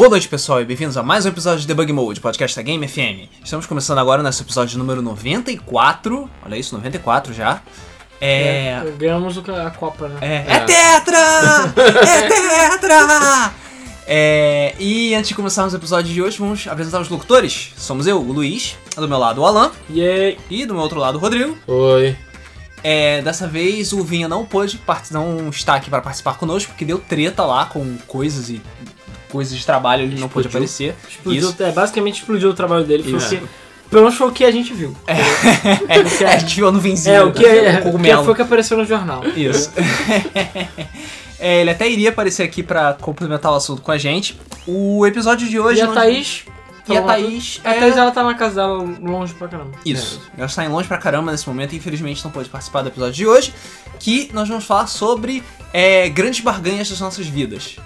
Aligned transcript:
Boa 0.00 0.08
noite, 0.08 0.30
pessoal, 0.30 0.62
e 0.62 0.64
bem-vindos 0.64 0.96
a 0.96 1.02
mais 1.02 1.26
um 1.26 1.28
episódio 1.28 1.60
de 1.60 1.66
Debug 1.66 1.92
Mode, 1.92 2.22
podcast 2.22 2.56
da 2.56 2.62
Game 2.62 2.88
FM. 2.88 3.28
Estamos 3.44 3.66
começando 3.66 3.98
agora 3.98 4.22
nosso 4.22 4.42
episódio 4.42 4.78
número 4.78 5.02
94. 5.02 6.26
Olha 6.42 6.56
isso, 6.56 6.74
94 6.74 7.34
já. 7.34 7.60
É. 8.18 8.80
É, 8.82 8.94
ganhamos 8.96 9.36
o- 9.36 9.42
a 9.52 9.70
Copa, 9.70 10.08
né? 10.08 10.16
É, 10.22 10.54
é 10.56 10.60
tetra! 10.60 11.18
É 11.76 12.28
tetra! 12.70 13.52
É, 14.06 14.74
e 14.78 15.14
antes 15.14 15.28
de 15.28 15.34
começarmos 15.34 15.74
o 15.74 15.76
episódio 15.76 16.10
de 16.14 16.22
hoje, 16.22 16.38
vamos 16.38 16.66
apresentar 16.66 17.02
os 17.02 17.10
locutores. 17.10 17.74
Somos 17.76 18.06
eu, 18.06 18.22
o 18.22 18.32
Luiz, 18.32 18.78
do 18.96 19.06
meu 19.06 19.18
lado 19.18 19.42
o 19.42 19.46
Alan, 19.46 19.70
E 19.90 20.38
e 20.48 20.64
do 20.64 20.72
meu 20.72 20.82
outro 20.82 20.98
lado 20.98 21.16
o 21.18 21.20
Rodrigo. 21.20 21.58
Oi. 21.66 22.16
É, 22.82 23.20
dessa 23.20 23.46
vez 23.46 23.92
o 23.92 24.02
Vinha 24.02 24.26
não 24.26 24.46
pôde, 24.46 24.80
não 25.10 25.50
está 25.50 25.74
aqui 25.74 25.90
para 25.90 26.00
participar 26.00 26.38
conosco, 26.38 26.70
porque 26.72 26.86
deu 26.86 26.98
treta 26.98 27.44
lá 27.44 27.66
com 27.66 27.98
coisas 28.06 28.48
e 28.48 28.62
coisas 29.30 29.56
de 29.56 29.64
trabalho, 29.64 30.02
ele 30.02 30.20
não 30.20 30.28
pôde 30.28 30.48
aparecer. 30.48 30.94
explodiu, 31.08 31.50
Isso. 31.50 31.62
é, 31.62 31.72
basicamente 31.72 32.20
explodiu 32.20 32.50
o 32.50 32.54
trabalho 32.54 32.84
dele. 32.84 33.16
Isso. 33.16 33.28
que, 33.28 33.42
pelo 33.88 34.02
menos 34.02 34.16
foi 34.16 34.28
o 34.28 34.32
que 34.32 34.44
a 34.44 34.50
gente 34.50 34.72
viu. 34.72 34.96
É, 35.06 35.14
a 36.26 36.38
gente 36.38 36.56
viu 36.56 36.68
a 36.68 36.72
nuvenzinha. 36.72 37.16
É, 37.16 37.22
o 37.22 37.32
que, 37.32 37.44
é, 37.44 37.82
o 37.84 37.96
o 37.96 37.98
que 37.98 38.24
foi 38.24 38.34
que 38.34 38.42
apareceu 38.42 38.76
no 38.76 38.84
jornal. 38.84 39.22
Isso. 39.36 39.70
É, 41.42 41.62
ele 41.62 41.70
até 41.70 41.88
iria 41.88 42.10
aparecer 42.10 42.42
aqui 42.42 42.62
pra 42.62 42.92
complementar 42.92 43.50
o 43.50 43.54
assunto 43.54 43.80
com 43.80 43.90
a 43.90 43.96
gente. 43.96 44.38
O 44.66 45.06
episódio 45.06 45.48
de 45.48 45.58
hoje. 45.58 45.80
E 45.80 45.82
a 45.82 45.86
Thaís... 45.88 46.44
E 46.86 46.92
a 46.92 47.00
falou- 47.00 47.06
Thaís. 47.08 47.60
A 47.64 47.74
é- 47.74 47.78
Thaís, 47.80 47.96
ela 47.96 48.10
tá 48.10 48.22
na 48.22 48.34
casa 48.34 48.56
dela 48.56 48.76
longe 49.00 49.32
pra 49.32 49.48
caramba. 49.48 49.70
Isso. 49.84 50.20
Ela 50.36 50.46
está 50.46 50.64
em 50.64 50.68
longe 50.68 50.86
pra 50.86 50.98
caramba 50.98 51.32
nesse 51.32 51.48
momento 51.48 51.72
e 51.72 51.76
infelizmente 51.76 52.22
não 52.22 52.30
pôde 52.30 52.48
participar 52.50 52.82
do 52.82 52.88
episódio 52.88 53.14
de 53.14 53.26
hoje. 53.26 53.54
Que 53.98 54.28
nós 54.34 54.48
vamos 54.48 54.64
falar 54.64 54.86
sobre 54.86 55.42
é, 55.72 56.10
grandes 56.10 56.40
barganhas 56.40 56.90
das 56.90 57.00
nossas 57.00 57.26
vidas. 57.26 57.76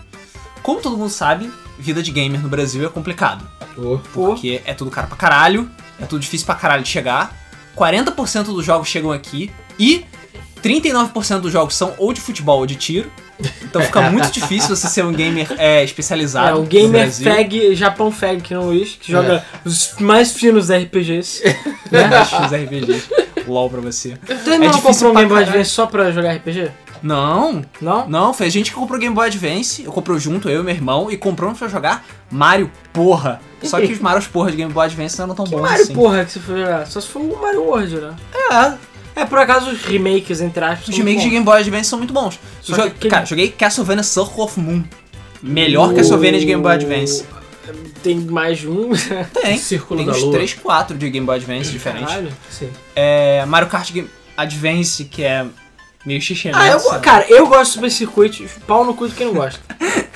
Como 0.65 0.81
todo 0.81 0.97
mundo 0.97 1.11
sabe, 1.11 1.53
vida 1.79 2.03
de 2.03 2.11
gamer 2.11 2.41
no 2.41 2.49
Brasil 2.49 2.87
é 2.87 2.89
complicado. 2.89 3.47
Ô, 3.77 3.99
Porque 4.15 4.63
é 4.65 4.73
tudo 4.73 4.91
caro 4.91 5.07
pra 5.09 5.17
caralho, 5.17 5.71
é 6.01 6.07
tudo 6.07 6.23
difícil 6.23 6.47
pra 6.47 6.55
caralho 6.55 6.83
de 6.83 6.89
chegar. 6.89 7.37
40% 7.77 8.45
dos 8.45 8.65
jogos 8.65 8.89
chegam 8.89 9.13
aqui 9.13 9.53
e 9.79 10.07
39% 10.63 11.41
dos 11.41 11.53
jogos 11.53 11.75
são 11.75 11.93
ou 11.99 12.15
de 12.15 12.21
futebol 12.23 12.61
ou 12.61 12.67
de 12.67 12.77
tiro. 12.77 13.13
Então 13.63 13.83
fica 13.83 14.01
muito 14.11 14.31
difícil 14.31 14.75
você 14.75 14.89
ser 14.89 15.05
um 15.05 15.13
gamer 15.13 15.49
é, 15.59 15.85
especializado. 15.85 16.49
É, 16.49 16.55
o 16.55 16.63
gamer 16.63 17.13
fag, 17.13 17.75
Japão 17.75 18.11
fag, 18.11 18.41
que 18.41 18.55
não 18.55 18.63
é 18.63 18.65
o 18.65 18.69
Luiz, 18.69 18.97
que 18.99 19.13
joga 19.13 19.45
os 19.67 19.97
mais 20.01 20.33
finos 20.33 20.71
RPGs. 20.71 21.43
né? 21.91 22.25
XRPGs. 22.25 23.05
LOL 23.47 23.69
pra 23.71 23.81
você. 23.81 24.17
Tu 24.27 24.33
É 24.33 24.59
difícil 24.59 24.83
comprou 24.83 25.11
um 25.11 25.15
Game 25.15 25.29
Boy. 25.29 25.43
Advance 25.43 25.71
só 25.71 25.87
pra 25.87 26.11
jogar 26.11 26.33
RPG? 26.35 26.71
Não, 27.03 27.63
Não? 27.83 28.09
não, 28.09 28.33
foi 28.33 28.47
a 28.47 28.51
gente 28.51 28.71
que 28.71 28.77
comprou 28.77 28.97
o 28.97 29.01
Game 29.01 29.15
Boy 29.15 29.27
Advance. 29.27 29.85
Eu 29.85 29.93
comprou 29.93 30.19
junto, 30.19 30.49
eu 30.49 30.63
e 30.63 30.65
meu 30.65 30.75
irmão, 30.75 31.11
e 31.11 31.17
compramos 31.19 31.59
pra 31.59 31.69
jogar 31.69 32.05
Mario 32.31 32.71
Porra. 32.93 33.41
Só 33.63 33.79
que 33.81 33.93
os 33.93 33.99
Marios 34.01 34.27
Porra 34.27 34.51
de 34.51 34.57
Game 34.57 34.73
Boy 34.73 34.87
Advance 34.87 35.19
não 35.19 35.27
eram 35.27 35.35
tão 35.35 35.45
Que 35.45 35.51
bons 35.53 35.61
Mario 35.63 35.83
assim. 35.85 35.95
porra 35.95 36.25
que 36.25 36.33
você 36.33 36.41
foi 36.41 36.61
jogar? 36.61 36.87
Só 36.87 37.01
se 37.01 37.09
for 37.09 37.21
o 37.21 37.41
Mario 37.43 37.63
World, 37.63 37.97
né? 37.97 38.15
É, 39.15 39.21
É, 39.21 39.25
por 39.25 39.39
acaso 39.39 39.71
os 39.71 39.83
remakes, 39.85 40.41
entre 40.41 40.65
aspas, 40.65 40.89
os 40.89 40.97
remakes 40.97 41.23
de 41.23 41.31
Game 41.31 41.45
Boy 41.45 41.61
Advance 41.61 41.89
são 41.89 41.99
muito 41.99 42.13
bons. 42.13 42.39
Que 42.63 42.71
joguei- 42.73 42.87
aquele- 42.87 43.11
Cara, 43.11 43.25
joguei 43.27 43.49
Castlevania 43.51 44.03
Circle 44.03 44.43
of 44.43 44.59
Moon. 44.59 44.83
Melhor 45.43 45.89
bons. 45.91 45.97
Castlevania 45.99 46.41
de 46.41 46.47
Game 46.47 46.63
Boy 46.63 46.73
Advance. 46.73 47.25
Tem 48.05 48.17
mais 48.21 48.59
de 48.59 48.69
um. 48.69 48.91
Tem. 49.43 49.57
Círculo 49.59 49.99
Tem 49.99 50.07
da 50.07 50.13
uns 50.13 50.23
Lua. 50.23 50.33
3, 50.35 50.55
4 50.55 50.97
de 50.97 51.11
Game 51.11 51.27
Boy 51.27 51.37
Advance 51.37 51.71
diferentes. 51.73 52.07
Caralho. 52.09 52.33
Sim. 52.51 52.71
É, 52.95 53.45
Mario 53.47 53.69
Kart 53.69 53.91
Game 53.91 54.09
Advance, 54.37 55.05
que 55.07 55.25
é 55.25 55.45
meio 56.05 56.21
xixi 56.21 56.51
Ah, 56.53 56.69
eu, 56.69 56.81
cara, 57.01 57.25
eu 57.31 57.47
gosto 57.47 57.65
de 57.71 57.75
Super 57.75 57.91
Circuit, 57.91 58.49
pau 58.67 58.85
no 58.85 58.95
cu 58.95 59.09
de 59.09 59.15
quem 59.15 59.27
não 59.27 59.35
gosta. 59.35 59.59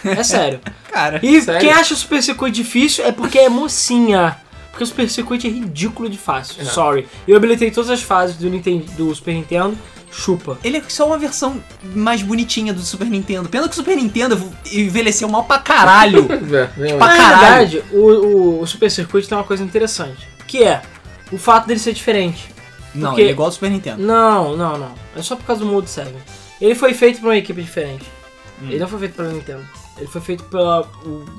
É 0.04 0.22
sério. 0.22 0.60
Cara, 0.92 1.18
E 1.22 1.40
Sério? 1.42 1.60
quem 1.60 1.72
acha 1.72 1.94
o 1.94 1.96
Super 1.96 2.22
Circuit 2.22 2.52
difícil 2.52 3.04
é 3.04 3.10
porque 3.12 3.38
é 3.38 3.48
mocinha. 3.48 4.36
Porque 4.70 4.84
o 4.84 4.86
Super 4.86 5.08
Circuit 5.08 5.44
é 5.46 5.50
ridículo 5.50 6.08
de 6.08 6.16
fácil. 6.18 6.64
Sorry. 6.66 7.08
Eu 7.26 7.36
habilitei 7.36 7.70
todas 7.70 7.90
as 7.90 8.02
fases 8.02 8.36
do, 8.36 8.48
Nintendo, 8.50 8.84
do 8.92 9.12
Super 9.14 9.32
Nintendo. 9.34 9.76
Chupa. 10.10 10.58
ele 10.64 10.78
é 10.78 10.82
só 10.88 11.06
uma 11.06 11.18
versão 11.18 11.62
mais 11.94 12.22
bonitinha 12.22 12.72
do 12.72 12.80
Super 12.80 13.06
Nintendo. 13.08 13.48
Pena 13.48 13.66
que 13.68 13.72
o 13.72 13.76
Super 13.76 13.96
Nintendo 13.96 14.52
envelheceu 14.72 15.28
mal 15.28 15.44
pra 15.44 15.58
caralho. 15.58 16.26
É, 16.78 16.92
Pra. 16.96 17.06
Na 17.06 17.16
caralho. 17.16 17.68
verdade, 17.68 17.84
o, 17.92 17.98
o, 17.98 18.60
o 18.62 18.66
Super 18.66 18.90
Circuit 18.90 19.28
tem 19.28 19.36
uma 19.38 19.44
coisa 19.44 19.62
interessante. 19.62 20.26
Que 20.46 20.62
é 20.64 20.82
o 21.32 21.38
fato 21.38 21.66
dele 21.66 21.78
ser 21.80 21.92
diferente. 21.92 22.48
Não, 22.94 23.10
Porque- 23.10 23.20
ele 23.22 23.28
é 23.30 23.32
igual 23.32 23.46
ao 23.46 23.52
Super 23.52 23.70
Nintendo. 23.70 24.02
Não, 24.02 24.56
não, 24.56 24.78
não. 24.78 24.94
É 25.16 25.22
só 25.22 25.36
por 25.36 25.44
causa 25.44 25.64
do 25.64 25.70
Mode 25.70 25.90
7. 25.90 26.10
Ele 26.60 26.74
foi 26.74 26.94
feito 26.94 27.20
pra 27.20 27.28
uma 27.28 27.36
equipe 27.36 27.62
diferente. 27.62 28.04
Hum. 28.62 28.66
Ele 28.70 28.78
não 28.78 28.88
foi 28.88 28.98
feito 29.00 29.14
pela 29.14 29.28
Nintendo. 29.32 29.62
Ele 29.98 30.06
foi 30.06 30.20
feito 30.20 30.44
pela, 30.44 30.86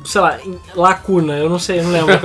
sei 0.06 0.22
lá, 0.22 0.38
Lacuna, 0.76 1.38
eu 1.38 1.50
não 1.50 1.60
sei, 1.60 1.80
eu 1.80 1.84
não 1.84 1.92
lembro. 1.92 2.16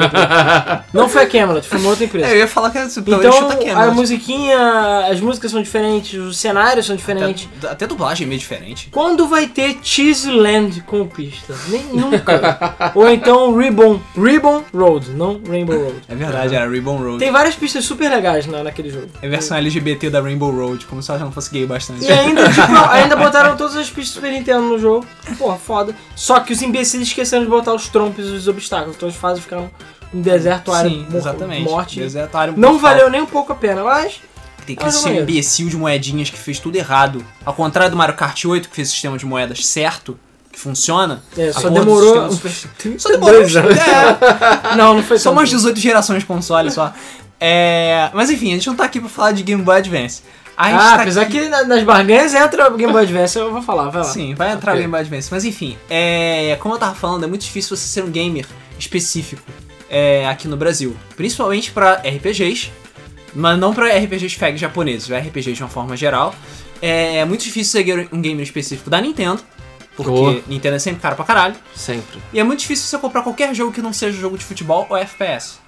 não 0.93 1.09
foi 1.09 1.22
a 1.22 1.27
Camelot, 1.27 1.67
foi 1.67 1.78
uma 1.78 1.91
outra 1.91 2.05
empresa. 2.05 2.27
É, 2.27 2.33
eu 2.33 2.39
ia 2.39 2.49
falar 2.49 2.71
que 2.71 2.78
talvez 2.78 2.97
Então, 2.97 3.33
chuta 3.33 3.55
aqui, 3.55 3.71
a 3.71 3.91
musiquinha, 3.91 5.06
as 5.11 5.21
músicas 5.21 5.50
são 5.50 5.62
diferentes, 5.62 6.19
os 6.21 6.37
cenários 6.37 6.87
são 6.87 6.97
diferentes. 6.97 7.49
até, 7.59 7.69
até 7.69 7.84
a 7.84 7.89
dublagem 7.89 8.25
é 8.25 8.28
meio 8.28 8.41
diferente. 8.41 8.89
Quando 8.91 9.28
vai 9.28 9.47
ter 9.47 9.78
Cheeseland 9.83 10.83
com 10.83 11.06
pista? 11.06 11.55
Nem 11.69 11.84
nunca. 11.84 12.93
Ou 12.94 13.09
então 13.09 13.56
Ribbon, 13.56 14.00
Ribbon 14.17 14.65
Road, 14.73 15.11
não 15.11 15.41
Rainbow 15.49 15.77
Road. 15.77 16.03
É 16.09 16.15
verdade, 16.15 16.55
era 16.55 16.69
Ribbon 16.69 16.97
Road. 16.97 17.19
Tem 17.19 17.31
várias 17.31 17.55
pistas 17.55 17.84
super 17.84 18.11
legais 18.11 18.47
na, 18.47 18.62
naquele 18.62 18.91
jogo. 18.91 19.09
É 19.23 19.27
a 19.27 19.31
versão 19.31 19.56
LGBT 19.56 20.11
da 20.11 20.21
Rainbow 20.21 20.50
Road, 20.50 20.87
como 20.87 21.03
se 21.03 21.11
ela 21.11 21.19
já 21.19 21.25
não 21.25 21.33
fosse 21.33 21.50
gay 21.50 21.67
bastante. 21.67 22.05
E 22.05 22.11
ainda, 22.11 22.49
tipo, 22.49 22.62
ainda 22.91 23.17
botaram 23.17 23.56
todas 23.56 23.77
as 23.77 23.89
pistas 23.89 24.15
Super 24.15 24.33
Nintendo 24.33 24.62
no 24.62 24.78
jogo. 24.78 25.06
Porra, 25.39 25.56
foda. 25.56 25.94
Só 26.25 26.41
que 26.41 26.55
os 26.55 26.62
imbecis 26.62 27.03
esqueceram 27.03 27.45
de 27.45 27.51
botar 27.51 27.75
os 27.75 27.87
trompos 27.89 28.25
e 28.27 28.31
os 28.33 28.49
obstáculos. 28.49 28.97
Então 28.97 29.07
as 29.11 29.15
fases 29.15 29.43
ficaram 29.45 29.71
um 30.12 30.23
deserto, 30.23 30.73
área, 30.73 30.89
Sim, 30.89 31.07
exatamente. 31.15 31.62
morte. 31.65 32.01
Desertário 32.01 32.55
Não 32.57 32.73
mortal. 32.73 32.91
valeu 32.93 33.11
nem 33.11 33.21
um 33.21 33.27
pouco 33.27 33.53
a 33.53 33.55
pena, 33.55 33.85
mas 33.85 34.23
Tem 34.67 34.75
que 34.75 34.91
ser 34.91 35.09
um 35.11 35.12
não 35.17 35.21
imbecil 35.21 35.69
de 35.69 35.77
moedinhas 35.77 36.31
que 36.31 36.39
fez 36.39 36.59
tudo 36.59 36.77
errado. 36.77 37.23
Ao 37.45 37.53
contrário 37.53 37.91
do 37.91 37.97
Mario 37.99 38.15
Kart 38.15 38.43
8, 38.43 38.71
que 38.71 38.75
fez 38.75 38.89
o 38.89 38.93
sistema 38.93 39.19
de 39.19 39.27
moedas 39.27 39.67
certo, 39.67 40.19
que 40.51 40.59
funciona. 40.59 41.23
é, 41.37 41.53
só 41.53 41.69
demorou. 41.69 42.31
Super- 42.33 42.53
32 42.79 43.03
Só 43.03 43.09
demorou 43.11 43.41
anos. 43.41 43.55
é, 43.56 44.17
Não, 44.77 44.95
não 44.95 45.03
foi 45.03 45.19
tão 45.19 45.33
umas 45.33 45.51
tempo. 45.51 45.59
18 45.59 45.79
gerações 45.81 46.21
de 46.21 46.27
console 46.27 46.71
só. 46.71 46.91
É, 47.39 48.09
mas 48.15 48.31
enfim, 48.31 48.53
a 48.53 48.55
gente 48.55 48.67
não 48.69 48.77
tá 48.77 48.85
aqui 48.85 48.99
pra 48.99 49.11
falar 49.11 49.33
de 49.33 49.43
Game 49.43 49.62
Boy 49.62 49.77
Advance. 49.77 50.23
Ah, 50.56 50.97
tá 50.97 51.03
apesar 51.03 51.22
aqui... 51.22 51.41
que 51.41 51.48
na- 51.48 51.65
nas 51.65 51.82
barganhas 51.82 52.32
entra 52.34 52.72
o 52.72 52.76
Game 52.76 52.92
Boy 52.92 53.03
Advance, 53.03 53.37
eu 53.38 53.53
vou 53.53 53.62
falar, 53.62 53.88
vai 53.91 54.03
lá. 54.03 54.09
Sim, 54.09 54.34
vai 54.34 54.53
entrar 54.53 54.70
o 54.70 54.75
Ok. 54.75 54.82
Game 54.82 54.91
Boy 54.91 55.00
Advance. 55.00 55.28
Mas 55.31 55.44
enfim, 55.44 55.76
é, 55.91 56.56
como 56.60 56.75
eu 56.75 56.78
tava 56.78 56.94
falando, 56.94 57.25
é 57.25 57.26
muito 57.26 57.42
difícil 57.42 57.76
você 57.76 57.87
ser 57.87 58.03
um 58.04 58.10
gamer 58.10 58.47
específico 58.78 59.43
é, 59.91 60.26
aqui 60.28 60.47
no 60.48 60.56
Brasil. 60.56 60.97
Principalmente 61.16 61.70
pra 61.72 61.94
RPGs, 61.94 62.70
mas 63.34 63.59
não 63.59 63.75
pra 63.75 63.88
RPGs 63.97 64.37
fag 64.37 64.56
japoneses, 64.56 65.09
vai 65.09 65.20
RPGs 65.20 65.54
de 65.56 65.62
uma 65.62 65.69
forma 65.69 65.97
geral. 65.97 66.34
É, 66.81 67.16
é 67.19 67.25
muito 67.25 67.43
difícil 67.44 67.84
ser 67.84 68.09
um 68.12 68.20
gamer 68.20 68.43
específico 68.44 68.88
da 68.91 69.00
Nintendo, 69.00 69.41
porque 69.97 70.10
Oh. 70.10 70.41
Nintendo 70.50 70.76
é 70.76 70.78
sempre 70.78 71.00
caro 71.00 71.16
pra 71.16 71.25
caralho. 71.25 71.54
Sempre. 71.75 72.20
E 72.32 72.38
é 72.38 72.44
muito 72.44 72.60
difícil 72.60 72.87
você 72.87 72.98
comprar 72.98 73.22
qualquer 73.22 73.54
jogo 73.54 73.72
que 73.72 73.81
não 73.82 73.93
seja 73.93 74.16
jogo 74.19 74.37
de 74.38 74.44
futebol 74.44 74.87
ou 74.91 74.97
FPS. 74.97 75.59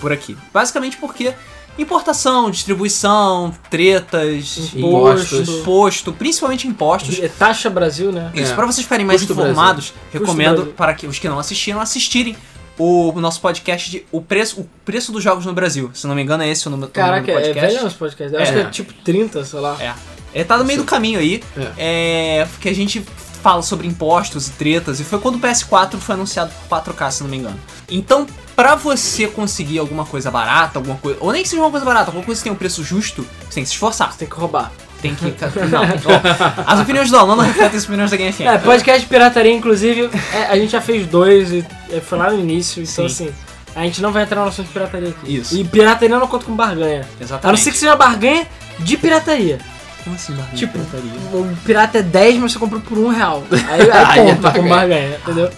Por 0.00 0.12
aqui. 0.12 0.36
Basicamente 0.52 0.96
porque 0.96 1.32
importação, 1.78 2.50
distribuição, 2.50 3.54
tretas, 3.70 4.72
Impostos. 4.74 5.48
imposto, 5.48 6.12
principalmente 6.12 6.66
impostos. 6.66 7.18
É 7.20 7.28
Taxa 7.28 7.70
Brasil, 7.70 8.10
né? 8.12 8.30
Isso, 8.34 8.52
É. 8.52 8.54
pra 8.54 8.66
vocês 8.66 8.82
ficarem 8.84 9.06
mais 9.06 9.20
Custo 9.22 9.32
informados, 9.32 9.94
recomendo 10.12 10.56
Brasil. 10.56 10.72
para 10.76 10.94
que 10.94 11.06
os 11.06 11.18
que 11.18 11.28
não 11.28 11.38
assistiram 11.38 11.80
assistirem 11.80 12.36
o 12.78 13.12
nosso 13.20 13.40
podcast 13.40 13.90
de 13.90 14.04
o 14.12 14.20
preço, 14.20 14.60
o 14.60 14.68
preço 14.84 15.10
dos 15.10 15.22
jogos 15.22 15.44
no 15.46 15.52
Brasil. 15.52 15.90
Se 15.94 16.06
não 16.06 16.14
me 16.14 16.22
engano, 16.22 16.42
é 16.44 16.48
esse 16.48 16.66
o 16.68 16.70
número, 16.70 16.90
o 16.92 16.96
número 16.96 17.10
Caraca, 17.12 17.26
do 17.26 17.30
é 17.38 17.42
podcast. 17.42 17.72
velho 17.72 17.84
nosso 17.84 17.96
podcast. 17.96 18.34
Eu 18.34 18.40
acho 18.42 18.52
É. 18.52 18.54
que 18.54 18.60
é 18.60 18.70
tipo 18.70 18.92
30, 19.04 19.44
sei 19.44 19.58
lá. 19.60 19.76
É. 19.80 19.94
Ele 20.34 20.44
tá 20.44 20.56
no 20.58 20.64
meio 20.64 20.78
do 20.80 20.84
caminho 20.84 21.18
aí. 21.18 21.42
É. 21.76 22.46
que 22.60 22.68
a 22.68 22.74
gente 22.74 23.04
fala 23.48 23.62
sobre 23.62 23.86
impostos 23.86 24.48
e 24.48 24.50
tretas. 24.50 25.00
E 25.00 25.04
foi 25.04 25.18
quando 25.18 25.36
o 25.36 25.38
PS4 25.38 25.96
foi 25.96 26.14
anunciado 26.14 26.52
por 26.68 26.82
4K, 26.82 27.10
se 27.10 27.22
não 27.22 27.30
me 27.30 27.38
engano. 27.38 27.58
Então, 27.88 28.26
pra 28.54 28.74
você 28.74 29.26
conseguir 29.26 29.78
alguma 29.78 30.04
coisa 30.04 30.30
barata, 30.30 30.78
alguma 30.78 30.96
coisa. 30.96 31.16
Ou 31.22 31.32
nem 31.32 31.42
que 31.42 31.48
seja 31.48 31.62
uma 31.62 31.70
coisa 31.70 31.86
barata, 31.86 32.10
alguma 32.10 32.22
coisa 32.22 32.38
que 32.38 32.44
tenha 32.44 32.52
um 32.52 32.58
preço 32.58 32.84
justo, 32.84 33.26
você 33.48 33.54
tem 33.54 33.62
que 33.62 33.70
se 33.70 33.74
esforçar. 33.74 34.12
Você 34.12 34.18
tem 34.18 34.28
que 34.28 34.34
roubar. 34.34 34.70
Tem 35.00 35.14
que. 35.14 35.24
Não, 35.24 35.80
ó, 35.82 36.62
as 36.70 36.80
opiniões 36.80 37.10
do 37.10 37.16
Alan 37.16 37.36
não 37.36 37.44
refletem 37.44 37.78
as 37.78 37.84
opiniões 37.84 38.10
da 38.10 38.18
Game 38.18 38.32
FM. 38.34 38.40
É, 38.42 38.58
podcast 38.58 39.00
de 39.00 39.06
pirataria, 39.06 39.52
inclusive, 39.52 40.10
é, 40.34 40.42
a 40.48 40.56
gente 40.58 40.72
já 40.72 40.82
fez 40.82 41.06
dois 41.06 41.50
e 41.50 41.64
é, 41.90 42.00
foi 42.00 42.18
lá 42.18 42.30
no 42.30 42.38
início, 42.38 42.82
então 42.82 43.08
Sim. 43.08 43.28
assim, 43.28 43.34
a 43.74 43.82
gente 43.84 44.02
não 44.02 44.12
vai 44.12 44.24
entrar 44.24 44.42
no 44.42 44.48
assunto 44.48 44.66
de 44.66 44.72
pirataria 44.74 45.08
aqui. 45.08 45.36
Isso. 45.36 45.56
E 45.56 45.64
pirataria 45.64 46.18
não 46.18 46.26
conta 46.26 46.44
com 46.44 46.54
barganha. 46.54 47.00
A 47.00 47.04
não 47.04 47.22
Exatamente. 47.22 47.62
ser 47.62 47.70
que 47.70 47.78
seja 47.78 47.92
uma 47.92 47.96
barganha 47.96 48.46
de 48.78 48.96
pirataria. 48.98 49.58
Como 50.04 50.16
assim, 50.16 50.32
barganha 50.34 50.56
Tipo, 50.56 50.72
pirataria? 50.78 51.10
o 51.32 51.56
pirata 51.64 51.98
é 51.98 52.02
10, 52.02 52.36
mas 52.38 52.52
você 52.52 52.58
comprou 52.58 52.80
por 52.80 52.98
um 52.98 53.08
real. 53.08 53.42
Aí, 53.50 53.82
aí 53.82 53.90
Aí 53.90 54.20
é 54.20 54.34
conta 54.34 54.50
com 54.52 54.68
barganha. 54.68 54.68
barganha, 54.68 55.16
entendeu? 55.22 55.50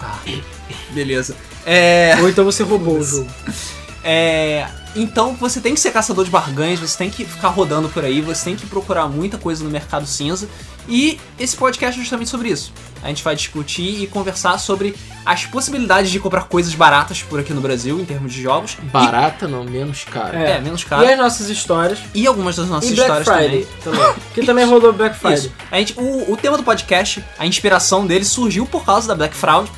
Beleza. 0.90 1.36
É. 1.66 2.16
Ou 2.20 2.28
então 2.28 2.44
você 2.44 2.62
roubou 2.62 2.98
o 2.98 3.02
jogo. 3.04 3.28
É. 4.02 4.66
Então 4.96 5.34
você 5.34 5.60
tem 5.60 5.72
que 5.74 5.78
ser 5.80 5.92
caçador 5.92 6.24
de 6.24 6.30
barganhas, 6.32 6.80
você 6.80 6.98
tem 6.98 7.10
que 7.10 7.24
ficar 7.24 7.48
rodando 7.48 7.88
por 7.88 8.04
aí, 8.04 8.20
você 8.20 8.46
tem 8.46 8.56
que 8.56 8.66
procurar 8.66 9.06
muita 9.06 9.38
coisa 9.38 9.62
no 9.62 9.70
mercado 9.70 10.04
cinza. 10.06 10.48
E 10.90 11.20
esse 11.38 11.56
podcast 11.56 11.98
é 11.98 12.02
justamente 12.02 12.28
sobre 12.28 12.48
isso. 12.48 12.72
A 13.02 13.08
gente 13.08 13.22
vai 13.22 13.34
discutir 13.36 14.02
e 14.02 14.06
conversar 14.08 14.58
sobre 14.58 14.94
as 15.24 15.46
possibilidades 15.46 16.10
de 16.10 16.18
comprar 16.18 16.44
coisas 16.44 16.74
baratas 16.74 17.22
por 17.22 17.38
aqui 17.38 17.54
no 17.54 17.60
Brasil, 17.60 17.98
em 17.98 18.04
termos 18.04 18.32
de 18.32 18.42
jogos. 18.42 18.76
Barata 18.92 19.46
não, 19.46 19.64
menos 19.64 20.04
cara. 20.04 20.36
E, 20.36 20.42
é, 20.42 20.60
menos 20.60 20.82
caro. 20.82 21.04
E 21.04 21.12
as 21.12 21.16
nossas 21.16 21.48
histórias. 21.48 22.00
E 22.12 22.26
algumas 22.26 22.56
das 22.56 22.68
nossas 22.68 22.90
e 22.90 22.94
Black 22.94 23.20
histórias 23.20 23.28
Friday 23.28 23.68
também. 23.84 24.00
também. 24.00 24.14
que 24.34 24.42
também 24.44 24.64
rodou 24.66 24.92
Black 24.92 25.16
Friday. 25.16 25.38
Isso. 25.38 25.52
A 25.70 25.78
gente, 25.78 25.94
o, 25.96 26.32
o 26.32 26.36
tema 26.36 26.56
do 26.56 26.64
podcast, 26.64 27.24
a 27.38 27.46
inspiração 27.46 28.04
dele 28.04 28.24
surgiu 28.24 28.66
por 28.66 28.84
causa 28.84 29.06
da 29.06 29.14
Black 29.14 29.36
Fraud, 29.36 29.70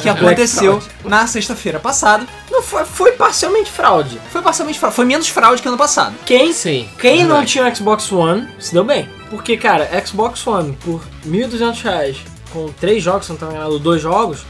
que 0.00 0.08
aconteceu 0.08 0.82
na 1.04 1.26
sexta-feira 1.26 1.78
passada. 1.78 2.26
Não 2.50 2.62
foi, 2.62 2.84
foi 2.84 3.12
parcialmente 3.12 3.70
fraude. 3.70 4.18
Foi 4.30 4.40
parcialmente 4.40 4.78
fraude, 4.78 4.96
foi 4.96 5.04
menos 5.04 5.28
fraude 5.28 5.60
que 5.60 5.68
ano 5.68 5.76
passado. 5.76 6.14
Quem, 6.24 6.52
Sim. 6.52 6.88
quem 6.98 7.24
não 7.24 7.44
tinha 7.44 7.72
Xbox 7.74 8.10
One 8.10 8.48
se 8.58 8.72
deu 8.72 8.84
bem. 8.84 9.17
Porque, 9.30 9.56
cara, 9.56 9.88
Xbox 10.04 10.46
One 10.46 10.76
por 10.84 11.02
1.200 11.26 11.82
reais, 11.82 12.16
com 12.50 12.68
três 12.80 13.02
jogos, 13.02 13.26
se 13.26 13.32
não 13.32 13.38
tá 13.38 13.46
enganado, 13.46 13.78
dois 13.78 14.00
jogos, 14.00 14.44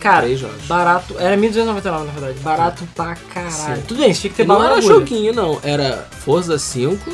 cara, 0.00 0.34
jogos. 0.36 0.64
barato. 0.66 1.14
Era 1.18 1.36
1.299 1.36 1.84
na 1.84 2.12
verdade. 2.12 2.38
Barato 2.40 2.88
pra 2.94 3.14
caralho. 3.32 3.76
Sim. 3.76 3.82
Tudo 3.86 4.00
bem, 4.00 4.12
tinha 4.12 4.30
que 4.30 4.36
ter 4.36 4.46
Não 4.46 4.56
bala 4.56 4.70
na 4.70 4.76
era 4.76 4.82
joguinho, 4.82 5.32
não. 5.32 5.58
Era 5.62 6.08
Forza 6.10 6.58
5, 6.58 7.10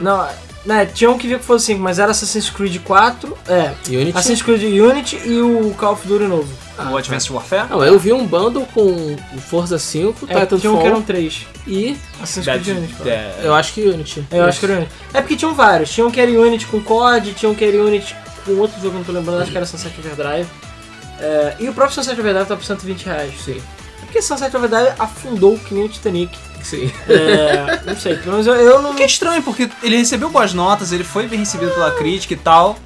Não, 0.00 0.26
né, 0.64 0.86
tinha 0.86 1.10
um 1.10 1.16
que 1.18 1.28
via 1.28 1.38
que 1.38 1.44
fosse 1.44 1.66
5, 1.66 1.80
mas 1.80 1.98
era 1.98 2.10
Assassin's 2.10 2.50
Creed 2.50 2.78
4, 2.82 3.38
é, 3.46 3.74
Unity. 3.88 4.10
Assassin's 4.10 4.42
Creed 4.42 4.62
Unity 4.62 5.20
e 5.24 5.40
o 5.40 5.72
Call 5.78 5.92
of 5.92 6.06
Duty 6.08 6.24
novo. 6.24 6.48
O 6.90 6.96
Advanced 6.96 7.30
Warfare. 7.30 7.68
Não, 7.70 7.84
eu 7.84 7.98
vi 7.98 8.12
um 8.12 8.26
bundle 8.26 8.66
com 8.74 9.16
o 9.34 9.38
Forza 9.38 9.78
5, 9.78 10.26
É, 10.28 10.34
tinha 10.34 10.38
um 10.42 10.46
que 10.46 10.56
Titanfall 10.56 10.86
eram 10.86 11.02
três. 11.02 11.46
e 11.66 11.96
Assassin's 12.22 12.46
Creed 12.46 12.66
Unity. 12.78 12.94
cara. 12.94 13.10
é, 13.10 13.40
eu 13.44 13.54
acho 13.54 13.72
que 13.72 13.82
Unity. 13.82 14.24
É, 14.30 14.38
eu 14.38 14.44
acho 14.44 14.58
que 14.60 14.66
era 14.66 14.74
Unity. 14.76 14.92
É 15.12 15.20
porque 15.20 15.36
tinham 15.36 15.54
vários. 15.54 15.90
Tinha 15.90 16.06
um 16.06 16.10
que 16.10 16.20
era 16.20 16.30
Unity 16.30 16.66
com 16.66 16.80
COD, 16.82 17.32
tinha 17.34 17.50
um 17.50 17.54
que 17.54 17.64
era 17.64 17.76
Unity 17.82 18.14
com 18.44 18.52
outro 18.58 18.80
jogo, 18.80 18.96
não 18.96 19.04
tô 19.04 19.12
lembrando, 19.12 19.42
acho 19.42 19.50
que 19.50 19.56
era 19.56 19.66
Sunset 19.66 19.94
Overdrive. 19.98 20.48
É, 21.20 21.56
e 21.60 21.68
o 21.68 21.72
próprio 21.74 21.94
Sunset 21.94 22.18
Overdrive 22.20 22.46
tá 22.48 22.56
por 22.56 22.64
120 22.64 23.04
reais. 23.04 23.32
Sim. 23.44 23.62
É 24.02 24.04
porque 24.04 24.20
Sunset 24.20 24.54
Overdrive 24.56 24.92
afundou 24.98 25.58
que 25.58 25.72
nem 25.74 25.84
o 25.84 25.88
Titanic. 25.88 26.36
Sim. 26.62 26.90
É, 27.08 27.80
não 27.86 27.94
sei, 27.96 28.16
pelo 28.16 28.32
menos 28.32 28.46
eu, 28.46 28.54
eu 28.54 28.80
não... 28.82 28.94
Que 28.94 29.02
é 29.02 29.06
estranho, 29.06 29.42
porque 29.42 29.68
ele 29.82 29.96
recebeu 29.98 30.30
boas 30.30 30.52
notas, 30.54 30.92
ele 30.92 31.04
foi 31.04 31.26
bem 31.26 31.38
recebido 31.38 31.70
pela 31.72 31.90
crítica 31.92 32.32
e 32.34 32.36
tal. 32.38 32.78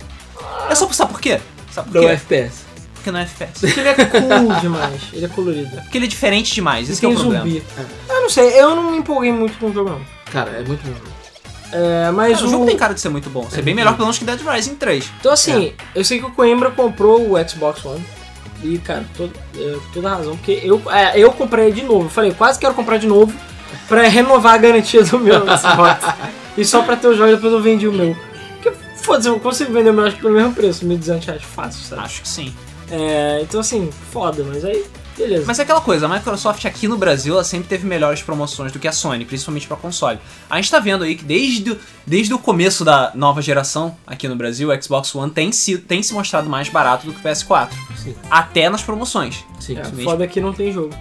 É 0.69 0.75
só 0.75 0.88
sabe 0.93 1.12
por 1.12 1.20
quê? 1.20 1.40
Sabe 1.70 1.90
por 1.90 2.00
Do 2.00 2.06
quê? 2.06 2.12
FPS. 2.12 2.68
Porque 2.99 3.11
não 3.11 3.21
é 3.21 3.23
FPS. 3.23 3.61
Porque 3.61 3.81
ele 3.81 3.89
é 3.89 3.95
cool 3.95 4.55
demais, 4.61 5.00
ele 5.12 5.25
é 5.25 5.29
colorido. 5.29 5.71
Porque 5.83 5.99
ele 5.99 6.05
é 6.05 6.09
diferente 6.09 6.55
demais, 6.55 6.91
esse 6.91 7.00
que 7.00 7.06
é 7.06 7.09
o 7.09 7.15
problema. 7.15 7.45
zumbi. 7.45 7.62
Eu 8.09 8.21
não 8.23 8.29
sei, 8.31 8.61
eu 8.61 8.77
não 8.77 8.91
me 8.91 8.99
empolguei 8.99 9.33
muito 9.33 9.56
com 9.59 9.67
o 9.67 9.73
jogo 9.73 9.91
não. 9.91 10.00
Cara, 10.31 10.50
é 10.50 10.62
muito 10.62 10.83
bom. 10.85 11.11
É, 11.71 12.11
mas 12.11 12.35
Cara, 12.35 12.47
o 12.47 12.50
jogo 12.50 12.67
tem 12.67 12.77
cara 12.77 12.95
de 12.95 13.00
ser 13.00 13.11
muito 13.11 13.29
bom, 13.29 13.49
ser 13.50 13.61
bem 13.62 13.75
melhor 13.75 13.93
pelo 13.93 14.05
menos 14.06 14.19
que 14.19 14.25
Dead 14.25 14.41
Rising 14.41 14.77
3. 14.77 15.11
Então 15.21 15.33
assim, 15.33 15.75
eu 15.95 16.03
sei 16.05 16.19
que 16.19 16.25
o 16.25 16.31
Coimbra 16.31 16.71
comprou 16.71 17.31
o 17.33 17.49
Xbox 17.49 17.85
One. 17.85 18.05
E, 18.62 18.77
cara, 18.79 19.05
todo, 19.17 19.33
é, 19.56 19.77
toda 19.93 20.09
razão. 20.09 20.37
Porque 20.37 20.61
eu, 20.65 20.83
é, 20.91 21.19
eu 21.19 21.31
comprei 21.31 21.71
de 21.71 21.83
novo. 21.85 22.06
Eu 22.06 22.11
falei, 22.11 22.33
quase 22.33 22.59
quero 22.59 22.75
comprar 22.75 22.97
de 22.99 23.06
novo 23.06 23.33
pra 23.87 24.03
renovar 24.09 24.55
a 24.55 24.59
garantia 24.59 25.05
do 25.05 25.19
meu 25.21 25.43
Xbox. 25.56 26.05
e 26.56 26.65
só 26.65 26.83
pra 26.83 26.97
ter 26.97 27.06
o 27.06 27.15
jogo, 27.17 27.31
depois 27.37 27.53
eu 27.53 27.62
vendi 27.62 27.87
o 27.87 27.93
meu. 27.93 28.17
Porque, 28.61 28.77
foda-se, 28.97 29.29
eu 29.29 29.39
consigo 29.39 29.73
vender 29.73 29.91
o 29.91 29.95
meu 29.95 30.06
acho 30.06 30.17
que 30.17 30.23
pelo 30.23 30.35
mesmo 30.35 30.53
preço, 30.55 30.85
1.200 30.85 31.25
reais 31.27 31.43
fácil, 31.45 31.85
sabe? 31.85 32.03
Acho 32.03 32.23
que 32.23 32.29
sim. 32.29 32.53
É, 32.90 33.40
então 33.43 33.61
assim, 33.61 33.90
foda, 34.11 34.43
mas 34.44 34.64
aí, 34.64 34.85
beleza. 35.19 35.44
Mas 35.47 35.59
é 35.59 35.62
aquela 35.62 35.81
coisa, 35.81 36.06
a 36.06 36.09
Microsoft 36.09 36.65
aqui 36.65 36.88
no 36.88 36.97
Brasil 36.97 37.35
ela 37.35 37.44
sempre 37.44 37.69
teve 37.69 37.87
melhores 37.87 38.23
promoções 38.23 38.73
do 38.73 38.79
que 38.79 38.88
a 38.88 38.93
Sony, 38.93 39.25
principalmente 39.25 39.67
pra 39.67 39.76
console. 39.76 40.19
A 40.49 40.56
gente 40.56 40.70
tá 40.70 40.79
vendo 40.79 41.05
aí 41.05 41.15
que 41.15 41.25
desde, 41.25 41.73
o- 41.73 41.79
desde 42.06 42.32
o 42.32 42.38
começo 42.38 42.85
da 42.85 43.12
nova 43.15 43.43
geração 43.43 43.97
aqui 44.06 44.26
no 44.29 44.37
Brasil, 44.37 44.70
o 44.70 44.82
Xbox 44.82 45.15
One 45.15 45.31
tem 45.31 45.53
se, 45.53 45.76
tem 45.79 46.03
se 46.03 46.15
mostrado 46.15 46.49
mais 46.49 46.69
barato 46.69 47.06
do 47.06 47.12
que 47.12 47.20
o 47.20 47.23
PS4. 47.23 47.70
Sim. 47.97 48.15
Até 48.31 48.69
nas 48.70 48.82
promoções. 48.82 49.44
Sim. 49.61 49.76
é, 49.76 49.82
mesmo. 49.82 50.03
foda 50.05 50.26
que 50.26 50.41
não 50.41 50.53
tem 50.53 50.73
jogo. 50.73 50.94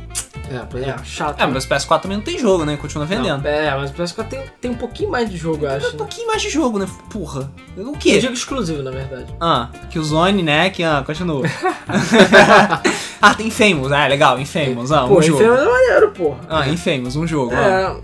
É, 0.50 0.60
pois 0.70 0.81
é. 0.81 0.90
É, 0.92 0.98
chato. 1.04 1.42
É, 1.42 1.46
mas 1.46 1.66
o 1.66 1.68
PS4 1.68 2.02
também 2.02 2.18
não 2.18 2.24
tem 2.24 2.40
jogo, 2.40 2.63
né? 2.63 2.78
Continua 2.78 3.06
vendendo. 3.06 3.44
Não, 3.44 3.50
é, 3.50 3.75
mas 3.75 3.90
o 3.92 3.94
PS4 3.94 4.28
tem, 4.30 4.40
tem 4.62 4.72
um 4.72 4.75
pouquinho 4.75 5.12
mais 5.12 5.30
de 5.30 5.36
jogo, 5.36 5.66
eu 5.66 5.72
acho. 5.72 5.90
Um 5.90 5.98
pouquinho 5.98 6.25
mais 6.28 6.42
de 6.42 6.50
jogo, 6.50 6.80
né? 6.80 6.88
Porra. 7.10 7.52
O 7.75 7.92
quê? 7.98 8.18
digo 8.18 8.34
exclusivo, 8.34 8.81
na 8.81 8.92
verdade. 8.92 9.25
Ah, 9.42 9.70
que 9.90 10.00
o 10.00 10.04
Zone, 10.04 10.42
né? 10.42 10.70
Que, 10.70 10.84
ah, 10.84 11.04
continua. 11.06 11.44
ah, 13.22 13.34
tem 13.36 13.48
Infamous. 13.48 13.92
Ah, 14.07 14.09
legal, 14.09 14.39
Infamous. 14.39 14.92
Ah, 14.92 15.06
um 15.06 15.09
Pô, 15.09 15.21
jogo. 15.21 15.42
Infamous 15.44 15.62
é 15.62 15.65
maneiro, 15.71 16.12
porra. 16.12 16.38
Ah, 16.50 16.68
Infamous, 16.69 17.15
um 17.15 17.27
jogo. 17.27 17.51
ah. 17.54 17.98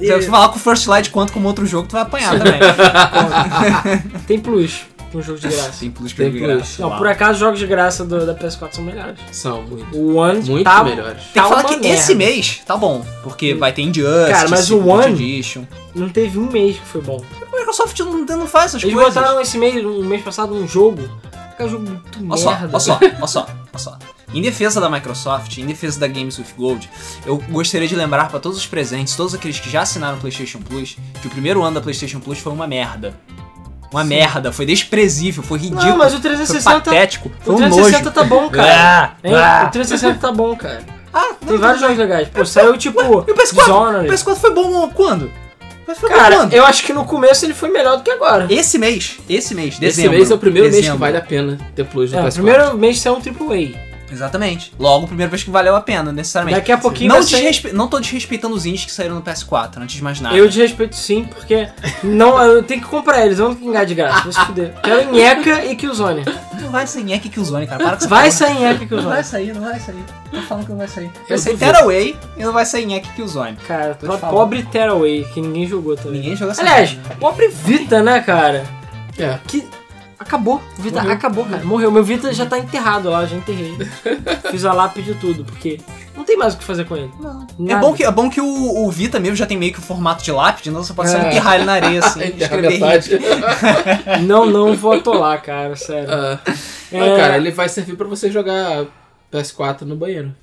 É. 0.00 0.04
Se 0.06 0.12
você 0.12 0.28
falar 0.30 0.48
com 0.50 0.56
o 0.56 0.60
First 0.60 0.86
Light 0.86 1.10
quanto 1.10 1.32
com 1.32 1.42
outro 1.42 1.66
jogo, 1.66 1.88
tu 1.88 1.92
vai 1.92 2.02
apanhar 2.02 2.38
também. 2.38 2.60
Tem 4.28 4.38
plus 4.38 4.82
com 5.10 5.20
jogo 5.22 5.38
de 5.40 5.48
graça. 5.48 5.72
Tem 5.80 5.90
plus 5.90 6.12
Tem 6.12 6.30
de 6.30 6.38
plus. 6.38 6.50
graça. 6.56 6.82
Não, 6.82 6.88
Uau. 6.90 6.98
por 6.98 7.08
acaso 7.08 7.32
os 7.32 7.38
jogos 7.40 7.58
de 7.58 7.66
graça 7.66 8.04
do- 8.04 8.24
da 8.24 8.34
PS4 8.34 8.68
são 8.76 8.84
melhores. 8.84 9.18
São 9.32 9.62
muito. 9.62 9.96
O 9.96 10.14
One 10.16 10.40
Muito 10.48 10.62
tá, 10.64 10.84
melhores. 10.84 11.22
Tem 11.32 11.32
tá 11.34 11.42
que 11.42 11.48
falar 11.48 11.60
uma 11.62 11.68
que 11.68 11.76
merda. 11.80 11.88
esse 11.88 12.14
mês 12.14 12.60
tá 12.64 12.76
bom, 12.76 13.04
porque 13.24 13.54
vai 13.54 13.72
ter 13.72 13.82
Injustice, 13.82 14.30
Cara, 14.30 14.48
mas 14.48 14.70
o 14.70 14.86
One- 14.86 15.12
Edition. 15.12 15.64
Não 15.94 16.08
teve 16.08 16.38
um 16.38 16.48
mês 16.48 16.76
que 16.76 16.86
foi 16.86 17.00
bom. 17.00 17.20
A 17.52 17.56
Microsoft 17.58 17.98
não, 18.00 18.24
não 18.24 18.46
faz 18.46 18.66
essas 18.66 18.82
Eles 18.84 18.94
coisas. 18.94 19.14
botaram 19.14 19.40
esse 19.40 19.58
mês, 19.58 19.84
um 19.84 20.04
mês 20.04 20.22
passado, 20.22 20.54
um 20.54 20.68
jogo. 20.68 21.08
Que 21.56 21.62
é 21.64 21.66
um 21.66 21.68
jogo 21.70 21.84
muito 21.88 22.18
Olha 22.32 22.36
só, 22.40 22.50
merda. 22.50 22.68
olha 22.70 22.78
só, 22.80 22.98
olha 23.02 23.26
só, 23.26 23.40
olha 23.40 23.78
só. 23.78 23.98
Em 24.32 24.42
defesa 24.42 24.80
da 24.80 24.90
Microsoft, 24.90 25.56
em 25.56 25.64
defesa 25.66 25.98
da 25.98 26.06
Games 26.06 26.38
with 26.38 26.46
Gold, 26.56 26.88
eu 27.24 27.38
gostaria 27.48 27.88
de 27.88 27.94
lembrar 27.96 28.28
pra 28.28 28.38
todos 28.38 28.58
os 28.58 28.66
presentes, 28.66 29.16
todos 29.16 29.34
aqueles 29.34 29.58
que 29.58 29.70
já 29.70 29.82
assinaram 29.82 30.18
o 30.18 30.20
PlayStation 30.20 30.58
Plus, 30.60 30.96
que 31.22 31.26
o 31.26 31.30
primeiro 31.30 31.62
ano 31.62 31.76
da 31.76 31.80
PlayStation 31.80 32.20
Plus 32.20 32.38
foi 32.38 32.52
uma 32.52 32.66
merda. 32.66 33.14
Uma 33.90 34.04
merda, 34.04 34.52
foi 34.52 34.66
desprezível, 34.66 35.42
foi 35.42 35.58
ridículo. 35.58 35.86
Não, 35.88 35.96
mas 35.96 36.08
o 36.12 36.20
foi 36.20 36.30
360. 36.30 36.80
patético, 36.80 37.32
foi 37.40 37.54
O 37.54 37.56
um 37.56 37.60
360 37.60 37.98
nojo. 38.04 38.14
tá 38.14 38.24
bom, 38.24 38.50
cara. 38.50 38.70
Ah, 38.70 39.12
Hein? 39.24 39.34
ah. 39.34 39.64
O 39.66 39.70
360 39.70 40.18
tá 40.20 40.30
bom, 40.30 40.54
cara. 40.54 40.84
Ah, 41.10 41.32
Tem 41.46 41.56
vários 41.56 41.80
jogos 41.80 41.96
legais. 41.96 42.28
Pô, 42.28 42.44
saiu 42.44 42.76
tipo. 42.78 43.00
E 43.00 43.04
o 43.06 43.34
PS4? 43.34 43.54
Dishonored. 43.54 44.10
O 44.10 44.12
PS4 44.12 44.36
foi 44.36 44.52
bom 44.54 44.90
quando? 44.90 45.22
O 45.86 45.90
PS4 45.90 45.94
foi 45.96 46.08
bom 46.10 46.14
Cara, 46.16 46.48
eu 46.52 46.66
acho 46.66 46.84
que 46.84 46.92
no 46.92 47.06
começo 47.06 47.46
ele 47.46 47.54
foi 47.54 47.70
melhor 47.70 47.96
do 47.96 48.02
que 48.02 48.10
agora. 48.10 48.46
Esse 48.50 48.76
mês, 48.76 49.16
esse 49.26 49.54
mês, 49.54 49.68
Esse 49.72 49.80
dezembro. 49.80 50.18
mês 50.18 50.30
é 50.30 50.34
o 50.34 50.38
primeiro 50.38 50.66
mês 50.66 50.76
que 50.76 50.82
dezembro. 50.82 50.98
vale 51.00 51.16
a 51.16 51.22
pena 51.22 51.58
ter 51.74 51.84
plus 51.86 52.12
no 52.12 52.18
É, 52.18 52.20
o 52.20 52.24
PS4. 52.26 52.32
primeiro 52.34 52.76
mês 52.76 53.00
saiu 53.00 53.14
um 53.16 53.20
AAA. 53.20 53.87
Exatamente. 54.10 54.72
Logo, 54.78 55.04
a 55.04 55.08
primeira 55.08 55.30
vez 55.30 55.42
que 55.42 55.50
valeu 55.50 55.76
a 55.76 55.80
pena, 55.80 56.12
necessariamente. 56.12 56.56
Daqui 56.58 56.72
a 56.72 56.78
pouquinho 56.78 57.08
Não, 57.12 57.22
sair- 57.22 57.40
desrespe... 57.42 57.72
não 57.72 57.88
tô 57.88 58.00
desrespeitando 58.00 58.54
os 58.54 58.64
indies 58.66 58.84
que 58.84 58.92
saíram 58.92 59.14
no 59.16 59.22
PS4, 59.22 59.78
antes 59.78 59.96
de 59.96 60.02
mais 60.02 60.20
nada. 60.20 60.36
Eu 60.36 60.48
desrespeito 60.48 60.96
sim, 60.96 61.24
porque 61.24 61.68
não, 62.02 62.40
eu 62.42 62.62
tenho 62.62 62.80
que 62.80 62.86
comprar 62.86 63.24
eles, 63.24 63.38
eu 63.38 63.48
não 63.48 63.54
tenho 63.54 63.72
que 63.72 63.86
de 63.86 63.94
graça, 63.94 64.22
vai 64.22 64.32
se 64.32 64.40
fuder. 64.40 64.74
Quero 64.82 65.12
Nheca 65.12 65.64
e 65.64 65.76
Killzone. 65.76 66.24
Não 66.60 66.70
vai 66.70 66.86
sair 66.86 67.04
Nhek 67.04 67.28
Killzone, 67.28 67.66
cara. 67.66 67.78
Para 67.78 67.90
com 67.90 67.96
essa 67.98 68.08
Vai 68.08 68.30
sair 68.30 68.54
Nheca 68.58 68.74
e 68.74 68.80
Não 68.80 68.88
Killzone. 68.88 69.08
vai 69.14 69.24
sair, 69.24 69.54
não 69.54 69.60
vai 69.62 69.80
sair. 69.80 70.04
Tô 70.30 70.42
falando 70.42 70.64
que 70.64 70.70
não 70.70 70.78
vai 70.78 70.88
sair. 70.88 71.06
Vai 71.14 71.22
Eu 71.28 71.38
sair. 71.38 71.56
Tearaway 71.56 72.16
e 72.36 72.42
não 72.44 72.52
vai 72.52 72.66
sair 72.66 72.84
Nhek 72.86 73.08
Killzone. 73.14 73.56
Cara, 73.66 73.94
Tô 73.94 74.18
pobre 74.18 74.62
Tearaway, 74.64 75.24
que 75.32 75.40
ninguém 75.40 75.66
jogou 75.66 75.96
também. 75.96 76.20
Ninguém 76.20 76.36
jogou 76.36 76.52
essa 76.52 76.60
Aliás, 76.62 76.96
pobre 77.20 77.48
Vita, 77.48 78.02
né, 78.02 78.20
cara? 78.20 78.64
É. 79.18 79.38
Que 79.46 79.66
acabou. 80.18 80.62
O 80.78 80.82
Vita 80.82 81.00
Morreu. 81.00 81.14
acabou, 81.16 81.44
cara. 81.46 81.64
Morreu. 81.64 81.90
Meu 81.90 82.02
Vita 82.04 82.32
já 82.32 82.44
tá 82.46 82.58
enterrado 82.58 83.08
lá, 83.10 83.24
já 83.26 83.36
enterrei. 83.36 83.76
Fiz 84.50 84.64
a 84.64 84.72
lápide 84.72 85.12
e 85.12 85.14
tudo, 85.14 85.44
porque 85.44 85.78
não 86.16 86.24
tem 86.24 86.36
mais 86.36 86.54
o 86.54 86.58
que 86.58 86.64
fazer 86.64 86.84
com 86.84 86.96
ele. 86.96 87.10
É 87.68 87.76
bom 87.76 87.92
que, 87.94 88.04
é 88.04 88.10
bom 88.10 88.28
que 88.28 88.40
o, 88.40 88.84
o 88.84 88.90
Vita 88.90 89.18
mesmo 89.20 89.36
já 89.36 89.46
tem 89.46 89.56
meio 89.56 89.72
que 89.72 89.78
o 89.78 89.82
formato 89.82 90.22
de 90.24 90.32
lápide, 90.32 90.70
então 90.70 90.82
você 90.82 90.92
pode 90.92 91.10
só 91.10 91.18
É. 91.18 91.28
enterrar 91.28 91.54
ele 91.56 91.64
na 91.64 91.72
areia, 91.74 92.00
assim, 92.00 92.20
escrever. 92.36 92.80
Não, 94.26 94.46
não 94.46 94.74
vou 94.74 94.92
atolar, 94.94 95.40
cara, 95.42 95.76
sério. 95.76 96.08
Ah, 96.10 96.38
É. 96.92 97.00
ah, 97.00 97.16
cara, 97.16 97.36
ele 97.36 97.50
vai 97.50 97.68
servir 97.68 97.96
pra 97.96 98.06
você 98.06 98.30
jogar 98.30 98.86
PS4 99.32 99.82
no 99.82 99.96
banheiro. 99.96 100.34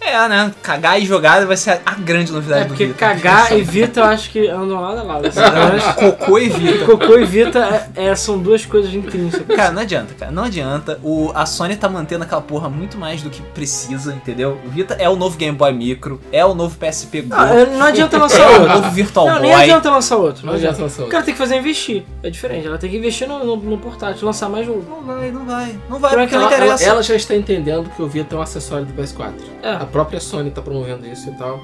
É, 0.00 0.28
né? 0.28 0.52
Cagar 0.62 1.00
e 1.00 1.06
jogar 1.06 1.44
vai 1.46 1.56
ser 1.56 1.80
a, 1.84 1.94
grande 1.94 2.30
novidade 2.30 2.60
É, 2.60 2.64
do 2.64 2.68
porque 2.68 2.86
Vita. 2.86 2.98
cagar 2.98 3.56
e 3.58 3.62
Vita 3.64 4.00
eu 4.00 4.04
acho 4.04 4.30
que 4.30 4.46
andam 4.48 4.78
lado 4.80 4.98
a 5.00 5.02
lado. 5.02 5.26
assim, 5.26 5.40
Cocô 5.98 6.38
e 6.38 6.48
Vita. 6.50 6.84
Cocô 6.84 7.18
e 7.18 7.24
Vita 7.24 7.88
é- 7.96 8.08
é- 8.08 8.14
são 8.14 8.38
duas 8.38 8.66
coisas 8.66 8.92
intrínsecas. 8.94 9.56
Cara, 9.56 9.72
não 9.72 9.80
adianta, 9.80 10.12
cara. 10.14 10.30
Não 10.30 10.44
adianta. 10.44 11.00
O, 11.02 11.32
a 11.34 11.46
Sony 11.46 11.74
tá 11.76 11.88
mantendo 11.88 12.22
aquela 12.24 12.42
porra 12.42 12.68
muito 12.68 12.98
mais 12.98 13.22
do 13.22 13.30
que 13.30 13.40
precisa, 13.40 14.12
entendeu? 14.12 14.58
O 14.64 14.68
Vita 14.68 14.94
é 15.00 15.08
o 15.08 15.16
novo 15.16 15.38
Game 15.38 15.56
Boy 15.56 15.72
Micro, 15.72 16.20
é 16.30 16.44
o 16.44 16.54
novo 16.54 16.76
PSP 16.76 17.22
Go, 17.22 17.28
Não, 17.34 17.42
é- 17.46 17.66
não 17.66 17.86
adianta 17.86 18.18
lançar 18.18 18.40
é 18.40 18.46
o 18.46 18.60
outro. 18.60 18.68
novo 18.76 18.90
Virtual 18.90 19.26
Não, 19.26 19.32
Boy. 19.36 19.42
nem 19.42 19.54
adianta 19.54 19.90
lançar 19.90 20.16
outro. 20.16 20.46
Não 20.46 20.52
adianta 20.52 20.82
lançar 20.82 20.98
O 20.98 21.04
outro. 21.04 21.12
cara 21.12 21.24
tem 21.24 21.32
que 21.32 21.38
fazer 21.38 21.56
investir. 21.56 22.04
É 22.22 22.28
diferente. 22.28 22.66
Ela 22.66 22.76
tem 22.76 22.90
que 22.90 22.96
investir 22.98 23.26
no, 23.26 23.42
no, 23.42 23.56
no 23.56 23.78
portátil, 23.78 24.26
lançar 24.26 24.50
mais 24.50 24.66
jogo. 24.66 24.84
Não 24.88 25.02
vai, 25.02 25.30
não 25.30 25.44
vai. 25.46 25.78
Não 25.88 25.98
vai, 25.98 26.10
Como 26.10 26.22
é 26.22 26.26
porque 26.26 26.26
que 26.26 26.34
não 26.34 26.42
Ela, 26.42 26.54
ela- 26.56 26.64
interessa. 26.66 26.84
ela 26.84 27.02
já 27.02 27.14
está 27.16 27.34
entendendo 27.34 27.88
que 27.96 28.02
o 28.02 28.06
Vita 28.06 28.34
é 28.36 28.38
um 28.38 28.42
acessório 28.42 28.84
do 28.84 28.92
PS4. 28.92 29.32
É. 29.62 29.83
A 29.84 29.86
própria 29.86 30.20
Sony 30.20 30.50
tá 30.50 30.60
promovendo 30.62 31.06
isso 31.06 31.28
e 31.30 31.32
tal. 31.36 31.60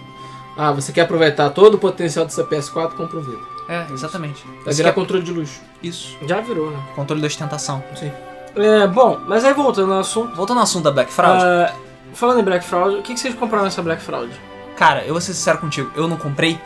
Ah, 0.56 0.72
você 0.72 0.92
quer 0.92 1.02
aproveitar 1.02 1.50
todo 1.50 1.74
o 1.74 1.78
potencial 1.78 2.28
seu 2.28 2.46
PS4? 2.46 2.90
Compra 2.92 3.18
o 3.18 3.22
Vita. 3.22 3.42
É, 3.68 3.86
exatamente. 3.92 4.44
Vai 4.64 4.74
virar 4.74 4.90
quer- 4.90 4.94
controle 4.94 5.22
de 5.22 5.32
luxo. 5.32 5.60
Isso. 5.82 6.16
Já 6.26 6.40
virou, 6.40 6.70
né? 6.70 6.78
Controle 6.94 7.20
da 7.20 7.26
ostentação. 7.28 7.82
Sim. 7.94 8.10
É, 8.56 8.86
bom, 8.86 9.18
mas 9.26 9.44
aí 9.44 9.54
voltando 9.54 9.92
ao 9.92 10.00
assunto. 10.00 10.34
Voltando 10.34 10.58
ao 10.58 10.64
assunto 10.64 10.82
da 10.84 10.90
Black 10.90 11.12
Fraud, 11.12 11.42
ah, 11.42 11.72
falando 12.12 12.40
em 12.40 12.44
Black 12.44 12.64
Fraud, 12.64 12.96
o 12.96 13.02
que, 13.02 13.14
que 13.14 13.20
vocês 13.20 13.34
compraram 13.34 13.64
nessa 13.64 13.80
Black 13.82 14.02
Fraud? 14.02 14.30
cara, 14.76 15.02
eu 15.04 15.12
vou 15.12 15.20
ser 15.20 15.34
sincero 15.34 15.58
contigo, 15.58 15.90
eu 15.94 16.08
não 16.08 16.16
comprei 16.16 16.58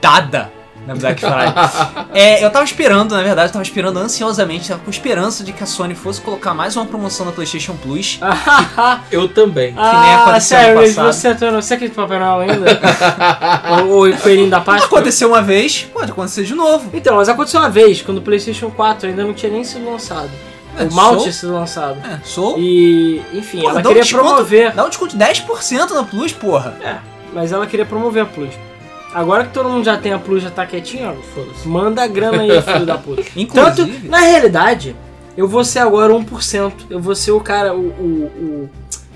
dada 0.00 0.52
na 0.86 0.94
Black 0.94 1.20
Friday. 1.20 2.06
É, 2.14 2.44
eu 2.44 2.50
tava 2.50 2.64
esperando, 2.64 3.14
na 3.14 3.22
verdade, 3.22 3.48
eu 3.48 3.52
tava 3.52 3.62
esperando 3.64 3.98
ansiosamente, 3.98 4.68
tava 4.68 4.80
com 4.80 4.90
esperança 4.90 5.42
de 5.42 5.52
que 5.52 5.62
a 5.62 5.66
Sony 5.66 5.94
fosse 5.94 6.20
colocar 6.20 6.54
mais 6.54 6.76
uma 6.76 6.86
promoção 6.86 7.26
na 7.26 7.32
PlayStation 7.32 7.74
Plus. 7.76 8.20
Eu 9.10 9.28
também. 9.28 9.72
nem 9.72 9.82
ah, 9.84 10.22
aconteceu 10.22 10.58
sério, 10.58 10.70
ano 10.72 10.80
mas 10.80 10.94
passado. 10.94 11.12
você 11.12 11.34
tá- 11.34 11.50
você 11.50 11.74
acredita 11.74 12.00
em 12.00 12.04
Papai 12.04 12.18
Noel 12.18 12.40
ainda? 12.50 12.66
ou 13.90 14.08
o 14.08 14.16
coelhinho 14.18 14.50
da 14.50 14.60
Páscoa? 14.60 14.86
Aconteceu 14.98 15.28
uma 15.28 15.42
vez, 15.42 15.82
pode 15.92 16.10
acontecer 16.12 16.44
de 16.44 16.54
novo. 16.54 16.90
Então, 16.94 17.16
mas 17.16 17.28
aconteceu 17.28 17.60
uma 17.60 17.68
vez, 17.70 18.02
quando 18.02 18.18
o 18.18 18.22
PlayStation 18.22 18.70
4 18.70 19.08
ainda 19.08 19.24
não 19.24 19.34
tinha 19.34 19.50
nem 19.50 19.64
sido 19.64 19.90
lançado. 19.90 20.30
É, 20.78 20.84
o 20.84 20.92
mal 20.92 21.16
tinha 21.16 21.32
sido 21.32 21.52
lançado. 21.54 21.98
É, 22.06 22.18
sou. 22.22 22.58
E, 22.58 23.22
enfim, 23.32 23.60
Porra, 23.60 23.72
ela 23.74 23.82
dá 23.82 23.88
um 23.88 23.92
queria 23.92 24.02
desconto- 24.02 24.24
promover. 24.24 24.72
Dá 24.74 24.84
um 24.84 24.88
desconto 24.88 25.16
de 25.16 25.24
10% 25.24 25.90
na 25.94 26.04
Plus, 26.04 26.32
porra. 26.32 26.76
É, 26.82 26.96
mas 27.32 27.50
ela 27.52 27.66
queria 27.66 27.86
promover 27.86 28.22
a 28.22 28.26
Plus. 28.26 28.50
Agora 29.16 29.44
que 29.44 29.52
todo 29.54 29.66
mundo 29.70 29.82
já 29.82 29.96
tem 29.96 30.12
a 30.12 30.18
Plus, 30.18 30.42
já 30.42 30.50
tá 30.50 30.66
quietinho, 30.66 31.08
ó, 31.08 31.40
manda 31.66 32.02
a 32.02 32.06
grana 32.06 32.42
aí, 32.42 32.60
filho 32.60 32.84
da 32.84 32.98
puta. 32.98 33.22
Tanto, 33.54 33.80
Inclusive. 33.80 34.08
na 34.10 34.18
realidade, 34.18 34.94
eu 35.34 35.48
vou 35.48 35.64
ser 35.64 35.78
agora 35.78 36.12
1%. 36.12 36.72
Eu 36.90 37.00
vou 37.00 37.14
ser 37.14 37.30
o 37.32 37.40
cara, 37.40 37.74
o, 37.74 37.78
o, 37.80 38.68
o, 38.68 38.70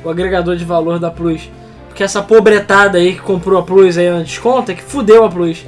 o 0.04 0.08
agregador 0.08 0.56
de 0.56 0.64
valor 0.64 0.98
da 0.98 1.10
Plus. 1.10 1.50
Porque 1.88 2.02
essa 2.02 2.22
pobretada 2.22 2.96
aí 2.96 3.12
que 3.12 3.20
comprou 3.20 3.58
a 3.58 3.62
Plus 3.62 3.98
aí 3.98 4.08
na 4.08 4.22
desconto 4.22 4.70
é 4.72 4.74
que 4.74 4.82
fudeu 4.82 5.22
a 5.22 5.28
Plus. 5.28 5.66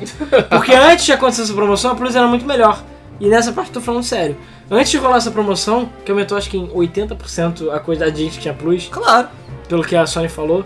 Porque 0.48 0.72
antes 0.72 1.04
de 1.04 1.12
acontecer 1.12 1.42
essa 1.42 1.52
promoção, 1.52 1.90
a 1.90 1.94
Plus 1.94 2.16
era 2.16 2.26
muito 2.26 2.46
melhor. 2.46 2.82
E 3.20 3.28
nessa 3.28 3.52
parte 3.52 3.68
eu 3.68 3.74
tô 3.74 3.80
falando 3.82 4.02
sério. 4.02 4.34
Antes 4.70 4.92
de 4.92 4.96
rolar 4.96 5.18
essa 5.18 5.30
promoção, 5.30 5.90
que 6.06 6.10
aumentou 6.10 6.38
acho 6.38 6.48
que 6.48 6.56
em 6.56 6.68
80% 6.68 7.70
a 7.70 7.78
quantidade 7.78 8.16
de 8.16 8.22
gente 8.24 8.36
que 8.36 8.40
tinha 8.40 8.54
Plus, 8.54 8.88
Claro. 8.90 9.28
pelo 9.68 9.84
que 9.84 9.94
a 9.94 10.06
Sony 10.06 10.30
falou, 10.30 10.64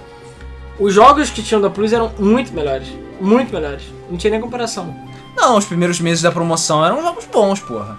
os 0.79 0.95
jogos 0.95 1.31
que 1.31 1.43
tinham 1.43 1.61
da 1.61 1.69
Plus 1.69 1.93
eram 1.93 2.13
muito 2.17 2.53
melhores. 2.53 2.87
Muito 3.21 3.53
melhores. 3.53 3.83
Não 4.11 4.17
tinha 4.17 4.31
nem 4.31 4.41
comparação. 4.41 4.95
Não, 5.37 5.57
os 5.57 5.65
primeiros 5.65 6.01
meses 6.01 6.23
da 6.23 6.33
promoção 6.33 6.85
eram 6.85 7.03
jogos 7.03 7.27
bons, 7.27 7.61
porra. 7.61 7.99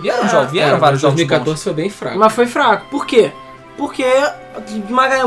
Vieram, 0.00 0.24
É, 0.24 0.28
jogos, 0.28 0.50
vieram 0.50 0.76
É, 0.76 0.80
vários 0.80 1.00
jogos 1.00 1.16
2014 1.16 1.62
foi 1.64 1.72
bem 1.72 1.88
fraco. 1.90 2.18
Mas 2.18 2.32
foi 2.32 2.46
fraco. 2.46 2.86
Por 2.90 3.06
quê? 3.06 3.32
Porque 3.76 4.04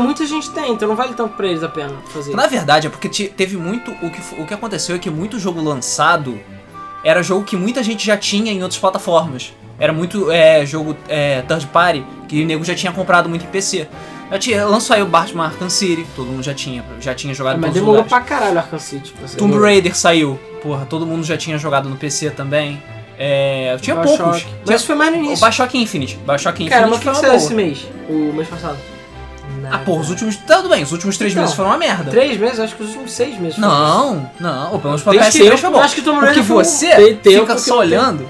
muita 0.00 0.26
gente 0.26 0.50
tem, 0.50 0.72
então 0.72 0.88
não 0.88 0.96
vale 0.96 1.14
tanto 1.14 1.34
pra 1.36 1.46
eles 1.46 1.62
a 1.62 1.68
pena 1.68 1.92
fazer. 2.12 2.34
Na 2.34 2.46
verdade, 2.46 2.86
é 2.86 2.90
porque 2.90 3.08
te- 3.08 3.28
teve 3.28 3.56
muito. 3.56 3.90
O 4.04 4.10
que, 4.10 4.20
o 4.42 4.46
que 4.46 4.54
aconteceu 4.54 4.96
é 4.96 4.98
que 4.98 5.10
muito 5.10 5.38
jogo 5.38 5.62
lançado 5.62 6.38
era 7.04 7.22
jogo 7.22 7.44
que 7.44 7.56
muita 7.56 7.82
gente 7.82 8.04
já 8.06 8.16
tinha 8.16 8.52
em 8.52 8.62
outras 8.62 8.78
plataformas. 8.80 9.54
Era 9.78 9.92
muito 9.92 10.30
é, 10.30 10.66
jogo 10.66 10.94
é, 11.08 11.42
third 11.42 11.66
party 11.68 12.04
que 12.28 12.42
o 12.42 12.46
nego 12.46 12.62
já 12.64 12.74
tinha 12.74 12.92
comprado 12.92 13.28
muito 13.28 13.44
em 13.44 13.48
PC. 13.48 13.88
Já 14.30 14.38
tinha, 14.38 14.64
lançou 14.64 14.94
aí 14.94 15.02
o 15.02 15.06
Batman 15.06 15.46
Arkham 15.46 15.68
City, 15.68 16.06
todo 16.14 16.26
mundo 16.28 16.42
já 16.42 16.54
tinha, 16.54 16.84
já 17.00 17.14
tinha 17.14 17.34
jogado 17.34 17.56
em 17.58 17.60
Mas 17.60 17.72
demorou 17.74 18.02
lugares. 18.02 18.10
pra 18.10 18.20
caralho 18.20 18.58
Arkham 18.58 18.78
City. 18.78 19.12
Pra 19.12 19.26
ser. 19.26 19.36
Tomb 19.36 19.58
Raider 19.58 19.96
saiu, 19.96 20.38
porra, 20.62 20.86
todo 20.86 21.04
mundo 21.06 21.24
já 21.24 21.36
tinha 21.36 21.58
jogado 21.58 21.88
no 21.88 21.96
PC 21.96 22.30
também. 22.30 22.80
É, 23.18 23.76
tinha 23.82 23.96
Bioshock. 23.96 24.18
poucos. 24.22 24.46
Mas 24.66 24.84
foi 24.84 24.94
mais 24.94 25.12
no 25.12 25.18
O 25.20 25.24
início. 25.24 25.44
Bioshock 25.44 25.76
Infinite. 25.76 26.16
Bioshock 26.26 26.54
Infinite 26.54 26.70
Cara, 26.70 26.86
mas 26.86 26.96
o 26.98 27.00
que, 27.02 27.14
saiu 27.14 27.34
esse 27.34 27.52
mês? 27.54 27.86
O 28.08 28.32
mês 28.32 28.48
passado? 28.48 28.78
Ah, 29.70 29.78
porra, 29.78 30.00
os 30.00 30.10
últimos. 30.10 30.36
Tudo 30.36 30.68
bem, 30.68 30.82
os 30.82 30.92
últimos 30.92 31.18
três 31.18 31.32
Então, 31.32 31.42
meses 31.42 31.54
foram 31.56 31.70
uma 31.70 31.76
merda. 31.78 32.10
Três 32.10 32.38
meses? 32.38 32.60
Acho 32.60 32.74
que 32.76 32.82
os 32.82 32.88
últimos 32.90 33.12
seis 33.12 33.38
meses. 33.38 33.56
foram 33.56 33.68
Não, 33.68 34.30
não. 34.40 34.64
Ou 34.72 34.78
pelo 34.78 34.84
menos 34.92 35.02
pra 35.02 35.12
Tem 35.12 35.20
PS3 35.20 35.32
tempo, 35.44 35.58
foi 35.58 35.70
bom. 35.70 35.80
acho 35.80 35.94
que 35.96 36.02
Tomb 36.02 36.20
Porque 36.20 36.40
Raider 36.40 36.56
um- 36.56 36.64
você 36.64 37.18
fica 37.22 37.58
só 37.58 37.78
olhando 37.80 38.26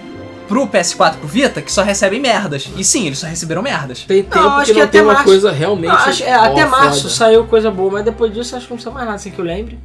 pro 0.50 0.66
PS4 0.66 1.14
pro 1.18 1.28
Vita 1.28 1.62
que 1.62 1.70
só 1.70 1.82
recebem 1.82 2.18
merdas. 2.20 2.68
E 2.76 2.82
sim, 2.82 3.06
eles 3.06 3.20
só 3.20 3.26
receberam 3.28 3.62
merdas. 3.62 4.00
Tem 4.00 4.24
tempo 4.24 4.46
acho 4.48 4.66
que 4.66 4.72
que 4.72 4.78
não 4.78 4.82
até 4.84 4.92
tem 4.92 5.00
uma 5.02 5.12
março- 5.12 5.28
coisa 5.28 5.52
realmente. 5.52 5.86
Não, 5.90 5.96
acho- 5.96 6.24
é, 6.24 6.34
até 6.34 6.64
março 6.66 7.02
foda. 7.02 7.14
saiu 7.14 7.44
coisa 7.44 7.70
boa, 7.70 7.92
mas 7.92 8.04
depois 8.04 8.34
disso 8.34 8.56
acho 8.56 8.66
que 8.66 8.72
não 8.72 8.80
saiu 8.80 8.92
mais 8.92 9.06
nada 9.06 9.16
assim 9.16 9.30
que 9.30 9.38
eu 9.38 9.44
lembre. 9.44 9.78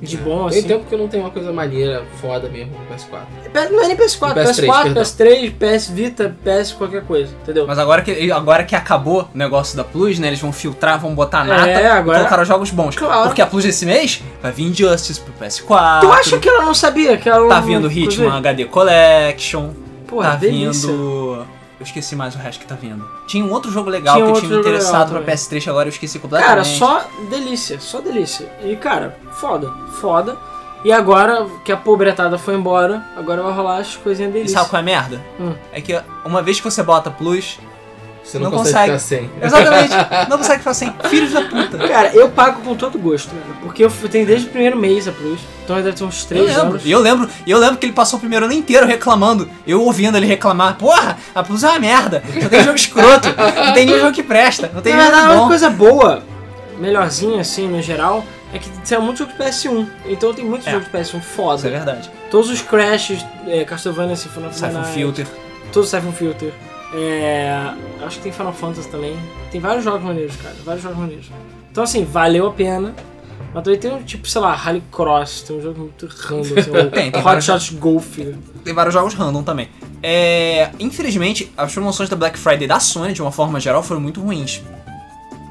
De 0.00 0.16
bom, 0.16 0.48
Tem 0.48 0.58
assim. 0.58 0.66
tempo 0.68 0.84
que 0.90 0.96
não 0.96 1.06
tem 1.06 1.20
uma 1.20 1.30
coisa 1.30 1.52
maneira, 1.52 2.02
foda 2.20 2.48
mesmo 2.48 2.72
no 2.72 2.84
PS4. 2.92 3.70
Não 3.70 3.84
é 3.84 3.86
nem 3.86 3.96
PS4, 3.96 4.34
PS3, 4.34 4.66
PS4, 4.66 4.82
perdão. 4.82 5.02
PS3, 5.04 5.50
PS 5.52 5.90
Vita, 5.92 6.36
PS 6.44 6.72
qualquer 6.72 7.04
coisa, 7.04 7.32
entendeu? 7.40 7.66
Mas 7.68 7.78
agora 7.78 8.02
que, 8.02 8.32
agora 8.32 8.64
que 8.64 8.74
acabou 8.74 9.28
o 9.32 9.38
negócio 9.38 9.76
da 9.76 9.84
Plus, 9.84 10.18
né? 10.18 10.26
Eles 10.26 10.40
vão 10.40 10.52
filtrar, 10.52 10.98
vão 10.98 11.14
botar 11.14 11.44
nata 11.44 11.68
É, 11.68 11.86
agora- 11.88 12.18
e 12.18 12.20
colocar 12.26 12.42
jogos 12.44 12.70
bons. 12.72 12.96
Claro. 12.96 13.28
Porque 13.28 13.40
a 13.40 13.46
Plus 13.46 13.62
desse 13.62 13.86
mês 13.86 14.20
vai 14.42 14.50
vir 14.50 14.64
Injustice 14.64 15.20
pro 15.20 15.32
PS4. 15.34 16.00
Tu 16.00 16.12
acha 16.12 16.38
que 16.38 16.48
ela 16.48 16.64
não 16.64 16.74
sabia 16.74 17.16
que 17.16 17.28
ela 17.28 17.48
Tá 17.48 17.60
não- 17.60 17.66
vindo 17.66 17.88
Hitman 17.92 18.38
HD 18.38 18.64
Collection. 18.64 19.70
Porra, 20.12 20.30
tá 20.30 20.36
delícia. 20.36 20.88
vindo. 20.88 21.46
Eu 21.80 21.84
esqueci 21.84 22.14
mais 22.14 22.34
o 22.36 22.38
resto 22.38 22.60
que 22.60 22.66
tá 22.66 22.76
vindo. 22.76 23.04
Tinha 23.26 23.44
um 23.44 23.50
outro 23.50 23.70
jogo 23.72 23.90
legal 23.90 24.14
Tinha 24.16 24.32
que 24.34 24.40
tinha 24.40 24.52
me 24.52 24.58
interessado 24.60 25.10
pra 25.10 25.18
também. 25.20 25.34
PS3 25.34 25.68
agora 25.68 25.88
eu 25.88 25.90
esqueci 25.90 26.18
Cara, 26.20 26.30
completamente. 26.62 26.78
só 26.78 27.04
delícia, 27.28 27.80
só 27.80 28.00
delícia. 28.00 28.52
E 28.62 28.76
cara, 28.76 29.18
foda, 29.32 29.68
foda. 30.00 30.36
E 30.84 30.92
agora 30.92 31.46
que 31.64 31.72
a 31.72 31.76
pobretada 31.76 32.38
foi 32.38 32.54
embora, 32.54 33.04
agora 33.16 33.42
vai 33.42 33.52
rolar 33.52 33.78
as 33.78 33.96
coisinhas 33.96 34.30
E 34.30 34.34
delícia. 34.34 34.58
sabe 34.58 34.70
qual 34.70 34.78
é 34.78 34.82
a 34.82 34.84
merda? 34.84 35.20
Hum. 35.40 35.54
É 35.72 35.80
que 35.80 36.00
uma 36.24 36.42
vez 36.42 36.58
que 36.58 36.64
você 36.64 36.82
bota 36.82 37.10
Plus, 37.10 37.58
Você 38.24 38.38
não, 38.38 38.50
Não 38.50 38.58
consegue, 38.58 38.92
consegue. 38.92 39.22
ficar 39.26 39.38
sem. 39.40 39.46
exatamente, 39.46 39.94
não 40.30 40.38
consegue 40.38 40.62
falar 40.62 40.70
assim, 40.72 40.92
filhos 41.10 41.32
da 41.32 41.42
puta. 41.42 41.76
Cara, 41.88 42.14
eu 42.14 42.28
pago 42.30 42.62
com 42.62 42.74
todo 42.76 42.96
gosto, 42.98 43.30
cara, 43.30 43.42
porque 43.60 43.84
eu 43.84 43.90
tenho 44.10 44.24
desde 44.24 44.46
o 44.46 44.50
primeiro 44.50 44.76
mês 44.76 45.08
a 45.08 45.12
Plus, 45.12 45.40
então 45.64 45.74
deve 45.76 45.92
ter 45.92 46.04
uns 46.04 46.22
Eu 46.22 46.28
3 46.28 46.46
lembro, 46.46 46.62
anos. 46.62 46.82
e 46.86 46.90
eu 46.92 47.00
lembro, 47.00 47.28
e 47.44 47.50
eu 47.50 47.58
lembro 47.58 47.76
que 47.78 47.86
ele 47.86 47.92
passou 47.92 48.18
o 48.18 48.20
primeiro 48.20 48.44
ano 48.44 48.54
inteiro 48.54 48.86
reclamando, 48.86 49.50
eu 49.66 49.82
ouvindo 49.82 50.16
ele 50.16 50.26
reclamar, 50.26 50.76
porra, 50.76 51.18
a 51.34 51.42
Plus 51.42 51.64
é 51.64 51.68
uma 51.68 51.80
merda, 51.80 52.22
não 52.40 52.48
tem 52.48 52.62
jogo 52.62 52.76
escroto, 52.76 53.28
não 53.66 53.72
tem 53.74 53.86
nenhum 53.86 53.98
jogo 53.98 54.12
que 54.12 54.22
presta, 54.22 54.70
não 54.72 54.80
tem 54.80 54.94
Na 54.94 55.02
verdade, 55.02 55.22
jogo 55.22 55.32
uma 55.34 55.40
bom. 55.42 55.48
coisa 55.48 55.68
boa, 55.70 56.22
melhorzinha 56.78 57.40
assim, 57.40 57.68
no 57.68 57.82
geral, 57.82 58.24
é 58.54 58.58
que 58.58 58.68
saiu 58.84 59.02
muito 59.02 59.18
jogo 59.18 59.32
de 59.32 59.38
PS1. 59.38 59.86
Então 60.06 60.32
tem 60.32 60.44
muito 60.44 60.68
É. 60.68 60.72
jogo 60.72 60.84
de 60.84 60.90
PS1 60.90 61.00
Isso 61.00 61.16
é 61.16 61.20
foda. 61.20 61.68
verdade. 61.70 62.10
Todos 62.30 62.50
os 62.50 62.60
Crashes, 62.62 63.24
é, 63.46 63.64
Castlevania, 63.64 64.14
Symphony 64.16 64.46
of 64.46 64.60
the 64.60 64.66
Siphon 64.66 64.80
Night, 64.80 64.94
Filter. 64.94 65.26
Todos 65.72 65.88
Siphon 65.88 66.12
Filter. 66.12 66.52
É, 66.94 67.72
acho 68.04 68.18
que 68.18 68.24
tem 68.24 68.32
Final 68.32 68.52
Fantasy 68.52 68.88
também. 68.88 69.16
Tem 69.50 69.60
vários 69.60 69.84
jogos 69.84 70.02
maneiros, 70.02 70.36
cara. 70.36 70.54
Vários 70.64 70.82
jogos 70.82 70.98
maneiros. 70.98 71.30
Então, 71.70 71.84
assim, 71.84 72.04
valeu 72.04 72.46
a 72.46 72.52
pena. 72.52 72.94
Mas 73.54 73.64
também 73.64 73.78
tem 73.78 73.92
um 73.92 74.02
tipo, 74.02 74.26
sei 74.28 74.40
lá, 74.40 74.54
Rally 74.54 74.82
Cross. 74.90 75.42
Tem 75.42 75.56
um 75.56 75.62
jogo 75.62 75.80
muito 75.80 76.06
random, 76.06 76.58
assim, 76.58 76.70
Tem, 76.90 77.10
tem 77.10 77.20
Hot 77.20 77.22
vários 77.22 77.44
Shots 77.44 77.70
Golf. 77.70 78.18
Tem 78.64 78.74
vários 78.74 78.94
jogos 78.94 79.14
random 79.14 79.42
também. 79.42 79.68
É, 80.02 80.70
infelizmente, 80.78 81.52
as 81.56 81.72
promoções 81.72 82.08
da 82.08 82.16
Black 82.16 82.38
Friday 82.38 82.66
da 82.66 82.80
Sony, 82.80 83.12
de 83.12 83.22
uma 83.22 83.32
forma 83.32 83.60
geral, 83.60 83.82
foram 83.82 84.00
muito 84.00 84.20
ruins. 84.20 84.62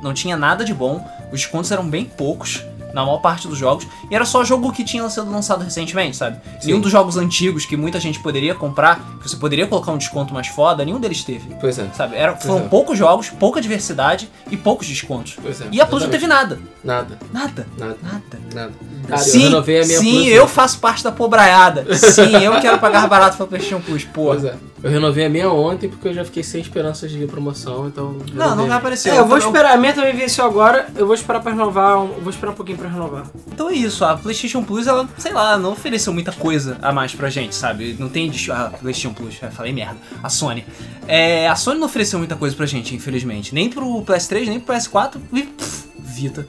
Não 0.03 0.13
tinha 0.13 0.35
nada 0.35 0.65
de 0.65 0.73
bom, 0.73 1.05
os 1.31 1.41
descontos 1.41 1.71
eram 1.71 1.87
bem 1.87 2.05
poucos 2.05 2.65
na 2.93 3.03
maior 3.05 3.19
parte 3.19 3.47
dos 3.47 3.57
jogos, 3.57 3.87
e 4.09 4.15
era 4.15 4.25
só 4.25 4.43
jogo 4.43 4.71
que 4.71 4.83
tinha 4.83 5.07
sido 5.09 5.31
lançado 5.31 5.63
recentemente, 5.63 6.17
sabe? 6.17 6.37
Sim. 6.59 6.67
Nenhum 6.67 6.79
dos 6.79 6.91
jogos 6.91 7.17
antigos 7.17 7.65
que 7.65 7.77
muita 7.77 7.99
gente 7.99 8.19
poderia 8.19 8.53
comprar, 8.55 8.99
que 9.21 9.29
você 9.29 9.35
poderia 9.35 9.67
colocar 9.67 9.91
um 9.91 9.97
desconto 9.97 10.33
mais 10.33 10.47
foda, 10.47 10.83
nenhum 10.83 10.99
deles 10.99 11.23
teve. 11.23 11.55
Pois 11.59 11.77
é. 11.79 11.87
Sabe? 11.93 12.15
Era, 12.15 12.35
foram 12.35 12.65
é. 12.65 12.67
poucos 12.67 12.97
jogos, 12.97 13.29
pouca 13.29 13.61
diversidade 13.61 14.29
e 14.49 14.57
poucos 14.57 14.87
descontos. 14.87 15.37
Pois 15.41 15.61
é. 15.61 15.67
E 15.71 15.79
a 15.79 15.85
Plus 15.85 16.03
não 16.03 16.09
teve 16.09 16.27
nada. 16.27 16.59
Nada, 16.83 17.17
Nada. 17.31 17.67
nada, 17.77 17.97
Nada. 18.07 18.37
nada. 18.53 18.71
Cara, 19.07 19.21
sim, 19.21 19.43
eu 19.43 19.49
renovei 19.49 19.81
a 19.81 19.85
minha 19.85 19.99
sim 19.99 20.11
Plus, 20.11 20.27
eu 20.27 20.43
né? 20.43 20.47
faço 20.49 20.79
parte 20.79 21.03
da 21.03 21.11
pobraiada. 21.11 21.85
Sim, 21.95 22.35
eu 22.43 22.59
quero 22.59 22.79
pagar 22.79 23.07
barato 23.07 23.37
pra 23.37 23.45
PlayStation 23.47 23.79
Plus, 23.81 24.03
porra. 24.03 24.39
Pois 24.39 24.45
é. 24.45 24.70
Eu 24.83 24.89
renovei 24.89 25.25
a 25.25 25.29
minha 25.29 25.49
ontem 25.51 25.87
porque 25.87 26.07
eu 26.07 26.13
já 26.13 26.25
fiquei 26.25 26.41
sem 26.41 26.59
esperanças 26.59 27.11
de 27.11 27.25
promoção, 27.27 27.87
então. 27.87 28.17
Não, 28.33 28.55
não 28.55 28.67
vai 28.67 28.77
aparecer. 28.77 29.09
É, 29.09 29.19
eu 29.19 29.27
vou 29.27 29.37
esperar. 29.37 29.73
A 29.73 29.77
minha 29.77 29.93
também 29.93 30.15
venceu 30.15 30.43
agora. 30.43 30.87
Eu 30.95 31.05
vou 31.05 31.13
esperar 31.13 31.39
pra 31.41 31.51
renovar. 31.51 31.99
um- 31.99 32.13
Eu 32.15 32.21
vou 32.21 32.29
esperar 32.31 32.51
um 32.51 32.55
pouquinho 32.55 32.77
pra 32.79 32.89
renovar. 32.89 33.25
Então 33.51 33.69
é 33.69 33.73
isso, 33.73 34.03
a 34.03 34.17
PlayStation 34.17 34.63
Plus, 34.63 34.87
ela, 34.87 35.07
sei 35.19 35.31
lá, 35.33 35.55
não 35.57 35.73
ofereceu 35.73 36.11
muita 36.11 36.31
coisa 36.31 36.77
a 36.81 36.91
mais 36.91 37.13
pra 37.13 37.29
gente, 37.29 37.53
sabe? 37.53 37.95
Não 37.99 38.09
tem. 38.09 38.29
dis- 38.29 38.49
Ah, 38.49 38.71
PlayStation 38.81 39.13
Plus, 39.13 39.35
eu 39.41 39.51
falei 39.51 39.71
merda. 39.71 39.97
A 40.23 40.29
Sony. 40.29 40.65
É, 41.07 41.47
a 41.47 41.55
Sony 41.55 41.79
não 41.79 41.85
ofereceu 41.85 42.17
muita 42.17 42.35
coisa 42.35 42.55
pra 42.55 42.65
gente, 42.65 42.95
infelizmente. 42.95 43.53
Nem 43.53 43.69
pro 43.69 44.01
PS3, 44.03 44.47
nem 44.47 44.59
pro 44.59 44.73
PS4. 44.75 45.19
E, 45.31 45.43
pff, 45.43 45.83
Vita. 46.11 46.45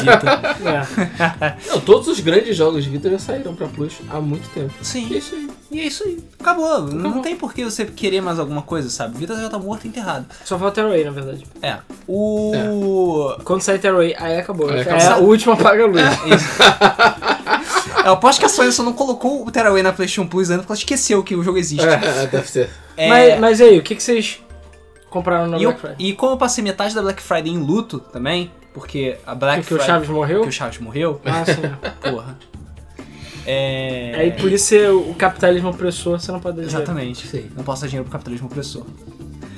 Vita. 0.00 0.56
É. 1.40 1.56
Não, 1.68 1.80
todos 1.80 2.08
os 2.08 2.20
grandes 2.20 2.56
jogos 2.56 2.82
de 2.84 2.90
Vita 2.90 3.08
já 3.10 3.18
saíram 3.18 3.54
pra 3.54 3.66
Plus 3.68 3.94
há 4.10 4.20
muito 4.20 4.48
tempo. 4.50 4.72
E 4.78 4.80
é 4.80 4.84
Sim. 4.84 5.16
isso 5.16 5.34
aí. 5.34 5.48
E 5.70 5.80
é 5.80 5.84
isso 5.86 6.04
aí. 6.04 6.18
Acabou. 6.40 6.82
Não 6.82 7.00
Acabou. 7.00 7.22
tem 7.22 7.36
por 7.36 7.52
que 7.54 7.64
você 7.64 7.84
querer 7.84 8.20
mais 8.20 8.38
alguma 8.38 8.62
coisa, 8.62 8.88
sabe? 8.90 9.16
Vita 9.18 9.36
já 9.36 9.48
tá 9.48 9.58
morto 9.58 9.84
e 9.84 9.88
enterrado. 9.88 10.26
Só 10.44 10.58
falta 10.58 10.74
Tearaway, 10.76 11.04
na 11.04 11.10
verdade. 11.10 11.44
É. 11.62 11.76
O. 12.08 13.34
Quando 13.44 13.60
sair 13.62 13.78
Tearaway, 13.78 14.14
aí 14.18 14.38
acabou. 14.38 14.68
Aí 14.70 14.78
é 14.78 14.82
acabou. 14.82 15.08
a 15.08 15.16
última 15.18 15.54
apaga 15.54 15.84
a 15.84 15.86
luz. 15.86 16.00
É, 18.04 18.08
eu 18.08 18.12
aposto 18.12 18.38
que 18.40 18.46
a 18.46 18.48
Sony 18.48 18.72
só 18.72 18.82
não 18.82 18.92
colocou 18.92 19.46
o 19.46 19.50
Tearaway 19.50 19.82
na 19.82 19.92
PlayStation 19.92 20.26
Plus 20.26 20.50
ainda 20.50 20.62
porque 20.62 20.72
ela 20.72 20.78
esqueceu 20.78 21.22
que 21.22 21.34
o 21.34 21.42
jogo 21.42 21.58
existe. 21.58 21.84
É, 21.86 22.26
deve 22.26 22.48
ser. 22.48 22.70
É, 22.96 23.08
Mas, 23.08 23.40
mas 23.40 23.60
e 23.60 23.64
aí, 23.64 23.78
o 23.78 23.82
que, 23.82 23.94
que 23.94 24.02
vocês 24.02 24.40
compraram 25.16 25.46
na 25.48 25.58
e, 25.58 25.62
eu- 25.62 25.70
Black 25.70 25.80
Friday? 25.80 26.06
e 26.08 26.12
como 26.14 26.32
eu 26.32 26.36
passei 26.36 26.62
metade 26.64 26.94
da 26.94 27.02
Black 27.02 27.22
Friday 27.22 27.52
em 27.52 27.58
luto 27.58 27.98
também, 27.98 28.50
porque 28.74 29.16
a 29.26 29.34
Black 29.34 29.60
Porque 29.62 29.74
o 29.74 29.76
Friday. 29.78 29.94
Chaves 29.94 30.08
morreu? 30.08 30.36
Porque 30.40 30.48
o 30.50 30.52
Chaves 30.52 30.78
morreu, 30.78 31.20
Ah, 31.24 31.44
sim. 31.44 31.62
porra. 32.10 32.36
É. 33.46 34.12
Aí 34.16 34.32
por 34.32 34.50
isso 34.50 34.74
o 35.08 35.14
capitalismo 35.14 35.70
opressor, 35.70 36.18
você 36.20 36.32
não 36.32 36.40
pode 36.40 36.56
dizer. 36.60 36.76
Exatamente. 36.76 37.26
Sim. 37.28 37.46
Não 37.56 37.62
posso 37.62 37.82
dar 37.82 37.86
dinheiro 37.88 38.04
pro 38.04 38.12
capitalismo 38.12 38.46
opressor. 38.48 38.84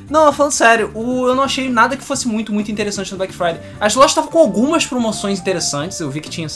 Não, 0.08 0.32
falando 0.32 0.52
sério, 0.52 0.90
o, 0.94 1.26
eu 1.28 1.34
não 1.34 1.42
achei 1.42 1.68
nada 1.68 1.96
que 1.96 2.02
fosse 2.02 2.26
muito, 2.26 2.52
muito 2.52 2.70
interessante 2.70 3.10
no 3.12 3.18
Black 3.18 3.32
Friday. 3.34 3.60
As 3.80 3.94
lojas 3.94 4.12
estavam 4.12 4.30
com 4.30 4.38
algumas 4.38 4.86
promoções 4.86 5.38
interessantes. 5.38 6.00
Eu 6.00 6.10
vi 6.10 6.20
que 6.20 6.30
tinha. 6.30 6.46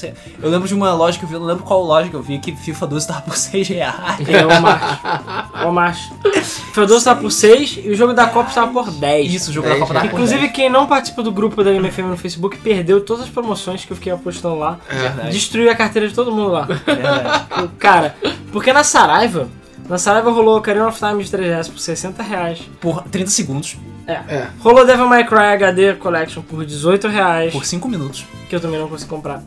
Eu 0.43 0.51
lembro 0.51 0.67
de 0.67 0.75
uma 0.75 0.93
loja 0.95 1.19
que 1.19 1.25
eu 1.25 1.29
vi, 1.29 1.35
eu 1.35 1.41
não 1.41 1.47
lembro 1.47 1.63
qual 1.65 1.83
loja 1.83 2.09
que 2.09 2.15
eu 2.17 2.23
vi, 2.23 2.39
que 2.39 2.55
FIFA 2.57 2.87
12 2.87 3.07
tava 3.09 3.21
por 3.23 3.37
6 3.37 3.69
reais. 3.69 4.29
É, 4.29 4.47
o 4.47 4.61
macho. 4.63 5.69
O 5.69 5.73
macho. 5.73 6.15
O 6.25 6.75
Fedoso 6.75 7.05
tava 7.05 7.21
por 7.21 7.31
6 7.31 7.81
e 7.85 7.91
o 7.91 7.95
jogo 7.95 8.15
da 8.15 8.27
Copa 8.27 8.51
tava 8.51 8.73
por 8.73 8.91
10. 8.91 9.33
Isso, 9.35 9.51
o 9.51 9.53
jogo 9.53 9.69
É, 9.69 9.75
da 9.75 9.79
Copa 9.81 9.95
da 9.95 10.01
já. 10.01 10.07
Copa. 10.07 10.15
Inclusive, 10.23 10.49
quem 10.49 10.71
não 10.71 10.87
participa 10.87 11.23
do 11.23 11.31
grupo 11.31 11.63
da 11.63 11.71
MFM 11.71 12.05
no 12.09 12.17
Facebook 12.17 12.57
perdeu 12.59 13.01
todas 13.05 13.25
as 13.25 13.29
promoções 13.31 13.85
que 13.85 13.93
eu 13.93 13.97
fiquei 13.97 14.13
apostando 14.13 14.57
lá. 14.59 14.79
Verdade. 14.89 15.31
Destruiu 15.31 15.71
a 15.71 15.75
carteira 15.75 16.09
de 16.09 16.15
todo 16.15 16.33
mundo 16.33 16.51
lá. 16.53 16.63
Verdade. 16.63 17.47
Cara, 17.79 18.17
porque 18.51 18.73
na 18.73 18.83
Saraiva, 18.83 19.49
na 19.93 19.99
Saraiva 19.99 20.31
rolou 20.31 20.57
Ocarina 20.57 20.89
of 20.89 20.99
Time 20.99 21.23
de 21.23 21.31
3DS 21.31 21.71
por 21.71 21.79
60 21.79 22.23
reais. 22.23 22.61
Por 22.81 23.03
30 23.05 23.31
segundos, 23.31 23.77
É. 24.07 24.49
Rolou 24.61 24.85
Devil 24.87 25.07
May 25.07 25.25
Cry 25.25 25.39
HD 25.55 25.95
Collection 25.95 26.43
por 26.43 26.65
18 26.65 27.07
reais, 27.09 27.53
por 27.53 27.65
5 27.65 27.87
minutos. 27.89 28.25
que 28.49 28.57
eu 28.57 28.61
também 28.61 28.81
não 28.81 28.89
consegui 28.89 29.11
comprar. 29.11 29.43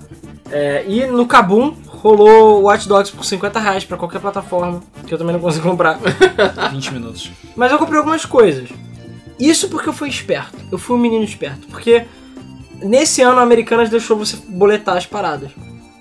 É, 0.51 0.85
e 0.87 1.05
no 1.07 1.25
Kabum 1.25 1.75
rolou 1.87 2.61
Watch 2.61 2.87
Dogs 2.87 3.11
por 3.11 3.25
50 3.25 3.59
reais 3.59 3.83
pra 3.83 3.97
qualquer 3.97 4.21
plataforma, 4.21 4.81
que 5.07 5.13
eu 5.13 5.17
também 5.17 5.33
não 5.33 5.39
consegui 5.41 5.67
comprar. 5.67 5.99
20 6.71 6.93
minutos. 6.93 7.31
Mas 7.55 7.71
eu 7.71 7.77
comprei 7.79 7.97
algumas 7.97 8.25
coisas. 8.25 8.69
Isso 9.39 9.67
porque 9.69 9.89
eu 9.89 9.93
fui 9.93 10.07
esperto. 10.09 10.55
Eu 10.71 10.77
fui 10.77 10.95
um 10.95 10.99
menino 10.99 11.23
esperto. 11.23 11.67
Porque 11.67 12.05
nesse 12.81 13.21
ano 13.23 13.39
a 13.39 13.43
Americanas 13.43 13.89
deixou 13.89 14.15
você 14.15 14.37
boletar 14.47 14.95
as 14.95 15.05
paradas. 15.05 15.49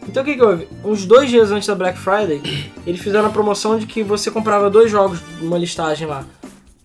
Então 0.07 0.23
o 0.23 0.27
que, 0.27 0.35
que 0.37 0.43
houve? 0.43 0.69
Uns 0.85 1.05
dois 1.07 1.31
dias 1.31 1.51
antes 1.51 1.67
da 1.67 1.75
Black 1.75 1.99
Friday, 1.99 2.41
eles 2.87 3.01
fizeram 3.01 3.27
a 3.29 3.31
promoção 3.31 3.79
de 3.79 3.87
que 3.87 4.03
você 4.03 4.31
comprava 4.31 4.69
dois 4.71 4.91
jogos 4.91 5.21
numa 5.41 5.59
listagem 5.59 6.07
lá 6.07 6.25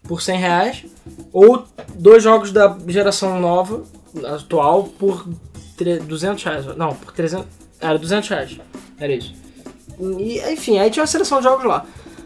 por 0.04 0.22
100 0.22 0.40
reais, 0.40 0.86
ou 1.32 1.66
dois 1.96 2.24
jogos 2.24 2.52
da 2.52 2.76
geração 2.88 3.40
nova, 3.40 3.84
atual, 4.26 4.86
por 4.86 5.28
tre- 5.78 6.00
200 6.00 6.44
reais. 6.44 6.66
Não, 6.78 6.96
por 6.96 7.12
300. 7.14 7.46
Era 7.80 7.98
200 7.98 8.28
reais. 8.30 8.58
Era 9.00 9.14
isso. 9.14 9.34
E, 10.18 10.40
enfim, 10.52 10.80
aí 10.80 10.90
tinha 10.90 11.04
uma 11.04 11.08
seleção 11.08 11.38
de 11.40 11.44
jogos 11.44 11.66
lá. 11.66 11.86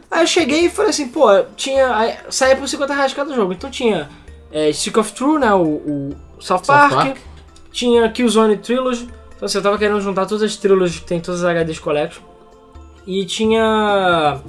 Aí 0.09 0.21
eu 0.23 0.27
cheguei 0.27 0.65
e 0.65 0.69
falei 0.69 0.91
assim, 0.91 1.09
pô, 1.09 1.27
tinha. 1.57 1.93
Aí, 1.95 2.15
saía 2.29 2.55
por 2.55 2.67
50 2.69 2.93
reais 2.93 3.13
cada 3.13 3.33
jogo. 3.33 3.51
Então 3.51 3.69
tinha 3.69 4.07
é, 4.51 4.71
Stick 4.71 4.95
of 4.97 5.11
True, 5.11 5.39
né? 5.39 5.53
O, 5.53 5.61
o 5.63 6.15
South, 6.39 6.61
Park, 6.65 6.93
Park. 6.93 7.17
Tinha 7.71 8.09
Killzone 8.11 8.57
Trilogy. 8.57 9.09
Então 9.43 9.47
assim, 9.47 9.57
eu 9.57 9.61
tava 9.61 9.77
querendo 9.77 9.99
juntar 9.99 10.25
todas 10.25 10.41
as 10.41 10.55
trilogies 10.55 11.01
que 11.01 11.05
tem 11.05 11.19
todas 11.19 11.43
as 11.43 11.53
HDs 11.53 11.77
Collection. 11.77 12.23
E 13.05 13.25
tinha. 13.25 14.39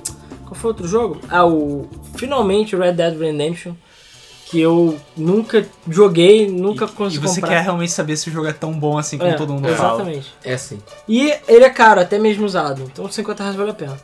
Qual 0.45 0.55
foi 0.55 0.71
outro 0.71 0.87
jogo? 0.87 1.21
Ah, 1.29 1.45
o. 1.45 1.89
Finalmente 2.17 2.77
o 2.77 2.79
Red 2.79 2.93
Dead 2.93 3.19
Redemption. 3.19 3.75
Que 4.47 4.61
eu 4.61 4.97
nunca 5.17 5.67
joguei, 5.89 6.49
nunca 6.49 6.85
E 6.85 6.89
consegui 6.89 7.27
você 7.27 7.41
comprar. 7.41 7.57
quer 7.57 7.63
realmente 7.65 7.91
saber 7.91 8.17
se 8.17 8.29
o 8.29 8.33
jogo 8.33 8.47
é 8.47 8.53
tão 8.53 8.73
bom 8.73 8.97
assim 8.97 9.19
como 9.19 9.31
É, 9.31 9.35
todo 9.35 9.53
mundo 9.53 9.67
fala. 9.71 9.95
Exatamente. 9.95 10.33
É 10.45 10.57
sim. 10.57 10.79
E 11.09 11.35
ele 11.49 11.65
é 11.65 11.71
caro, 11.71 12.01
até 12.01 12.17
mesmo 12.17 12.47
usado. 12.47 12.83
Então 12.85 13.11
50 13.11 13.43
reais 13.43 13.57
vale 13.57 13.71
a 13.71 13.75
pena. 13.75 13.97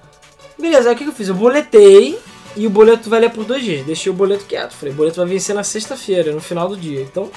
Beleza, 0.59 0.89
aí 0.89 0.95
o 0.97 0.99
que, 0.99 1.05
que 1.05 1.11
eu 1.11 1.15
fiz? 1.15 1.29
Eu 1.29 1.37
boletei 1.37 2.19
e 2.57 2.67
o 2.67 2.71
boleto 2.71 3.09
valia 3.09 3.31
por 3.31 3.45
dois 3.45 3.63
dias. 3.63 3.87
Deixei 3.87 4.11
o 4.11 4.15
boleto 4.15 4.45
quieto. 4.45 4.73
Falei, 4.73 4.93
o 4.93 4.97
boleto 4.97 5.19
vai 5.19 5.27
vencer 5.27 5.55
na 5.55 5.63
sexta-feira, 5.63 6.33
no 6.33 6.41
final 6.41 6.69
do 6.69 6.77
dia. 6.77 7.01
Então, 7.03 7.31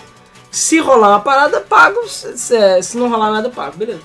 se 0.53 0.79
rolar 0.79 1.10
uma 1.10 1.19
parada, 1.19 1.60
pago. 1.62 2.07
Se, 2.07 2.81
se- 2.81 2.98
não 2.98 3.10
rolar 3.10 3.31
nada, 3.31 3.50
pago. 3.50 3.75
Beleza. 3.75 4.00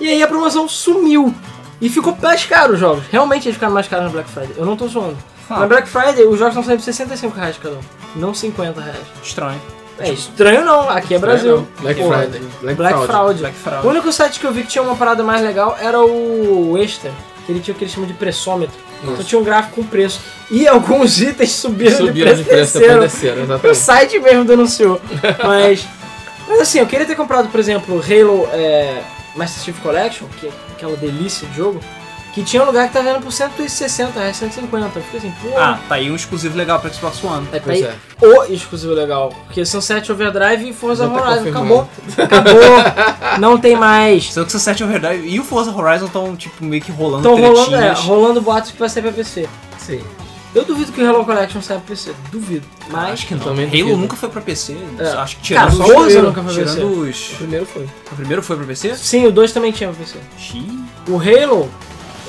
E 0.00 0.08
aí 0.08 0.22
a 0.22 0.26
promoção 0.26 0.66
sumiu. 0.68 1.32
E 1.80 1.88
ficou 1.88 2.16
mais 2.20 2.44
caro 2.44 2.74
os 2.74 2.78
jogos. 2.80 3.04
Realmente 3.10 3.46
eles 3.46 3.54
ficaram 3.54 3.72
mais 3.72 3.86
caros 3.88 4.06
na 4.06 4.10
Black 4.10 4.28
Friday. 4.30 4.54
Eu 4.56 4.64
não 4.66 4.76
tô 4.76 4.86
zoando. 4.88 5.16
Ah. 5.48 5.60
Na 5.60 5.66
Black 5.66 5.88
Friday, 5.88 6.26
os 6.26 6.38
jogos 6.38 6.48
estão 6.52 6.62
saindo 6.62 6.78
por 6.78 6.84
65 6.84 7.36
reais 7.36 7.56
cada 7.58 7.76
um. 7.76 7.80
Não 8.16 8.32
50 8.34 8.80
reais. 8.80 8.98
Estranho. 9.22 9.60
É 9.98 10.10
estranho 10.12 10.64
não, 10.64 10.88
aqui 10.88 11.14
é 11.14 11.18
Brasil. 11.18 11.66
Black 11.80 12.00
Porra. 12.00 12.18
Friday. 12.22 12.40
Black, 12.62 12.76
Black 12.78 12.94
Fraud. 12.94 13.06
Fraud. 13.06 13.38
Black 13.40 13.56
O 13.56 13.60
Friday. 13.62 13.86
único 13.90 14.10
site 14.12 14.40
que 14.40 14.46
eu 14.46 14.52
vi 14.52 14.62
que 14.62 14.68
tinha 14.68 14.82
uma 14.82 14.96
parada 14.96 15.22
mais 15.22 15.42
legal 15.42 15.76
era 15.78 16.00
o 16.00 16.78
Extra, 16.78 17.10
que 17.10 17.29
ele 17.50 17.60
tinha 17.60 17.74
o 17.74 17.78
que 17.78 17.84
eles 17.84 17.92
chamam 17.92 18.08
de 18.08 18.14
pressômetro. 18.14 18.76
Então 19.02 19.14
Isso. 19.14 19.24
tinha 19.24 19.40
um 19.40 19.44
gráfico 19.44 19.76
com 19.76 19.84
preço. 19.84 20.20
E 20.50 20.66
alguns 20.68 21.20
itens 21.22 21.52
subiram, 21.52 21.96
Subiram 21.96 22.34
de 22.34 22.44
preço 22.44 22.78
desceram. 22.78 23.00
depois 23.00 23.12
desceram, 23.12 23.70
O 23.70 23.74
site 23.74 24.18
mesmo 24.18 24.44
denunciou. 24.44 25.00
Mas, 25.44 25.86
mas 26.48 26.60
assim, 26.60 26.78
eu 26.78 26.86
queria 26.86 27.06
ter 27.06 27.14
comprado, 27.16 27.48
por 27.48 27.58
exemplo, 27.60 27.96
Halo 28.02 28.48
é, 28.52 29.02
Master 29.34 29.64
Chief 29.64 29.78
Collection, 29.80 30.26
que 30.38 30.46
é 30.46 30.50
aquela 30.72 30.96
delícia 30.96 31.46
de 31.48 31.56
jogo, 31.56 31.80
que 32.32 32.44
tinha 32.44 32.62
um 32.62 32.66
lugar 32.66 32.86
que 32.88 32.94
tá 32.94 33.00
vendo 33.00 33.20
por 33.20 33.32
160 33.32 34.18
reais, 34.18 34.36
150. 34.36 34.98
Eu 34.98 35.02
fiquei 35.02 35.18
assim, 35.18 35.32
pô, 35.42 35.56
Ah, 35.58 35.78
tá 35.88 35.96
aí 35.96 36.10
um 36.10 36.14
exclusivo 36.16 36.56
legal 36.56 36.78
pra 36.80 36.90
Xbox 36.90 37.22
One. 37.24 37.46
é, 37.52 37.58
tá 37.58 37.72
aí 37.72 37.82
é. 37.82 37.94
o 38.20 38.44
exclusivo 38.44 38.92
legal. 38.94 39.32
Porque 39.46 39.64
Sunset 39.64 40.10
Overdrive 40.12 40.68
e 40.68 40.72
Forza 40.72 41.06
Já 41.06 41.10
tá 41.10 41.30
Horizon. 41.30 41.48
Acabou. 41.50 41.88
Acabou. 42.18 43.38
Não 43.40 43.58
tem 43.58 43.76
mais. 43.76 44.32
Só 44.32 44.42
que 44.42 44.48
o 44.48 44.50
Sunset 44.50 44.82
Overdrive 44.84 45.28
e 45.28 45.40
o 45.40 45.44
Forza 45.44 45.70
Horizon 45.70 46.06
estão, 46.06 46.36
tipo, 46.36 46.64
meio 46.64 46.82
que 46.82 46.92
rolando 46.92 47.28
Estão 47.28 47.40
rolando, 47.40 47.74
é, 47.76 47.92
rolando 47.92 48.40
boatos 48.40 48.70
que 48.70 48.78
vai 48.78 48.88
sair 48.88 49.02
pra 49.02 49.12
PC. 49.12 49.48
Sim. 49.78 50.00
Eu 50.52 50.64
duvido 50.64 50.90
que 50.90 51.00
o 51.00 51.04
Hello 51.06 51.24
Collection 51.24 51.62
saia 51.62 51.78
pra 51.78 51.90
PC. 51.90 52.12
Duvido. 52.32 52.66
Mas. 52.88 53.12
Acho 53.12 53.26
que 53.28 53.34
não. 53.36 53.44
Também 53.44 53.66
Halo 53.66 53.78
duvido. 53.78 53.96
nunca 53.98 54.16
foi 54.16 54.28
pra 54.28 54.40
PC. 54.40 54.76
É. 54.98 55.06
Acho 55.12 55.36
que 55.36 55.54
Cara, 55.54 55.70
tirando, 55.70 55.86
Forza 55.86 56.08
tirando, 56.08 56.26
nunca 56.26 56.42
foi 56.42 56.54
pra 56.54 56.72
tirando 56.72 56.86
O 56.86 57.08
os... 57.08 57.18
primeiro 57.38 57.66
foi. 57.66 57.84
O 57.84 58.16
primeiro 58.16 58.42
foi 58.42 58.56
pra 58.56 58.66
PC? 58.66 58.96
Sim, 58.96 59.26
o 59.26 59.32
2 59.32 59.52
também 59.52 59.70
tinha 59.70 59.90
pra 59.90 59.98
PC. 59.98 60.18
Xiii. 60.36 60.80
O 61.08 61.16
Halo. 61.20 61.70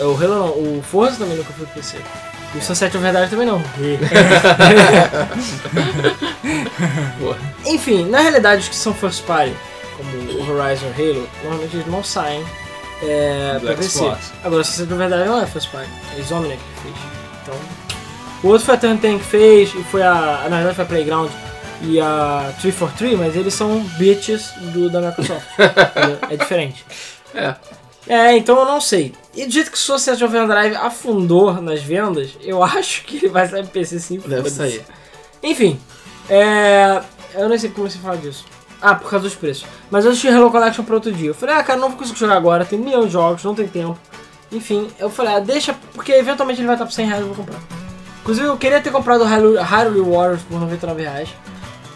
É, 0.01 0.05
O 0.05 0.13
Halo 0.15 0.35
não, 0.35 0.49
o 0.49 0.83
Forza 0.83 1.17
também 1.17 1.37
nunca 1.37 1.51
foi 1.53 1.65
pro 1.65 1.75
PC. 1.75 1.97
E 2.53 2.57
o 2.57 2.61
Sunset 2.61 2.95
Overdrive 2.97 3.29
também 3.29 3.47
não. 3.47 3.63
Enfim, 7.65 8.05
na 8.09 8.19
realidade, 8.19 8.61
os 8.61 8.67
que 8.69 8.75
são 8.75 8.93
first 8.93 9.23
party, 9.23 9.55
como 9.95 10.09
o 10.33 10.49
Horizon 10.49 10.87
e 10.97 11.01
Halo, 11.01 11.29
normalmente 11.43 11.75
eles 11.77 11.87
não 11.87 12.03
saem 12.03 12.43
é, 13.03 13.57
Do 13.59 13.67
pra 13.67 13.75
PC. 13.75 14.11
Agora, 14.43 14.61
o 14.61 14.65
Sunset 14.65 14.91
Overdrive 14.93 15.25
não 15.25 15.41
é 15.41 15.45
first 15.45 15.69
party. 15.71 15.89
É 16.17 16.19
Insomniac 16.19 16.57
que 16.57 16.81
fez. 16.81 16.95
Então. 17.43 17.55
O 18.43 18.47
outro 18.47 18.65
foi 18.65 18.75
a 18.75 18.77
10 18.77 18.99
que 19.21 19.27
fez, 19.27 19.73
e 19.75 19.83
foi 19.83 20.01
a. 20.01 20.47
Na 20.49 20.57
verdade 20.57 20.75
foi 20.75 20.83
a 20.83 20.87
Playground 20.87 21.29
e 21.83 21.99
a 21.99 22.53
343, 22.59 23.19
mas 23.19 23.35
eles 23.35 23.53
são 23.53 23.79
bitches 23.97 24.51
do, 24.73 24.89
da 24.89 24.99
Microsoft. 25.01 25.45
entendeu? 25.53 26.17
é 26.29 26.37
diferente. 26.37 26.85
É. 27.33 27.55
É, 28.07 28.37
então 28.37 28.57
eu 28.59 28.65
não 28.65 28.81
sei. 28.81 29.13
E 29.33 29.45
do 29.45 29.51
jeito 29.51 29.71
que 29.71 29.77
o 29.77 29.79
Sunset 29.79 30.21
Overdrive 30.23 30.75
afundou 30.75 31.53
nas 31.61 31.81
vendas, 31.81 32.31
eu 32.41 32.61
acho 32.63 33.03
que 33.05 33.17
ele 33.17 33.29
vai 33.29 33.47
sair 33.47 33.63
pro 33.63 33.71
PC 33.71 33.99
sim. 33.99 34.19
Deve 34.25 34.49
sair. 34.49 34.83
Enfim, 35.41 35.79
é. 36.29 37.01
Eu 37.33 37.47
nem 37.47 37.57
sei 37.57 37.69
como 37.69 37.83
comecei 37.83 37.99
a 37.99 38.03
falar 38.03 38.17
disso. 38.17 38.45
Ah, 38.81 38.95
por 38.95 39.09
causa 39.09 39.23
dos 39.25 39.35
preços. 39.35 39.65
Mas 39.89 40.05
eu 40.05 40.11
deixei 40.11 40.31
Hello 40.31 40.49
Collection 40.49 40.83
pra 40.83 40.95
outro 40.95 41.11
dia. 41.11 41.29
Eu 41.29 41.35
falei, 41.35 41.55
ah, 41.55 41.63
cara, 41.63 41.79
não 41.79 41.89
vou 41.89 41.97
conseguir 41.97 42.19
jogar 42.19 42.35
agora, 42.35 42.65
tem 42.65 42.79
um 42.79 42.83
milhão 42.83 43.05
de 43.05 43.11
jogos, 43.11 43.43
não 43.43 43.53
tem 43.53 43.67
tempo. 43.67 43.97
Enfim, 44.51 44.89
eu 44.99 45.09
falei, 45.09 45.35
ah, 45.35 45.39
deixa, 45.39 45.75
porque 45.93 46.11
eventualmente 46.11 46.59
ele 46.59 46.67
vai 46.67 46.75
estar 46.75 46.85
por 46.85 46.91
100 46.91 47.05
reais, 47.05 47.21
eu 47.21 47.27
vou 47.27 47.35
comprar. 47.35 47.59
Inclusive, 48.21 48.47
eu 48.47 48.57
queria 48.57 48.81
ter 48.81 48.91
comprado 48.91 49.21
o 49.21 49.25
Hyrule 49.25 50.01
Warriors 50.01 50.41
por 50.41 50.59
99 50.59 51.01
reais. 51.01 51.29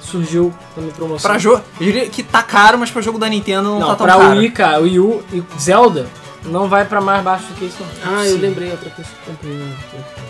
Surgiu 0.02 0.54
na 0.76 0.84
minha 0.84 0.94
promoção. 0.94 1.30
Pra 1.30 1.40
jogo. 1.40 1.64
Eu 1.80 1.86
diria 1.86 2.10
que 2.10 2.24
tá 2.24 2.42
caro, 2.44 2.78
mas 2.78 2.92
pra 2.92 3.02
jogo 3.02 3.18
da 3.18 3.28
Nintendo 3.28 3.70
não, 3.70 3.80
Não, 3.80 3.88
tá 3.90 3.96
tão 3.96 4.06
pra 4.06 4.18
caro. 4.18 4.40
Wii, 4.40 4.52
cara, 4.52 4.80
Wii 4.80 5.00
U 5.00 5.24
e 5.34 5.44
Zelda, 5.60 6.08
não 6.46 6.68
vai 6.68 6.86
pra 6.86 7.02
mais 7.02 7.24
baixo 7.24 7.46
do 7.48 7.54
que 7.56 7.66
isso. 7.66 7.84
Ah, 8.04 8.26
eu 8.26 8.36
Sim. 8.36 8.42
lembrei 8.42 8.72
outra 8.72 8.90
coisa 8.90 9.10
que 9.10 9.30
eu 9.30 9.34
comprei 9.34 9.54
no 9.54 9.76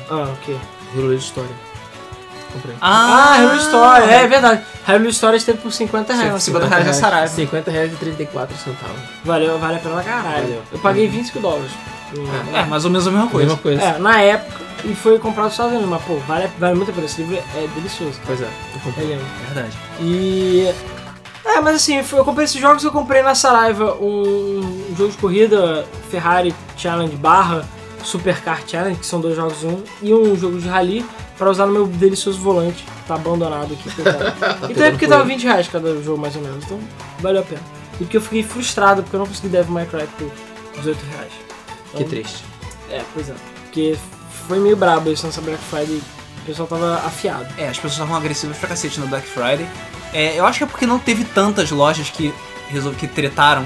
Ah, 0.09 0.31
o 0.31 0.37
quê? 0.45 0.55
Hero 0.95 1.09
de 1.09 1.15
História. 1.15 1.49
Comprei. 2.53 2.75
Ah, 2.79 3.35
Hyrule 3.37 3.59
Story, 3.59 4.03
é, 4.09 4.23
é 4.23 4.27
verdade. 4.27 4.61
Hyrule 4.87 5.09
Story 5.09 5.37
esteve 5.37 5.57
por 5.57 5.71
50 5.73 6.13
reais. 6.13 6.43
50 6.43 6.67
reais 6.67 6.85
na 6.85 6.93
Saraiva. 6.93 7.27
50 7.27 7.69
reais 7.69 7.91
e 7.91 7.95
34 7.97 8.55
centavos. 8.57 8.95
Valeu, 9.25 9.59
vale 9.59 9.75
a 9.75 9.79
pena 9.79 9.95
pra 9.95 10.03
caralho. 10.03 10.61
Eu 10.71 10.79
paguei 10.79 11.07
25 11.07 11.39
dólares. 11.39 11.71
É, 12.53 12.63
mais 12.65 12.85
ou 12.85 12.91
menos 12.91 13.05
a 13.07 13.11
mesma 13.11 13.27
coisa. 13.27 13.47
Mesma 13.47 13.61
coisa. 13.61 13.81
É, 13.81 13.99
na 13.99 14.21
época, 14.21 14.61
e 14.85 14.95
foi 14.95 15.19
comprado 15.19 15.45
nos 15.45 15.53
Estados 15.53 15.73
Unidos, 15.73 15.89
mas 15.89 16.01
pô, 16.03 16.15
vale, 16.19 16.49
vale 16.57 16.75
muito 16.75 16.91
a 16.91 16.93
pena. 16.93 17.05
Esse 17.07 17.23
livro 17.23 17.43
é 17.55 17.67
delicioso. 17.75 18.17
Pois 18.25 18.39
é, 18.39 18.45
eu 18.73 18.79
comprei. 18.81 19.05
É 19.05 19.15
lindo. 19.15 19.25
Verdade. 19.53 19.77
E. 19.99 20.73
É, 21.45 21.61
mas 21.61 21.75
assim, 21.75 22.03
eu 22.11 22.25
comprei 22.25 22.45
esses 22.45 22.59
jogos, 22.59 22.83
eu 22.83 22.91
comprei 22.91 23.21
na 23.21 23.35
Saraiva 23.35 23.95
um, 24.01 24.93
jogo 24.97 25.11
de 25.11 25.17
corrida 25.17 25.85
Ferrari 26.09 26.53
Challenge 26.75 27.15
barra 27.15 27.67
Supercar 28.03 28.61
Challenge, 28.67 28.99
que 28.99 29.05
são 29.05 29.21
dois 29.21 29.35
jogos 29.35 29.63
um, 29.63 29.81
e 30.01 30.13
um 30.13 30.35
jogo 30.35 30.59
de 30.59 30.67
rally 30.67 31.05
pra 31.37 31.49
usar 31.49 31.65
no 31.65 31.73
meu 31.73 31.87
delicioso 31.87 32.39
volante, 32.39 32.83
que 32.83 33.07
tá 33.07 33.15
abandonado 33.15 33.73
aqui. 33.73 33.91
coitado. 33.91 34.33
então 34.69 34.85
é 34.85 34.91
porque 34.91 35.07
tava 35.07 35.23
20 35.23 35.43
reais 35.43 35.67
cada 35.67 36.01
jogo 36.01 36.19
mais 36.19 36.35
ou 36.35 36.41
menos, 36.41 36.63
então 36.65 36.79
valeu 37.19 37.41
a 37.41 37.45
pena. 37.45 37.61
E 37.95 38.03
porque 38.03 38.17
eu 38.17 38.21
fiquei 38.21 38.43
frustrado 38.43 39.03
porque 39.03 39.15
eu 39.15 39.19
não 39.19 39.27
consegui 39.27 39.49
Devil 39.49 39.71
May 39.71 39.85
Cry 39.85 40.07
por 40.17 40.31
18 40.77 41.05
reais. 41.11 41.31
Que 41.91 41.97
Então, 41.97 42.09
triste. 42.09 42.43
É, 42.89 43.01
pois 43.13 43.29
é. 43.29 43.35
Porque 43.63 43.97
foi 44.47 44.59
meio 44.59 44.75
brabo 44.75 45.11
isso 45.11 45.25
nessa 45.25 45.41
Black 45.41 45.63
Friday. 45.63 46.01
O 46.41 46.45
pessoal 46.45 46.67
tava 46.67 46.95
afiado. 46.95 47.47
É, 47.57 47.67
as 47.67 47.77
pessoas 47.77 47.93
estavam 47.93 48.15
agressivas 48.15 48.57
pra 48.57 48.69
cacete 48.69 48.99
no 48.99 49.07
Black 49.07 49.27
Friday. 49.27 49.67
É, 50.15 50.39
eu 50.39 50.45
acho 50.45 50.59
que 50.59 50.63
é 50.63 50.67
porque 50.67 50.85
não 50.85 50.97
teve 50.99 51.23
tantas 51.25 51.69
lojas 51.71 52.09
que, 52.09 52.33
resol... 52.69 52.93
que 52.93 53.07
tretaram? 53.07 53.65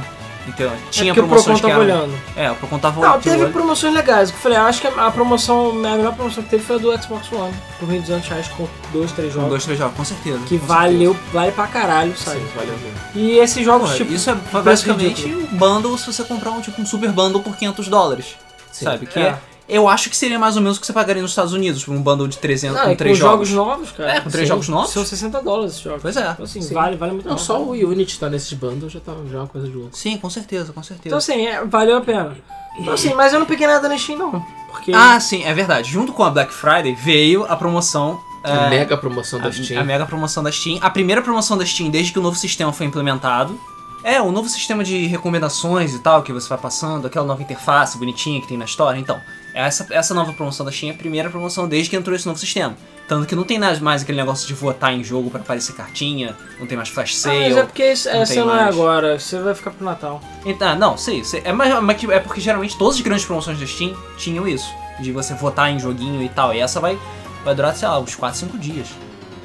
É 0.58 0.70
Tinha 0.90 1.12
o 1.12 1.16
promoções 1.16 1.60
Procon 1.60 1.68
que 1.68 1.72
eram... 1.72 1.82
olhando. 2.02 2.20
É, 2.36 2.50
o 2.50 2.56
Procon 2.56 2.80
tava 2.80 3.00
Não, 3.08 3.20
teve 3.22 3.44
olho. 3.44 3.54
promoções 3.54 3.94
legais. 3.94 4.32
Eu 4.32 4.36
falei, 4.38 4.58
acho 4.58 4.82
que 4.82 4.88
a 4.88 5.12
promoção, 5.12 5.70
a 5.86 5.96
melhor 5.96 6.16
promoção 6.16 6.42
que 6.44 6.50
teve 6.50 6.64
foi 6.64 6.78
a 6.78 6.80
do 6.80 7.04
Xbox 7.04 7.32
One. 7.32 7.54
Por 7.80 7.88
1.200 7.88 8.28
reais 8.30 8.48
com 8.48 8.68
dois, 8.92 9.12
três 9.12 9.28
Com 9.32 9.42
jogos. 9.42 9.50
dois, 9.52 9.64
três 9.66 9.78
jogos, 9.78 9.96
com 9.96 10.04
certeza. 10.06 10.40
Que 10.48 10.58
com 10.58 10.66
valeu, 10.66 11.16
vale 11.32 11.52
pra 11.52 11.68
caralho, 11.68 12.18
sabe? 12.18 12.40
Sim, 12.40 12.48
valeu 12.56 12.74
mesmo. 12.80 12.98
E 13.14 13.38
esses 13.38 13.64
jogos, 13.64 13.90
Porra, 13.90 13.98
tipo. 13.98 14.12
isso 14.14 14.30
é 14.32 14.36
basicamente 14.64 15.26
um 15.28 15.46
bundle 15.56 15.96
se 16.00 16.08
você 16.12 16.24
comprar 16.24 16.50
um 16.52 16.62
tipo 16.62 16.82
um 16.82 16.86
super 16.86 17.12
bundle 17.12 17.42
por 17.44 17.56
500 17.56 17.88
dólares. 17.88 18.36
Sim. 18.72 18.86
Sabe? 18.86 19.06
Que 19.06 19.20
É. 19.20 19.24
é. 19.24 19.38
Eu 19.70 19.88
acho 19.88 20.10
que 20.10 20.18
seria 20.18 20.38
mais 20.40 20.56
ou 20.56 20.62
menos 20.62 20.78
o 20.78 20.82
que 20.82 20.88
você 20.88 20.92
pagaria 20.94 21.22
nos 21.22 21.32
Estados 21.32 21.54
Unidos 21.54 21.84
por 21.86 21.94
um 21.94 22.02
bundle 22.02 22.28
de 22.28 22.38
300 22.38 22.76
Não, 22.76 22.84
com 22.86 22.90
e 22.90 22.94
com 22.94 22.98
três 22.98 23.18
jogos 23.18 23.48
jogos. 23.48 23.70
novos, 23.78 23.92
cara. 23.92 24.12
É, 24.16 24.20
com 24.22 24.30
três 24.30 24.48
Sim. 24.48 24.54
jogos 24.54 24.68
novos? 24.70 24.90
São 24.90 25.06
60 25.06 25.42
dólares 25.42 25.72
esses 25.74 25.84
jogos. 25.84 26.02
Pois 26.02 26.18
é. 26.18 26.32
Então, 26.32 26.46
assim, 26.46 26.62
Sim. 26.62 26.74
vale, 26.74 26.98
vale 26.98 27.12
muito 27.14 27.28
a 27.28 27.30
Não, 27.30 27.36
pena. 27.36 27.46
só 27.46 27.62
o 27.62 27.72
Unity 27.72 28.20
tá 28.20 28.30
nesses 28.30 28.54
bundles 28.54 28.92
já 28.92 29.00
tá 29.00 29.14
já 29.30 29.38
é 29.38 29.42
uma 29.42 29.48
coisa 29.48 29.68
de 29.68 29.74
louco. 29.74 29.96
Sim, 29.96 30.18
com 30.18 30.30
certeza, 30.30 30.74
com 30.74 30.82
certeza. 30.84 31.08
Então, 31.08 31.18
assim, 31.18 31.46
é, 31.46 31.64
valeu 31.66 31.98
a 31.98 32.02
pena. 32.02 32.36
Então, 32.80 32.94
assim, 32.94 33.14
mas 33.14 33.34
eu 33.34 33.40
não 33.40 33.46
peguei 33.46 33.68
nada 33.68 33.88
na 33.90 33.98
Steam, 33.98 34.18
não. 34.18 34.44
Porque. 34.72 34.92
Ah, 34.94 35.20
sim, 35.20 35.44
é 35.44 35.54
verdade. 35.54 35.92
Junto 35.92 36.14
com 36.14 36.24
a 36.24 36.30
Black 36.30 36.54
Friday 36.54 36.96
veio 36.96 37.46
a 37.50 37.56
promoção. 37.56 38.20
A 38.44 38.68
é, 38.68 38.70
mega 38.70 38.98
promoção 38.98 39.40
da 39.40 39.50
a, 39.50 39.52
Steam. 39.52 39.82
a 39.82 39.84
mega 39.84 40.06
promoção 40.06 40.42
da 40.42 40.52
Steam. 40.52 40.78
A 40.82 40.90
primeira 40.90 41.22
promoção 41.22 41.58
da 41.58 41.66
Steam 41.66 41.90
desde 41.90 42.14
que 42.14 42.20
o 42.20 42.22
novo 42.22 42.38
sistema 42.38 42.72
foi 42.72 42.86
implementado. 42.86 43.60
É, 44.04 44.22
o 44.22 44.32
novo 44.32 44.48
sistema 44.48 44.84
de 44.84 45.06
recomendações 45.08 45.94
e 45.94 46.00
tal, 46.00 46.24
que 46.24 46.32
você 46.32 46.48
vai 46.48 46.58
passando, 46.58 47.06
aquela 47.08 47.26
nova 47.26 47.42
interface 47.42 47.98
bonitinha 47.98 48.40
que 48.40 48.48
tem 48.48 48.58
na 48.58 48.64
história. 48.66 48.98
Então, 48.98 49.20
essa, 49.54 49.86
essa 49.92 50.14
nova 50.14 50.32
promoção 50.32 50.66
da 50.66 50.72
Steam 50.72 50.92
é 50.92 50.94
a 50.94 50.98
primeira 50.98 51.30
promoção 51.30 51.68
desde 51.68 51.90
que 51.90 51.96
entrou 51.98 52.16
esse 52.16 52.26
novo 52.26 52.40
sistema. 52.40 52.76
Tanto 53.10 53.28
que 53.28 53.36
não 53.36 53.44
tem 53.44 53.58
nada 53.58 53.78
mais 53.82 54.04
aquele 54.04 54.18
negócio 54.20 54.48
de 54.48 54.54
votar 54.54 54.94
em 54.94 55.04
jogo 55.04 55.30
pra 55.30 55.42
aparecer 55.42 55.74
cartinha, 55.74 56.36
não 56.60 56.66
tem 56.68 56.78
mais 56.78 56.90
flash 56.90 57.12
Ah, 57.16 57.20
sale. 57.24 57.40
mas 57.50 57.58
é 57.58 57.64
porque 57.64 57.82
esse- 57.82 58.14
não 58.14 58.22
essa 58.22 58.46
não 58.46 58.56
é 58.56 58.64
agora. 58.64 59.20
Você 59.20 59.38
vai 59.40 59.54
ficar 59.54 59.72
pro 59.72 59.84
Natal. 59.84 60.22
Então, 60.46 60.70
ah, 60.70 60.76
não, 60.76 60.96
sei, 60.98 61.24
sei. 61.26 61.42
É, 61.44 61.52
mas, 61.52 61.82
mas 61.84 62.04
é 62.04 62.20
porque 62.20 62.40
geralmente 62.40 62.78
todas 62.78 62.96
as 62.96 63.02
grandes 63.02 63.26
promoções 63.26 63.60
da 63.60 63.66
Steam 63.66 63.94
tinham 64.18 64.48
isso. 64.48 64.70
De 65.02 65.12
você 65.12 65.34
votar 65.34 65.72
em 65.72 65.80
joguinho 65.80 66.22
e 66.22 66.30
tal. 66.30 66.54
E 66.54 66.60
essa 66.60 66.80
vai, 66.80 66.98
vai 67.44 67.54
durar, 67.56 67.76
sei 67.76 67.88
lá, 67.88 68.00
uns 68.00 68.16
4, 68.16 68.38
5 68.40 68.58
dias. 68.58 68.88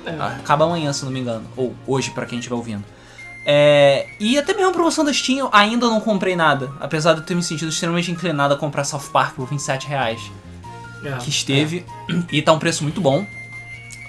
É. 0.07 0.11
Acaba 0.11 0.65
amanhã, 0.67 0.93
se 0.93 1.05
não 1.05 1.11
me 1.11 1.21
engano. 1.21 1.45
Ou 1.57 1.75
hoje, 1.87 2.11
pra 2.11 2.27
quem 2.27 2.39
estiver 2.39 2.55
ouvindo. 2.57 2.85
É, 3.47 4.07
e 4.19 4.39
até 4.39 4.55
mesmo 4.55 4.71
a 4.71 4.73
promoção 4.73 5.05
da 5.05 5.13
Steam 5.13 5.39
eu 5.39 5.51
ainda 5.53 5.87
não 5.87 6.01
comprei 6.01 6.35
nada. 6.35 6.73
Apesar 6.81 7.13
de 7.13 7.21
eu 7.21 7.25
ter 7.25 7.35
me 7.35 7.43
sentido 7.43 7.69
extremamente 7.69 8.11
inclinado 8.11 8.55
a 8.55 8.57
comprar 8.57 8.85
South 8.85 9.11
Park 9.13 9.35
por 9.35 9.47
27 9.47 9.87
reais. 9.87 10.31
É. 11.05 11.13
Que 11.19 11.29
esteve. 11.29 11.85
E 12.33 12.41
tá 12.41 12.53
um 12.53 12.59
preço 12.59 12.83
muito 12.83 13.01
bom. 13.01 13.27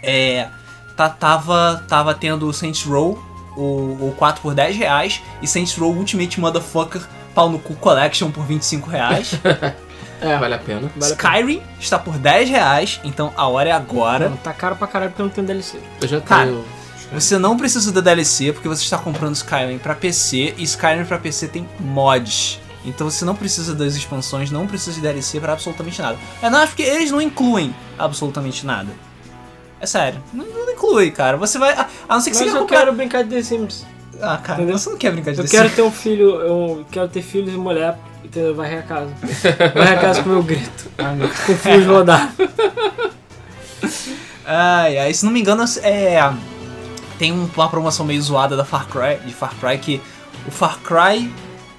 É, 0.02 0.48
tá, 0.96 1.10
tava, 1.10 1.84
tava 1.88 2.14
tendo 2.14 2.52
Saints 2.54 2.84
Row, 2.84 3.22
o, 3.58 4.10
o 4.10 4.16
4 4.18 4.42
por 4.42 4.54
10 4.54 4.78
reais. 4.78 5.22
E 5.42 5.48
Saints 5.48 5.76
Row 5.76 5.94
Ultimate 5.94 6.40
Motherfucker 6.40 7.02
Pau 7.34 7.50
no 7.50 7.60
Cu 7.60 7.76
Collection 7.76 8.32
por 8.32 8.46
25 8.46 8.90
reais. 8.90 9.32
É. 10.22 10.38
Vale 10.38 10.56
a 10.56 10.58
pena. 10.58 10.90
Vale 10.96 11.14
a 11.14 11.16
pena. 11.16 11.38
Skyrim 11.38 11.62
está 11.78 12.00
por 12.00 12.18
10 12.18 12.50
reais. 12.50 13.02
Então 13.04 13.34
a 13.36 13.48
hora 13.48 13.70
é 13.70 13.72
agora. 13.74 14.30
Não, 14.30 14.38
tá 14.38 14.54
caro 14.54 14.76
pra 14.76 14.88
caralho 14.88 15.12
porque 15.12 15.22
não 15.22 15.30
tem 15.30 15.44
DLC. 15.44 15.78
Eu 16.02 16.08
já 16.08 16.22
Cara, 16.22 16.46
tenho. 16.46 16.66
Você 17.16 17.38
não 17.38 17.58
precisa 17.58 17.92
da 17.92 18.02
DLC 18.02 18.52
porque 18.54 18.68
você 18.68 18.84
está 18.84 18.98
comprando 18.98 19.36
Skyrim 19.36 19.78
pra 19.78 19.96
PC 19.96 20.54
e 20.58 20.64
Skyrim 20.64 21.06
pra 21.06 21.18
PC 21.18 21.48
tem 21.48 21.68
mods. 21.80 22.60
Então 22.84 23.10
você 23.10 23.26
não 23.26 23.36
precisa 23.36 23.74
das 23.74 23.96
expansões, 23.96 24.52
não 24.52 24.68
precisa 24.68 24.92
de 24.94 25.02
DLC 25.02 25.40
pra 25.40 25.54
absolutamente 25.54 26.00
nada. 26.02 26.18
É 26.42 26.50
não, 26.50 26.66
porque 26.68 26.84
eles 26.84 27.10
não 27.10 27.20
incluem 27.22 27.74
absolutamente 27.98 28.66
nada. 28.66 28.90
É 29.80 29.86
sério, 29.88 30.22
não, 30.34 30.46
não 30.46 30.72
inclui, 30.72 31.10
cara. 31.12 31.36
Você 31.38 31.58
vai. 31.58 31.74
A, 31.74 31.88
a 32.08 32.14
não 32.14 32.22
ser 32.22 32.30
que 32.32 32.38
Mas 32.38 32.46
você 32.52 32.56
eu 32.56 32.62
comprar. 32.62 32.80
quero 32.80 32.94
brincar 32.94 33.24
de 33.24 33.30
The 33.30 33.42
Sims. 33.44 33.86
Ah, 34.22 34.38
cara, 34.38 34.60
Entendeu? 34.62 34.78
você 34.78 34.90
não 34.90 34.98
quer 34.98 35.12
brincar 35.12 35.32
de 35.34 35.40
Eu 35.40 35.46
The 35.46 35.50
quero 35.52 35.64
Sims. 35.66 35.76
ter 35.76 35.82
um 35.82 35.92
filho, 35.92 36.30
eu 36.42 36.86
quero 36.92 37.08
ter 37.10 37.22
filhos 37.22 37.54
e 37.54 37.58
mulher, 37.58 37.98
entendeu? 38.24 38.54
Varrer 38.56 38.80
a 38.80 38.84
casa. 38.84 39.10
Varrer 39.76 39.98
a 39.98 40.02
casa 40.02 40.24
com 40.24 40.30
meu 40.30 40.44
grito. 40.44 40.86
Ah, 40.98 41.12
meu- 41.12 41.28
Com 41.30 41.52
o 41.54 41.58
fio 41.58 41.86
rodar. 41.92 42.34
Ai, 44.46 44.98
ai, 45.00 45.14
se 45.14 45.26
não 45.26 45.32
me 45.32 45.42
engano, 45.42 45.64
é. 45.82 46.20
Tem 47.18 47.32
um- 47.32 47.50
uma 47.56 47.70
promoção 47.70 48.06
meio 48.06 48.22
zoada 48.22 48.56
da 48.58 48.66
Far 48.66 48.88
Cry, 48.88 49.26
de 49.26 49.34
Far 49.34 49.54
Cry 49.56 49.78
que 49.78 50.02
o 50.48 50.52
Far 50.52 50.80
Cry 50.80 51.32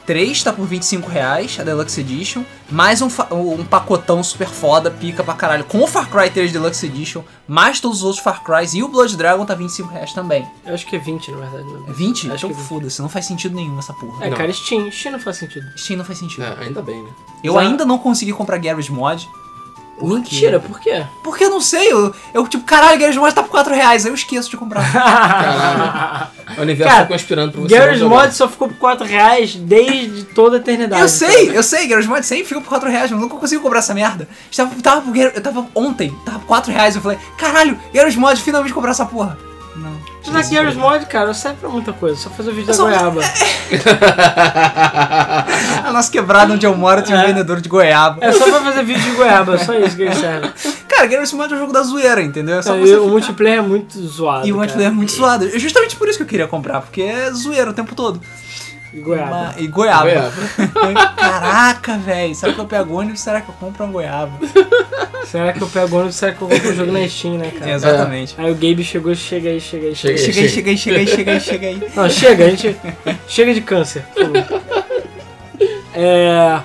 3 0.07 0.41
tá 0.43 0.53
por 0.53 0.67
25 0.67 1.11
reais, 1.11 1.57
a 1.61 1.65
Deluxe 1.65 2.01
Edition, 2.01 2.43
mais 2.71 3.03
um, 3.03 3.09
um 3.33 3.65
pacotão 3.65 4.23
super 4.23 4.47
foda, 4.49 4.89
pica 4.89 5.25
pra 5.25 5.35
caralho, 5.35 5.65
com 5.65 5.83
o 5.83 5.87
Far 5.89 6.09
Cry 6.09 6.31
3 6.31 6.53
Deluxe 6.53 6.87
Edition, 6.87 7.23
mais 7.47 7.81
todos 7.81 7.99
os 7.99 8.05
outros 8.05 8.23
Far 8.23 8.43
Crys 8.45 8.73
e 8.75 8.83
o 8.85 8.89
Blood 8.89 9.17
Dragon 9.17 9.45
tá 9.45 9.55
25 9.55 9.91
reais 9.93 10.13
também. 10.13 10.47
Eu 10.65 10.75
acho 10.75 10.87
que 10.87 10.95
é 10.95 10.99
20, 11.01 11.33
na 11.33 11.39
verdade. 11.39 11.65
Né? 11.65 11.81
É 11.89 11.93
20? 11.93 12.19
Acho 12.31 12.37
então 12.37 12.51
que 12.51 12.55
é 12.55 12.59
20. 12.59 12.69
foda-se, 12.69 13.03
não 13.03 13.09
faz 13.09 13.27
sentido 13.27 13.57
nenhum 13.57 13.79
essa 13.81 13.93
porra. 13.95 14.25
É, 14.25 14.31
Não. 14.31 14.37
cara, 14.37 14.53
Steam. 14.53 14.91
Steam 14.93 15.13
não 15.13 15.19
faz 15.21 15.37
sentido. 15.39 15.67
Steam 15.77 15.99
não 15.99 16.05
faz 16.05 16.19
sentido. 16.21 16.45
É, 16.45 16.57
ainda 16.65 16.81
bem, 16.81 17.03
né? 17.03 17.11
Eu 17.43 17.55
Já- 17.55 17.61
ainda 17.61 17.85
não 17.85 17.99
consegui 17.99 18.33
comprar 18.33 18.59
Garage 18.59 18.91
Mod. 18.93 19.29
Por 19.99 20.11
Mentira, 20.15 20.61
quê? 20.61 20.67
por 20.69 20.79
quê? 20.81 21.07
Porque 21.25 21.45
eu 21.45 21.49
não 21.51 21.61
sei, 21.61 21.91
eu, 21.91 22.15
eu 22.35 22.47
tipo, 22.47 22.65
caralho, 22.65 22.99
Garage 23.01 23.19
Mod 23.19 23.35
tá 23.35 23.43
por 23.43 23.49
4 23.51 23.75
reais, 23.75 24.05
aí 24.05 24.11
eu 24.11 24.15
esqueço 24.15 24.51
de 24.51 24.57
comprar. 24.57 24.83
Caralho. 24.93 26.27
O 26.59 26.63
universo 26.63 26.93
Cara, 26.93 27.07
tá 27.07 27.13
conspirando 27.13 27.53
pra 27.53 27.61
você. 27.63 27.75
Garage. 27.79 28.05
Mod 28.05 28.35
só 28.35 28.47
ficou 28.49 28.69
por 28.69 28.77
4 28.77 29.07
reais 29.07 29.55
desde 29.57 30.25
toda 30.25 30.57
a 30.57 30.61
eternidade. 30.61 31.01
Eu 31.01 31.09
sei, 31.09 31.57
eu 31.57 31.63
sei, 31.63 31.87
Garage 31.89 32.09
Mod 32.09 32.25
sempre 32.27 32.45
fica 32.45 32.61
por 32.61 32.69
4 32.69 32.91
reais, 32.91 33.11
mas 33.11 33.19
eu 33.21 33.27
nunca 33.27 33.37
consigo 33.41 33.63
comprar 33.63 33.79
essa 33.79 33.95
merda. 33.95 34.29
Estava, 34.51 34.71
tava, 34.83 35.01
por 35.01 35.15
Gar- 35.15 35.33
eu 35.35 35.41
tava 35.43 35.67
ontem, 35.75 36.15
tava 36.25 36.41
por 36.41 36.47
4 36.47 36.73
reais, 36.73 36.95
eu 36.95 37.01
falei, 37.01 37.19
caralho, 37.39 37.79
Garage 37.93 38.19
Mod, 38.19 38.41
finalmente 38.41 38.75
comprar 38.75 38.91
essa 38.91 39.07
porra. 39.07 39.39
Mas 40.33 40.51
Garage 40.51 40.77
Mod, 40.77 41.07
cara, 41.07 41.33
serve 41.35 41.59
pra 41.61 41.69
muita 41.69 41.93
coisa. 41.93 42.17
Só 42.21 42.31
fazer 42.31 42.51
o 42.51 42.55
vídeo 42.55 42.65
É 42.65 42.69
da 42.69 42.75
só- 42.75 42.85
goiaba. 42.85 43.21
A 45.85 45.93
nossa 45.93 46.11
quebrada 46.11 46.53
onde 46.53 46.67
eu 46.67 46.77
moro 46.77 47.03
tem 47.03 47.15
um 47.15 47.19
É. 47.21 47.27
vendedor 47.27 47.61
de 47.61 47.69
goiaba. 47.69 48.19
É 48.25 48.33
só 48.33 48.45
pra 48.45 48.61
fazer 48.61 48.85
vídeo 48.85 49.03
de 49.03 49.11
goiaba, 49.13 49.59
só 49.59 49.75
isso 49.75 49.97
que 49.97 50.03
ele 50.03 50.15
serve. 50.15 50.51
Cara, 50.89 51.07
Garage 51.07 51.35
Mod 51.35 51.53
é 51.53 51.57
um 51.57 51.61
jogo 51.61 51.73
da 51.73 51.83
zoeira, 51.83 52.23
entendeu? 52.23 52.59
É 52.59 52.63
só 52.63 52.75
É, 52.75 52.81
você 52.81 52.97
o 52.97 53.09
multiplayer 53.09 53.59
é 53.59 53.63
muito 53.63 53.99
zoado. 54.07 54.47
E 54.47 54.53
o 54.53 54.55
cara. 54.55 54.59
multiplayer 54.59 54.91
é 54.91 54.95
muito 54.95 55.13
zoado. 55.13 55.47
É 55.47 55.59
justamente 55.59 55.97
por 55.97 56.09
isso 56.09 56.19
que 56.19 56.25
eu 56.25 56.29
queria 56.29 56.47
comprar, 56.49 56.81
porque 56.81 57.03
é 57.03 57.31
zoeira 57.33 57.71
o 57.71 57.75
tempo 57.75 57.95
todo. 57.95 58.21
E 58.97 59.01
goiaba. 59.01 59.31
Ma- 59.31 59.55
E 59.59 59.67
goiaba. 59.67 60.05
Goiaba. 60.05 60.33
Caraca, 61.17 61.99
velho. 61.99 62.35
Será 62.35 62.53
que 62.55 62.59
eu 62.59 62.65
pego 62.65 62.95
ônibus? 62.99 63.21
Será 63.21 63.41
que 63.43 63.49
eu 63.51 63.55
compro 63.61 63.85
uma 63.85 63.93
goiaba? 63.93 64.33
Será 65.27 65.53
que 65.53 65.61
eu 65.63 65.67
pego 65.69 65.97
ônibus? 65.97 66.17
Será 66.17 66.33
que 66.33 66.41
eu 66.43 66.49
compro 66.49 66.71
o 66.71 66.75
jogo 66.75 66.93
na 66.93 67.07
Steam, 67.09 67.35
né, 67.37 67.51
cara? 67.51 67.73
Exatamente. 67.73 68.35
Aí 68.39 68.51
o 68.51 68.55
Gabe 68.55 68.83
chegou, 68.83 69.15
chega 69.15 69.51
aí, 69.51 69.61
chega 69.61 69.89
aí, 69.89 69.95
chega, 69.95 70.17
Chega 70.17 70.31
aí. 70.41 70.51
Chega 70.51 70.71
aí, 70.71 70.79
chega 70.79 70.99
aí, 70.99 71.07
chega 71.07 71.31
aí, 71.33 71.41
chega 71.41 71.67
aí, 71.67 71.81
chega 71.81 71.87
aí. 71.87 71.91
Não, 71.95 72.09
chega, 72.11 72.45
a 72.47 72.49
gente. 72.51 72.77
chega 73.29 73.53
de 73.53 73.61
câncer. 73.61 74.05
É. 75.95 76.61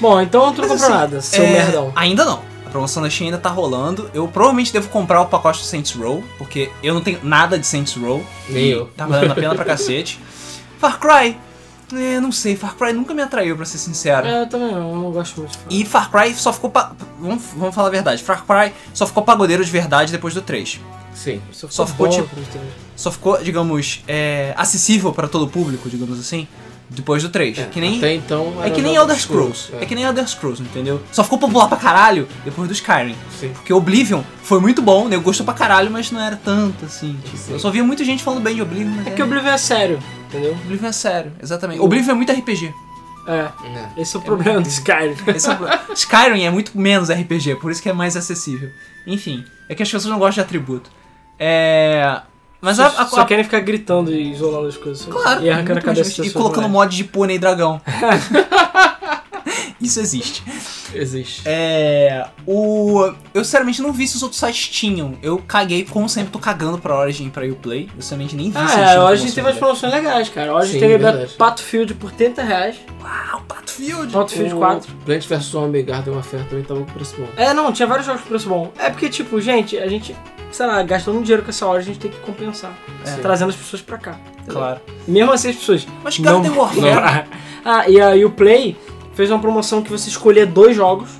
Bom, 0.00 0.20
então 0.20 0.52
tu 0.52 0.62
não 0.62 0.68
comprou 0.68 0.74
assim, 0.74 0.90
nada, 0.90 1.20
seu 1.20 1.44
É, 1.44 1.52
merdão. 1.52 1.92
Ainda 1.94 2.24
não. 2.24 2.42
A 2.66 2.70
promoção 2.70 3.02
da 3.02 3.10
Steam 3.10 3.26
ainda 3.28 3.38
tá 3.38 3.50
rolando. 3.50 4.10
Eu 4.14 4.26
provavelmente 4.26 4.72
devo 4.72 4.88
comprar 4.88 5.20
o 5.20 5.26
pacote 5.26 5.60
do 5.60 5.64
Saints 5.64 5.92
Row, 5.92 6.24
porque 6.38 6.70
eu 6.82 6.94
não 6.94 7.00
tenho 7.02 7.18
nada 7.22 7.58
de 7.58 7.66
Saints 7.66 7.94
Row. 7.94 8.24
Nem 8.48 8.68
eu. 8.68 8.86
Tá 8.96 9.06
valendo 9.06 9.30
a 9.32 9.34
pena 9.34 9.54
pra 9.54 9.64
cacete. 9.64 10.18
Far 10.78 10.98
Cry. 10.98 11.36
É, 11.92 12.20
não 12.20 12.32
sei, 12.32 12.56
Far 12.56 12.74
Cry 12.76 12.92
nunca 12.92 13.12
me 13.14 13.22
atraiu, 13.22 13.56
pra 13.56 13.64
ser 13.64 13.78
sincero. 13.78 14.26
É, 14.26 14.42
eu 14.42 14.46
também 14.48 14.72
não, 14.72 14.90
eu 14.90 14.96
não 14.96 15.10
gosto 15.12 15.40
muito. 15.40 15.58
E 15.68 15.84
Far 15.84 16.10
Cry 16.10 16.34
só 16.34 16.52
ficou. 16.52 16.70
Pa... 16.70 16.92
Vamos, 17.20 17.42
vamos 17.56 17.74
falar 17.74 17.88
a 17.88 17.90
verdade. 17.90 18.22
Far 18.22 18.44
Cry 18.44 18.72
só 18.94 19.06
ficou 19.06 19.22
pagodeiro 19.22 19.64
de 19.64 19.70
verdade 19.70 20.10
depois 20.12 20.34
do 20.34 20.42
3. 20.42 20.80
Sim. 21.14 21.40
Só 21.52 21.68
só 21.68 21.86
ficou, 21.86 22.08
bom, 22.08 22.12
tipo. 22.12 22.30
Só 22.96 23.10
ficou, 23.10 23.42
digamos, 23.42 24.02
é, 24.08 24.54
acessível 24.56 25.12
pra 25.12 25.28
todo 25.28 25.44
o 25.44 25.48
público, 25.48 25.88
digamos 25.90 26.18
assim, 26.18 26.48
depois 26.88 27.22
do 27.22 27.28
3. 27.28 27.58
É, 27.58 27.64
que 27.64 27.80
nem. 27.80 27.98
Até 27.98 28.14
então. 28.14 28.54
É 28.62 28.70
que 28.70 28.80
nem 28.80 28.94
Elder 28.94 29.18
Scrolls. 29.18 29.70
É. 29.74 29.82
É. 29.82 29.86
que 29.86 29.94
nem 29.94 30.04
Elder 30.04 30.26
Scrolls, 30.26 30.62
entendeu? 30.62 31.02
Só 31.12 31.22
ficou 31.22 31.38
popular 31.38 31.68
pra 31.68 31.76
caralho 31.76 32.26
depois 32.44 32.68
do 32.68 32.72
Skyrim. 32.72 33.16
Sim. 33.38 33.50
Porque 33.50 33.72
Oblivion 33.72 34.22
foi 34.42 34.60
muito 34.60 34.80
bom, 34.80 35.08
né? 35.08 35.16
Eu 35.16 35.20
gostou 35.20 35.44
pra 35.44 35.54
caralho, 35.54 35.90
mas 35.90 36.10
não 36.10 36.20
era 36.20 36.36
tanto 36.36 36.84
assim. 36.86 37.18
Tipo, 37.24 37.52
eu 37.52 37.58
só 37.58 37.70
via 37.70 37.84
muita 37.84 38.04
gente 38.04 38.22
falando 38.22 38.42
bem 38.42 38.54
de 38.54 38.62
Oblivion, 38.62 38.92
mas 38.96 39.06
É 39.08 39.10
que 39.10 39.22
Oblivion 39.22 39.52
é 39.52 39.58
sério, 39.58 39.98
entendeu? 40.32 40.52
Oblivion 40.52 40.88
é 40.88 40.92
sério, 40.92 41.32
exatamente. 41.42 41.80
Oblivion 41.80 42.12
é 42.12 42.14
muito 42.14 42.32
RPG. 42.32 42.72
É, 43.26 43.32
É. 43.36 44.00
esse 44.00 44.16
é 44.16 44.18
o 44.18 44.22
problema 44.22 44.60
do 44.60 44.68
Skyrim. 44.68 45.14
Esse 45.32 45.48
é 45.48 45.52
o 45.88 45.92
Skyrim 45.92 46.42
é 46.42 46.50
muito 46.50 46.76
menos 46.76 47.08
RPG, 47.08 47.54
por 47.56 47.70
isso 47.70 47.80
que 47.80 47.88
é 47.88 47.92
mais 47.92 48.16
acessível. 48.16 48.68
Enfim, 49.06 49.44
é 49.68 49.74
que 49.76 49.82
as 49.82 49.88
pessoas 49.88 50.10
não 50.10 50.18
gostam 50.18 50.42
de 50.42 50.46
atributo. 50.48 50.90
É. 51.38 52.20
Mas 52.60 52.78
a, 52.80 52.86
a, 52.86 53.06
Só 53.06 53.20
a- 53.20 53.24
querem 53.24 53.44
ficar 53.44 53.60
gritando 53.60 54.12
e 54.12 54.32
isolando 54.32 54.66
as 54.68 54.76
coisas. 54.76 55.04
Claro, 55.06 55.42
E 55.42 55.50
arrancando 55.50 55.72
a 55.72 55.74
muito 55.74 55.84
cabeça 55.84 56.02
das 56.10 56.18
E 56.18 56.22
pessoas, 56.22 56.32
colocando 56.32 56.64
né? 56.64 56.70
mod 56.72 56.96
de 56.96 57.04
pônei 57.04 57.36
e 57.36 57.38
dragão. 57.38 57.80
Isso 59.82 59.98
existe. 60.00 60.42
Existe. 60.94 61.42
É. 61.44 62.26
O. 62.46 63.12
Eu 63.34 63.44
sinceramente 63.44 63.82
não 63.82 63.92
vi 63.92 64.06
se 64.06 64.16
os 64.16 64.22
outros 64.22 64.38
sites 64.40 64.68
tinham. 64.68 65.14
Eu 65.22 65.38
caguei, 65.38 65.84
como 65.84 66.08
sempre, 66.08 66.30
tô 66.30 66.38
cagando 66.38 66.78
pra 66.78 66.96
Origin 66.98 67.26
e 67.26 67.30
pra 67.30 67.44
Uplay. 67.46 67.88
Eu 67.96 68.02
sinceramente 68.02 68.36
nem 68.36 68.46
vi 68.50 68.52
se 68.52 68.58
Ah, 68.58 68.78
eles 68.78 68.90
é, 68.90 68.96
a 68.98 69.14
gente 69.16 69.34
teve 69.34 69.46
umas 69.48 69.58
promoções 69.58 69.92
legais, 69.92 70.28
cara. 70.28 70.52
Hoje 70.54 70.62
a 70.62 70.64
gente 70.66 70.74
Sim, 70.74 70.80
teve 70.80 70.98
verdade. 70.98 71.34
Battlefield 71.38 71.94
por 71.94 72.12
30 72.12 72.42
reais. 72.42 72.76
Uau, 73.02 73.42
Battlefield! 73.48 74.12
Battlefield 74.12 74.54
O 74.54 74.58
4. 74.58 74.92
Plant 75.04 75.26
vs 75.26 75.42
Zombie 75.44 75.82
Garden 75.82 76.14
Warfare 76.14 76.44
também 76.44 76.64
tava 76.64 76.80
com 76.80 76.86
preço 76.92 77.16
bom. 77.18 77.26
É, 77.36 77.52
não, 77.52 77.72
tinha 77.72 77.86
vários 77.88 78.06
jogos 78.06 78.22
com 78.22 78.28
preço 78.28 78.48
bom. 78.48 78.70
É 78.78 78.88
porque, 78.90 79.08
tipo, 79.08 79.40
gente, 79.40 79.76
a 79.78 79.88
gente, 79.88 80.14
sei 80.52 80.66
lá, 80.66 80.82
gastando 80.82 81.18
um 81.18 81.22
dinheiro 81.22 81.42
com 81.42 81.50
essa 81.50 81.66
hora, 81.66 81.78
a 81.80 81.82
gente 81.82 81.98
tem 81.98 82.10
que 82.10 82.18
compensar. 82.20 82.72
É. 83.04 83.10
Trazendo 83.16 83.48
as 83.48 83.56
pessoas 83.56 83.82
pra 83.82 83.98
cá. 83.98 84.16
Claro. 84.46 84.80
Mesmo 85.08 85.32
assim 85.32 85.50
as 85.50 85.56
pessoas. 85.56 85.86
Mas 86.04 86.18
não 86.18 86.32
Garden 86.34 86.50
vão 86.50 86.60
Warfare. 86.64 86.80
comprar. 86.86 87.28
Ah, 87.64 87.88
e 87.88 88.00
aí 88.00 88.24
o 88.24 88.30
Play 88.30 88.76
fez 89.14 89.30
uma 89.30 89.38
promoção 89.38 89.82
que 89.82 89.90
você 89.90 90.08
escolher 90.08 90.46
dois 90.46 90.74
jogos 90.76 91.10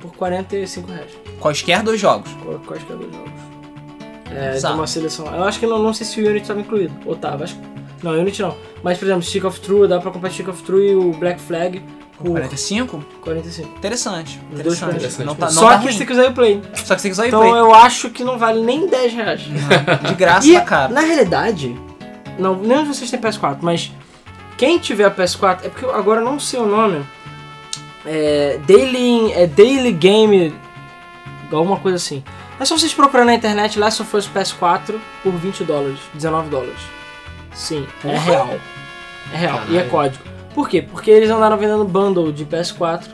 por 0.00 0.12
45 0.14 0.90
reais. 0.90 1.10
Quaisquer 1.40 1.82
dois 1.82 2.00
jogos. 2.00 2.30
Qual- 2.44 2.58
Quais 2.66 2.82
que 2.82 2.92
é 2.92 2.96
dois 2.96 3.12
jogos? 3.12 3.30
É, 4.30 4.48
de 4.48 4.52
Bizarro. 4.54 4.74
uma 4.76 4.86
seleção. 4.86 5.26
Eu 5.34 5.44
acho 5.44 5.58
que 5.58 5.66
não, 5.66 5.78
não 5.82 5.92
sei 5.92 6.06
se 6.06 6.20
o 6.20 6.24
Unity 6.24 6.42
estava 6.42 6.60
incluído. 6.60 6.94
Ou 7.04 7.16
tava, 7.16 7.44
acho 7.44 7.56
que. 7.56 7.62
Não, 8.02 8.12
Unity 8.12 8.42
não. 8.42 8.56
Mas, 8.82 8.96
por 8.98 9.04
exemplo, 9.06 9.22
Stick 9.22 9.44
of 9.44 9.60
True, 9.60 9.88
dá 9.88 9.98
pra 9.98 10.10
comprar 10.10 10.30
Stick 10.30 10.48
of 10.48 10.62
True 10.62 10.90
e 10.92 10.94
o 10.94 11.10
Black 11.12 11.40
Flag 11.40 11.82
por 12.16 12.30
45? 12.30 13.04
45. 13.22 13.68
Interessante. 13.78 14.40
Interessante. 14.52 14.94
interessante 14.96 15.26
Não 15.26 15.34
tá, 15.34 15.46
não 15.46 15.52
Só 15.52 15.68
tá 15.70 15.78
que 15.78 15.84
ruim. 15.86 15.92
você 15.96 16.06
quiser 16.06 16.28
o 16.30 16.32
Play. 16.32 16.62
Só 16.74 16.94
que 16.94 17.00
você 17.00 17.08
tem 17.08 17.10
que 17.10 17.12
usar 17.12 17.24
o 17.24 17.26
Então 17.26 17.40
Play. 17.40 17.52
eu 17.60 17.74
acho 17.74 18.10
que 18.10 18.22
não 18.22 18.38
vale 18.38 18.60
nem 18.62 18.86
10 18.86 19.12
reais. 19.12 19.40
De 19.40 20.14
graça 20.14 20.46
E, 20.46 20.52
na 20.52 20.60
cara. 20.60 20.92
na 20.92 21.00
realidade, 21.00 21.74
não, 22.38 22.54
nem 22.56 22.84
vocês 22.84 23.10
têm 23.10 23.20
PS4, 23.20 23.58
mas 23.62 23.90
quem 24.56 24.78
tiver 24.78 25.10
PS4, 25.14 25.64
é 25.64 25.68
porque 25.68 25.84
eu 25.84 25.94
agora 25.94 26.20
não 26.20 26.38
sei 26.38 26.60
o 26.60 26.66
nome. 26.66 27.04
É 28.06 28.58
Daily, 28.66 29.32
é 29.32 29.46
Daily 29.46 29.92
Game, 29.92 30.54
alguma 31.52 31.78
coisa 31.78 31.96
assim. 31.96 32.22
É 32.58 32.64
só 32.64 32.76
vocês 32.76 32.92
procurarem 32.92 33.26
na 33.26 33.34
internet 33.34 33.78
Last 33.78 34.02
of 34.02 34.16
Us 34.16 34.28
PS4 34.28 34.98
por 35.22 35.32
20 35.32 35.64
dólares, 35.64 35.98
19 36.14 36.50
dólares. 36.50 36.80
Sim, 37.54 37.86
é 38.04 38.18
real. 38.18 38.48
É 39.32 39.36
real, 39.36 39.60
e 39.68 39.76
é 39.76 39.82
Caralho. 39.82 39.90
código. 39.90 40.24
Por 40.54 40.68
quê? 40.68 40.82
Porque 40.82 41.10
eles 41.10 41.30
andaram 41.30 41.56
vendendo 41.56 41.84
bundle 41.84 42.32
de 42.32 42.44
PS4 42.44 43.04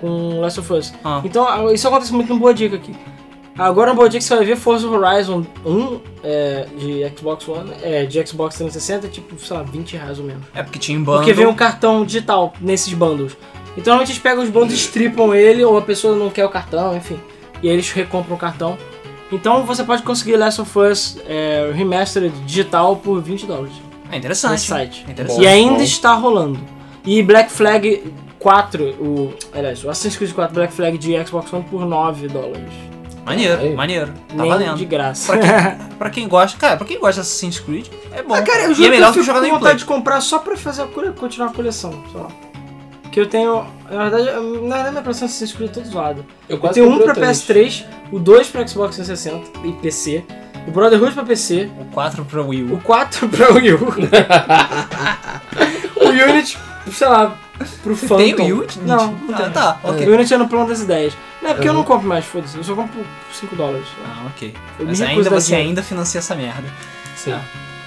com 0.00 0.40
Last 0.40 0.60
of 0.60 0.72
Us. 0.72 0.94
Ah. 1.04 1.20
Então, 1.24 1.70
isso 1.72 1.86
acontece 1.86 2.12
muito 2.12 2.32
no 2.32 2.40
Boa 2.40 2.54
Dica 2.54 2.76
aqui. 2.76 2.96
Agora 3.58 3.90
no 3.90 3.96
Boa 3.96 4.08
Dica 4.08 4.24
você 4.24 4.34
vai 4.34 4.44
ver 4.44 4.56
Forza 4.56 4.88
Horizon 4.88 5.44
1 5.66 6.00
é, 6.24 6.66
de 6.78 7.12
Xbox 7.14 7.46
One, 7.46 7.70
é, 7.82 8.06
de 8.06 8.26
Xbox 8.26 8.56
360, 8.56 9.08
tipo, 9.08 9.38
sei 9.38 9.56
lá, 9.56 9.62
20 9.62 9.96
reais 9.96 10.18
ou 10.18 10.24
menos. 10.24 10.44
É 10.54 10.62
porque 10.62 10.78
tinha 10.78 10.96
em 10.96 11.00
bundle. 11.02 11.18
Porque 11.18 11.32
vem 11.34 11.46
um 11.46 11.54
cartão 11.54 12.04
digital 12.04 12.54
nesses 12.60 12.92
bundles. 12.94 13.36
Então 13.80 13.92
normalmente 13.94 14.10
eles 14.12 14.22
pegam 14.22 14.42
os 14.44 14.50
bundles, 14.50 14.78
stripam 14.78 15.34
ele, 15.34 15.64
ou 15.64 15.78
a 15.78 15.82
pessoa 15.82 16.14
não 16.14 16.28
quer 16.30 16.44
o 16.44 16.50
cartão, 16.50 16.94
enfim. 16.96 17.18
E 17.62 17.68
aí 17.68 17.74
eles 17.74 17.90
recompram 17.90 18.36
o 18.36 18.38
cartão. 18.38 18.76
Então 19.32 19.64
você 19.64 19.82
pode 19.82 20.02
conseguir 20.02 20.36
Last 20.36 20.60
of 20.60 20.78
Us 20.78 21.18
é, 21.26 21.70
Remastered 21.74 22.34
digital 22.44 22.96
por 22.96 23.22
20 23.22 23.46
dólares 23.46 23.72
É 24.10 24.16
interessante. 24.16 24.50
nesse 24.52 24.66
site. 24.66 25.04
É 25.08 25.10
interessante. 25.12 25.42
E 25.42 25.46
ainda 25.46 25.74
bom. 25.78 25.82
está 25.82 26.14
rolando. 26.14 26.60
E 27.06 27.22
Black 27.22 27.50
Flag 27.50 28.12
4, 28.38 28.84
o, 29.00 29.32
aliás, 29.54 29.82
o 29.84 29.88
Assassin's 29.88 30.16
Creed 30.16 30.32
4 30.32 30.54
Black 30.54 30.72
Flag 30.74 30.98
de 30.98 31.24
Xbox 31.24 31.50
One 31.52 31.64
por 31.70 31.86
9 31.86 32.28
dólares. 32.28 32.72
Maneiro, 33.24 33.60
Aí. 33.60 33.74
maneiro. 33.74 34.12
Tá 34.28 34.34
Nem 34.34 34.48
valendo. 34.50 34.76
de 34.76 34.84
graça. 34.84 35.32
Pra 35.32 35.40
quem, 35.40 35.86
pra 35.96 36.10
quem 36.10 36.28
gosta, 36.28 36.58
cara, 36.58 36.76
pra 36.76 36.86
quem 36.86 36.98
gosta 36.98 37.14
de 37.14 37.20
Assassin's 37.20 37.60
Creed, 37.60 37.86
é 38.12 38.22
bom. 38.22 38.34
Ah, 38.34 38.42
cara, 38.42 38.64
eu 38.64 38.72
e 38.72 38.74
juro 38.74 38.88
é 38.88 38.90
melhor 38.90 39.12
que 39.12 39.20
eu 39.20 39.22
jogar 39.22 39.40
no 39.40 39.48
vontade 39.48 39.78
de 39.78 39.84
comprar 39.84 40.20
só 40.20 40.38
pra 40.38 40.56
fazer 40.56 40.82
a 40.82 40.86
cole... 40.86 41.12
continuar 41.12 41.48
a 41.48 41.52
coleção, 41.52 42.02
sei 42.10 42.20
lá. 42.20 42.28
Que 43.12 43.18
eu 43.20 43.26
tenho, 43.26 43.66
na 43.90 44.08
verdade, 44.08 44.24
na 44.26 44.40
verdade 44.40 44.90
minha 44.90 45.02
coleção 45.02 45.26
de 45.26 45.34
Assassin's 45.34 45.52
Creed 45.52 45.70
é 45.70 45.74
todo 45.74 45.86
zoado. 45.88 46.24
Eu 46.48 46.60
Eu 46.62 46.68
tenho 46.70 46.88
um 46.90 46.98
pra 47.00 47.12
o 47.12 47.14
três. 47.14 47.42
PS3, 47.42 47.84
o 48.12 48.18
2 48.20 48.48
pra 48.48 48.66
Xbox 48.66 48.94
360 48.96 49.66
e 49.66 49.72
PC, 49.72 50.24
o 50.68 50.70
Brotherhood 50.70 51.14
pra 51.14 51.24
PC, 51.24 51.68
O 51.80 51.84
4 51.86 52.24
pra 52.24 52.42
Wii 52.42 52.62
o 52.64 52.74
U. 52.74 52.80
4 52.80 53.28
pra 53.28 53.50
Wii 53.52 53.72
U, 53.74 53.78
o 55.96 56.08
Unity, 56.30 56.56
sei 56.92 57.08
lá, 57.08 57.36
pro 57.82 57.96
Phantom. 57.96 58.16
Tem 58.16 58.52
o 58.52 58.58
Unity? 58.58 58.78
Não, 58.80 59.12
não 59.12 59.34
Ah, 59.34 59.50
tá, 59.50 59.80
ok. 59.82 60.08
O 60.08 60.14
Unity 60.14 60.34
é 60.34 60.38
no 60.38 60.48
plano 60.48 60.68
das 60.68 60.80
ideias. 60.80 61.12
Não 61.42 61.50
é 61.50 61.54
porque 61.54 61.68
eu 61.68 61.72
não 61.72 61.80
Uhum. 61.80 61.86
compro 61.86 62.06
mais, 62.08 62.24
foda-se, 62.24 62.56
eu 62.56 62.62
só 62.64 62.74
compro 62.76 63.00
por 63.00 63.34
5 63.34 63.56
dólares. 63.56 63.86
Ah, 64.04 64.26
ok. 64.26 64.54
Eu 64.78 64.86
Mas 64.86 65.00
ainda 65.02 65.30
você 65.30 65.54
ainda 65.56 65.82
financia 65.82 66.18
essa 66.20 66.34
merda. 66.36 66.68
Sim. 67.16 67.34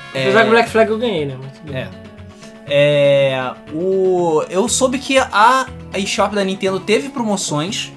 Apesar 0.09 0.43
que 0.43 0.49
Black 0.49 0.69
Flag 0.69 0.91
eu 0.91 0.97
ganhei, 0.97 1.25
né? 1.25 1.37
Mas. 1.41 1.75
É. 1.75 1.87
É. 2.67 3.51
O. 3.73 4.43
Eu 4.49 4.67
soube 4.69 4.97
que 4.99 5.17
a 5.17 5.67
a 5.93 5.99
eShop 5.99 6.33
da 6.35 6.43
Nintendo 6.43 6.79
teve 6.79 7.09
promoções. 7.09 7.91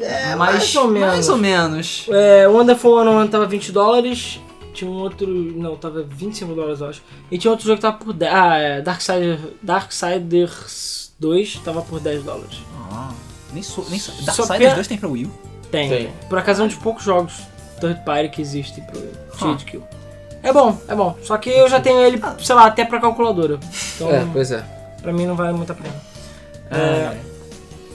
É, 0.00 0.34
mas 0.36 0.54
mais 0.54 0.76
ou 0.76 0.88
menos. 0.88 1.08
Mais 1.08 1.28
ou 1.28 1.36
menos. 1.36 2.06
É, 2.10 2.46
o 2.48 2.52
Wonderful 2.52 2.98
101 3.02 3.28
tava 3.28 3.46
20 3.46 3.72
dólares, 3.72 4.40
tinha 4.72 4.90
um 4.90 4.94
outro. 4.94 5.26
Não, 5.26 5.76
tava 5.76 6.02
25 6.02 6.54
dólares, 6.54 6.80
eu 6.80 6.88
acho. 6.88 7.02
E 7.30 7.36
tinha 7.38 7.50
outro 7.50 7.66
jogo 7.66 7.76
que 7.76 7.82
tava 7.82 7.96
por 7.98 8.12
10. 8.12 8.32
Ah, 8.32 8.56
é, 8.58 8.80
Darksider, 8.80 9.38
Darksiders 9.62 11.12
2 11.18 11.60
tava 11.64 11.82
por 11.82 12.00
10 12.00 12.22
dólares. 12.22 12.58
Ah, 12.92 13.10
nem 13.52 13.62
sou. 13.62 13.84
Nem 13.90 13.98
sou. 13.98 14.14
Só 14.14 14.22
Darksiders 14.24 14.58
pena- 14.58 14.74
2 14.74 14.86
tem 14.86 14.98
pra 14.98 15.08
Wii? 15.08 15.30
Tem. 15.70 15.88
Tem. 15.88 16.10
Por 16.28 16.38
acaso 16.38 16.62
é 16.62 16.64
um 16.64 16.68
dos 16.68 16.76
poucos 16.78 17.04
jogos 17.04 17.34
third 17.80 18.00
party 18.04 18.28
que 18.30 18.40
existe 18.40 18.80
pro 18.80 19.00
Ah. 19.40 19.56
Kill. 19.56 19.82
É 20.42 20.52
bom, 20.52 20.78
é 20.88 20.94
bom. 20.94 21.16
Só 21.22 21.36
que 21.36 21.50
eu 21.50 21.68
já 21.68 21.80
tenho 21.80 22.00
ele, 22.00 22.20
sei 22.42 22.54
lá, 22.54 22.66
até 22.66 22.84
pra 22.84 23.00
calculadora. 23.00 23.58
Então, 23.96 24.10
É, 24.10 24.26
pois 24.32 24.50
é. 24.52 24.64
pra 25.02 25.12
mim 25.12 25.26
não 25.26 25.34
vale 25.34 25.52
muito 25.56 25.72
a 25.72 25.74
pena. 25.74 25.94
É. 26.70 27.16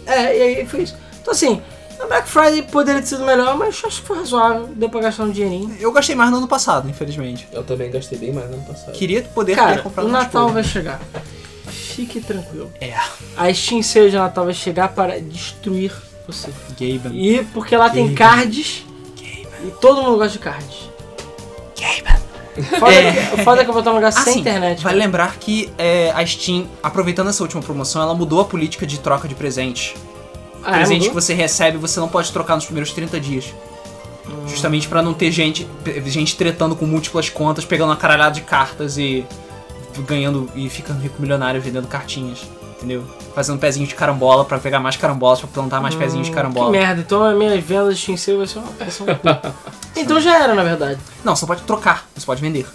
É, 0.06 0.38
e 0.38 0.42
aí 0.60 0.66
foi 0.66 0.82
isso. 0.82 0.96
Então 1.22 1.34
assim, 1.34 1.62
a 2.00 2.06
Black 2.06 2.28
Friday 2.28 2.64
poderia 2.64 3.00
ter 3.02 3.08
sido 3.08 3.24
melhor, 3.24 3.58
mas 3.58 3.82
acho 3.86 4.02
que 4.02 4.08
foi 4.08 4.18
razoável. 4.18 4.68
Deu 4.76 4.90
pra 4.90 5.00
gastar 5.00 5.24
um 5.24 5.32
dinheirinho. 5.32 5.76
Eu 5.80 5.92
gastei 5.94 6.16
mais 6.16 6.30
no 6.32 6.38
ano 6.38 6.48
passado, 6.48 6.90
infelizmente. 6.90 7.48
Eu 7.54 7.64
também 7.64 7.90
gastei 7.90 8.18
bem 8.18 8.34
mais 8.34 8.50
no 8.50 8.56
ano 8.58 8.66
passado. 8.66 8.92
Queria 8.94 9.22
poder 9.22 9.56
Cara, 9.56 9.76
ter 9.78 9.84
comprado 9.84 10.06
o 10.08 10.12
Natal 10.12 10.50
vai 10.50 10.64
chegar. 10.64 11.00
Fique 11.68 12.20
tranquilo. 12.20 12.72
É. 12.82 12.94
A 13.38 13.54
Steam 13.54 13.82
Sale 13.84 14.10
de 14.10 14.18
Natal 14.18 14.46
vai 14.46 14.54
chegar 14.54 14.90
para 14.90 15.20
destruir 15.22 15.94
você. 16.28 16.52
Gaben. 16.72 17.12
E 17.16 17.44
porque 17.54 17.78
lá 17.78 17.90
tem 17.90 18.14
Gaben. 18.14 18.16
cards 18.16 18.84
e 19.64 19.72
todo 19.80 20.02
mundo 20.02 20.18
gosta 20.18 20.34
de 20.34 20.40
cards. 20.40 20.90
Foda, 22.80 22.92
É. 22.94 23.12
que, 23.36 23.44
foda 23.44 23.64
que 23.64 23.70
eu 23.70 23.74
vou 23.74 23.80
estar 23.82 23.92
num 23.92 23.98
lugar 23.98 24.12
sem 24.12 24.22
Assim, 24.22 24.40
internet. 24.42 24.84
Vale 24.84 24.96
cara. 24.96 25.06
lembrar 25.06 25.36
que 25.40 25.72
é, 25.78 26.12
a 26.16 26.26
Steam, 26.26 26.68
aproveitando 26.82 27.30
essa 27.30 27.42
última 27.44 27.62
promoção, 27.62 28.02
ela 28.02 28.14
mudou 28.14 28.40
a 28.42 28.46
política 28.46 28.86
de 28.86 29.00
troca 29.00 29.28
de 29.28 29.36
presentes. 29.36 29.96
Ah, 30.64 30.72
é, 30.72 30.78
presente 30.78 31.10
que 31.10 31.14
você 31.16 31.34
recebe, 31.34 31.78
você 31.78 32.00
não 32.00 32.08
pode 32.08 32.32
trocar 32.32 32.56
nos 32.56 32.66
primeiros 32.66 32.92
30 32.94 33.20
dias. 33.20 33.54
Hum. 34.28 34.48
Justamente 34.48 34.88
pra 34.88 35.02
não 35.02 35.14
ter 35.14 35.32
gente, 35.32 35.68
gente 36.06 36.36
tretando 36.36 36.76
com 36.76 36.86
múltiplas 36.86 37.28
contas, 37.30 37.66
pegando 37.66 37.90
uma 37.90 37.98
caralhada 37.98 38.36
de 38.36 38.42
cartas 38.42 38.98
e 38.98 39.26
ganhando 40.08 40.50
e 40.56 40.70
ficando 40.70 41.02
rico 41.02 41.16
milionário 41.22 41.60
vendendo 41.62 41.88
cartinhas. 41.88 42.40
Entendeu? 42.84 43.04
Fazendo 43.34 43.58
pezinho 43.60 43.88
de 43.88 43.96
carambola 43.96 44.44
pra 44.44 44.60
pegar 44.60 44.80
mais 44.82 44.98
carambolas, 44.98 45.40
pra 45.40 45.48
plantar 45.48 45.80
mais 45.82 45.96
pezinhos 45.96 46.26
de 46.28 46.32
Que 46.32 46.36
carambola. 46.36 46.70
merda, 46.70 47.00
então 47.00 47.24
as 47.24 47.36
minhas 47.38 47.64
vendas 47.64 47.96
de 47.98 48.02
Steam 48.02 48.18
Sale 48.18 48.38
vai 48.40 48.48
ser 48.48 48.60
uma 48.60 48.68
um 48.68 49.16
cu. 49.16 49.54
Então 49.96 50.20
já 50.20 50.44
era, 50.44 50.54
na 50.56 50.64
verdade. 50.64 51.00
Não, 51.24 51.36
você 51.36 51.46
pode 51.46 51.62
trocar, 51.62 52.06
você 52.16 52.26
pode 52.26 52.42
vender. 52.42 52.66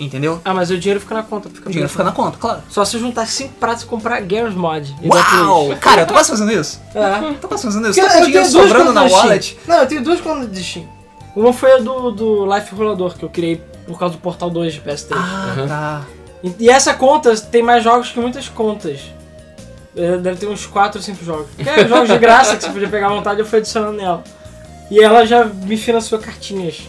Entendeu? 0.00 0.40
Ah, 0.44 0.52
mas 0.52 0.70
o 0.70 0.78
dinheiro 0.78 0.98
fica 0.98 1.14
na 1.14 1.22
conta. 1.22 1.48
Fica 1.48 1.68
O 1.68 1.70
dinheiro 1.70 1.88
fica 1.88 2.02
na 2.02 2.10
conta, 2.10 2.36
claro. 2.38 2.60
Só 2.68 2.84
se 2.84 2.96
eu 2.96 3.00
juntar 3.00 3.24
5 3.26 3.54
pratos 3.54 3.84
e 3.84 3.86
comprar 3.86 4.20
Garry's 4.22 4.54
Mod. 4.54 4.92
Uau! 5.04 5.76
Cara, 5.80 6.00
eu 6.02 6.06
tô 6.06 6.12
quase 6.14 6.30
fazendo 6.30 6.50
isso. 6.50 6.80
É. 6.94 7.18
Eu 7.28 7.34
tô 7.34 7.46
quase 7.46 7.62
fazendo 7.62 7.88
isso. 7.88 8.00
Porque 8.00 8.10
Tô 8.10 8.18
com 8.18 8.20
eu 8.20 8.26
dinheiro 8.26 8.48
tenho 8.48 8.52
duas 8.52 8.68
sobrando 8.68 8.92
na 8.92 9.02
wallet. 9.04 9.58
Não, 9.66 9.76
eu 9.76 9.86
tenho 9.86 10.02
duas 10.02 10.20
contas 10.20 10.50
de 10.50 10.64
Steam. 10.64 10.88
Uma 11.36 11.52
foi 11.52 11.72
a 11.74 11.78
do, 11.78 12.10
do 12.10 12.52
Life 12.52 12.74
Rolador, 12.74 13.14
que 13.14 13.24
eu 13.24 13.28
criei 13.28 13.62
por 13.86 13.98
causa 13.98 14.14
do 14.16 14.20
Portal 14.20 14.50
2 14.50 14.74
de 14.74 14.80
PS3. 14.80 15.12
Ah, 15.16 15.54
Uhum. 15.56 15.68
tá. 15.68 16.02
E, 16.42 16.54
e 16.60 16.68
essa 16.70 16.94
conta 16.94 17.34
tem 17.36 17.62
mais 17.62 17.82
jogos 17.84 18.10
que 18.10 18.18
muitas 18.20 18.48
contas. 18.48 19.00
É, 19.96 20.16
Deve 20.16 20.38
ter 20.38 20.46
uns 20.46 20.66
4 20.66 20.98
ou 20.98 21.04
5 21.04 21.24
jogos. 21.24 21.46
Porque 21.54 21.68
é 21.68 21.86
jogos 21.86 22.08
de 22.08 22.18
graça 22.18 22.56
que 22.56 22.62
você 22.64 22.70
podia 22.70 22.88
pegar 22.88 23.06
à 23.08 23.10
vontade, 23.10 23.40
eu 23.40 23.46
fui 23.46 23.58
adicionando 23.58 23.92
nela. 23.96 24.24
E 24.90 25.00
ela 25.00 25.24
já 25.26 25.44
me 25.44 25.76
financiou 25.76 26.20
cartinhas. 26.20 26.80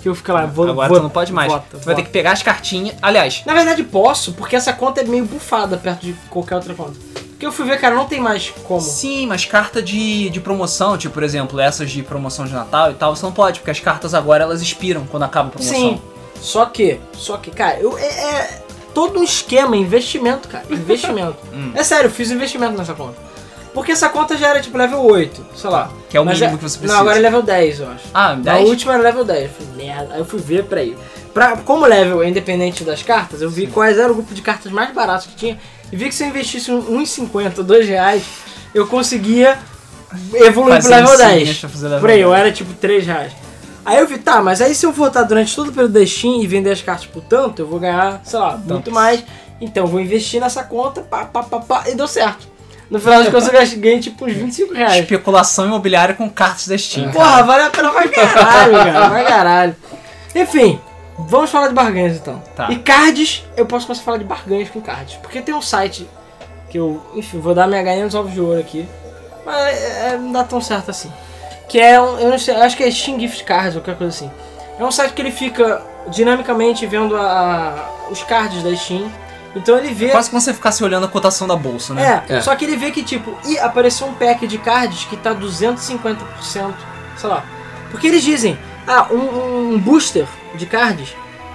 Que 0.00 0.08
eu 0.08 0.14
fico 0.14 0.32
lá, 0.32 0.44
vou 0.44 0.68
Agora 0.68 0.88
vou, 0.88 0.98
tu 0.98 1.02
não 1.02 1.10
pode 1.10 1.32
mais. 1.32 1.50
vota, 1.50 1.64
tu 1.70 1.76
vai 1.78 1.94
ter 1.94 2.02
vota. 2.02 2.02
que 2.02 2.10
pegar 2.10 2.32
as 2.32 2.42
cartinhas. 2.42 2.94
Aliás, 3.00 3.42
Na 3.46 3.54
verdade 3.54 3.82
posso, 3.82 4.32
porque 4.34 4.54
essa 4.54 4.72
conta 4.72 5.00
é 5.00 5.04
meio 5.04 5.24
bufada 5.24 5.78
perto 5.78 6.02
de 6.02 6.12
qualquer 6.28 6.56
outra 6.56 6.74
conta. 6.74 6.92
Porque 7.30 7.46
eu 7.46 7.50
fui 7.50 7.64
ver, 7.64 7.80
cara, 7.80 7.94
não 7.94 8.04
tem 8.06 8.20
mais 8.20 8.52
como. 8.64 8.80
sim, 8.80 9.26
mas 9.26 9.44
carta 9.46 9.82
de, 9.82 10.28
de 10.30 10.40
promoção, 10.40 10.96
tipo, 10.98 11.14
por 11.14 11.22
exemplo, 11.22 11.58
essas 11.58 11.90
de 11.90 12.02
promoção 12.02 12.44
de 12.44 12.52
Natal 12.52 12.90
e 12.90 12.94
tal, 12.94 13.16
você 13.16 13.24
não 13.24 13.32
pode, 13.32 13.60
porque 13.60 13.70
as 13.70 13.80
cartas 13.80 14.12
agora 14.14 14.44
elas 14.44 14.60
expiram 14.60 15.06
quando 15.06 15.22
acaba 15.22 15.48
a 15.48 15.52
promoção. 15.52 15.74
Sim. 15.74 16.00
Só 16.40 16.66
que, 16.66 17.00
só 17.14 17.38
que, 17.38 17.50
cara, 17.50 17.78
eu, 17.80 17.96
é, 17.98 18.04
é 18.04 18.63
todo 18.94 19.18
um 19.18 19.22
esquema, 19.24 19.76
investimento, 19.76 20.48
cara. 20.48 20.64
Investimento. 20.70 21.36
Hum. 21.52 21.72
É 21.74 21.82
sério, 21.82 22.06
eu 22.06 22.10
fiz 22.10 22.30
investimento 22.30 22.76
nessa 22.78 22.94
conta. 22.94 23.16
Porque 23.74 23.90
essa 23.90 24.08
conta 24.08 24.36
já 24.36 24.48
era 24.50 24.60
tipo 24.60 24.78
level 24.78 25.02
8, 25.04 25.44
sei 25.56 25.68
lá. 25.68 25.90
Que 26.08 26.16
é 26.16 26.20
o 26.20 26.24
Mas 26.24 26.38
mínimo 26.38 26.54
é- 26.54 26.58
que 26.58 26.62
você 26.62 26.78
precisa. 26.78 26.94
Não, 26.94 27.00
agora 27.00 27.18
é 27.18 27.20
level 27.20 27.42
10, 27.42 27.80
eu 27.80 27.88
acho. 27.90 28.04
Ah, 28.14 28.28
Na 28.36 28.52
10? 28.54 28.68
última 28.68 28.92
era 28.94 29.02
level 29.02 29.24
10. 29.24 29.42
Eu 29.42 29.48
falei, 29.66 29.86
merda. 29.86 30.14
Aí 30.14 30.20
eu 30.20 30.24
fui 30.24 30.38
ver, 30.38 30.64
peraí. 30.64 30.96
Pra, 31.34 31.56
como 31.56 31.84
level 31.84 32.22
é 32.22 32.28
independente 32.28 32.84
das 32.84 33.02
cartas, 33.02 33.42
eu 33.42 33.50
vi 33.50 33.66
quais 33.66 33.98
era 33.98 34.12
o 34.12 34.14
grupo 34.14 34.32
de 34.32 34.40
cartas 34.40 34.70
mais 34.70 34.94
baratos 34.94 35.26
que 35.26 35.34
tinha. 35.34 35.58
E 35.92 35.96
vi 35.96 36.04
que 36.08 36.14
se 36.14 36.22
eu 36.22 36.28
investisse 36.28 36.70
um- 36.70 37.00
1,50, 37.00 37.64
2 37.64 37.88
reais, 37.88 38.22
eu 38.72 38.86
conseguia 38.86 39.58
evoluir 40.34 40.74
pro 40.80 40.82
Fazer 40.82 40.88
level 40.94 41.14
insignias 41.14 41.46
10. 41.46 41.58
pra 41.58 41.68
fazer 41.68 41.84
level 41.86 42.00
Por 42.00 42.10
aí, 42.10 42.20
eu 42.20 42.28
10. 42.30 42.40
era 42.40 42.52
tipo 42.52 42.72
3 42.74 43.04
reais. 43.06 43.32
Aí 43.84 43.98
eu 43.98 44.06
vi, 44.06 44.18
tá, 44.18 44.40
mas 44.42 44.62
aí 44.62 44.74
se 44.74 44.86
eu 44.86 44.92
voltar 44.92 45.22
durante 45.24 45.54
todo 45.54 45.68
o 45.68 45.72
período 45.72 45.92
da 45.92 46.06
Steam 46.06 46.40
e 46.42 46.46
vender 46.46 46.70
as 46.70 46.80
cartas 46.80 47.06
por 47.06 47.22
tanto, 47.22 47.60
eu 47.62 47.66
vou 47.66 47.78
ganhar, 47.78 48.20
sei 48.24 48.38
lá, 48.38 48.52
muito 48.52 48.68
Tantos. 48.68 48.92
mais. 48.92 49.24
Então 49.60 49.84
eu 49.84 49.86
vou 49.86 50.00
investir 50.00 50.40
nessa 50.40 50.64
conta, 50.64 51.02
pá, 51.02 51.24
pá, 51.26 51.42
pá, 51.42 51.60
pá, 51.60 51.84
e 51.88 51.94
deu 51.94 52.08
certo. 52.08 52.54
No 52.90 53.00
final 53.00 53.22
das 53.22 53.32
contas 53.32 53.72
eu 53.72 53.80
ganhei 53.80 54.00
tipo 54.00 54.24
uns 54.24 54.32
25 54.32 54.74
reais. 54.74 55.02
Especulação 55.02 55.66
imobiliária 55.66 56.14
com 56.14 56.28
cartas 56.30 56.68
da 56.68 56.76
Steam. 56.78 57.10
Porra, 57.10 57.42
vale 57.42 57.64
a 57.64 57.70
pena 57.70 57.90
pra 57.90 58.08
caralho, 58.08 58.72
cara, 58.72 59.10
pra 59.10 59.24
caralho. 59.24 59.76
Enfim, 60.34 60.80
vamos 61.18 61.50
falar 61.50 61.68
de 61.68 61.74
barganhas 61.74 62.16
então. 62.16 62.42
Tá. 62.54 62.70
E 62.70 62.76
cards, 62.78 63.42
eu 63.56 63.66
posso 63.66 63.86
começar 63.86 64.02
a 64.02 64.04
falar 64.04 64.18
de 64.18 64.24
barganhas 64.24 64.70
com 64.70 64.80
cards. 64.80 65.16
Porque 65.16 65.40
tem 65.40 65.54
um 65.54 65.62
site 65.62 66.08
Que 66.70 66.78
eu, 66.78 67.02
enfim, 67.14 67.38
vou 67.40 67.54
dar 67.54 67.66
minha 67.66 67.82
galinha 67.82 68.04
nos 68.04 68.14
ovos 68.14 68.32
de 68.32 68.40
ouro 68.40 68.60
aqui. 68.60 68.86
Mas 69.44 69.56
é, 69.56 70.08
é, 70.08 70.18
não 70.18 70.32
dá 70.32 70.44
tão 70.44 70.60
certo 70.60 70.90
assim. 70.90 71.10
Que 71.68 71.80
é 71.80 72.00
um, 72.00 72.18
eu 72.18 72.30
não 72.30 72.38
sei, 72.38 72.54
eu 72.54 72.62
acho 72.62 72.76
que 72.76 72.82
é 72.82 72.90
Steam 72.90 73.18
Gift 73.18 73.42
Cards 73.44 73.74
ou 73.76 73.80
qualquer 73.82 73.96
coisa 73.98 74.14
assim. 74.14 74.30
É 74.78 74.84
um 74.84 74.90
site 74.90 75.12
que 75.12 75.22
ele 75.22 75.30
fica 75.30 75.80
dinamicamente 76.08 76.86
vendo 76.86 77.16
a- 77.16 77.20
a- 78.08 78.10
os 78.10 78.22
cards 78.22 78.62
da 78.62 78.74
Steam. 78.76 79.10
Então 79.56 79.78
ele 79.78 79.94
vê. 79.94 80.08
Quase 80.08 80.28
que 80.30 80.34
você 80.34 80.52
ficasse 80.52 80.82
olhando 80.82 81.06
a 81.06 81.08
cotação 81.08 81.46
da 81.46 81.54
bolsa, 81.56 81.94
né? 81.94 82.24
É, 82.28 82.36
É. 82.36 82.40
só 82.40 82.54
que 82.56 82.64
ele 82.64 82.76
vê 82.76 82.90
que, 82.90 83.02
tipo, 83.04 83.36
e 83.46 83.56
apareceu 83.58 84.06
um 84.06 84.12
pack 84.14 84.46
de 84.48 84.58
cards 84.58 85.04
que 85.04 85.16
tá 85.16 85.32
250%, 85.32 86.74
sei 87.16 87.30
lá. 87.30 87.44
Porque 87.90 88.06
eles 88.08 88.22
dizem, 88.22 88.58
ah, 88.86 89.06
um, 89.12 89.74
um 89.74 89.78
booster 89.78 90.26
de 90.56 90.66
cards 90.66 91.14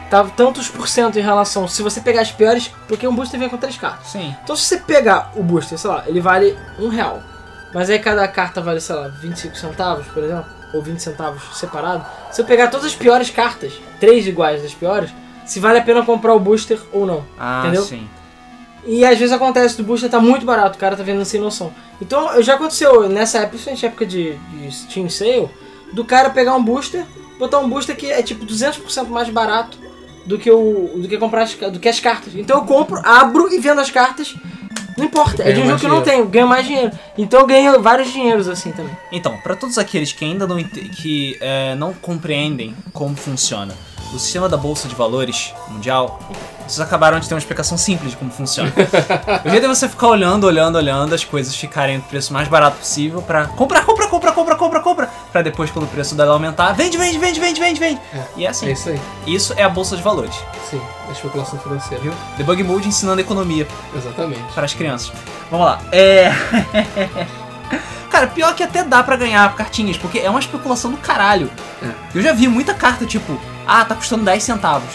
tá 0.09 0.23
tantos 0.23 0.69
por 0.69 0.87
cento 0.87 1.19
em 1.19 1.21
relação. 1.21 1.67
Se 1.67 1.83
você 1.83 1.99
pegar 1.99 2.21
as 2.21 2.31
piores, 2.31 2.71
porque 2.87 3.05
um 3.07 3.13
booster 3.13 3.37
vem 3.39 3.49
com 3.49 3.57
três 3.57 3.75
cartas. 3.77 4.07
Sim. 4.07 4.33
Então 4.43 4.55
se 4.55 4.63
você 4.63 4.77
pegar 4.77 5.31
o 5.35 5.43
booster, 5.43 5.77
sei 5.77 5.89
lá, 5.89 6.03
ele 6.07 6.21
vale 6.21 6.57
um 6.79 6.87
real. 6.87 7.19
Mas 7.73 7.89
aí 7.89 7.99
cada 7.99 8.27
carta 8.27 8.61
vale, 8.61 8.79
sei 8.81 8.95
lá, 8.95 9.07
25 9.07 9.55
centavos, 9.55 10.07
por 10.07 10.23
exemplo, 10.23 10.45
ou 10.73 10.81
20 10.81 10.99
centavos 10.99 11.41
separado. 11.57 12.05
Se 12.31 12.41
eu 12.41 12.45
pegar 12.45 12.67
todas 12.67 12.87
as 12.87 12.95
piores 12.95 13.29
cartas, 13.29 13.73
três 13.99 14.27
iguais 14.27 14.61
das 14.61 14.73
piores, 14.73 15.11
se 15.45 15.59
vale 15.59 15.79
a 15.79 15.81
pena 15.81 16.03
comprar 16.03 16.33
o 16.33 16.39
booster 16.39 16.79
ou 16.91 17.05
não. 17.05 17.25
Ah, 17.39 17.61
Entendeu? 17.63 17.83
sim. 17.83 18.07
E 18.85 19.03
às 19.05 19.17
vezes 19.17 19.33
acontece 19.33 19.77
do 19.77 19.83
booster 19.83 20.09
tá 20.09 20.19
muito 20.19 20.45
barato, 20.45 20.77
o 20.77 20.79
cara 20.79 20.95
tá 20.95 21.03
vendendo 21.03 21.25
sem 21.25 21.39
noção. 21.39 21.73
Então 22.01 22.41
já 22.41 22.55
aconteceu 22.55 23.09
nessa 23.09 23.39
época, 23.39 23.51
principalmente 23.51 23.85
época 23.85 24.05
de, 24.05 24.33
de 24.35 24.71
Steam 24.71 25.09
Sale, 25.09 25.49
do 25.91 26.05
cara 26.05 26.29
pegar 26.29 26.55
um 26.55 26.63
booster, 26.63 27.05
botar 27.37 27.59
um 27.59 27.69
booster 27.69 27.95
que 27.95 28.09
é 28.09 28.21
tipo 28.23 28.45
200% 28.45 29.07
mais 29.07 29.29
barato 29.29 29.77
do 30.25 30.37
que 30.37 30.49
o 30.49 30.91
do 30.95 31.07
que 31.07 31.17
comprar 31.17 31.43
as, 31.43 31.53
do 31.53 31.79
que 31.79 31.89
as 31.89 31.99
cartas. 31.99 32.33
Então 32.35 32.59
eu 32.59 32.65
compro, 32.65 33.01
abro 33.03 33.53
e 33.53 33.59
vendo 33.59 33.81
as 33.81 33.91
cartas. 33.91 34.35
Não 34.97 35.05
importa, 35.05 35.43
é 35.43 35.51
de 35.51 35.61
um 35.61 35.65
jogo 35.65 35.79
que 35.79 35.85
eu 35.85 35.89
não 35.89 36.01
tenho, 36.01 36.25
ganho 36.25 36.47
mais 36.47 36.65
dinheiro. 36.65 36.91
Então 37.17 37.41
eu 37.41 37.47
ganho 37.47 37.81
vários 37.81 38.11
dinheiros 38.11 38.47
assim 38.47 38.71
também. 38.71 38.95
Então, 39.11 39.37
para 39.37 39.55
todos 39.55 39.77
aqueles 39.77 40.11
que 40.11 40.25
ainda 40.25 40.47
não, 40.47 40.57
que, 40.63 41.37
é, 41.41 41.75
não 41.75 41.93
compreendem 41.93 42.75
como 42.93 43.15
funciona 43.15 43.73
o 44.13 44.19
sistema 44.19 44.49
da 44.49 44.57
Bolsa 44.57 44.87
de 44.87 44.95
Valores 44.95 45.53
mundial, 45.67 46.19
vocês 46.67 46.79
acabaram 46.79 47.19
de 47.19 47.27
ter 47.27 47.33
uma 47.33 47.39
explicação 47.39 47.77
simples 47.77 48.11
de 48.11 48.17
como 48.17 48.31
funciona. 48.31 48.71
o 49.45 49.49
jeito 49.49 49.65
é 49.65 49.67
você 49.67 49.87
ficar 49.87 50.07
olhando, 50.07 50.45
olhando, 50.45 50.77
olhando, 50.77 51.13
as 51.13 51.23
coisas 51.23 51.55
ficarem 51.55 51.97
no 51.97 52.03
preço 52.03 52.33
mais 52.33 52.47
barato 52.47 52.77
possível 52.77 53.21
pra 53.21 53.45
comprar, 53.47 53.85
compra, 53.85 54.07
compra, 54.07 54.31
compra, 54.31 54.55
compra, 54.55 54.79
compra, 54.79 55.08
pra 55.31 55.41
depois, 55.41 55.69
quando 55.71 55.85
o 55.85 55.87
preço 55.87 56.15
dela 56.15 56.33
aumentar, 56.33 56.71
vende, 56.73 56.97
vende, 56.97 57.17
vende, 57.17 57.39
vende, 57.39 57.59
vende, 57.59 57.79
vende. 57.79 58.01
E 58.35 58.45
é 58.45 58.49
assim. 58.49 58.67
É 58.67 58.71
isso 58.71 58.89
aí. 58.89 58.99
Isso 59.27 59.53
é 59.55 59.63
a 59.63 59.69
Bolsa 59.69 59.95
de 59.95 60.01
Valores, 60.03 60.35
Sim, 60.69 60.81
a 61.07 61.11
especulação 61.11 61.59
financeira. 61.59 62.03
viu? 62.03 62.13
Debug 62.37 62.63
Mode 62.63 62.87
ensinando 62.87 63.21
economia 63.21 63.67
Exatamente. 63.95 64.41
para 64.53 64.65
as 64.65 64.73
crianças. 64.73 65.11
Vamos 65.49 65.65
lá. 65.65 65.81
É. 65.91 66.31
Cara, 68.09 68.27
pior 68.27 68.55
que 68.55 68.63
até 68.63 68.83
dá 68.83 69.03
pra 69.03 69.15
ganhar 69.15 69.53
cartinhas, 69.55 69.95
porque 69.95 70.19
é 70.19 70.29
uma 70.29 70.39
especulação 70.39 70.89
do 70.91 70.97
caralho. 70.97 71.49
É. 71.81 71.91
Eu 72.17 72.21
já 72.21 72.33
vi 72.33 72.47
muita 72.47 72.73
carta 72.73 73.05
tipo, 73.05 73.39
ah, 73.67 73.85
tá 73.85 73.93
custando 73.95 74.23
10 74.25 74.43
centavos. 74.43 74.89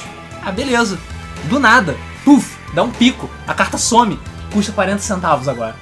Ah, 0.44 0.50
beleza. 0.50 0.98
Do 1.44 1.60
nada, 1.60 1.96
puf, 2.24 2.56
dá 2.72 2.82
um 2.82 2.90
pico. 2.90 3.30
A 3.46 3.54
carta 3.54 3.78
some, 3.78 4.18
custa 4.54 4.72
40 4.72 4.98
centavos 5.00 5.48
agora. 5.48 5.74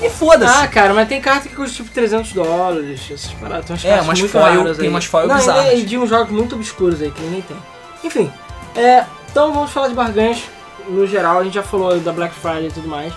e 0.00 0.06
Ah, 0.06 0.10
foda-se. 0.10 0.68
cara, 0.68 0.94
mas 0.94 1.08
tem 1.08 1.20
carta 1.20 1.48
que 1.48 1.54
custa 1.54 1.76
tipo 1.76 1.90
300 1.90 2.32
dólares, 2.32 3.00
essas 3.12 3.32
paradas. 3.32 3.66
Tem 3.66 3.74
umas 3.74 3.84
É, 3.84 4.00
umas 4.00 4.18
muito 4.20 4.32
foil- 4.32 4.74
tem 4.74 4.84
aí. 4.84 4.88
umas 4.88 5.04
foil 5.04 5.26
Não, 5.28 5.36
bizarras. 5.36 5.74
E 5.78 5.82
de 5.82 5.98
uns 5.98 6.08
jogos 6.08 6.30
muito 6.30 6.54
obscuros 6.54 7.02
aí 7.02 7.10
que 7.10 7.20
ninguém 7.20 7.42
tem. 7.42 7.56
Enfim, 8.02 8.32
é, 8.76 9.04
então 9.30 9.52
vamos 9.52 9.70
falar 9.70 9.88
de 9.88 9.94
barganhas 9.94 10.42
no 10.88 11.06
geral. 11.06 11.38
A 11.40 11.44
gente 11.44 11.54
já 11.54 11.62
falou 11.62 11.98
da 12.00 12.12
Black 12.12 12.34
Friday 12.34 12.68
e 12.68 12.70
tudo 12.72 12.88
mais. 12.88 13.12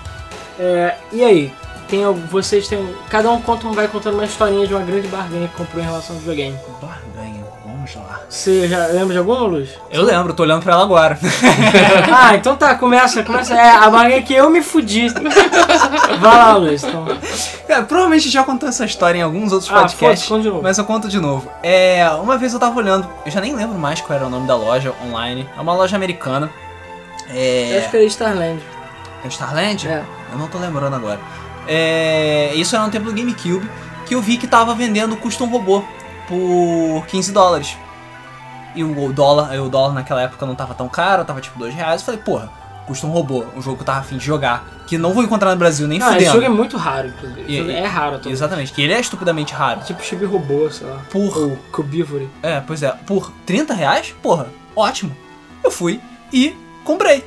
É, 0.60 0.96
e 1.14 1.24
aí? 1.24 1.54
Tem, 1.88 2.02
vocês 2.30 2.68
têm. 2.68 2.86
Cada 3.10 3.32
um 3.32 3.42
conta, 3.42 3.66
vai 3.70 3.88
contando 3.88 4.16
uma 4.16 4.26
historinha 4.26 4.68
de 4.68 4.74
uma 4.74 4.84
grande 4.84 5.08
barganha 5.08 5.48
que 5.48 5.56
comprou 5.56 5.82
em 5.82 5.86
relação 5.86 6.16
ao 6.16 6.20
videogame. 6.20 6.58
Barganha, 6.82 7.02
vamos 7.94 8.10
lá. 8.10 8.22
Você 8.30 8.68
já 8.68 8.88
lembra 8.88 9.14
de 9.14 9.18
alguma, 9.20 9.40
Luz? 9.42 9.70
Eu 9.92 10.04
lembro, 10.04 10.34
tô 10.34 10.44
olhando 10.44 10.62
pra 10.64 10.74
ela 10.74 10.84
agora. 10.84 11.18
ah, 12.14 12.36
então 12.36 12.56
tá, 12.56 12.76
começa, 12.76 13.24
começa. 13.24 13.54
É, 13.54 13.70
a 13.72 13.90
barganha 13.90 14.22
que 14.22 14.34
eu 14.34 14.50
me 14.50 14.62
fudi. 14.62 15.10
Vai 15.10 16.38
lá, 16.38 16.56
Luz. 16.56 16.84
Então. 16.84 17.06
É, 17.68 17.82
provavelmente 17.82 18.30
já 18.30 18.44
contou 18.44 18.70
essa 18.70 18.86
história 18.86 19.20
em 19.20 19.22
alguns 19.22 19.52
outros 19.52 19.70
Ah, 19.72 19.82
podcasts. 19.82 20.28
conta 20.28 20.42
de 20.44 20.50
novo. 20.50 20.62
Mas 20.64 20.78
eu 20.78 20.86
conto 20.86 21.08
de 21.08 21.20
novo. 21.20 21.50
É, 21.62 22.10
uma 22.22 22.38
vez 22.38 22.54
eu 22.54 22.60
tava 22.60 22.78
olhando, 22.78 23.08
eu 23.26 23.32
já 23.32 23.42
nem 23.42 23.56
lembro 23.56 23.78
mais 23.78 24.02
qual 24.02 24.18
era 24.18 24.28
o 24.28 24.30
nome 24.30 24.48
da 24.48 24.56
loja 24.56 24.94
online. 25.06 25.48
É 25.58 25.62
uma 25.62 25.74
loja 25.74 25.96
americana. 25.96 26.50
É. 27.30 27.74
Eu 27.74 27.80
acho 27.80 27.90
que 27.90 27.98
era 27.98 28.06
Starland. 28.06 28.62
É 29.24 29.28
Starland? 29.28 29.88
É. 29.88 30.04
Eu 30.32 30.38
não 30.38 30.48
tô 30.48 30.58
lembrando 30.58 30.96
agora. 30.96 31.20
É, 31.68 32.52
isso 32.56 32.76
era 32.76 32.86
no 32.86 32.92
tempo 32.92 33.06
do 33.06 33.14
GameCube, 33.14 33.70
que 34.06 34.16
eu 34.16 34.22
vi 34.22 34.38
que 34.38 34.48
tava 34.48 34.74
vendendo 34.74 35.14
o 35.14 35.18
Custom 35.18 35.48
Robô 35.48 35.84
por 36.28 37.06
15 37.08 37.32
dólares. 37.32 37.78
E 38.76 38.84
o 38.84 39.12
dólar, 39.12 39.52
o 39.60 39.70
dólar 39.70 39.94
naquela 39.94 40.22
época 40.22 40.46
não 40.46 40.54
tava 40.54 40.74
tão 40.76 40.88
caro, 40.88 41.26
tava 41.26 41.42
tipo 41.42 41.58
2 41.58 41.74
reais. 41.74 42.02
Eu 42.02 42.06
falei, 42.06 42.22
porra, 42.22 42.52
Custom 42.86 43.10
Robô, 43.10 43.44
um 43.56 43.62
jogo 43.62 43.78
que 43.78 43.82
eu 43.82 43.86
tava 43.86 44.00
afim 44.00 44.18
de 44.18 44.26
jogar, 44.26 44.66
que 44.86 44.98
não 44.98 45.14
vou 45.14 45.24
encontrar 45.24 45.52
no 45.52 45.58
Brasil 45.58 45.88
nem 45.88 45.98
Não, 46.00 46.08
esse 46.10 46.16
fudendo. 46.18 46.34
jogo 46.34 46.46
é 46.46 46.50
muito 46.50 46.78
raro, 46.78 47.08
inclusive. 47.08 47.42
Esse 47.42 47.52
E- 47.70 47.72
é 47.72 47.86
raro, 47.86 48.08
atualmente. 48.16 48.30
Exatamente, 48.30 48.72
que 48.74 48.82
ele 48.82 48.94
é 48.94 49.00
estupidamente 49.00 49.54
raro. 49.54 49.82
Tipo 49.82 50.02
Chibi 50.04 50.26
Robô, 50.26 50.70
sei 50.70 50.86
lá. 50.88 51.00
Por 51.10 51.36
Ou 51.38 51.58
Cubivory. 51.72 52.30
É, 52.44 52.62
pois 52.62 52.84
é. 52.84 52.92
Por 53.06 53.32
30 53.46 53.74
reais? 53.74 54.14
Porra, 54.22 54.48
ótimo. 54.76 55.16
Eu 55.64 55.72
fui 55.72 56.00
e 56.32 56.56
comprei. 56.86 57.26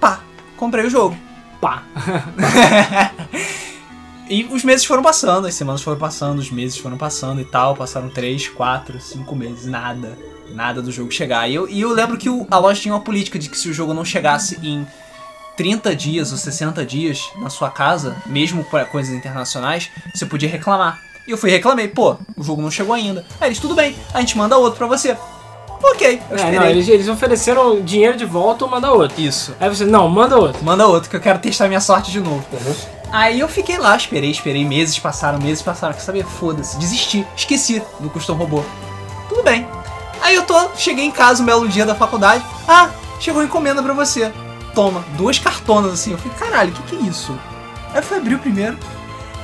Pá, 0.00 0.20
comprei 0.56 0.86
o 0.86 0.90
jogo. 0.90 1.16
Pá. 1.60 1.82
E 4.28 4.44
os 4.44 4.64
meses 4.64 4.84
foram 4.84 5.02
passando, 5.02 5.46
as 5.46 5.54
semanas 5.54 5.82
foram 5.82 5.98
passando, 5.98 6.38
os 6.38 6.50
meses 6.50 6.76
foram 6.78 6.96
passando 6.96 7.40
e 7.40 7.44
tal. 7.44 7.76
Passaram 7.76 8.08
3, 8.08 8.48
4, 8.48 9.00
5 9.00 9.36
meses, 9.36 9.66
nada. 9.66 10.18
Nada 10.52 10.80
do 10.82 10.90
jogo 10.90 11.10
chegar. 11.12 11.48
E 11.48 11.54
eu, 11.54 11.68
e 11.68 11.80
eu 11.80 11.90
lembro 11.92 12.16
que 12.16 12.28
o- 12.28 12.46
a 12.50 12.58
loja 12.58 12.80
tinha 12.80 12.94
uma 12.94 13.00
política 13.00 13.38
de 13.38 13.48
que 13.48 13.56
se 13.58 13.68
o 13.68 13.72
jogo 13.74 13.92
não 13.94 14.04
chegasse 14.04 14.58
em 14.62 14.86
30 15.56 15.94
dias 15.94 16.32
ou 16.32 16.38
60 16.38 16.84
dias 16.84 17.20
na 17.40 17.50
sua 17.50 17.70
casa, 17.70 18.16
mesmo 18.26 18.62
para 18.64 18.84
coisas 18.84 19.14
internacionais, 19.14 19.90
você 20.14 20.26
podia 20.26 20.48
reclamar. 20.48 21.00
E 21.26 21.30
eu 21.30 21.38
fui 21.38 21.50
e 21.50 21.52
reclamei, 21.52 21.88
pô, 21.88 22.16
o 22.36 22.42
jogo 22.42 22.62
não 22.62 22.70
chegou 22.70 22.94
ainda. 22.94 23.24
Aí 23.40 23.48
eles, 23.48 23.58
tudo 23.58 23.74
bem, 23.74 23.96
a 24.14 24.20
gente 24.20 24.36
manda 24.38 24.56
outro 24.56 24.78
pra 24.78 24.86
você. 24.86 25.16
Ok, 25.82 26.20
eu 26.30 26.36
É, 26.36 26.40
esperei. 26.40 26.58
não, 26.58 26.66
eles, 26.66 26.88
eles 26.88 27.08
ofereceram 27.08 27.80
dinheiro 27.82 28.16
de 28.16 28.24
volta 28.24 28.64
ou 28.64 28.70
manda 28.70 28.90
outro. 28.92 29.20
Isso. 29.20 29.54
Aí 29.60 29.68
você, 29.68 29.84
não, 29.84 30.08
manda 30.08 30.36
outro. 30.38 30.64
Manda 30.64 30.86
outro, 30.86 31.10
que 31.10 31.16
eu 31.16 31.20
quero 31.20 31.38
testar 31.38 31.68
minha 31.68 31.80
sorte 31.80 32.10
de 32.10 32.20
novo. 32.20 32.44
Aí 33.12 33.40
eu 33.40 33.48
fiquei 33.48 33.78
lá, 33.78 33.96
esperei, 33.96 34.30
esperei, 34.30 34.64
meses 34.64 34.98
passaram, 34.98 35.38
meses 35.38 35.62
passaram, 35.62 35.94
quer 35.94 36.00
saber? 36.00 36.24
Foda-se, 36.24 36.76
desisti, 36.76 37.26
esqueci 37.36 37.82
do 38.00 38.10
Custom 38.10 38.34
Robô. 38.34 38.62
Tudo 39.28 39.42
bem. 39.42 39.66
Aí 40.20 40.34
eu 40.34 40.42
tô, 40.42 40.70
cheguei 40.76 41.04
em 41.04 41.10
casa 41.10 41.42
um 41.42 41.46
belo 41.46 41.68
dia 41.68 41.86
da 41.86 41.94
faculdade, 41.94 42.44
ah, 42.66 42.90
chegou 43.20 43.42
encomenda 43.42 43.82
pra 43.82 43.92
você. 43.94 44.32
Toma, 44.74 45.04
duas 45.16 45.38
cartonas 45.38 45.92
assim. 45.92 46.12
Eu 46.12 46.18
falei, 46.18 46.36
caralho, 46.38 46.70
o 46.70 46.74
que 46.74 46.82
que 46.82 46.96
é 46.96 47.08
isso? 47.08 47.38
Aí 47.92 47.98
eu 47.98 48.02
fui 48.02 48.16
abrir 48.18 48.34
o 48.34 48.38
primeiro. 48.38 48.76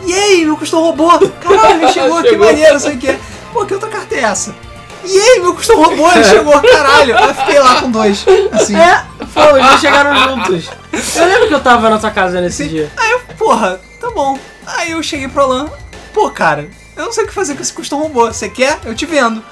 E 0.05 0.13
aí, 0.13 0.45
meu 0.45 0.57
Custom 0.57 0.81
Robô? 0.81 1.09
Caralho, 1.41 1.83
ele 1.85 1.93
chegou, 1.93 2.21
que 2.23 2.29
Chegou. 2.31 2.47
maneiro, 2.47 2.73
não 2.73 2.81
sei 2.81 2.95
o 2.97 2.99
que. 2.99 3.19
Pô, 3.53 3.65
que 3.65 3.75
outra 3.75 3.89
carta 3.89 4.15
é 4.15 4.21
essa? 4.21 4.55
E 5.05 5.19
aí, 5.21 5.41
meu 5.41 5.55
Custom 5.55 5.83
Robô, 5.83 6.11
ele 6.13 6.25
chegou, 6.25 6.61
caralho. 6.61 7.17
Aí 7.19 7.29
eu 7.29 7.35
fiquei 7.35 7.59
lá 7.59 7.81
com 7.81 7.91
dois, 7.91 8.25
assim. 8.53 8.77
É, 8.77 9.05
pô, 9.35 9.57
eles 9.57 9.81
chegaram 9.81 10.15
juntos. 10.17 10.71
Eu 11.17 11.25
lembro 11.27 11.49
que 11.49 11.55
eu 11.55 11.61
tava 11.61 11.89
na 11.91 11.99
tua 11.99 12.11
casa 12.11 12.41
nesse 12.41 12.65
Sim. 12.65 12.69
dia. 12.69 12.93
Aí 12.97 13.11
eu, 13.11 13.21
porra, 13.37 13.81
tá 14.01 14.11
bom. 14.11 14.39
Aí 14.67 14.93
eu 14.93 15.03
cheguei 15.03 15.27
pro 15.29 15.43
Alan, 15.43 15.69
pô, 16.15 16.31
cara, 16.31 16.69
eu 16.97 17.05
não 17.07 17.13
sei 17.13 17.25
o 17.25 17.27
que 17.27 17.33
fazer 17.35 17.55
com 17.55 17.63
esse 17.63 17.73
custom 17.73 17.99
robô. 17.99 18.27
Você 18.27 18.49
quer? 18.49 18.79
Eu 18.85 18.95
te 18.95 19.05
vendo. 19.07 19.43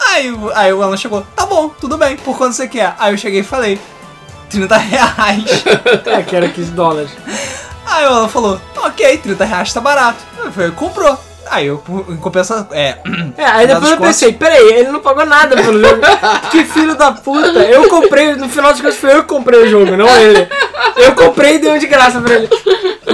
Aí, 0.00 0.30
o- 0.30 0.50
aí 0.54 0.72
o 0.72 0.82
Alan 0.82 0.96
chegou, 0.96 1.22
tá 1.34 1.44
bom, 1.46 1.68
tudo 1.68 1.96
bem, 1.98 2.16
por 2.16 2.36
quanto 2.36 2.54
você 2.54 2.66
quer? 2.68 2.94
Aí 2.98 3.12
eu 3.12 3.18
cheguei 3.18 3.40
e 3.40 3.44
falei, 3.44 3.80
30 4.50 4.76
reais. 4.76 5.44
É, 6.06 6.22
que 6.22 6.34
era 6.36 6.48
15 6.48 6.70
dólares. 6.72 7.10
aí 7.84 8.04
o 8.06 8.08
Alan 8.08 8.28
falou, 8.28 8.60
ok, 8.76 9.18
30 9.18 9.44
reais 9.44 9.72
tá 9.72 9.80
barato. 9.80 10.18
Eu 10.38 10.52
falei, 10.52 10.70
comprou. 10.70 11.18
Aí 11.50 11.66
eu, 11.66 11.78
por- 11.78 12.06
em 12.10 12.16
compensação, 12.16 12.66
é, 12.72 12.96
É, 13.36 13.44
aí 13.44 13.66
depois 13.66 13.90
eu 13.92 13.98
pensei, 13.98 14.32
peraí, 14.32 14.68
ele 14.72 14.90
não 14.90 15.00
pagou 15.00 15.24
nada 15.26 15.56
pelo 15.56 15.80
jogo. 15.80 16.00
que 16.50 16.64
filho 16.64 16.94
da 16.96 17.12
puta. 17.12 17.58
Eu 17.60 17.88
comprei, 17.88 18.34
no 18.34 18.48
final 18.48 18.70
das 18.72 18.80
contas 18.80 18.96
foi 18.96 19.12
eu 19.12 19.22
que 19.22 19.28
comprei 19.28 19.60
o 19.62 19.68
jogo, 19.70 19.96
não 19.96 20.08
ele. 20.16 20.48
Eu 20.96 21.14
comprei 21.14 21.54
e 21.56 21.58
dei 21.58 21.70
um 21.70 21.78
de 21.78 21.86
graça 21.86 22.20
pra 22.20 22.34
ele. 22.34 22.48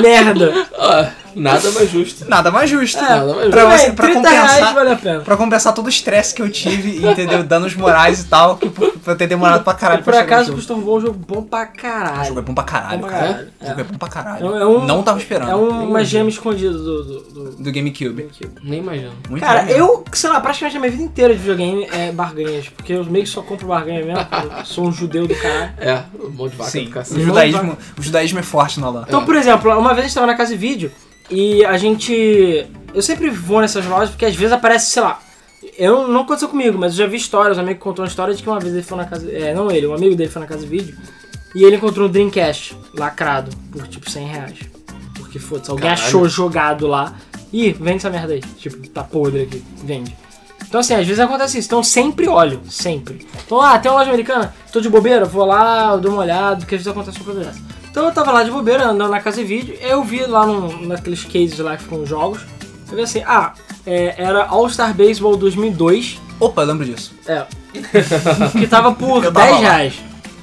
Merda. 0.01 0.53
Ó, 0.79 1.05
Nada 1.35 1.71
mais 1.73 1.91
justo. 1.91 2.29
Nada 2.29 2.51
mais 2.51 2.71
justo. 2.71 2.99
É, 2.99 3.03
Nada 3.09 3.35
mais 3.35 3.51
Pra 3.51 3.67
bem, 3.67 3.93
pra 3.95 4.05
30 4.07 4.29
reais 4.31 4.51
compensar- 4.51 4.75
vale 4.75 4.91
a 4.91 4.97
pena. 4.97 5.21
Pra 5.21 5.37
compensar 5.37 5.75
todo 5.75 5.87
o 5.87 5.89
estresse 5.89 6.35
que 6.35 6.43
eu 6.43 6.51
tive, 6.51 7.07
entendeu? 7.07 7.43
Danos 7.43 7.75
morais 7.75 8.21
e 8.21 8.25
tal, 8.25 8.57
que 8.57 8.69
por, 8.69 8.91
por 8.93 9.17
ter 9.17 9.27
demorado 9.27 9.65
pra 9.65 9.75
caralho 9.75 10.01
E 10.01 10.05
por 10.05 10.13
pra 10.13 10.21
acaso. 10.23 10.53
Custom 10.53 10.81
Ball 10.81 10.95
é 10.97 10.99
um 10.99 11.01
jogo 11.01 11.19
bom 11.27 11.43
pra 11.43 11.63
O 11.65 11.77
caralho. 11.81 12.25
jogo 12.29 12.39
é 12.39 12.43
bom 12.43 12.55
pra 12.55 12.65
caralho, 12.65 12.99
Bom 13.01 13.07
pra 13.07 13.17
cara. 13.19 13.27
caralho, 13.33 13.49
O 13.61 13.67
jogo 13.67 13.81
é 13.81 13.85
bom 13.85 13.99
pra 13.99 14.09
caralho. 14.09 14.55
É 14.57 14.67
um- 14.67 14.87
Não 14.87 15.03
tava 15.03 15.19
esperando. 15.19 15.51
É 15.51 15.57
um- 15.57 15.89
uma 15.89 16.05
gema 16.05 16.29
escondida 16.29 16.73
do, 16.73 17.05
do, 17.05 17.21
do 17.21 17.51
Do 17.63 17.73
GameCube. 17.73 18.11
GameCube. 18.23 18.53
Nem 18.63 18.81
imagino. 18.81 19.13
Muito 19.29 19.43
Cara, 19.45 19.63
bom 19.63 19.71
eu, 19.73 20.05
sei 20.13 20.31
lá, 20.31 20.41
praticamente 20.41 20.77
a 20.77 20.81
minha 20.81 20.91
vida 20.93 21.03
inteira 21.03 21.33
de 21.35 21.39
videogame 21.41 21.87
é 21.93 22.13
barganhas, 22.13 22.69
porque 22.69 22.93
eu 22.93 23.05
meio 23.05 23.25
que 23.25 23.31
só 23.31 23.43
compro 23.43 23.67
barganha 23.67 24.05
mesmo, 24.05 24.25
porque 24.25 24.47
eu 24.61 24.65
sou 24.65 24.87
um 24.87 24.93
judeu 24.93 25.27
do 25.27 25.35
caralho. 25.35 25.73
É, 25.79 26.03
um 26.23 26.31
monte 26.31 26.53
de 26.53 26.57
vaca 26.57 26.71
Sim, 26.71 26.91
o 27.17 27.21
judaísmo, 27.21 27.77
o 27.99 28.03
judaísmo 28.03 28.39
é 28.39 28.43
forte 28.43 28.79
na 28.81 28.91
lá. 28.91 29.05
Então, 29.07 29.25
por 29.25 29.35
exemplo, 29.37 29.71
uma 29.79 29.91
vez 29.91 30.01
a 30.01 30.03
gente 30.09 30.15
tava 30.15 30.27
na 30.27 30.35
casa 30.35 30.51
de 30.53 30.57
vídeo 30.57 30.91
e 31.31 31.65
a 31.65 31.77
gente. 31.77 32.67
Eu 32.95 33.03
sempre 33.03 33.31
vou 33.31 33.61
nessas 33.61 33.87
lojas 33.87 34.11
porque 34.11 34.27
às 34.27 34.35
vezes 34.35 34.53
aparece, 34.53 34.91
sei 34.91 35.03
lá. 35.03 35.21
Eu 35.79 36.09
não 36.09 36.23
aconteceu 36.23 36.49
comigo, 36.49 36.77
mas 36.77 36.93
eu 36.93 36.99
já 36.99 37.07
vi 37.07 37.17
histórias, 37.17 37.57
um 37.57 37.61
amigo 37.61 37.79
contou 37.81 38.05
uma 38.05 38.09
história 38.09 38.35
de 38.35 38.43
que 38.43 38.49
uma 38.49 38.59
vez 38.59 38.75
ele 38.75 38.83
foi 38.83 38.99
na 38.99 39.05
casa. 39.05 39.31
É, 39.31 39.55
não 39.55 39.71
ele, 39.71 39.87
um 39.87 39.95
amigo 39.95 40.15
dele 40.15 40.29
foi 40.29 40.41
na 40.41 40.49
casa 40.49 40.63
de 40.63 40.67
vídeo 40.67 40.97
e 41.55 41.65
ele 41.65 41.77
encontrou 41.77 42.09
um 42.09 42.11
Dreamcast 42.11 42.77
lacrado 42.95 43.51
por 43.71 43.87
tipo 43.87 44.11
100 44.11 44.27
reais. 44.27 44.59
Porque 45.17 45.39
foda-se, 45.39 45.71
alguém 45.71 45.89
Caralho. 45.89 46.07
achou 46.07 46.29
jogado 46.29 46.87
lá. 46.87 47.15
Ih, 47.53 47.73
vende 47.73 47.99
essa 47.99 48.11
merda 48.11 48.33
aí. 48.33 48.41
Tipo, 48.41 48.89
tá 48.89 49.05
podre 49.05 49.43
aqui, 49.43 49.63
vende. 49.85 50.15
Então 50.67 50.81
assim, 50.81 50.95
às 50.95 51.07
vezes 51.07 51.21
acontece 51.21 51.59
isso. 51.59 51.69
Então 51.69 51.83
sempre 51.83 52.29
olho, 52.29 52.61
sempre. 52.69 53.27
Então, 53.45 53.61
ah, 53.61 53.79
tem 53.79 53.91
uma 53.91 53.99
loja 53.99 54.11
americana, 54.11 54.55
tô 54.73 54.81
de 54.81 54.89
bobeira, 54.89 55.25
vou 55.25 55.45
lá, 55.45 55.97
dou 55.97 56.13
uma 56.13 56.23
olhada, 56.23 56.57
porque 56.57 56.75
às 56.75 56.81
vezes 56.81 56.89
acontece 56.89 57.19
uma 57.19 57.27
coisa 57.27 57.41
dessa. 57.45 57.61
Então 57.93 58.07
eu 58.07 58.13
tava 58.13 58.33
lá 58.33 58.43
de 58.43 58.51
bobeira, 58.51 58.87
andando 58.87 59.11
na 59.11 59.21
casa 59.21 59.37
de 59.37 59.45
vídeo, 59.45 59.77
eu 59.83 60.03
vi 60.03 60.25
lá 60.25 60.47
num, 60.47 60.87
naqueles 60.87 61.25
cases 61.25 61.59
lá 61.59 61.77
que 61.77 61.83
ficam 61.83 62.03
os 62.03 62.09
jogos, 62.09 62.41
eu 62.91 62.97
vi 62.97 63.03
assim, 63.03 63.23
ah, 63.27 63.53
é, 63.87 64.15
era 64.17 64.47
All-Star 64.47 64.95
Baseball 64.95 65.37
2002, 65.37 66.19
Opa, 66.41 66.63
eu 66.63 66.67
lembro 66.69 66.87
disso. 66.87 67.15
é, 67.27 67.45
que 68.59 68.67
tava 68.67 68.93
por 68.95 69.23
Eu 69.23 69.31
tava 69.31 69.47
10 69.47 69.53
lá. 69.53 69.59
reais. 69.61 69.95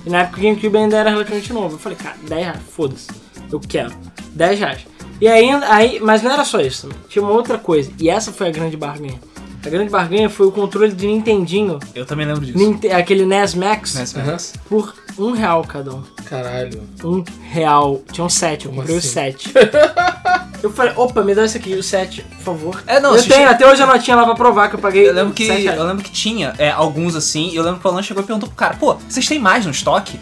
E 0.05 0.09
na 0.11 0.19
época 0.19 0.39
o 0.39 0.43
GameCube 0.43 0.77
ainda 0.77 0.95
era 0.95 1.09
relativamente 1.09 1.51
novo. 1.51 1.75
Eu 1.75 1.79
falei, 1.79 1.97
cara, 1.97 2.15
10 2.21 2.41
reais, 2.45 2.59
foda-se, 2.71 3.07
eu 3.51 3.59
quero, 3.59 3.91
10 4.35 4.59
reais. 4.59 4.85
E 5.19 5.27
aí, 5.27 5.49
aí, 5.49 5.99
mas 5.99 6.21
não 6.21 6.31
era 6.31 6.45
só 6.45 6.61
isso, 6.61 6.83
também. 6.83 6.97
tinha 7.09 7.21
uma 7.23 7.31
outra 7.33 7.57
coisa, 7.57 7.91
e 7.99 8.09
essa 8.11 8.31
foi 8.31 8.47
a 8.47 8.51
grande 8.51 8.77
barganha. 8.77 9.19
A 9.66 9.70
grande 9.70 9.89
barganha 9.89 10.30
foi 10.30 10.47
o 10.47 10.51
controle 10.51 10.91
de 10.93 11.05
Nintendinho, 11.05 11.80
Eu 11.93 12.05
também 12.05 12.26
lembro 12.26 12.45
disso. 12.45 12.57
Ninte- 12.57 12.89
aquele 12.89 13.26
NES 13.26 13.55
Max, 13.55 14.16
Aham. 14.16 14.32
Max. 14.32 14.53
por 14.70 14.93
um 15.18 15.32
real 15.32 15.64
cada 15.66 15.93
um. 15.95 16.03
Caralho. 16.26 16.82
Um 17.03 17.24
real. 17.51 18.01
Tinha 18.12 18.24
um 18.26 18.30
sete, 18.30 18.68
eu 18.68 18.72
comprei 18.72 18.95
o 18.95 18.99
assim? 18.99 19.07
sete. 19.10 19.51
eu 20.64 20.72
falei, 20.72 20.93
opa, 20.95 21.22
me 21.24 21.36
dá 21.36 21.43
esse 21.43 21.57
aqui, 21.57 21.74
o 21.74 21.84
sete, 21.84 22.22
por 22.22 22.39
favor. 22.43 22.84
É, 22.88 22.99
não, 23.01 23.16
eu 23.16 23.22
tenho, 23.22 23.36
che- 23.47 23.53
até 23.53 23.68
hoje 23.68 23.82
a 23.82 23.86
notinha 23.86 24.16
lá 24.16 24.24
pra 24.26 24.36
provar 24.36 24.70
que 24.70 24.76
eu 24.76 24.80
paguei 24.80 25.07
Eu 25.10 25.14
lembro 25.14 25.34
que, 25.34 25.43
eu 25.47 25.84
lembro 25.86 26.03
que 26.03 26.12
tinha 26.12 26.53
é, 26.57 26.70
alguns 26.72 27.16
assim, 27.16 27.49
e 27.49 27.55
eu 27.55 27.64
lembro 27.64 27.80
que 27.82 27.88
o 27.88 27.89
Alan 27.91 28.01
chegou 28.01 28.24
e 28.24 28.26
perguntou 28.26 28.47
pro 28.47 28.57
cara, 28.57 28.76
pô, 28.76 28.95
vocês 29.10 29.28
têm 29.28 29.39
mais 29.39 29.66
no 29.66 29.72
estoque? 29.72 30.20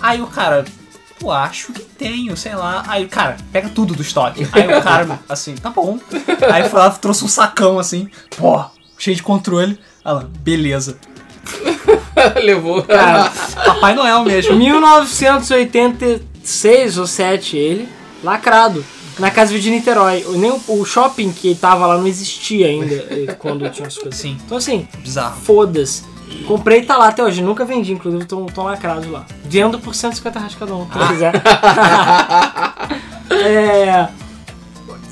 Aí 0.00 0.22
o 0.22 0.26
cara, 0.26 0.64
pô, 1.20 1.30
acho 1.30 1.72
que 1.72 1.82
tenho, 1.82 2.36
sei 2.36 2.56
lá. 2.56 2.82
Aí 2.88 3.06
cara, 3.06 3.36
pega 3.52 3.68
tudo 3.68 3.94
do 3.94 4.02
estoque. 4.02 4.44
Aí 4.50 4.66
o 4.66 4.82
cara, 4.82 5.20
assim, 5.28 5.54
tá 5.54 5.70
bom. 5.70 6.00
Aí 6.52 6.68
foi 6.68 6.80
lá, 6.80 6.90
trouxe 6.90 7.24
um 7.24 7.28
sacão 7.28 7.78
assim, 7.78 8.08
pô, 8.36 8.64
cheio 8.98 9.14
de 9.14 9.22
controle. 9.22 9.78
Alan, 10.02 10.28
beleza. 10.40 10.98
Levou. 12.42 12.82
Cara, 12.82 13.30
Papai 13.64 13.94
Noel 13.94 14.24
mesmo. 14.24 14.56
1986 14.56 16.98
ou 16.98 17.06
7 17.06 17.56
ele, 17.56 17.88
lacrado. 18.24 18.84
Na 19.18 19.30
casa 19.30 19.58
de 19.58 19.70
Niterói. 19.70 20.24
Nem 20.36 20.50
o, 20.50 20.58
o 20.68 20.84
shopping 20.86 21.30
que 21.30 21.54
tava 21.54 21.86
lá 21.86 21.98
não 21.98 22.06
existia 22.06 22.68
ainda 22.68 22.94
eh, 22.94 23.36
quando 23.38 23.68
tinha 23.68 23.86
as 23.86 23.98
coisas. 23.98 24.18
Sim. 24.18 24.38
Então 24.46 24.56
assim, 24.56 24.88
Bizarro. 24.98 25.38
foda-se. 25.42 26.04
Comprei 26.46 26.80
e 26.80 26.84
tá 26.84 26.96
lá 26.96 27.08
até 27.08 27.22
hoje. 27.22 27.42
Nunca 27.42 27.64
vendi, 27.64 27.92
inclusive 27.92 28.22
estão 28.24 28.46
lacrados 28.64 29.06
lá. 29.06 29.24
Vendo 29.44 29.78
por 29.78 29.94
150 29.94 30.38
reais 30.38 30.54
cada 30.54 30.74
um, 30.74 30.86
quem 30.86 31.06
quiser. 31.08 31.34
é. 33.30 34.08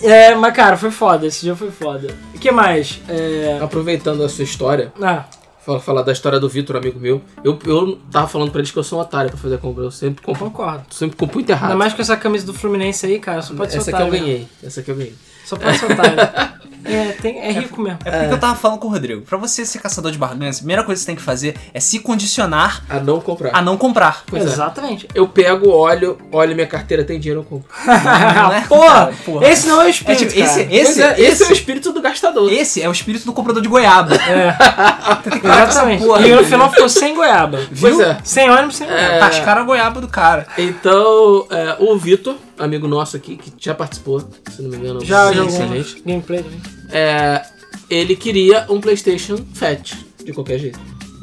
É, 0.03 0.35
mas 0.35 0.55
cara, 0.55 0.77
foi 0.77 0.91
foda. 0.91 1.27
Esse 1.27 1.43
dia 1.43 1.57
foi 1.57 1.71
foda. 1.71 2.15
O 2.35 2.39
que 2.39 2.51
mais? 2.51 3.01
É. 3.09 3.59
Aproveitando 3.61 4.23
a 4.23 4.29
sua 4.29 4.45
história, 4.45 4.93
Ah, 5.03 5.25
fala, 5.65 5.81
falar 5.81 6.03
da 6.03 6.13
história 6.13 6.39
do 6.39 6.49
Vitor, 6.49 6.77
amigo 6.77 7.01
meu. 7.01 7.21
Eu, 7.43 7.59
eu 7.67 7.99
tava 8.11 8.29
falando 8.29 8.51
pra 8.51 8.61
eles 8.61 8.71
que 8.71 8.79
eu 8.79 8.85
sou 8.85 8.99
um 8.99 9.03
otário 9.03 9.31
pra 9.31 9.39
fazer 9.39 9.57
a 9.57 9.59
compra. 9.59 9.85
Eu 9.85 9.91
sempre 9.91 10.25
compro, 10.25 10.45
concordo. 10.45 10.85
sempre 10.91 11.17
compro 11.17 11.35
muito 11.37 11.51
errado. 11.51 11.71
Ainda 11.71 11.77
mais 11.79 11.93
com 11.95 12.01
essa 12.03 12.17
camisa 12.17 12.47
do 12.47 12.55
Fluminense 12.55 13.07
aí, 13.07 13.19
cara. 13.19 13.43
Só 13.43 13.55
pode 13.55 13.75
Essa 13.75 13.85
ser 13.85 13.95
aqui 13.95 14.03
eu 14.03 14.07
otário, 14.07 14.23
né? 14.25 14.29
ganhei. 14.33 14.49
Essa 14.63 14.81
aqui 14.81 14.91
eu 14.91 14.97
ganhei. 14.97 15.15
Só 15.45 15.57
pode 15.57 15.79
ser 15.79 15.93
otário. 15.93 16.17
É, 16.93 17.13
tem, 17.21 17.39
é 17.39 17.53
rico 17.53 17.81
mesmo. 17.81 17.99
É 18.05 18.11
porque 18.21 18.35
eu 18.35 18.39
tava 18.39 18.55
falando 18.55 18.79
com 18.79 18.89
o 18.89 18.91
Rodrigo. 18.91 19.23
Pra 19.23 19.37
você 19.39 19.65
ser 19.65 19.79
caçador 19.81 20.11
de 20.11 20.19
barganhas, 20.19 20.57
a 20.57 20.59
primeira 20.59 20.83
coisa 20.83 20.99
que 20.99 21.03
você 21.03 21.07
tem 21.07 21.17
que 21.17 21.23
fazer 21.23 21.57
é 21.73 21.81
se 21.81 21.99
condicionar 22.01 22.83
A 22.89 23.01
não 23.01 23.21
comprar. 23.21 23.51
a 23.55 23.63
não 23.63 23.77
comprar. 23.77 24.23
Pois 24.27 24.43
é. 24.45 24.47
Exatamente. 24.47 25.09
Eu 25.15 25.29
pego, 25.29 25.69
olho, 25.71 26.19
olho 26.33 26.55
minha 26.55 26.67
carteira, 26.67 27.05
tem 27.05 27.19
dinheiro, 27.21 27.41
eu 27.41 27.45
compro. 27.45 27.69
Não 27.87 28.53
é? 28.53 28.61
Porra, 28.63 28.89
Cara, 28.89 29.15
porra. 29.25 29.49
esse 29.49 29.67
não 29.67 29.81
é 29.81 29.85
o 29.85 29.87
É 29.87 29.91
espírito, 29.91 30.19
tipo, 30.29 30.41
esse, 30.41 30.65
cara. 30.65 30.75
esse, 30.75 31.03
é, 31.03 31.13
esse, 31.13 31.23
esse 31.23 31.43
é 31.45 31.47
o 31.49 31.53
espírito 31.53 31.93
do 31.93 32.01
gastador. 32.01 32.51
esse 32.53 32.83
é 32.83 32.89
o 32.89 32.93
espírito 32.93 33.25
do 33.25 33.33
comprador 33.33 33.63
de 33.63 33.69
goiaba. 33.69 34.15
É, 34.15 34.55
exatamente. 35.69 36.05
porra. 36.05 36.27
E 36.27 36.35
no 36.35 36.45
final 36.45 36.71
ficou 36.71 36.89
sem 36.89 37.15
goiaba. 37.15 37.61
Pois 37.81 37.99
é. 38.01 38.19
Sem 38.25 38.51
ônibus, 38.51 38.77
sem 38.77 38.87
goiaba. 38.87 39.13
É. 39.15 39.19
Tascaram 39.19 39.63
a 39.63 39.65
goiaba 39.65 40.01
do 40.01 40.09
cara. 40.09 40.47
Então, 40.57 41.47
é, 41.51 41.77
o 41.81 41.97
Vitor, 41.97 42.37
amigo 42.59 42.87
nosso 42.89 43.17
aqui, 43.17 43.37
que 43.37 43.53
já 43.59 43.75
participou, 43.75 44.21
se 44.51 44.63
não 44.63 44.71
me 44.71 44.77
engano, 44.77 45.05
Já 45.05 45.29
sim, 45.29 45.35
jogou 45.35 45.51
sim, 45.51 45.63
um 45.65 45.69
gente. 45.75 46.03
gameplay 46.05 46.43
também. 46.43 46.78
É, 46.91 47.45
ele 47.91 48.17
queria 48.17 48.67
um 48.69 48.81
PlayStation 48.81 49.39
Fat, 49.55 49.93
de 50.25 50.33
qualquer 50.33 50.59
jeito. 50.59 50.79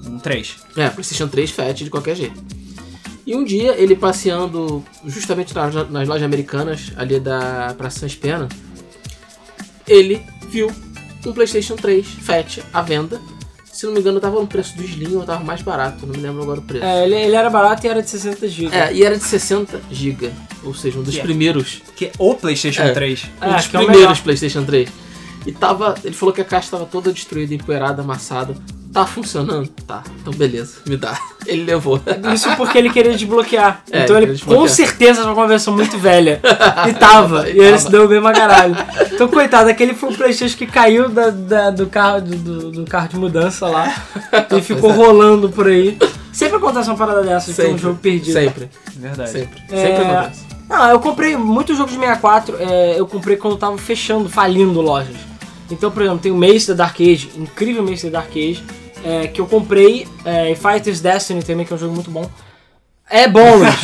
Um 0.05 0.19
3. 0.19 0.55
É, 0.77 0.89
PlayStation 0.89 1.27
3 1.27 1.51
Fat, 1.51 1.73
de 1.83 1.89
qualquer 1.89 2.15
jeito. 2.15 2.43
E 3.25 3.35
um 3.35 3.43
dia, 3.43 3.73
ele 3.77 3.95
passeando 3.95 4.83
justamente 5.05 5.53
nas, 5.55 5.73
nas 5.89 6.07
lojas 6.07 6.23
americanas, 6.23 6.91
ali 6.95 7.19
da 7.19 7.73
Praça 7.77 8.01
Sans 8.01 8.15
Pena, 8.15 8.47
ele 9.87 10.21
viu 10.49 10.71
um 11.25 11.33
PlayStation 11.33 11.75
3 11.75 12.05
Fat 12.05 12.59
à 12.73 12.81
venda. 12.81 13.19
Se 13.71 13.85
não 13.85 13.93
me 13.93 13.99
engano, 13.99 14.19
tava 14.21 14.39
no 14.39 14.47
preço 14.47 14.77
do 14.77 14.83
Slim 14.83 15.15
ou 15.15 15.23
tava 15.23 15.43
mais 15.43 15.61
barato, 15.61 16.05
não 16.05 16.13
me 16.15 16.21
lembro 16.21 16.43
agora 16.43 16.59
o 16.59 16.63
preço. 16.63 16.85
É, 16.85 17.03
ele, 17.03 17.15
ele 17.15 17.35
era 17.35 17.49
barato 17.49 17.85
e 17.85 17.89
era 17.89 18.01
de 18.01 18.09
60 18.09 18.47
GB. 18.47 18.73
É, 18.75 18.93
e 18.93 19.03
era 19.03 19.17
de 19.17 19.23
60 19.23 19.81
GB, 19.91 20.31
ou 20.63 20.73
seja, 20.73 20.97
um 20.97 21.03
dos 21.03 21.13
Que 21.13 21.19
é? 21.19 21.23
primeiros 21.23 21.81
Que 21.95 22.05
é 22.05 22.11
o 22.17 22.35
PlayStation 22.35 22.83
É. 22.83 22.91
3. 22.91 23.25
É, 23.41 23.45
um 23.45 23.47
dos 23.49 23.55
acho 23.57 23.69
que 23.69 23.75
é 23.77 23.83
primeiros. 23.83 24.19
PlayStation 24.21 24.63
3. 24.63 24.89
E 25.45 25.51
tava. 25.51 25.95
Ele 26.03 26.13
falou 26.15 26.33
que 26.33 26.41
a 26.41 26.45
caixa 26.45 26.71
tava 26.71 26.85
toda 26.85 27.11
destruída, 27.11 27.53
empoeirada, 27.53 28.01
amassada. 28.01 28.55
Tá 28.91 29.05
funcionando? 29.05 29.67
Tá. 29.85 30.03
Então 30.21 30.31
beleza, 30.33 30.77
me 30.87 30.95
dá. 30.95 31.19
Ele 31.45 31.63
levou. 31.65 32.01
Isso 32.33 32.49
porque 32.55 32.77
ele 32.77 32.89
queria 32.89 33.11
desbloquear. 33.11 33.83
É, 33.91 34.03
então 34.03 34.15
ele 34.15 34.25
ele, 34.25 34.31
desbloquear. 34.33 34.61
com 34.61 34.73
certeza 34.73 35.21
era 35.21 35.31
uma 35.33 35.47
versão 35.47 35.75
muito 35.75 35.97
velha. 35.97 36.39
E 36.87 36.93
tava. 36.97 37.47
e 37.49 37.51
ele 37.59 37.65
tava. 37.71 37.77
se 37.77 37.91
deu 37.91 38.07
bem 38.07 38.21
pra 38.21 38.31
caralho. 38.31 38.75
Então, 39.11 39.27
coitado, 39.27 39.69
aquele 39.69 39.93
foi 39.93 40.11
o 40.11 40.15
Playstation 40.15 40.57
que 40.57 40.65
caiu 40.65 41.09
da, 41.09 41.29
da- 41.29 41.69
do, 41.71 41.85
carro, 41.87 42.21
do, 42.21 42.71
do- 42.71 42.85
carro 42.85 43.09
de 43.09 43.17
mudança 43.17 43.67
lá. 43.67 43.93
e 44.49 44.61
ficou 44.61 44.89
é. 44.89 44.93
rolando 44.93 45.49
por 45.49 45.67
aí. 45.67 45.97
Sempre 46.31 46.55
acontece 46.57 46.89
uma 46.89 46.97
parada 46.97 47.21
dessa 47.21 47.51
de 47.51 47.53
ter 47.57 47.73
um 47.73 47.77
jogo 47.77 47.99
perdido. 48.01 48.33
Sempre. 48.33 48.69
Verdade. 48.95 49.29
Sempre. 49.29 49.61
É. 49.69 49.75
Sempre 49.75 50.05
acontece. 50.05 50.45
Não, 50.69 50.89
eu 50.89 50.99
comprei 50.99 51.35
muitos 51.35 51.77
jogos 51.77 51.91
de 51.93 51.99
64, 51.99 52.55
é, 52.59 52.97
eu 52.99 53.05
comprei 53.05 53.37
quando 53.37 53.55
tava 53.57 53.77
fechando, 53.77 54.27
falindo 54.29 54.81
lojas. 54.81 55.15
Então, 55.69 55.91
por 55.91 56.01
exemplo, 56.01 56.19
tem 56.19 56.31
o 56.31 56.35
Mace 56.35 56.67
da 56.67 56.73
Dark 56.73 56.99
Age, 56.99 57.31
incrível 57.35 57.83
Mace 57.83 58.09
da 58.09 58.19
Dark 58.19 58.31
Age, 58.31 58.63
é, 59.03 59.27
que 59.27 59.39
eu 59.41 59.47
comprei, 59.47 60.07
é, 60.23 60.51
e 60.51 60.55
Fighters 60.55 60.99
Destiny 60.99 61.43
também, 61.43 61.65
que 61.65 61.73
é 61.73 61.75
um 61.75 61.79
jogo 61.79 61.93
muito 61.93 62.11
bom. 62.11 62.29
É 63.09 63.27
bom, 63.27 63.57
Luiz. 63.57 63.75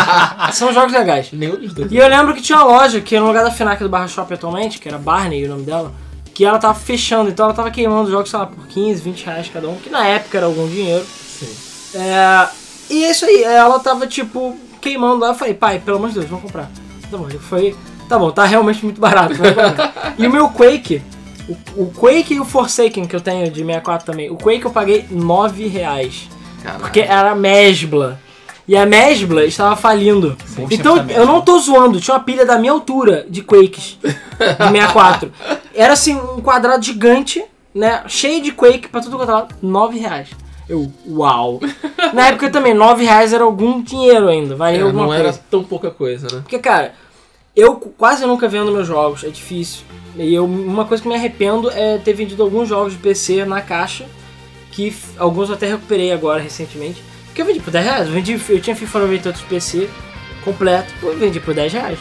São 0.52 0.72
jogos 0.72 0.92
legais. 0.92 1.32
Nenhum 1.32 1.56
dos 1.56 1.72
dois. 1.72 1.90
E 1.90 1.96
eu 1.96 2.06
lembro 2.08 2.34
que 2.34 2.42
tinha 2.42 2.58
uma 2.58 2.66
loja, 2.66 3.00
que 3.00 3.16
é 3.16 3.20
no 3.20 3.26
lugar 3.26 3.42
da 3.42 3.50
FNAC 3.50 3.82
do 3.82 3.88
Barra 3.88 4.06
Shop 4.06 4.32
atualmente, 4.32 4.78
que 4.78 4.86
era 4.86 4.98
Barney 4.98 5.46
o 5.46 5.48
nome 5.48 5.62
dela, 5.62 5.94
que 6.34 6.44
ela 6.44 6.58
tava 6.58 6.74
fechando, 6.74 7.30
então 7.30 7.46
ela 7.46 7.54
tava 7.54 7.70
queimando 7.70 8.10
jogos, 8.10 8.28
sei 8.28 8.38
lá, 8.38 8.46
por 8.46 8.66
15, 8.66 9.00
20 9.00 9.24
reais 9.24 9.50
cada 9.50 9.66
um, 9.68 9.76
que 9.76 9.88
na 9.88 10.06
época 10.06 10.36
era 10.36 10.46
algum 10.46 10.68
dinheiro. 10.68 11.04
Sim. 11.06 11.48
É, 11.94 12.48
e 12.90 13.04
é 13.04 13.10
isso 13.10 13.24
aí, 13.24 13.42
ela 13.42 13.80
tava 13.80 14.06
tipo 14.06 14.54
queimando 14.80 15.20
lá. 15.20 15.28
Eu 15.28 15.34
falei, 15.34 15.54
pai, 15.54 15.78
pelo 15.78 15.96
amor 15.96 16.08
de 16.10 16.16
Deus, 16.16 16.26
vamos 16.26 16.44
comprar. 16.44 16.70
Tá 17.10 17.16
bom, 17.16 17.28
ele 17.28 17.38
foi. 17.38 17.74
Tá 18.08 18.18
bom, 18.18 18.30
tá 18.30 18.44
realmente 18.44 18.84
muito 18.84 19.00
barato. 19.00 19.34
e 20.18 20.26
o 20.26 20.30
meu 20.30 20.48
Quake, 20.50 21.02
o, 21.48 21.82
o 21.82 21.92
Quake 21.92 22.34
e 22.34 22.40
o 22.40 22.44
Forsaken 22.44 23.06
que 23.06 23.14
eu 23.16 23.20
tenho 23.20 23.50
de 23.50 23.60
64 23.60 24.06
também, 24.06 24.30
o 24.30 24.36
Quake 24.36 24.64
eu 24.64 24.70
paguei 24.70 25.06
9 25.10 25.66
reais. 25.66 26.28
Caralho. 26.62 26.82
Porque 26.82 27.00
era 27.00 27.34
Mesbla. 27.34 28.18
E 28.68 28.76
a 28.76 28.84
Mesbla 28.84 29.44
estava 29.44 29.76
falindo. 29.76 30.36
Bom 30.56 30.66
Então, 30.68 30.96
eu 31.08 31.24
não 31.24 31.40
tô 31.40 31.56
zoando, 31.60 32.00
tinha 32.00 32.14
uma 32.16 32.22
pilha 32.24 32.44
da 32.44 32.58
minha 32.58 32.72
altura 32.72 33.24
de 33.28 33.40
Quakes 33.42 33.96
de 34.02 34.08
64. 34.40 35.30
Era 35.72 35.92
assim, 35.92 36.14
um 36.16 36.40
quadrado 36.40 36.84
gigante, 36.84 37.44
né? 37.72 38.02
Cheio 38.08 38.42
de 38.42 38.50
Quake 38.50 38.88
pra 38.88 39.00
tudo 39.00 39.16
quanto 39.18 39.30
é 39.30 39.34
lado, 39.34 39.54
9 39.62 39.98
reais. 39.98 40.30
Eu, 40.68 40.90
uau. 41.06 41.60
Na 42.12 42.28
época 42.28 42.50
também, 42.50 42.74
9 42.74 43.04
reais 43.04 43.32
era 43.32 43.44
algum 43.44 43.80
dinheiro 43.80 44.26
ainda, 44.26 44.56
valia 44.56 44.80
É, 44.80 44.82
alguma 44.82 45.02
não 45.02 45.08
coisa. 45.10 45.22
era 45.22 45.32
tão 45.48 45.62
pouca 45.62 45.90
coisa, 45.92 46.26
né? 46.34 46.40
Porque, 46.42 46.58
cara, 46.58 46.92
Eu 47.56 47.76
quase 47.96 48.26
nunca 48.26 48.46
vendo 48.46 48.70
meus 48.70 48.86
jogos, 48.86 49.24
é 49.24 49.28
difícil. 49.28 49.82
E 50.14 50.34
eu, 50.34 50.44
uma 50.44 50.84
coisa 50.84 51.02
que 51.02 51.08
me 51.08 51.14
arrependo 51.14 51.70
é 51.70 51.96
ter 51.98 52.12
vendido 52.12 52.42
alguns 52.42 52.68
jogos 52.68 52.92
de 52.92 52.98
PC 52.98 53.44
na 53.46 53.62
caixa, 53.62 54.04
que 54.72 54.94
alguns 55.16 55.48
eu 55.48 55.54
até 55.54 55.66
recuperei 55.66 56.12
agora 56.12 56.40
recentemente. 56.40 57.02
Porque 57.26 57.40
eu 57.40 57.46
vendi 57.46 57.60
por 57.60 57.70
10 57.70 57.84
reais. 57.84 58.06
Eu, 58.06 58.12
vendi, 58.12 58.40
eu 58.48 58.60
tinha 58.60 58.76
FIFA 58.76 58.98
98 59.00 59.38
de 59.38 59.44
PC 59.44 59.90
completo, 60.44 60.92
eu 61.02 61.16
vendi 61.16 61.40
por 61.40 61.54
10 61.54 61.72
reais. 61.72 61.98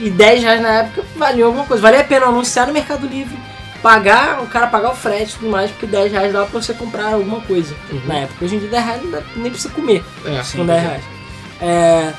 E 0.00 0.10
10 0.10 0.42
reais 0.42 0.60
na 0.60 0.68
época 0.80 1.04
valia 1.16 1.44
alguma 1.44 1.64
coisa. 1.64 1.82
Valia 1.82 2.00
a 2.00 2.04
pena 2.04 2.26
anunciar 2.26 2.66
no 2.66 2.72
Mercado 2.72 3.06
Livre, 3.06 3.36
pagar, 3.82 4.42
o 4.42 4.46
cara 4.46 4.66
pagar 4.66 4.90
o 4.90 4.96
frete 4.96 5.32
e 5.32 5.38
tudo 5.38 5.50
mais, 5.50 5.70
porque 5.70 5.86
10 5.86 6.12
reais 6.12 6.32
dava 6.32 6.46
pra 6.46 6.60
você 6.60 6.74
comprar 6.74 7.14
alguma 7.14 7.40
coisa 7.40 7.74
na 8.06 8.18
época. 8.18 8.44
Hoje 8.44 8.56
em 8.56 8.58
dia 8.58 8.68
10 8.68 8.84
reais 8.84 9.02
não 9.02 9.10
dá, 9.12 9.22
nem 9.36 9.50
precisa 9.50 9.72
comer 9.72 10.04
É, 10.24 10.42
com 10.56 10.66
10 10.66 10.82
reais. 10.82 11.04
É, 11.60 12.12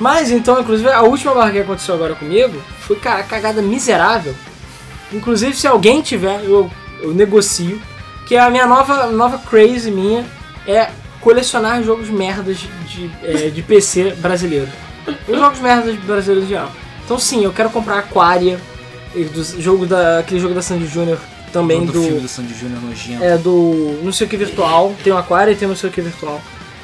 mas 0.00 0.30
então, 0.30 0.58
inclusive, 0.58 0.88
a 0.88 1.02
última 1.02 1.34
barra 1.34 1.52
que 1.52 1.58
aconteceu 1.58 1.94
agora 1.94 2.14
comigo 2.14 2.60
foi, 2.80 2.96
cara, 2.96 3.22
cagada 3.22 3.60
miserável. 3.60 4.34
Inclusive, 5.12 5.54
se 5.54 5.66
alguém 5.66 6.00
tiver, 6.00 6.42
eu, 6.44 6.70
eu 7.02 7.12
negocio. 7.12 7.80
Que 8.26 8.36
a 8.36 8.48
minha 8.48 8.66
nova, 8.66 9.08
nova 9.08 9.38
crazy 9.38 9.90
minha 9.90 10.24
é 10.66 10.88
colecionar 11.20 11.82
jogos 11.82 12.08
merdas 12.08 12.58
de, 12.88 13.10
é, 13.22 13.50
de 13.50 13.60
PC 13.60 14.12
brasileiro. 14.14 14.68
Os 15.28 15.38
jogos 15.38 15.58
merdas 15.60 15.96
brasileiros 15.96 16.44
em 16.44 16.48
geral. 16.48 16.70
Então 17.04 17.18
sim, 17.18 17.44
eu 17.44 17.52
quero 17.52 17.70
comprar 17.70 17.98
Aquaria, 17.98 18.58
do 19.12 19.60
jogo 19.60 19.84
da, 19.84 20.20
aquele 20.20 20.40
jogo 20.40 20.54
da 20.54 20.62
Sandy 20.62 20.86
Júnior 20.86 21.18
também 21.52 21.84
do, 21.84 21.92
do, 21.92 22.02
filme 22.02 22.20
do 22.20 22.28
Sandy 22.28 22.54
Júnior 22.54 22.80
nojento. 22.80 23.24
é 23.24 23.36
do 23.36 23.98
não 24.04 24.12
sei 24.12 24.28
o 24.28 24.30
que 24.30 24.36
virtual, 24.36 24.94
tem 25.02 25.12
o 25.12 25.18
Aquaria 25.18 25.52
e 25.52 25.56
tem 25.56 25.66
o 25.66 25.70
não 25.70 25.76
sei 25.76 25.90
o 25.90 25.92
que 25.92 26.00
virtual. 26.00 26.40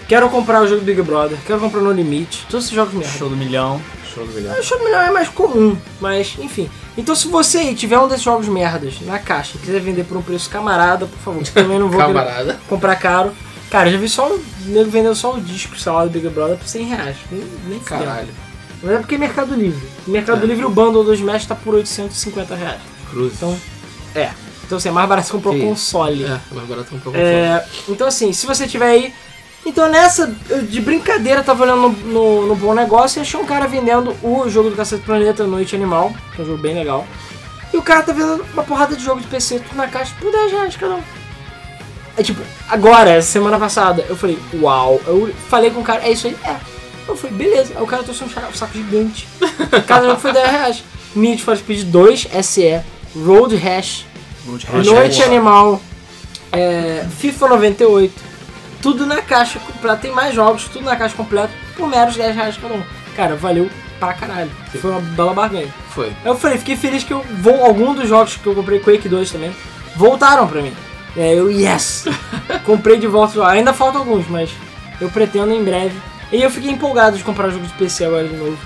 Quero 0.08 0.30
comprar 0.30 0.62
o 0.62 0.68
jogo 0.68 0.82
Big 0.82 1.02
Brother, 1.02 1.36
quero 1.44 1.58
comprar 1.58 1.80
No 1.80 1.90
Limite, 1.90 2.46
todos 2.48 2.66
esses 2.66 2.74
jogos 2.74 2.94
merda. 2.94 3.18
Show 3.18 3.28
do 3.28 3.36
milhão. 3.36 3.80
Show 4.14 4.24
do 4.24 4.32
milhão. 4.32 4.58
O 4.58 4.62
show 4.62 4.78
do 4.78 4.84
milhão 4.84 5.00
é 5.00 5.10
mais 5.10 5.28
comum, 5.28 5.76
mas 6.00 6.36
enfim. 6.38 6.70
Então 6.96 7.14
se 7.14 7.26
você 7.28 7.58
aí 7.58 7.74
tiver 7.74 7.98
um 7.98 8.06
desses 8.06 8.22
jogos 8.22 8.46
merdas 8.46 9.00
na 9.02 9.18
caixa 9.18 9.56
e 9.56 9.58
quiser 9.58 9.80
vender 9.80 10.04
por 10.04 10.16
um 10.16 10.22
preço 10.22 10.48
camarada, 10.48 11.06
por 11.06 11.18
favor, 11.18 11.42
que 11.42 11.50
também 11.50 11.78
não 11.78 11.90
vou 11.90 12.00
comprar 12.68 12.96
caro. 12.96 13.32
Cara, 13.68 13.88
eu 13.88 13.94
já 13.94 13.98
vi 13.98 14.08
só 14.08 14.28
o 14.28 14.44
nego 14.66 14.88
vendendo 14.88 15.16
só 15.16 15.34
o 15.34 15.40
disco, 15.40 15.76
sei 15.76 15.90
lá, 15.90 16.04
do 16.04 16.10
Big 16.10 16.28
Brother 16.28 16.56
por 16.56 16.68
100 16.68 16.84
reais. 16.86 17.16
Nem. 17.68 17.80
Caralho. 17.80 18.28
Mas 18.80 18.92
é 18.92 18.98
porque 18.98 19.16
é 19.16 19.18
Mercado 19.18 19.54
Livre. 19.56 19.88
Mercado 20.06 20.44
É. 20.44 20.46
Livre 20.46 20.64
o 20.64 20.70
bundle 20.70 21.02
do 21.02 21.12
Smash 21.12 21.46
tá 21.46 21.56
por 21.56 21.74
850 21.74 22.54
reais. 22.54 22.80
Cruz. 23.10 23.32
Então, 23.34 23.58
é. 24.14 24.30
Então 24.64 24.78
assim, 24.78 24.88
é 24.88 24.92
mais 24.92 25.08
barato 25.08 25.30
comprar 25.32 25.50
o 25.50 25.60
console. 25.60 26.24
É, 26.24 26.40
mais 26.52 26.68
barato 26.68 26.94
um 26.94 27.00
pouco. 27.00 27.18
É, 27.18 27.64
então 27.88 28.06
assim, 28.06 28.32
se 28.32 28.46
você 28.46 28.68
tiver 28.68 28.86
aí. 28.86 29.14
Então 29.66 29.90
nessa, 29.90 30.32
eu 30.48 30.62
de 30.62 30.80
brincadeira, 30.80 31.42
tava 31.42 31.64
olhando 31.64 31.88
no, 31.88 31.90
no, 31.90 32.46
no 32.46 32.54
Bom 32.54 32.72
Negócio 32.72 33.18
e 33.18 33.22
achei 33.22 33.38
um 33.38 33.44
cara 33.44 33.66
vendendo 33.66 34.16
o 34.22 34.48
jogo 34.48 34.70
do 34.70 34.76
Cacete 34.76 35.02
Planeta 35.02 35.44
Noite 35.44 35.74
Animal, 35.74 36.14
que 36.32 36.40
é 36.40 36.44
um 36.44 36.46
jogo 36.46 36.62
bem 36.62 36.72
legal. 36.72 37.04
E 37.74 37.76
o 37.76 37.82
cara 37.82 38.04
tá 38.04 38.12
vendendo 38.12 38.46
uma 38.52 38.62
porrada 38.62 38.94
de 38.94 39.02
jogo 39.02 39.20
de 39.20 39.26
PC, 39.26 39.58
tudo 39.58 39.76
na 39.76 39.88
caixa, 39.88 40.14
por 40.20 40.30
10 40.30 40.52
reais 40.52 40.76
cada 40.76 40.94
um. 40.94 41.02
É 42.16 42.22
tipo, 42.22 42.40
agora, 42.68 43.20
semana 43.20 43.58
passada, 43.58 44.06
eu 44.08 44.16
falei, 44.16 44.38
uau. 44.54 45.00
Eu 45.04 45.34
falei 45.48 45.70
com 45.70 45.80
o 45.80 45.84
cara, 45.84 46.06
é 46.06 46.12
isso 46.12 46.28
aí? 46.28 46.36
É. 46.44 46.56
Eu 47.08 47.16
falei, 47.16 47.36
beleza. 47.36 47.74
Aí 47.76 47.82
o 47.82 47.86
cara 47.86 48.04
trouxe 48.04 48.22
um 48.22 48.28
saco 48.30 48.72
gigante. 48.72 49.28
Cada 49.86 50.06
jogo 50.06 50.20
foi 50.20 50.32
10 50.32 50.50
reais. 50.50 50.84
Need 51.14 51.42
for 51.42 51.56
Speed 51.56 51.88
2 51.88 52.28
SE, 52.42 52.80
Road 53.16 53.56
Rash, 53.56 54.06
Road 54.46 54.66
Rash 54.66 54.86
Noite 54.86 55.18
Rash. 55.18 55.26
Animal, 55.26 55.80
é, 56.52 57.04
FIFA 57.18 57.48
98, 57.48 58.25
tudo 58.82 59.06
na 59.06 59.22
caixa 59.22 59.58
completa. 59.58 59.96
Tem 59.96 60.12
mais 60.12 60.34
jogos, 60.34 60.68
tudo 60.68 60.84
na 60.84 60.96
caixa 60.96 61.14
completa, 61.14 61.50
por 61.76 61.88
meros 61.88 62.16
10 62.16 62.34
reais 62.34 62.56
cada 62.56 62.74
um. 62.74 62.82
Cara, 63.14 63.36
valeu 63.36 63.70
pra 63.98 64.12
caralho. 64.12 64.50
Foi 64.80 64.90
uma 64.90 65.00
bela 65.00 65.34
barganha. 65.34 65.72
Foi. 65.90 66.08
Aí 66.08 66.14
eu 66.26 66.36
falei, 66.36 66.58
fiquei 66.58 66.76
feliz 66.76 67.02
que 67.02 67.12
eu 67.12 67.24
vou. 67.40 67.64
Algum 67.64 67.94
dos 67.94 68.08
jogos 68.08 68.36
que 68.36 68.46
eu 68.46 68.54
comprei, 68.54 68.78
Quake 68.80 69.08
2 69.08 69.30
também, 69.30 69.54
voltaram 69.96 70.46
pra 70.46 70.60
mim. 70.60 70.74
É, 71.16 71.34
eu, 71.34 71.50
yes! 71.50 72.04
comprei 72.64 72.98
de 72.98 73.06
volta. 73.06 73.46
Ainda 73.48 73.72
faltam 73.72 74.02
alguns, 74.02 74.28
mas 74.28 74.50
eu 75.00 75.08
pretendo 75.10 75.52
em 75.52 75.64
breve. 75.64 75.96
E 76.30 76.42
eu 76.42 76.50
fiquei 76.50 76.70
empolgado 76.70 77.16
de 77.16 77.24
comprar 77.24 77.48
jogo 77.50 77.66
de 77.66 77.72
PC 77.74 78.04
agora 78.04 78.28
de 78.28 78.36
novo. 78.36 78.58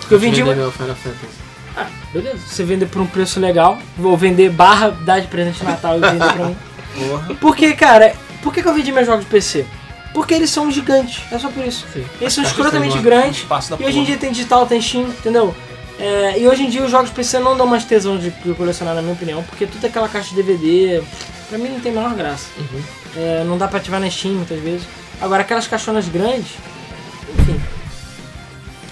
Porque 0.00 0.14
eu 0.14 0.18
vendi. 0.18 0.42
Vender 0.42 0.56
meu 0.56 0.72
Final 0.72 0.94
Fantasy. 0.94 1.40
Ah, 1.76 1.86
beleza. 2.12 2.38
Você 2.38 2.64
vender 2.64 2.86
por 2.86 3.02
um 3.02 3.06
preço 3.06 3.38
legal, 3.38 3.78
vou 3.96 4.16
vender 4.16 4.50
barra, 4.50 4.90
dar 4.90 5.20
de 5.20 5.26
presente 5.28 5.58
de 5.58 5.64
Natal 5.64 5.98
e 5.98 6.00
vender 6.00 6.32
pra 6.32 6.46
mim. 6.46 6.56
Porra. 7.08 7.34
Porque, 7.40 7.74
cara, 7.74 8.14
por 8.42 8.52
que, 8.52 8.62
que 8.62 8.68
eu 8.68 8.74
vendi 8.74 8.92
meus 8.92 9.06
jogos 9.06 9.24
de 9.24 9.30
PC? 9.30 9.66
Porque 10.12 10.34
eles 10.34 10.50
são 10.50 10.70
gigantes, 10.70 11.22
é 11.30 11.38
só 11.38 11.48
por 11.48 11.64
isso. 11.64 11.86
Sim. 11.92 12.04
Eles 12.20 12.32
são 12.32 12.42
escrotamente 12.42 12.98
grandes. 12.98 13.46
E 13.78 13.84
hoje 13.84 13.98
em 13.98 14.04
dia 14.04 14.16
tem 14.16 14.32
digital, 14.32 14.66
tem 14.66 14.80
Steam, 14.80 15.04
entendeu? 15.04 15.54
É, 15.98 16.40
e 16.40 16.48
hoje 16.48 16.62
em 16.64 16.70
dia 16.70 16.82
os 16.82 16.90
jogos 16.90 17.10
de 17.10 17.14
PC 17.14 17.38
não 17.38 17.56
dão 17.56 17.66
mais 17.66 17.84
tesão 17.84 18.18
de, 18.18 18.30
de 18.30 18.54
colecionar, 18.54 18.94
na 18.94 19.02
minha 19.02 19.12
opinião, 19.12 19.42
porque 19.42 19.66
tudo 19.66 19.84
é 19.84 19.88
aquela 19.88 20.08
caixa 20.08 20.30
de 20.30 20.36
DVD, 20.36 21.02
pra 21.48 21.58
mim 21.58 21.68
não 21.68 21.80
tem 21.80 21.92
a 21.92 21.94
menor 21.94 22.14
graça. 22.14 22.46
Uhum. 22.58 22.82
É, 23.16 23.44
não 23.44 23.58
dá 23.58 23.68
pra 23.68 23.78
ativar 23.78 24.00
na 24.00 24.10
Steam 24.10 24.34
muitas 24.34 24.58
vezes. 24.60 24.86
Agora 25.20 25.42
aquelas 25.42 25.66
caixonas 25.68 26.08
grandes, 26.08 26.52
enfim. 27.38 27.60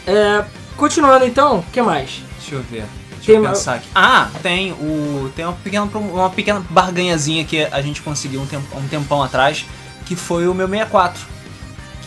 É, 0.07 0.45
continuando 0.77 1.25
então, 1.25 1.61
o 1.61 1.63
que 1.73 1.81
mais? 1.81 2.23
Deixa 2.39 2.55
eu 2.55 2.63
ver. 2.63 2.85
Deixa 3.29 3.41
Tem 3.43 3.51
eu 3.51 3.55
pensar 3.57 3.75
aqui. 3.75 3.89
Ah, 3.95 4.29
tem 4.43 4.73
o. 4.73 5.31
Tem 5.37 5.45
uma 5.45 5.55
pequena, 5.55 5.85
uma 5.85 6.31
pequena 6.31 6.65
barganhazinha 6.71 7.45
que 7.45 7.63
a 7.65 7.81
gente 7.83 8.01
conseguiu 8.03 8.41
um, 8.41 8.47
tempo, 8.47 8.65
um 8.79 8.89
tempão 8.89 9.23
atrás, 9.23 9.65
que 10.07 10.17
foi 10.17 10.49
o 10.49 10.55
meu 10.55 10.67
64. 10.69 11.21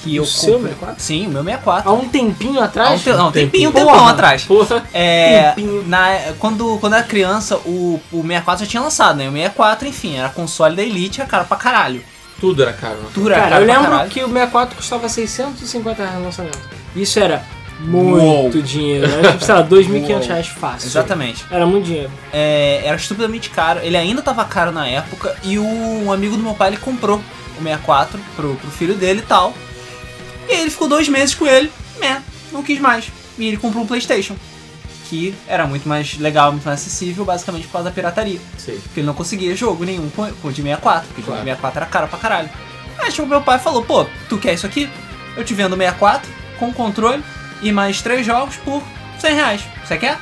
Que 0.03 0.19
O 0.19 0.23
eu 0.23 0.25
seu 0.25 0.53
comprei- 0.55 0.73
64? 0.73 1.03
Sim, 1.03 1.27
o 1.27 1.29
meu 1.29 1.43
64. 1.43 1.87
Há 1.89 1.93
um 1.93 2.09
tempinho 2.09 2.57
Há 2.57 2.61
um 2.61 2.65
atrás? 2.65 3.03
te- 3.03 3.11
não, 3.13 3.27
um 3.27 3.31
tempinho, 3.31 3.69
um 3.69 3.71
Porra. 3.71 3.85
tempão 3.85 4.07
atrás. 4.07 4.43
Porra. 4.45 4.83
É, 4.91 5.51
Tempinho. 5.51 5.87
na, 5.87 6.07
quando, 6.39 6.77
quando 6.79 6.93
eu 6.93 6.97
era 6.97 7.07
criança, 7.07 7.57
o, 7.57 8.01
o 8.11 8.21
64 8.23 8.65
já 8.65 8.71
tinha 8.71 8.81
lançado, 8.81 9.17
né? 9.17 9.29
O 9.29 9.31
64, 9.31 9.87
enfim, 9.87 10.17
era 10.17 10.29
console 10.29 10.75
da 10.75 10.81
Elite, 10.81 11.21
era 11.21 11.29
caro 11.29 11.45
pra 11.45 11.55
caralho. 11.55 12.03
Tudo 12.39 12.63
era 12.63 12.73
caro. 12.73 12.95
né? 12.95 13.09
Tudo 13.13 13.27
era 13.31 13.35
Cara, 13.35 13.49
caro 13.51 13.61
eu 13.63 13.67
lembro 13.67 13.91
caralho. 13.91 14.09
que 14.09 14.23
o 14.23 14.27
64 14.27 14.75
custava 14.75 15.07
650 15.07 16.01
reais 16.01 16.17
no 16.17 16.23
lançamento. 16.25 16.57
Isso 16.95 17.19
era 17.19 17.43
Uou. 17.91 18.43
muito 18.43 18.61
dinheiro. 18.61 19.11
Era 19.11 19.31
tipo, 19.31 19.43
sei 19.45 19.55
lá, 19.55 19.63
2.500 19.67 20.09
Uou. 20.09 20.19
reais 20.27 20.47
fácil. 20.47 20.87
Exatamente. 20.87 21.45
Era 21.49 21.65
muito 21.65 21.85
dinheiro. 21.85 22.11
É, 22.31 22.81
era 22.85 22.95
estupidamente 22.95 23.49
caro. 23.49 23.79
Ele 23.83 23.97
ainda 23.97 24.21
tava 24.21 24.43
caro 24.45 24.71
na 24.71 24.87
época 24.87 25.35
e 25.43 25.57
o, 25.57 25.63
um 25.65 26.11
amigo 26.11 26.35
do 26.37 26.43
meu 26.43 26.53
pai 26.53 26.69
ele 26.69 26.77
comprou 26.77 27.17
o 27.17 27.63
64 27.63 28.19
pro, 28.35 28.55
pro 28.55 28.71
filho 28.71 28.93
dele 28.95 29.19
e 29.19 29.23
tal. 29.23 29.53
E 30.49 30.53
ele 30.53 30.69
ficou 30.69 30.87
dois 30.87 31.07
meses 31.07 31.33
com 31.33 31.45
ele, 31.47 31.71
né? 31.99 32.21
Não 32.51 32.61
quis 32.63 32.79
mais. 32.79 33.11
E 33.37 33.47
ele 33.47 33.57
comprou 33.57 33.83
um 33.83 33.87
PlayStation. 33.87 34.35
Que 35.09 35.33
era 35.47 35.65
muito 35.67 35.87
mais 35.89 36.17
legal, 36.17 36.51
muito 36.53 36.63
mais 36.63 36.79
acessível, 36.79 37.25
basicamente 37.25 37.65
por 37.67 37.73
causa 37.73 37.89
da 37.89 37.93
pirataria. 37.93 38.39
Sei. 38.57 38.75
Porque 38.77 39.01
ele 39.01 39.07
não 39.07 39.13
conseguia 39.13 39.53
jogo 39.55 39.83
nenhum 39.83 40.09
com, 40.09 40.29
com 40.41 40.47
o 40.47 40.53
de 40.53 40.61
64, 40.61 41.07
porque 41.07 41.21
o 41.21 41.25
Claro. 41.25 41.39
de 41.41 41.45
64 41.45 41.77
era 41.81 41.85
caro 41.85 42.07
pra 42.07 42.17
caralho. 42.17 42.49
Aí 42.97 43.11
chegou 43.11 43.25
meu 43.27 43.41
pai 43.41 43.57
e 43.57 43.59
falou, 43.61 43.83
pô, 43.83 44.05
tu 44.29 44.37
quer 44.37 44.53
isso 44.53 44.65
aqui? 44.65 44.89
Eu 45.35 45.43
te 45.43 45.53
vendo 45.53 45.73
o 45.73 45.77
64 45.77 46.29
com 46.59 46.71
controle 46.71 47.21
e 47.61 47.71
mais 47.71 48.01
três 48.01 48.25
jogos 48.25 48.55
por 48.57 48.81
100 49.19 49.35
reais. 49.35 49.61
Você 49.85 49.97
quer? 49.97 50.17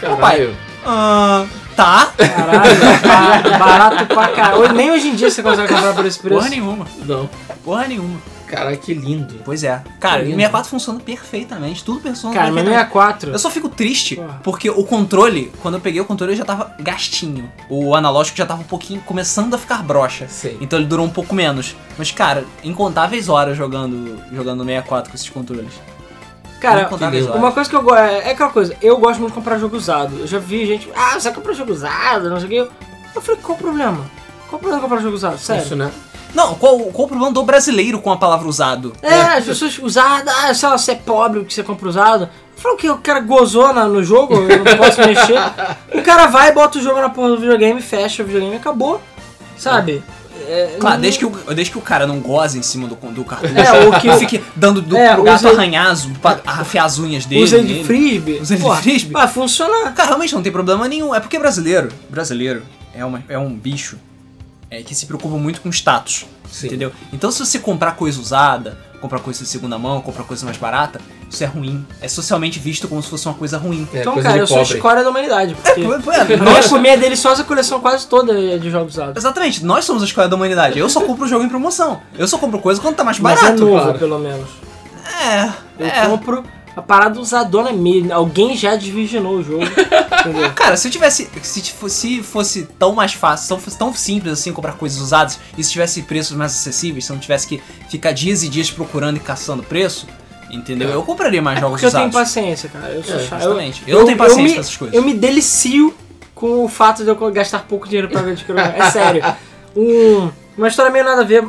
Caralho. 0.00 0.56
Ah, 0.86 1.46
tá. 1.74 2.12
Caralho, 2.16 2.80
barato, 3.02 3.50
barato 3.58 4.06
pra 4.06 4.28
caralho. 4.28 4.72
Nem 4.72 4.90
hoje 4.90 5.08
em 5.08 5.14
dia 5.14 5.30
você 5.30 5.42
consegue 5.42 5.72
comprar 5.72 5.94
por 5.94 6.04
esse 6.06 6.18
Porra 6.18 6.34
preço. 6.36 6.50
nenhuma. 6.50 6.86
Não. 7.06 7.28
Porra 7.64 7.86
nenhuma. 7.88 8.18
Caralho, 8.46 8.76
que 8.76 8.92
lindo. 8.92 9.40
Pois 9.44 9.64
é. 9.64 9.82
Cara, 9.98 10.16
o 10.20 10.24
lindo. 10.26 10.36
64 10.36 10.70
funciona 10.70 11.00
perfeitamente, 11.00 11.82
tudo 11.82 12.00
funciona 12.00 12.34
Cara, 12.34 12.46
mas 12.52 12.62
perfeitamente. 12.62 12.92
64. 12.92 13.30
Eu 13.32 13.38
só 13.38 13.50
fico 13.50 13.68
triste 13.70 14.16
Porra. 14.16 14.40
porque 14.44 14.68
o 14.70 14.84
controle, 14.84 15.50
quando 15.62 15.74
eu 15.76 15.80
peguei 15.80 16.00
o 16.00 16.04
controle, 16.04 16.32
ele 16.32 16.38
já 16.38 16.44
tava 16.44 16.72
gastinho. 16.78 17.50
O 17.70 17.94
analógico 17.96 18.36
já 18.36 18.44
tava 18.46 18.60
um 18.60 18.64
pouquinho 18.64 19.00
começando 19.00 19.54
a 19.54 19.58
ficar 19.58 19.82
broxa. 19.82 20.28
Sei. 20.28 20.58
Então 20.60 20.78
ele 20.78 20.86
durou 20.86 21.04
um 21.06 21.10
pouco 21.10 21.34
menos. 21.34 21.74
Mas, 21.96 22.10
cara, 22.12 22.44
incontáveis 22.62 23.28
horas 23.30 23.56
jogando, 23.56 24.20
jogando 24.32 24.58
no 24.58 24.64
64 24.66 25.10
com 25.10 25.16
esses 25.16 25.30
controles. 25.30 25.72
Cara, 26.64 26.88
horas. 26.92 27.26
uma 27.36 27.52
coisa 27.52 27.68
que 27.70 27.76
eu 27.76 27.82
gosto. 27.82 27.98
É 27.98 28.30
aquela 28.30 28.50
coisa, 28.50 28.76
eu 28.82 28.96
gosto 28.98 29.18
muito 29.20 29.32
de 29.32 29.38
comprar 29.38 29.58
jogo 29.58 29.76
usado. 29.76 30.18
Eu 30.20 30.26
já 30.26 30.38
vi 30.38 30.66
gente. 30.66 30.90
Ah, 30.96 31.18
você 31.18 31.30
compra 31.30 31.52
jogo 31.54 31.72
usado, 31.72 32.28
não 32.30 32.38
sei 32.40 32.46
o 32.46 32.50
que. 32.66 32.72
Eu 33.14 33.20
falei, 33.22 33.40
qual 33.42 33.56
o 33.56 33.60
problema? 33.60 33.98
Qual 34.48 34.56
o 34.56 34.58
problema 34.58 34.76
de 34.76 34.82
comprar 34.82 35.00
jogo 35.02 35.14
usado? 35.14 35.38
Sério. 35.38 35.62
Isso, 35.62 35.76
né? 35.76 35.90
Não, 36.34 36.54
qual, 36.56 36.78
qual 36.80 37.04
o 37.04 37.08
problema 37.08 37.32
do 37.32 37.42
brasileiro 37.44 38.00
com 38.00 38.10
a 38.10 38.16
palavra 38.16 38.48
usado? 38.48 38.92
É, 39.00 39.14
as 39.38 39.44
pessoas 39.44 39.78
usadas, 39.78 40.34
ah, 40.44 40.52
sei 40.52 40.68
lá, 40.68 40.76
você 40.76 40.92
é 40.92 40.94
pobre 40.96 41.40
porque 41.40 41.54
você 41.54 41.62
compra 41.62 41.88
usado. 41.88 42.28
Falou 42.56 42.76
que 42.76 42.88
o 42.88 42.98
cara 42.98 43.20
gozou 43.20 43.72
na- 43.72 43.84
no 43.86 44.02
jogo, 44.02 44.34
eu 44.34 44.64
não 44.64 44.76
posso 44.76 45.00
mexer. 45.00 45.38
O 45.94 46.02
cara 46.02 46.26
vai, 46.26 46.50
bota 46.52 46.78
o 46.78 46.82
jogo 46.82 47.00
na 47.00 47.08
porra 47.08 47.28
do 47.28 47.38
videogame, 47.38 47.80
fecha 47.80 48.22
o 48.22 48.26
videogame 48.26 48.54
e 48.54 48.58
acabou. 48.58 49.00
Sabe? 49.56 50.02
É, 50.02 50.23
Claro, 50.78 50.96
não- 50.96 51.02
desde 51.02 51.18
que, 51.18 51.26
o, 51.26 51.30
desde 51.54 51.70
que 51.72 51.78
o 51.78 51.80
cara 51.80 52.06
não 52.06 52.20
goze 52.20 52.58
em 52.58 52.62
cima 52.62 52.86
do, 52.88 52.94
do 52.94 53.24
cartucho. 53.24 53.54
É, 53.58 53.86
o 53.88 54.00
que- 54.00 54.06
Não 54.08 54.18
fique 54.18 54.42
dando 54.56 54.80
do, 54.82 54.96
É, 54.96 55.14
pro 55.14 55.24
gato 55.24 55.48
arranhar, 55.48 55.88
as- 55.90 56.06
pra 56.06 56.40
afiar 56.44 56.84
as 56.84 56.98
unhas 56.98 57.24
dele. 57.26 57.42
Usa 57.42 57.56
ele 57.58 57.74
de 57.78 57.84
frisbee. 57.84 58.38
Usa 58.40 58.54
ele 58.54 58.62
de 58.64 58.76
frisbee? 58.76 59.12
Vai 59.12 59.28
funcionar. 59.28 59.92
Cara, 59.94 60.08
realmente 60.08 60.34
não 60.34 60.42
tem 60.42 60.52
problema 60.52 60.86
nenhum. 60.88 61.14
É 61.14 61.20
porque 61.20 61.38
brasileiro, 61.38 61.88
brasileiro 62.10 62.62
é, 62.94 63.04
uma, 63.04 63.22
é 63.28 63.38
um 63.38 63.54
bicho 63.54 63.96
é, 64.70 64.82
que 64.82 64.94
se 64.94 65.06
preocupa 65.06 65.36
muito 65.36 65.60
com 65.60 65.68
status. 65.70 66.26
Sim. 66.50 66.66
Entendeu? 66.66 66.92
Então 67.12 67.30
se 67.30 67.38
você 67.44 67.58
comprar 67.58 67.92
coisa 67.92 68.20
usada, 68.20 68.78
comprar 69.04 69.20
coisa 69.20 69.44
de 69.44 69.50
segunda 69.50 69.78
mão, 69.78 70.00
comprar 70.00 70.24
coisa 70.24 70.46
mais 70.46 70.56
barata, 70.56 70.98
isso 71.28 71.44
é 71.44 71.46
ruim. 71.46 71.86
É 72.00 72.08
socialmente 72.08 72.58
visto 72.58 72.88
como 72.88 73.02
se 73.02 73.10
fosse 73.10 73.26
uma 73.28 73.34
coisa 73.34 73.58
ruim. 73.58 73.86
É, 73.92 74.00
então, 74.00 74.14
coisa 74.14 74.30
cara, 74.30 74.40
eu 74.40 74.46
sou 74.46 74.60
a 74.60 74.62
escória 74.62 75.04
da 75.04 75.10
humanidade. 75.10 75.54
Porque 75.54 75.82
É, 75.82 75.84
eu 75.84 76.52
ia 76.62 76.68
comer 76.70 76.90
a 76.92 76.96
deliciosa 76.96 77.44
coleção 77.44 77.80
quase 77.80 78.06
toda 78.06 78.58
de 78.58 78.70
jogos 78.70 78.94
usados. 78.94 79.14
Exatamente, 79.14 79.62
nós 79.62 79.84
somos 79.84 80.02
a 80.02 80.06
escola 80.06 80.26
da 80.26 80.36
humanidade. 80.36 80.78
Eu 80.78 80.88
só 80.88 81.02
compro 81.02 81.26
o 81.26 81.28
jogo 81.28 81.44
em 81.44 81.50
promoção. 81.50 82.00
Eu 82.16 82.26
só 82.26 82.38
compro 82.38 82.58
coisa 82.60 82.80
quando 82.80 82.96
tá 82.96 83.04
mais 83.04 83.18
Mas 83.18 83.38
é 83.38 83.42
barato. 83.42 83.60
novo, 83.60 83.82
claro. 83.82 83.98
pelo 83.98 84.18
menos. 84.18 84.48
É, 85.22 85.52
Eu 85.78 85.86
é. 85.86 86.06
compro 86.06 86.42
a 86.76 86.82
parada 86.82 87.20
usadona 87.20 87.72
mesmo. 87.72 88.12
Alguém 88.12 88.56
já 88.56 88.74
desvirginou 88.76 89.36
o 89.36 89.42
jogo. 89.42 89.64
Cara, 90.56 90.76
se 90.76 90.88
eu 90.88 90.92
tivesse. 90.92 91.28
Se 91.42 91.62
fosse, 91.72 92.22
fosse 92.22 92.64
tão 92.78 92.94
mais 92.94 93.12
fácil, 93.12 93.58
fosse 93.58 93.78
tão 93.78 93.92
simples 93.94 94.32
assim 94.32 94.52
comprar 94.52 94.72
coisas 94.72 95.00
usadas, 95.00 95.38
e 95.56 95.62
se 95.62 95.70
tivesse 95.72 96.02
preços 96.02 96.36
mais 96.36 96.52
acessíveis, 96.52 97.04
se 97.04 97.12
eu 97.12 97.14
não 97.14 97.20
tivesse 97.20 97.46
que 97.46 97.62
ficar 97.88 98.12
dias 98.12 98.42
e 98.42 98.48
dias 98.48 98.70
procurando 98.70 99.16
e 99.16 99.20
caçando 99.20 99.62
preço, 99.62 100.06
entendeu? 100.50 100.88
Eu 100.88 101.02
compraria 101.02 101.42
mais 101.42 101.60
jogos 101.60 101.74
Porque 101.80 101.86
eu 101.86 101.90
tenho 101.90 102.08
usados. 102.08 102.28
paciência, 102.28 102.68
cara. 102.70 102.88
Eu 102.92 103.04
sou 103.04 103.16
É, 103.16 103.18
chato. 103.26 103.42
justamente. 103.42 103.82
Eu 103.86 103.98
não 103.98 104.06
tenho 104.06 104.16
paciência 104.18 104.42
me- 104.44 104.52
pra 104.52 104.60
essas 104.60 104.76
coisas. 104.76 104.96
Eu 104.96 105.02
me 105.02 105.14
delicio 105.14 105.94
com 106.34 106.64
o 106.64 106.68
fato 106.68 107.04
de 107.04 107.08
eu 107.10 107.16
gastar 107.32 107.60
pouco 107.68 107.86
dinheiro 107.86 108.08
pra 108.08 108.22
ver 108.22 108.34
de 108.34 108.44
que 108.44 108.52
É 108.52 108.90
sério. 108.90 109.22
Um, 109.76 110.30
uma 110.56 110.68
história 110.68 110.88
meio 110.92 111.04
nada 111.04 111.22
a 111.22 111.24
ver, 111.24 111.44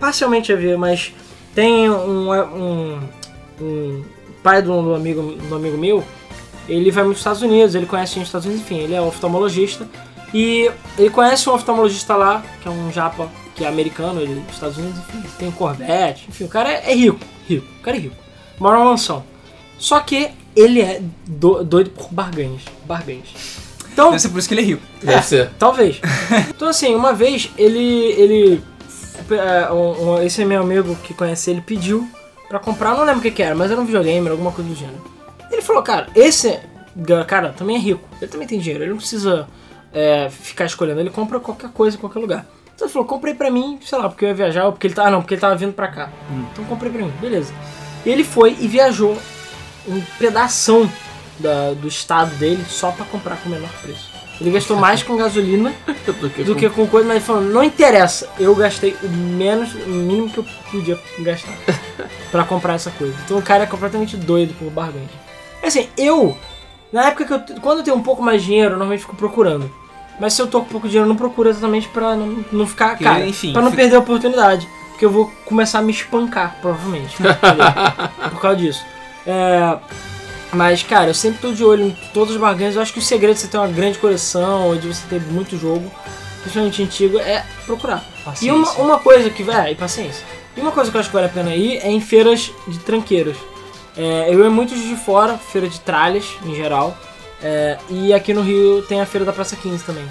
parcialmente 0.00 0.52
a 0.52 0.56
ver, 0.56 0.76
mas 0.76 1.12
tem 1.54 1.88
um, 1.88 2.28
um, 2.32 3.00
um 3.60 4.02
pai 4.42 4.62
de 4.62 4.68
um, 4.70 4.82
de 4.82 4.88
um 4.88 4.94
amigo, 4.94 5.38
um 5.50 5.54
amigo 5.54 5.76
meu, 5.78 6.04
ele 6.68 6.90
vai 6.90 7.02
muito 7.04 7.14
para 7.16 7.20
Estados 7.20 7.42
Unidos, 7.42 7.74
ele 7.74 7.86
conhece 7.86 8.10
gente 8.14 8.20
nos 8.20 8.28
Estados 8.28 8.46
Unidos, 8.46 8.64
enfim, 8.64 8.78
ele 8.78 8.94
é 8.94 9.00
oftalmologista. 9.00 9.88
E 10.34 10.70
ele 10.98 11.08
conhece 11.10 11.48
um 11.48 11.54
oftalmologista 11.54 12.14
lá, 12.14 12.42
que 12.62 12.68
é 12.68 12.70
um 12.70 12.92
japa, 12.92 13.28
que 13.54 13.64
é 13.64 13.68
americano, 13.68 14.20
ele 14.20 14.34
dos 14.40 14.54
Estados 14.54 14.76
Unidos, 14.76 14.98
enfim, 14.98 15.22
tem 15.38 15.48
um 15.48 15.52
Corvette, 15.52 16.26
enfim, 16.28 16.44
o 16.44 16.48
cara 16.48 16.70
é, 16.70 16.92
é 16.92 16.94
rico, 16.94 17.18
rico, 17.48 17.66
o 17.78 17.82
cara 17.82 17.96
é 17.96 18.00
rico. 18.00 18.16
Mora 18.58 18.76
numa 18.78 18.90
mansão. 18.90 19.24
Só 19.78 20.00
que 20.00 20.30
ele 20.54 20.80
é 20.80 21.00
do- 21.26 21.62
doido 21.64 21.90
por 21.90 22.08
barganhas, 22.12 22.60
barganhas. 22.84 23.28
Então, 23.92 24.10
Deve 24.10 24.20
ser 24.20 24.28
por 24.28 24.38
isso 24.38 24.48
que 24.48 24.54
ele 24.54 24.60
é 24.60 24.64
rico. 24.64 24.82
Deve 25.02 25.22
ser. 25.24 25.50
Talvez. 25.58 26.00
Então 26.50 26.68
assim, 26.68 26.94
uma 26.94 27.12
vez 27.12 27.50
ele. 27.56 27.78
ele 27.78 28.62
é, 29.30 29.72
um- 29.72 30.10
um- 30.14 30.22
esse 30.22 30.44
meu 30.44 30.60
amigo 30.60 30.94
que 31.02 31.12
conhece 31.14 31.50
ele 31.50 31.60
pediu 31.60 32.08
pra 32.48 32.58
comprar, 32.58 32.94
não 32.94 33.04
lembro 33.04 33.20
o 33.20 33.22
que, 33.22 33.30
que 33.30 33.42
era, 33.42 33.54
mas 33.54 33.70
era 33.70 33.80
um 33.80 33.84
videogame, 33.84 34.28
alguma 34.28 34.52
coisa 34.52 34.68
do 34.70 34.76
gênero. 34.76 35.02
Ele 35.50 35.62
falou, 35.62 35.82
cara, 35.82 36.08
esse 36.14 36.58
cara 37.26 37.52
também 37.56 37.76
é 37.76 37.78
rico, 37.78 38.08
ele 38.20 38.30
também 38.30 38.46
tem 38.46 38.58
dinheiro, 38.58 38.82
ele 38.84 38.90
não 38.90 38.98
precisa 38.98 39.46
é, 39.92 40.28
ficar 40.30 40.64
escolhendo, 40.66 41.00
ele 41.00 41.10
compra 41.10 41.38
qualquer 41.40 41.70
coisa 41.70 41.96
em 41.96 42.00
qualquer 42.00 42.18
lugar. 42.20 42.46
Então 42.74 42.86
ele 42.86 42.92
falou, 42.92 43.08
comprei 43.08 43.34
pra 43.34 43.50
mim, 43.50 43.78
sei 43.84 43.98
lá, 43.98 44.08
porque 44.08 44.24
eu 44.24 44.28
ia 44.28 44.34
viajar, 44.34 44.66
ou 44.66 44.72
porque 44.72 44.86
ele 44.86 44.94
tava. 44.94 45.10
Não, 45.10 45.20
porque 45.20 45.34
ele 45.34 45.40
tava 45.40 45.56
vindo 45.56 45.72
pra 45.72 45.88
cá. 45.88 46.10
Então 46.52 46.64
comprei 46.64 46.92
pra 46.92 47.02
mim, 47.02 47.12
beleza. 47.20 47.52
E 48.06 48.10
ele 48.10 48.22
foi 48.22 48.56
e 48.60 48.68
viajou 48.68 49.18
um 49.88 50.00
pedação 50.18 50.88
da- 51.40 51.72
do 51.72 51.88
estado 51.88 52.30
dele 52.36 52.64
só 52.68 52.92
pra 52.92 53.04
comprar 53.06 53.36
com 53.38 53.48
o 53.48 53.52
menor 53.52 53.70
preço. 53.82 54.12
Ele 54.40 54.50
gastou 54.52 54.76
mais 54.76 55.02
com 55.02 55.16
gasolina 55.16 55.72
Do 56.06 56.30
que, 56.30 56.44
do 56.44 56.54
que 56.54 56.70
com 56.70 56.86
coisa, 56.86 57.06
mas 57.08 57.16
ele 57.16 57.24
falou, 57.24 57.42
não 57.42 57.62
interessa, 57.64 58.28
eu 58.38 58.54
gastei 58.54 58.96
o 59.02 59.08
menos, 59.08 59.74
o 59.74 59.88
mínimo 59.88 60.30
que 60.30 60.38
eu 60.38 60.46
podia 60.70 60.98
gastar 61.20 61.52
pra 62.30 62.44
comprar 62.44 62.74
essa 62.74 62.90
coisa. 62.92 63.14
Então 63.24 63.38
o 63.38 63.42
cara 63.42 63.64
é 63.64 63.66
completamente 63.66 64.16
doido 64.16 64.54
por 64.54 64.70
barganha. 64.70 65.08
Assim, 65.62 65.88
eu, 65.96 66.36
na 66.92 67.08
época 67.08 67.24
que 67.24 67.52
eu, 67.52 67.60
quando 67.60 67.78
eu 67.78 67.84
tenho 67.84 67.96
um 67.96 68.02
pouco 68.02 68.22
mais 68.22 68.40
de 68.42 68.48
dinheiro, 68.48 68.68
eu 68.74 68.78
normalmente 68.78 69.00
fico 69.00 69.16
procurando. 69.16 69.70
Mas 70.20 70.32
se 70.34 70.42
eu 70.42 70.46
tô 70.46 70.60
com 70.60 70.66
pouco 70.66 70.86
dinheiro, 70.88 71.04
eu 71.04 71.08
não 71.08 71.16
procuro 71.16 71.48
exatamente 71.48 71.88
pra 71.88 72.14
não, 72.16 72.44
não 72.52 72.66
ficar, 72.66 72.90
Porque, 72.90 73.04
cara, 73.04 73.26
enfim, 73.26 73.52
pra 73.52 73.60
não 73.62 73.70
fica- 73.70 73.82
perder 73.82 73.96
a 73.96 74.00
oportunidade. 74.00 74.68
Porque 74.90 75.04
eu 75.04 75.10
vou 75.10 75.30
começar 75.44 75.78
a 75.78 75.82
me 75.82 75.92
espancar, 75.92 76.56
provavelmente, 76.60 77.14
entendeu? 77.14 77.36
por 78.30 78.40
causa 78.40 78.56
disso. 78.56 78.84
É, 79.24 79.78
mas, 80.52 80.82
cara, 80.82 81.10
eu 81.10 81.14
sempre 81.14 81.40
tô 81.40 81.52
de 81.52 81.64
olho 81.64 81.86
em 81.86 81.96
todas 82.14 82.34
as 82.34 82.40
barganhas. 82.40 82.76
Eu 82.76 82.82
acho 82.82 82.92
que 82.92 82.98
o 82.98 83.02
segredo 83.02 83.34
de 83.34 83.40
você 83.40 83.48
ter 83.48 83.58
uma 83.58 83.68
grande 83.68 83.98
coleção, 83.98 84.76
de 84.76 84.88
você 84.88 85.02
ter 85.08 85.20
muito 85.20 85.58
jogo, 85.58 85.90
principalmente 86.40 86.82
antigo, 86.82 87.18
é 87.18 87.44
procurar. 87.66 88.04
E 88.20 88.24
Paciência. 88.24 88.54
uma, 88.54 88.72
uma 88.72 88.98
coisa 88.98 89.28
que. 89.30 89.48
É, 89.50 89.72
e 89.72 89.74
paciência. 89.74 90.24
E 90.56 90.60
uma 90.60 90.72
coisa 90.72 90.90
que 90.90 90.96
eu 90.96 91.00
acho 91.00 91.10
que 91.10 91.14
vale 91.14 91.26
a 91.26 91.30
pena 91.30 91.54
ir 91.54 91.78
é 91.78 91.90
em 91.90 92.00
feiras 92.00 92.50
de 92.66 92.78
tranqueiras. 92.78 93.36
É, 93.96 94.32
eu 94.32 94.40
ia 94.42 94.50
muito 94.50 94.74
de 94.74 94.96
fora, 94.96 95.36
feira 95.36 95.68
de 95.68 95.80
tralhas, 95.80 96.24
em 96.44 96.54
geral. 96.54 96.96
É, 97.42 97.78
e 97.88 98.12
aqui 98.12 98.32
no 98.34 98.42
Rio 98.42 98.82
tem 98.82 99.00
a 99.00 99.06
feira 99.06 99.24
da 99.24 99.32
Praça 99.32 99.54
15 99.54 99.84
também. 99.84 100.04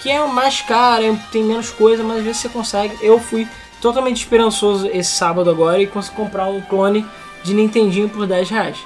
Que 0.00 0.10
é 0.10 0.24
mais 0.26 0.60
cara, 0.60 1.04
é- 1.04 1.16
tem 1.32 1.42
menos 1.42 1.70
coisa, 1.70 2.04
mas 2.04 2.18
às 2.18 2.24
vezes 2.24 2.40
você 2.40 2.48
consegue. 2.48 2.96
Eu 3.00 3.18
fui 3.18 3.48
totalmente 3.80 4.18
esperançoso 4.18 4.88
esse 4.92 5.10
sábado 5.10 5.50
agora 5.50 5.80
e 5.80 5.86
consegui 5.86 6.16
comprar 6.16 6.46
um 6.46 6.60
clone 6.60 7.04
de 7.42 7.54
Nintendinho 7.54 8.08
por 8.08 8.26
10 8.26 8.50
reais. 8.50 8.76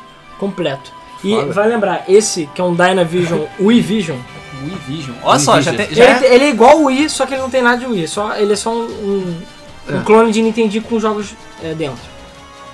Completo. 0.47 0.91
E 1.23 1.31
Foda. 1.37 1.53
vai 1.53 1.69
lembrar, 1.69 2.05
esse 2.09 2.49
que 2.53 2.61
é 2.61 2.65
um 2.65 2.75
Dynavision 2.75 3.45
Wii 3.61 3.81
Vision, 3.81 4.19
Wii 4.65 4.79
Vision. 4.89 5.15
Olha 5.23 5.39
só, 5.39 5.61
já 5.61 5.73
tem. 5.73 5.95
Já 5.95 6.17
ele, 6.17 6.27
é- 6.27 6.35
ele 6.35 6.45
é 6.47 6.51
igual 6.51 6.81
o 6.81 6.85
Wii, 6.87 7.09
só 7.09 7.25
que 7.27 7.35
ele 7.35 7.43
não 7.43 7.49
tem 7.51 7.63
nada 7.63 7.77
de 7.79 7.87
Wii. 7.87 8.09
Só, 8.09 8.35
ele 8.35 8.53
é 8.53 8.57
só 8.57 8.73
um, 8.73 8.83
um, 8.83 9.43
um 9.89 10.01
É. 10.01 10.03
clone 10.03 10.33
de 10.33 10.43
Nintendinho 10.43 10.83
com 10.83 10.99
jogos 10.99 11.35
é, 11.63 11.75
dentro. 11.75 12.03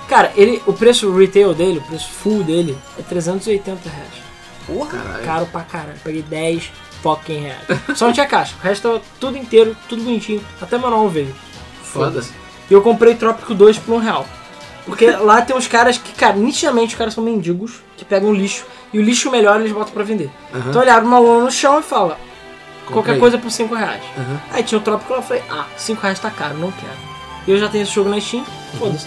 Cara, 0.09 0.33
ele, 0.35 0.63
o 0.67 0.73
preço 0.73 1.15
retail 1.15 1.53
dele, 1.53 1.79
o 1.79 1.83
preço 1.83 2.09
full 2.09 2.43
dele, 2.43 2.79
é 2.99 3.03
380 3.03 3.81
reais. 3.91 4.09
Porra. 4.67 4.99
Caralho. 4.99 5.25
Caro 5.27 5.47
pra 5.53 5.61
caralho. 5.61 5.99
Peguei 6.03 6.23
10 6.23 6.71
fucking 7.03 7.41
reais. 7.41 7.61
Só 7.95 8.07
não 8.07 8.15
tinha 8.15 8.25
caixa. 8.27 8.55
O 8.59 8.65
resto 8.65 8.89
tava 8.89 9.03
tudo 9.21 9.37
inteiro, 9.37 9.77
tudo 9.91 10.03
bonitinho. 10.03 10.43
Até 10.61 10.79
manual 10.79 11.07
veio. 11.11 11.35
Foda. 11.83 12.23
E 12.71 12.73
eu 12.73 12.81
comprei 12.81 13.15
Trópico 13.15 13.55
2 13.55 13.79
por 13.79 13.95
um 13.95 13.99
real. 13.99 14.27
Porque 14.89 15.11
lá 15.11 15.43
tem 15.43 15.55
uns 15.55 15.69
caras 15.69 15.99
que, 15.99 16.13
cara, 16.15 16.35
nitidamente 16.35 16.95
os 16.95 16.99
caras 16.99 17.13
são 17.13 17.23
mendigos, 17.23 17.83
que 17.97 18.07
pegam 18.07 18.33
lixo, 18.33 18.65
e 18.91 18.99
o 18.99 19.03
lixo 19.03 19.31
melhor 19.31 19.61
eles 19.61 19.71
botam 19.71 19.93
pra 19.93 20.03
vender. 20.03 20.31
Aham. 20.53 20.65
Então 20.71 20.81
ele 20.81 20.91
abre 20.91 21.07
uma 21.07 21.19
lona 21.19 21.45
no 21.45 21.51
chão 21.51 21.79
e 21.79 21.83
fala, 21.83 22.19
qualquer 22.91 23.13
aí. 23.13 23.21
coisa 23.21 23.37
por 23.37 23.51
5 23.51 23.75
reais. 23.75 24.03
Aham. 24.17 24.41
Aí 24.51 24.63
tinha 24.63 24.79
o 24.79 24.83
Trópico 24.83 25.13
lá, 25.13 25.19
eu 25.19 25.23
falei, 25.23 25.43
ah, 25.51 25.67
5 25.77 26.01
reais 26.01 26.19
tá 26.19 26.31
caro, 26.31 26.57
não 26.57 26.73
quero. 26.73 26.97
Eu 27.47 27.59
já 27.59 27.69
tenho 27.69 27.83
esse 27.83 27.93
jogo 27.93 28.09
na 28.09 28.19
Steam, 28.19 28.45
foda-se. 28.79 29.07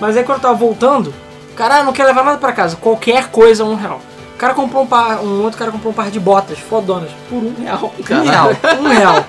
Mas 0.00 0.16
aí 0.16 0.24
quando 0.24 0.38
eu 0.38 0.42
tava 0.42 0.54
voltando, 0.54 1.14
o 1.52 1.54
cara 1.54 1.76
ah, 1.76 1.84
não 1.84 1.92
quer 1.92 2.04
levar 2.04 2.24
nada 2.24 2.38
pra 2.38 2.52
casa, 2.52 2.74
qualquer 2.74 3.28
coisa 3.28 3.64
um 3.64 3.76
real. 3.76 4.00
O 4.34 4.38
cara 4.42 4.54
comprou 4.54 4.82
um 4.82 4.86
par, 4.88 5.20
um 5.20 5.44
outro 5.44 5.56
cara 5.56 5.70
comprou 5.70 5.92
um 5.92 5.94
par 5.94 6.10
de 6.10 6.18
botas 6.18 6.58
fodonas 6.58 7.10
por 7.28 7.36
um 7.36 7.54
real. 7.62 7.94
Um 7.96 8.02
Caralho. 8.02 8.28
real, 8.28 8.50
um 8.80 8.88
real. 8.88 9.24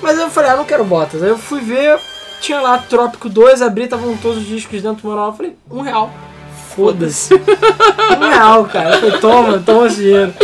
Mas 0.00 0.16
eu 0.16 0.30
falei, 0.30 0.50
ah, 0.52 0.56
não 0.56 0.64
quero 0.64 0.84
botas. 0.84 1.22
Aí 1.24 1.28
eu 1.28 1.38
fui 1.38 1.60
ver, 1.60 1.98
tinha 2.40 2.60
lá 2.60 2.78
Trópico 2.78 3.28
2, 3.28 3.62
abri, 3.62 3.84
estavam 3.84 4.16
todos 4.16 4.38
os 4.38 4.46
discos 4.46 4.82
dentro 4.82 5.02
do 5.02 5.08
manual. 5.08 5.28
Eu 5.30 5.32
falei, 5.34 5.56
um 5.70 5.80
real. 5.80 6.10
Foda-se. 6.74 7.32
um 7.34 8.28
real, 8.28 8.64
cara. 8.64 8.96
Eu 8.96 9.00
falei, 9.00 9.18
toma, 9.20 9.58
toma 9.60 9.86
esse 9.86 9.96
dinheiro. 9.96 10.34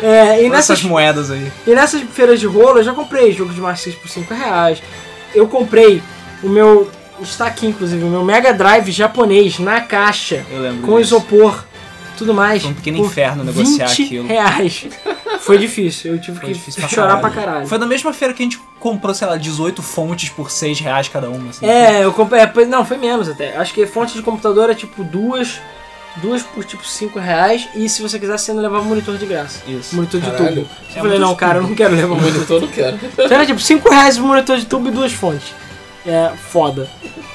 É, 0.00 0.42
e 0.44 0.48
nessas 0.48 0.70
essas 0.78 0.82
moedas 0.82 1.30
aí. 1.30 1.52
e 1.66 1.70
nessas 1.74 2.00
feiras 2.02 2.40
de 2.40 2.46
rolo 2.46 2.78
eu 2.78 2.82
já 2.84 2.92
comprei 2.92 3.30
jogo 3.32 3.52
de 3.52 3.60
Master 3.60 3.96
por 4.00 4.08
5 4.08 4.34
reais. 4.34 4.82
Eu 5.34 5.46
comprei 5.48 6.02
o 6.42 6.48
meu. 6.48 6.90
Está 7.20 7.46
aqui 7.46 7.66
inclusive, 7.66 8.02
o 8.02 8.08
meu 8.08 8.24
Mega 8.24 8.52
Drive 8.52 8.90
japonês 8.90 9.60
na 9.60 9.80
caixa, 9.80 10.44
Eu 10.50 10.60
lembro. 10.60 10.82
com 10.82 10.98
disso. 10.98 11.14
isopor, 11.14 11.64
tudo 12.18 12.34
mais. 12.34 12.62
Foi 12.62 12.72
um 12.72 12.74
pequeno 12.74 12.98
inferno 12.98 13.44
negociar 13.44 13.86
20 13.86 14.02
aquilo. 14.02 14.26
reais. 14.26 14.86
Foi 15.44 15.58
difícil, 15.58 16.12
eu 16.14 16.20
tive 16.20 16.38
Foi 16.38 16.54
que 16.54 16.72
pra 16.80 16.88
chorar 16.88 17.06
caralho. 17.16 17.20
pra 17.20 17.30
caralho. 17.30 17.66
Foi 17.66 17.78
na 17.78 17.86
mesma 17.86 18.12
feira 18.12 18.32
que 18.32 18.42
a 18.42 18.46
gente 18.46 18.60
comprou, 18.78 19.12
sei 19.14 19.26
lá, 19.26 19.36
18 19.36 19.82
fontes 19.82 20.28
por 20.30 20.50
6 20.50 20.78
reais 20.80 21.08
cada 21.08 21.28
uma. 21.30 21.50
Assim. 21.50 21.66
É, 21.66 22.04
eu 22.04 22.12
comprei. 22.12 22.40
é, 22.42 22.64
Não, 22.66 22.84
foi 22.84 22.96
menos 22.96 23.28
até. 23.28 23.56
Acho 23.56 23.74
que 23.74 23.84
fonte 23.86 24.14
de 24.14 24.22
computador 24.22 24.70
é 24.70 24.74
tipo 24.74 25.02
duas. 25.02 25.60
Duas 26.16 26.42
por 26.42 26.62
tipo 26.64 26.84
5 26.86 27.18
reais. 27.18 27.68
E 27.74 27.88
se 27.88 28.02
você 28.02 28.18
quiser, 28.18 28.38
você 28.38 28.50
ainda 28.50 28.62
levava 28.62 28.84
um 28.84 28.88
monitor 28.88 29.16
de 29.16 29.24
graça. 29.26 29.60
Isso. 29.66 29.96
Monitor 29.96 30.20
de 30.20 30.30
Caralho. 30.30 30.54
tubo. 30.64 30.68
Eu 30.90 30.96
É 30.96 31.00
falei, 31.00 31.18
não, 31.18 31.34
cara, 31.34 31.58
eu 31.58 31.62
não 31.62 31.74
quero 31.74 31.94
levar 31.96 32.14
um 32.14 32.20
monitor. 32.20 32.60
Monitor 32.60 32.60
não 32.60 32.68
quero. 32.68 32.98
Então 33.24 33.24
era 33.36 33.46
tipo 33.46 33.58
5 33.60 33.88
reais 33.88 34.18
um 34.18 34.26
monitor 34.26 34.58
de 34.58 34.66
tubo 34.66 34.88
e 34.88 34.90
duas 34.92 35.12
fontes. 35.12 35.54
É 36.06 36.30
foda. 36.36 36.88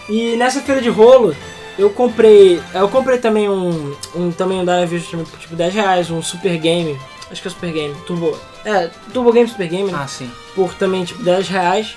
E 0.07 0.35
nessa 0.37 0.61
feira 0.61 0.79
de 0.79 0.89
rolo, 0.89 1.35
eu 1.77 1.89
comprei. 1.89 2.61
Eu 2.73 2.87
comprei 2.87 3.17
também 3.17 3.49
um. 3.49 3.95
um 4.15 4.31
também 4.31 4.59
um 4.59 4.65
Dynavision 4.65 5.09
também 5.11 5.25
por 5.25 5.39
tipo 5.39 5.55
10 5.55 5.73
reais, 5.73 6.11
um 6.11 6.21
Super 6.21 6.55
Game. 6.57 6.97
Acho 7.31 7.41
que 7.41 7.47
é 7.47 7.51
Super 7.51 7.71
Game. 7.71 7.95
Turbo. 8.05 8.37
É, 8.63 8.89
Turbo 9.13 9.31
Game 9.31 9.47
Super 9.49 9.67
Game, 9.67 9.91
né? 9.91 9.99
Ah, 10.01 10.07
sim. 10.07 10.31
Por 10.55 10.73
também 10.75 11.03
tipo 11.03 11.21
10 11.23 11.49
reais. 11.49 11.95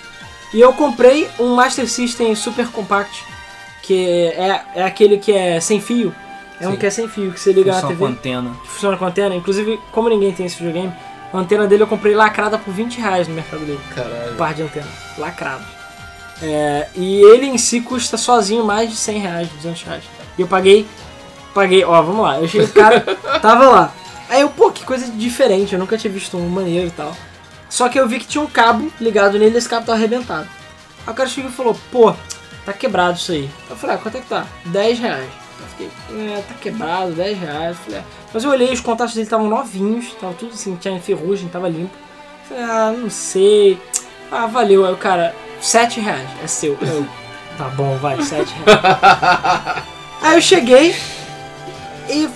E 0.52 0.60
eu 0.60 0.72
comprei 0.72 1.28
um 1.38 1.54
Master 1.54 1.88
System 1.88 2.34
Super 2.34 2.68
Compact. 2.68 3.24
Que 3.82 4.26
é, 4.36 4.62
é 4.76 4.82
aquele 4.84 5.18
que 5.18 5.32
é 5.32 5.58
sem 5.60 5.80
fio. 5.80 6.14
É 6.60 6.68
um 6.68 6.72
Sim. 6.72 6.76
que 6.76 6.86
é 6.86 6.90
sem 6.90 7.08
fio, 7.08 7.32
que 7.32 7.40
você 7.40 7.52
liga 7.52 7.72
na 7.72 7.80
Função 7.80 7.88
TV 7.88 7.98
com 8.00 8.06
antena. 8.06 8.50
que 8.62 8.68
funciona 8.68 8.96
com 8.98 9.06
antena. 9.06 9.34
Inclusive, 9.34 9.80
como 9.90 10.10
ninguém 10.10 10.30
tem 10.30 10.44
esse 10.44 10.56
videogame, 10.58 10.92
a 11.32 11.38
antena 11.38 11.66
dele 11.66 11.82
eu 11.82 11.86
comprei 11.86 12.14
lacrada 12.14 12.58
por 12.58 12.72
20 12.72 13.00
reais 13.00 13.26
no 13.26 13.34
Mercado. 13.34 13.62
Um 13.62 13.94
Caralho. 13.94 14.34
par 14.36 14.52
de 14.52 14.62
antena. 14.62 14.86
Lacrado. 15.16 15.64
É, 16.42 16.88
e 16.94 17.22
ele 17.22 17.46
em 17.46 17.56
si 17.56 17.80
custa 17.80 18.18
sozinho 18.18 18.64
mais 18.64 18.90
de 18.90 18.96
100 18.96 19.18
reais, 19.18 19.48
200 19.48 19.82
reais. 19.84 20.04
E 20.36 20.42
eu 20.42 20.46
paguei, 20.46 20.86
paguei, 21.54 21.82
ó, 21.82 22.02
vamos 22.02 22.22
lá. 22.22 22.38
Eu 22.38 22.46
cheguei, 22.46 22.66
o 22.66 22.72
cara 22.72 23.00
tava 23.40 23.66
lá. 23.68 23.94
Aí 24.30 24.42
eu, 24.42 24.48
pô, 24.48 24.70
que 24.70 24.84
coisa 24.84 25.10
diferente, 25.10 25.72
eu 25.72 25.78
nunca 25.78 25.98
tinha 25.98 26.12
visto 26.12 26.36
um 26.36 26.48
maneiro 26.48 26.86
e 26.86 26.90
tal. 26.92 27.16
Só 27.68 27.88
que 27.88 27.98
eu 27.98 28.06
vi 28.06 28.20
que 28.20 28.28
tinha 28.28 28.42
um 28.42 28.46
cabo 28.46 28.90
ligado 29.00 29.36
nele 29.36 29.56
e 29.56 29.58
esse 29.58 29.68
cabo 29.68 29.84
tava 29.84 29.98
arrebentado. 29.98 30.46
Aí 31.04 31.12
o 31.12 31.16
cara 31.16 31.28
chegou 31.28 31.50
e 31.50 31.52
falou, 31.52 31.76
pô, 31.90 32.14
tá 32.64 32.72
quebrado 32.72 33.18
isso 33.18 33.32
aí. 33.32 33.50
Eu 33.68 33.74
falei, 33.74 33.96
ah, 33.96 33.98
quanto 33.98 34.18
é 34.18 34.20
que 34.20 34.28
tá? 34.28 34.46
10 34.66 34.98
reais. 35.00 35.30
Eu 35.58 35.66
fiquei, 35.66 35.90
é, 36.16 36.42
tá 36.42 36.54
quebrado, 36.60 37.10
10 37.10 37.38
reais. 37.38 37.76
Eu 37.76 37.84
falei, 37.84 37.98
ah. 37.98 38.04
Mas 38.32 38.44
eu 38.44 38.50
olhei, 38.50 38.72
os 38.72 38.80
contatos 38.80 39.14
dele 39.14 39.26
estavam 39.26 39.48
novinhos, 39.48 40.14
tava 40.14 40.34
tudo 40.34 40.54
assim, 40.54 40.76
tinha 40.76 41.00
ferrugem, 41.00 41.48
tava 41.48 41.68
limpo. 41.68 41.90
Eu 42.50 42.56
falei, 42.56 42.64
ah, 42.70 42.94
não 42.96 43.10
sei. 43.10 43.80
Ah, 44.30 44.46
valeu. 44.46 44.86
Aí 44.86 44.92
o 44.92 44.96
cara, 44.96 45.34
7 45.60 45.98
reais, 45.98 46.28
é 46.44 46.46
seu. 46.46 46.78
Eu, 46.82 47.04
tá 47.58 47.64
bom, 47.64 47.96
vai, 47.96 48.22
7 48.22 48.54
reais. 48.64 49.84
Aí 50.22 50.36
eu 50.36 50.40
cheguei 50.42 50.94
e 52.08 52.28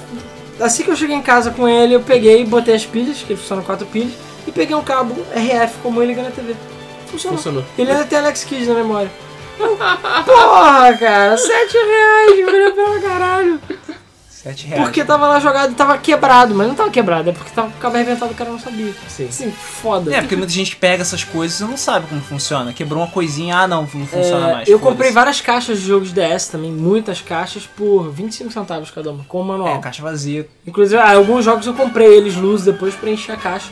assim 0.61 0.83
que 0.85 0.91
eu 0.91 0.97
cheguei 0.97 1.17
em 1.17 1.23
casa 1.23 1.51
com 1.51 1.69
ele, 1.69 1.95
eu 1.95 2.01
peguei, 2.01 2.45
botei 2.45 2.75
as 2.75 2.85
pilhas, 2.85 3.19
que 3.19 3.33
ele 3.33 3.41
funciona 3.41 3.63
com 3.63 3.67
4 3.67 3.87
pilhas, 3.87 4.13
e 4.47 4.53
peguei 4.53 4.77
um 4.77 4.83
cabo 4.83 5.15
RF 5.35 5.79
como 5.83 6.01
ele 6.03 6.13
liga 6.13 6.23
na 6.23 6.31
TV. 6.31 6.55
Funcionou. 7.07 7.37
Funcionou. 7.39 7.65
Ele 7.79 7.91
ainda 7.91 8.05
tem 8.05 8.19
Alex 8.19 8.45
Kidd 8.45 8.67
na 8.67 8.75
memória. 8.75 9.11
Porra, 9.57 10.95
cara, 10.99 11.37
7 11.37 11.77
reais, 11.77 12.45
valeu 12.45 12.73
pelo 12.75 13.01
caralho. 13.03 13.61
7 14.45 14.67
reais. 14.67 14.85
Porque 14.85 15.03
tava 15.05 15.27
lá 15.27 15.41
jogado 15.41 15.73
e 15.73 15.75
tava 15.75 15.97
quebrado, 15.99 16.55
mas 16.55 16.69
não 16.69 16.75
tava 16.75 16.91
quebrado, 16.91 17.31
é 17.31 17.33
porque 17.33 17.51
tava 17.51 17.71
com 17.71 17.79
o 17.79 17.81
cabo 17.81 17.97
arrebentado 17.97 18.31
o 18.33 18.35
cara 18.35 18.51
não 18.51 18.59
sabia. 18.61 18.93
Sim. 19.09 19.27
Assim, 19.29 19.51
foda. 19.51 20.15
É, 20.15 20.21
porque 20.21 20.37
muita 20.37 20.53
gente 20.53 20.77
pega 20.77 21.01
essas 21.03 21.25
coisas 21.25 21.59
e 21.61 21.65
não 21.65 21.77
sabe 21.79 22.07
como 22.07 22.21
funciona. 22.21 22.73
Quebrou 22.73 23.03
uma 23.03 23.11
coisinha, 23.11 23.57
ah 23.57 23.67
não, 23.67 23.83
não 23.83 24.07
funciona 24.07 24.49
É, 24.51 24.53
mais. 24.53 24.69
eu 24.69 24.79
comprei 24.79 25.11
várias 25.11 25.41
caixas 25.41 25.81
de 25.81 25.87
jogos 25.87 26.13
DS 26.13 26.49
também, 26.49 26.71
muitas 26.71 27.21
caixas, 27.23 27.67
por 27.67 28.11
25 28.11 28.53
centavos 28.53 28.91
cada 28.91 29.11
uma, 29.11 29.25
com 29.25 29.41
o 29.41 29.45
manual. 29.45 29.77
É, 29.77 29.79
caixa 29.79 30.03
vazia. 30.03 30.47
Inclusive, 30.67 31.01
ah, 31.01 31.15
alguns 31.15 31.45
jogos 31.45 31.67
eu 31.67 31.75
comprei 31.75 32.09
eles 32.15 32.37
luz 32.37 32.63
depois 32.65 32.95
pra 32.95 33.11
encher 33.11 33.33
a 33.33 33.37
caixa. 33.37 33.69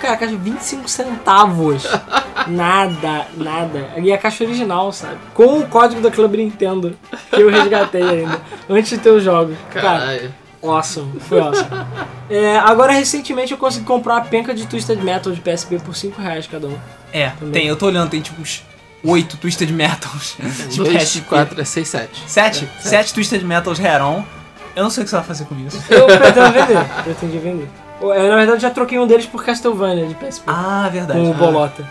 Cara, 0.00 0.14
a 0.14 0.16
caixa 0.16 0.36
25 0.36 0.88
centavos. 0.88 1.84
nada, 2.48 3.26
nada. 3.36 3.92
E 3.96 4.12
a 4.12 4.18
caixa 4.18 4.44
original, 4.44 4.92
sabe? 4.92 5.16
Com 5.34 5.58
o 5.60 5.66
código 5.66 6.00
da 6.00 6.10
Club 6.10 6.34
Nintendo, 6.34 6.96
que 7.30 7.40
eu 7.40 7.50
resgatei 7.50 8.02
ainda, 8.02 8.40
antes 8.68 8.90
de 8.90 8.98
ter 8.98 9.10
os 9.10 9.22
jogos. 9.24 9.56
Cara, 9.72 9.82
Caralho. 9.98 10.34
awesome. 10.62 11.18
Foi 11.20 11.40
awesome. 11.40 11.68
É, 12.28 12.58
agora, 12.58 12.92
recentemente, 12.92 13.52
eu 13.52 13.58
consegui 13.58 13.86
comprar 13.86 14.14
uma 14.14 14.20
penca 14.24 14.54
de 14.54 14.66
Twisted 14.66 15.00
Metal 15.02 15.32
de 15.32 15.40
PSP 15.40 15.78
por 15.78 15.94
5 15.94 16.20
reais 16.20 16.46
cada 16.46 16.66
um. 16.66 16.76
É, 17.12 17.30
Também. 17.30 17.52
tem, 17.52 17.66
eu 17.66 17.76
tô 17.76 17.86
olhando, 17.86 18.10
tem 18.10 18.20
tipo 18.20 18.40
uns 18.40 18.62
8 19.04 19.36
Twisted 19.38 19.70
Metals 19.72 20.36
de 20.70 20.76
2, 20.76 21.02
PSP. 21.02 21.20
4, 21.28 21.64
6, 21.64 21.88
7. 21.88 22.22
7? 22.26 22.68
7 22.80 23.14
Twisted 23.14 23.42
Metals 23.44 23.78
Heron. 23.78 24.24
Eu 24.74 24.82
não 24.82 24.90
sei 24.90 25.02
o 25.02 25.04
que 25.04 25.10
você 25.10 25.16
vai 25.16 25.24
fazer 25.24 25.44
com 25.46 25.54
isso. 25.66 25.82
Eu 25.88 26.06
pretendo 26.06 26.52
vender. 26.52 26.84
Pretendi 27.02 27.38
vender. 27.38 27.68
Eu, 28.00 28.28
na 28.28 28.36
verdade, 28.36 28.62
já 28.62 28.70
troquei 28.70 28.98
um 28.98 29.06
deles 29.06 29.26
por 29.26 29.44
Castlevania 29.44 30.06
de 30.06 30.14
PSP. 30.14 30.44
Ah, 30.46 30.88
verdade. 30.92 31.18
com 31.20 31.28
o 31.28 31.32
Ah, 31.32 31.34
Bolota. 31.34 31.82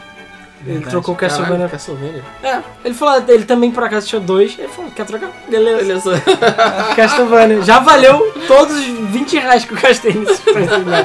Ele 0.61 0.73
verdade. 0.73 0.89
trocou 0.91 1.13
o 1.13 1.17
Caralho, 1.17 1.37
Castlevania. 1.39 1.69
Castlevania. 1.69 2.23
É, 2.43 2.59
ele 2.83 2.93
falou, 2.95 3.23
ele 3.27 3.45
também 3.45 3.71
por 3.71 3.83
acaso 3.83 4.07
tinha 4.07 4.21
dois. 4.21 4.55
Ele 4.57 4.67
falou, 4.67 4.89
quer 4.91 5.05
trocar? 5.05 5.29
Beleza. 5.47 5.77
Beleza. 5.77 6.23
Castlevania. 6.95 7.61
Já 7.61 7.79
valeu 7.79 8.33
todos 8.47 8.75
os 8.75 8.85
20 8.85 9.37
reais 9.37 9.65
que 9.65 9.73
eu 9.73 9.77
gastei 9.79 10.13
nesse. 10.13 10.41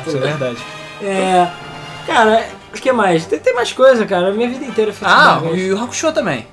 Isso 0.06 0.16
é 0.16 0.20
verdade. 0.20 0.58
É. 1.02 1.48
Cara, 2.06 2.44
o 2.74 2.80
que 2.80 2.92
mais? 2.92 3.26
Tem, 3.26 3.38
tem 3.38 3.54
mais 3.54 3.72
coisa, 3.72 4.06
cara. 4.06 4.28
A 4.28 4.32
minha 4.32 4.48
vida 4.48 4.64
inteira 4.64 4.92
foi 4.92 5.06
Ah, 5.08 5.40
e 5.54 5.70
o 5.72 5.82
Hakusho 5.82 6.12
também. 6.12 6.46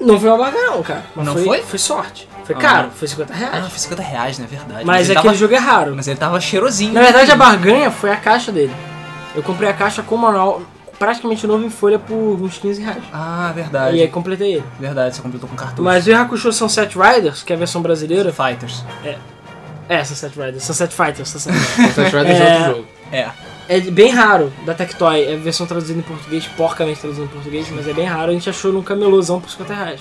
Não 0.00 0.18
foi 0.18 0.28
uma 0.28 0.38
barganha, 0.38 0.66
não, 0.70 0.82
cara. 0.82 1.04
Não 1.16 1.32
foi? 1.32 1.44
foi? 1.44 1.62
Foi 1.62 1.78
sorte. 1.78 2.28
Foi 2.44 2.54
Ah. 2.54 2.58
caro, 2.58 2.90
foi 2.94 3.06
50 3.08 3.32
Ah, 3.32 3.36
reais. 3.36 3.68
foi 3.68 3.78
50 3.78 4.02
reais, 4.02 4.38
né? 4.38 4.46
Verdade. 4.48 4.84
Mas 4.84 5.08
ele 5.08 5.18
aquele 5.18 5.32
tava, 5.34 5.36
jogo 5.38 5.54
é 5.54 5.58
raro. 5.58 5.94
Mas 5.96 6.08
ele 6.08 6.16
tava 6.18 6.40
cheirosinho. 6.40 6.92
Na 6.94 7.02
verdade, 7.02 7.30
a 7.30 7.36
barganha 7.36 7.90
foi 7.90 8.10
a 8.10 8.16
caixa 8.16 8.50
dele. 8.52 8.74
Eu 9.34 9.42
comprei 9.42 9.68
a 9.68 9.72
caixa 9.74 10.02
com 10.02 10.14
o 10.14 10.18
manual 10.18 10.62
praticamente 10.98 11.46
novo 11.46 11.64
em 11.64 11.70
folha 11.70 11.98
por 11.98 12.14
uns 12.14 12.58
15 12.58 12.82
reais. 12.82 13.02
Ah, 13.12 13.52
verdade. 13.54 13.96
E 13.96 14.02
aí 14.02 14.08
completei 14.08 14.54
ele. 14.54 14.64
Verdade, 14.80 15.14
você 15.14 15.22
completou 15.22 15.48
com 15.48 15.54
cartucho. 15.56 15.82
Mas 15.82 16.06
o 16.06 16.12
Hakusho 16.14 16.52
Sunset 16.52 16.96
Riders, 16.98 17.42
que 17.42 17.52
é 17.52 17.56
a 17.56 17.58
versão 17.58 17.82
brasileira. 17.82 18.32
Fighters. 18.32 18.82
É, 19.88 20.04
Sunset 20.04 20.38
Riders, 20.38 20.64
Sunset 20.64 20.94
Fighters, 20.94 21.28
Sunset 21.28 21.52
Riders. 21.76 21.94
Sunset 21.94 22.16
Riders 22.16 22.40
É. 22.40 22.42
é 22.42 22.52
outro 22.58 22.74
jogo. 22.76 22.88
É. 23.12 23.28
É 23.68 23.80
bem 23.80 24.10
raro 24.10 24.50
da 24.64 24.72
Tectoy, 24.72 25.24
é 25.24 25.34
a 25.34 25.36
versão 25.36 25.66
traduzida 25.66 25.98
em 25.98 26.02
português, 26.02 26.46
porcamente 26.56 27.00
traduzida 27.00 27.26
em 27.26 27.28
português, 27.28 27.68
mas 27.70 27.86
é 27.86 27.92
bem 27.92 28.06
raro. 28.06 28.30
A 28.30 28.32
gente 28.32 28.48
achou 28.48 28.72
num 28.72 28.82
camelôzão 28.82 29.40
por 29.40 29.50
50 29.50 29.74
reais. 29.74 30.00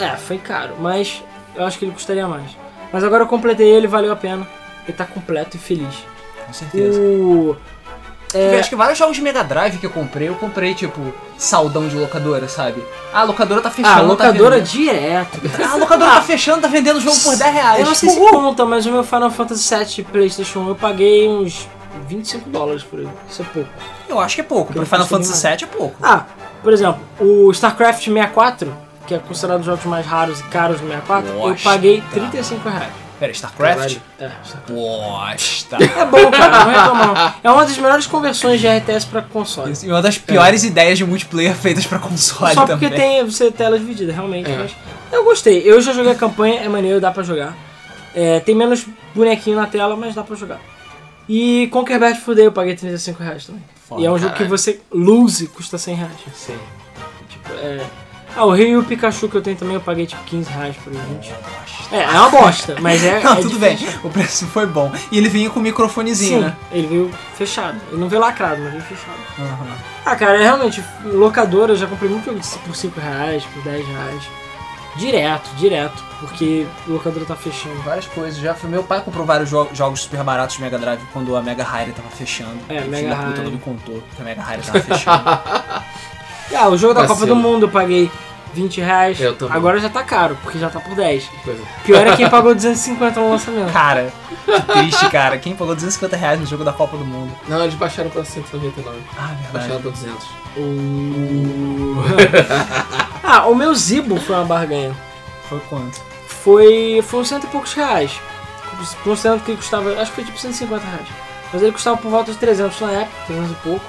É, 0.00 0.16
foi 0.16 0.38
caro, 0.38 0.74
mas 0.80 1.22
eu 1.54 1.64
acho 1.64 1.78
que 1.78 1.84
ele 1.84 1.92
custaria 1.92 2.26
mais. 2.26 2.50
Mas 2.92 3.04
agora 3.04 3.24
eu 3.24 3.26
completei 3.26 3.68
ele, 3.68 3.86
valeu 3.86 4.10
a 4.12 4.16
pena. 4.16 4.46
Ele 4.86 4.96
tá 4.96 5.04
completo 5.04 5.56
e 5.56 5.60
feliz. 5.60 5.94
Com 6.46 6.52
certeza. 6.52 6.98
O. 6.98 7.56
É, 8.34 8.58
acho 8.58 8.68
que 8.70 8.76
vários 8.76 8.98
jogos 8.98 9.16
de 9.16 9.22
Mega 9.22 9.42
Drive 9.44 9.78
que 9.78 9.86
eu 9.86 9.90
comprei, 9.90 10.28
eu 10.28 10.34
comprei, 10.34 10.74
tipo, 10.74 11.00
saldão 11.38 11.88
de 11.88 11.96
locadora, 11.96 12.48
sabe? 12.48 12.82
Ah, 13.12 13.20
a 13.20 13.24
locadora 13.24 13.60
tá 13.60 13.70
fechando. 13.70 13.98
ah, 13.98 14.02
locadora 14.02 14.58
tá 14.58 14.64
direto. 14.64 15.40
Ah, 15.62 15.72
a 15.72 15.76
locadora 15.76 16.10
tá 16.12 16.22
fechando, 16.22 16.62
tá 16.62 16.68
vendendo 16.68 16.96
o 16.96 17.00
jogo 17.00 17.18
por 17.20 17.36
10 17.36 17.54
reais. 17.54 17.80
Eu 17.80 17.86
não 17.86 17.94
sei 17.94 18.10
se 18.10 18.18
conta, 18.18 18.64
mas 18.64 18.84
o 18.86 18.92
meu 18.92 19.04
Final 19.04 19.30
Fantasy 19.30 19.74
VII 19.74 20.04
Playstation 20.04 20.60
1 20.60 20.68
eu 20.68 20.74
paguei 20.74 21.28
uns 21.28 21.68
25 22.08 22.50
dólares 22.50 22.82
por 22.82 22.98
ele. 22.98 23.08
Isso 23.28 23.42
é 23.42 23.44
pouco. 23.44 23.70
Eu 24.08 24.20
acho 24.20 24.34
que 24.34 24.40
é 24.40 24.44
pouco. 24.44 24.72
Pro 24.72 24.82
Eu 24.82 24.86
Final 24.86 25.06
Fantasy 25.06 25.46
VII 25.46 25.56
é 25.62 25.66
pouco. 25.66 25.96
Ah, 26.02 26.24
por 26.62 26.72
exemplo, 26.72 27.00
o 27.20 27.50
StarCraft 27.50 28.04
64, 28.04 28.72
que 29.06 29.14
é 29.14 29.18
considerado 29.18 29.56
um 29.56 29.60
dos 29.60 29.66
jogos 29.66 29.84
mais 29.84 30.06
raros 30.06 30.40
e 30.40 30.42
caros 30.44 30.80
do 30.80 30.86
64, 30.86 31.28
eu 31.30 31.48
Nossa, 31.48 31.62
paguei 31.64 32.00
tá. 32.00 32.06
35 32.12 32.68
reais. 32.68 32.92
Pera, 33.18 33.32
StarCraft? 33.32 33.96
É, 34.18 34.30
StarCraft. 34.44 35.72
É 35.96 36.04
bom, 36.04 36.30
cara, 36.30 36.64
não 36.64 36.70
reclama 36.70 37.06
não. 37.06 37.34
É 37.42 37.50
uma 37.50 37.64
das 37.64 37.78
melhores 37.78 38.06
conversões 38.06 38.60
de 38.60 38.68
RTS 38.68 39.06
pra 39.06 39.22
console. 39.22 39.72
E 39.82 39.88
uma 39.88 40.02
das 40.02 40.18
piores 40.18 40.64
ideias 40.64 40.98
de 40.98 41.04
multiplayer 41.06 41.54
feitas 41.54 41.86
pra 41.86 41.98
console 41.98 42.52
Só 42.52 42.66
também. 42.66 42.90
porque 42.90 42.94
tem 42.94 43.24
você 43.24 43.50
tela 43.50 43.78
dividida, 43.78 44.12
realmente. 44.12 44.50
É. 44.50 44.56
Mas 44.58 44.74
eu 45.12 45.24
gostei. 45.24 45.62
Eu 45.64 45.80
já 45.80 45.92
joguei 45.94 46.12
a 46.12 46.14
campanha, 46.14 46.60
é 46.60 46.68
maneiro, 46.68 47.00
dá 47.00 47.10
pra 47.10 47.22
jogar. 47.22 47.54
É, 48.14 48.40
tem 48.40 48.54
menos 48.54 48.84
bonequinho 49.14 49.56
na 49.56 49.66
tela, 49.66 49.96
mas 49.96 50.14
dá 50.14 50.22
pra 50.22 50.36
jogar. 50.36 50.58
E 51.28 51.68
Conquer 51.72 51.98
Bad 51.98 52.20
Fur 52.20 52.34
Day 52.34 52.46
eu 52.46 52.52
paguei 52.52 52.74
35 52.76 53.22
reais 53.22 53.46
também. 53.46 53.62
Foda, 53.88 54.02
e 54.02 54.06
é 54.06 54.10
um 54.10 54.18
jogo 54.18 54.34
que 54.34 54.44
você 54.44 54.80
lose, 54.92 55.46
custa 55.48 55.78
100 55.78 55.94
reais. 55.94 56.12
Sim. 56.34 56.56
Tipo, 57.28 57.52
é... 57.54 57.84
Ah, 58.36 58.44
o 58.44 58.52
Ryu 58.52 58.68
e 58.68 58.76
o 58.76 58.84
Pikachu 58.84 59.30
que 59.30 59.36
eu 59.36 59.40
tenho 59.40 59.56
também 59.56 59.74
eu 59.74 59.80
paguei 59.80 60.06
tipo 60.06 60.22
15 60.24 60.50
reais 60.50 60.76
por 60.76 60.92
gente. 60.92 61.32
É, 61.90 62.02
é 62.02 62.10
uma 62.10 62.28
bosta, 62.28 62.76
mas 62.82 63.02
é. 63.02 63.20
Não, 63.24 63.32
é 63.32 63.36
tudo 63.36 63.58
bem. 63.58 63.76
difícil. 63.76 64.00
O 64.04 64.10
preço 64.10 64.46
foi 64.46 64.66
bom. 64.66 64.92
E 65.10 65.16
ele 65.16 65.30
vinha 65.30 65.48
com 65.48 65.58
o 65.58 65.62
microfonezinho, 65.62 66.40
Sim, 66.40 66.44
né? 66.44 66.56
ele 66.70 66.86
veio 66.86 67.10
fechado. 67.34 67.80
Ele 67.90 67.98
não 67.98 68.10
veio 68.10 68.20
lacrado, 68.20 68.60
mas 68.60 68.72
veio 68.72 68.84
fechado. 68.84 69.16
Aham. 69.38 69.78
Ah, 70.04 70.16
cara, 70.16 70.38
é 70.38 70.42
realmente, 70.42 70.84
locadora, 71.04 71.72
eu 71.72 71.76
já 71.76 71.86
comprei 71.86 72.10
muito 72.10 72.26
jogo 72.26 72.58
por 72.66 72.76
5 72.76 73.00
reais, 73.00 73.42
por 73.44 73.62
10 73.62 73.86
reais. 73.86 74.22
Direto, 74.96 75.50
direto, 75.56 76.02
porque 76.20 76.66
locadora 76.86 77.24
tá 77.26 77.36
fechando. 77.36 77.74
Várias 77.82 78.06
coisas. 78.06 78.38
Já 78.40 78.54
foi 78.54 78.70
meu 78.70 78.82
pai 78.82 79.00
comprou 79.02 79.26
vários 79.26 79.50
jo- 79.50 79.68
jogos 79.72 80.00
super 80.02 80.22
baratos 80.24 80.56
de 80.56 80.62
Mega 80.62 80.78
Drive 80.78 81.00
quando 81.12 81.36
a 81.36 81.42
Mega 81.42 81.62
Hire 81.64 81.92
tava 81.92 82.08
fechando. 82.08 82.58
É, 82.68 82.74
o 82.74 82.78
filho 82.78 82.90
Mega 82.90 83.08
da 83.10 83.16
puta 83.16 83.42
me 83.42 83.58
contou 83.58 84.02
que 84.14 84.22
a 84.22 84.24
Mega 84.24 84.42
Hire 84.42 84.62
tava 84.62 84.80
fechando. 84.80 85.24
Ah, 86.54 86.68
o 86.68 86.76
jogo 86.78 86.94
da 86.94 87.06
Copa 87.08 87.26
do 87.26 87.34
Mundo 87.34 87.66
eu 87.66 87.68
paguei 87.70 88.08
20 88.54 88.80
reais. 88.80 89.20
Eu 89.20 89.34
também. 89.36 89.56
Agora 89.56 89.80
já 89.80 89.88
tá 89.88 90.04
caro, 90.04 90.38
porque 90.44 90.58
já 90.60 90.70
tá 90.70 90.78
por 90.78 90.94
10. 90.94 91.24
Coisa. 91.44 91.60
Pior 91.84 92.06
é 92.06 92.16
quem 92.16 92.30
pagou 92.30 92.54
250 92.54 93.18
no 93.20 93.30
lançamento. 93.30 93.72
cara, 93.72 94.12
que 94.46 94.62
triste, 94.72 95.10
cara. 95.10 95.36
Quem 95.38 95.56
pagou 95.56 95.74
250 95.74 96.16
reais 96.16 96.38
no 96.40 96.46
jogo 96.46 96.62
da 96.62 96.72
Copa 96.72 96.96
do 96.96 97.04
Mundo? 97.04 97.32
Não, 97.48 97.62
eles 97.64 97.74
baixaram 97.74 98.10
pra 98.10 98.24
199. 98.24 98.96
Ah, 99.18 99.34
Baixaram 99.52 99.80
verdade. 99.80 99.82
pra 99.82 99.90
200. 99.90 100.26
ah, 103.22 103.46
o 103.46 103.54
meu 103.54 103.74
Zibo 103.74 104.18
foi 104.20 104.36
uma 104.36 104.44
barganha. 104.44 104.94
Foi 105.48 105.60
quanto? 105.68 106.00
Foi, 106.26 107.02
foi 107.06 107.20
uns 107.20 107.28
cento 107.28 107.44
e 107.44 107.48
poucos 107.48 107.72
reais. 107.74 108.12
Considerando 109.02 109.42
que 109.42 109.50
ele 109.52 109.58
custava, 109.58 109.90
acho 110.00 110.10
que 110.10 110.16
foi 110.16 110.24
tipo 110.24 110.38
150 110.38 110.84
reais. 110.84 111.06
Mas 111.52 111.62
ele 111.62 111.72
custava 111.72 111.96
por 111.96 112.10
volta 112.10 112.32
de 112.32 112.38
300 112.38 112.80
na 112.80 112.90
época, 112.92 113.16
300 113.26 113.50
e 113.50 113.54
pouco. 113.56 113.84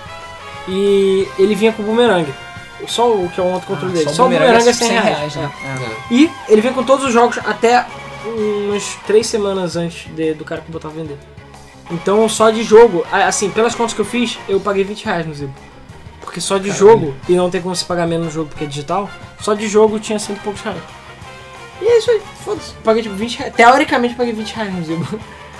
E 0.67 1.27
ele 1.39 1.55
vinha 1.55 1.71
com 1.73 1.83
o 1.83 1.85
boomerang. 1.85 2.31
Só 2.87 3.11
o 3.11 3.29
que 3.29 3.39
é 3.39 3.43
um 3.43 3.53
outro 3.53 3.67
controle 3.67 3.93
dele. 3.93 4.05
Só 4.15 4.25
o 4.25 4.29
boomerang 4.39 4.69
é 4.69 4.73
100 4.73 4.87
reais. 5.15 5.35
né? 5.35 5.51
é. 6.09 6.13
E 6.13 6.31
ele 6.47 6.61
vinha 6.61 6.73
com 6.73 6.83
todos 6.83 7.05
os 7.05 7.13
jogos 7.13 7.39
até 7.45 7.85
umas 8.25 8.95
3 9.07 9.25
semanas 9.25 9.75
antes 9.75 10.07
de- 10.13 10.33
do 10.33 10.45
cara 10.45 10.61
que 10.61 10.71
botar 10.71 10.89
a 10.89 10.91
vender. 10.91 11.17
Então 11.89 12.27
só 12.29 12.49
de 12.49 12.63
jogo, 12.63 13.05
assim, 13.11 13.49
pelas 13.49 13.73
contas 13.73 13.93
que 13.93 14.01
eu 14.01 14.05
fiz, 14.05 14.37
eu 14.47 14.59
paguei 14.59 14.83
20 14.83 15.05
reais 15.05 15.25
no 15.25 15.33
Zibo. 15.33 15.53
Porque 16.27 16.41
só 16.41 16.57
de 16.57 16.69
jogo, 16.71 17.15
e 17.29 17.35
não 17.35 17.49
tem 17.49 17.61
como 17.61 17.73
se 17.73 17.85
pagar 17.85 18.05
menos 18.05 18.25
no 18.25 18.31
jogo 18.33 18.49
porque 18.49 18.65
é 18.65 18.67
digital, 18.67 19.09
só 19.39 19.53
de 19.53 19.65
jogo 19.65 19.97
tinha 19.97 20.19
cento 20.19 20.37
e 20.39 20.41
poucos 20.41 20.61
reais. 20.61 20.77
E 21.81 21.85
é 21.85 21.97
isso 21.99 22.11
aí, 22.11 22.21
foda-se. 22.43 22.73
Paguei 22.83 23.01
tipo 23.01 23.15
20 23.15 23.37
reais. 23.37 23.53
Teoricamente 23.55 24.13
paguei 24.13 24.33
20 24.33 24.51
reais 24.53 24.73
no 24.75 24.83
Zibo. 24.83 25.19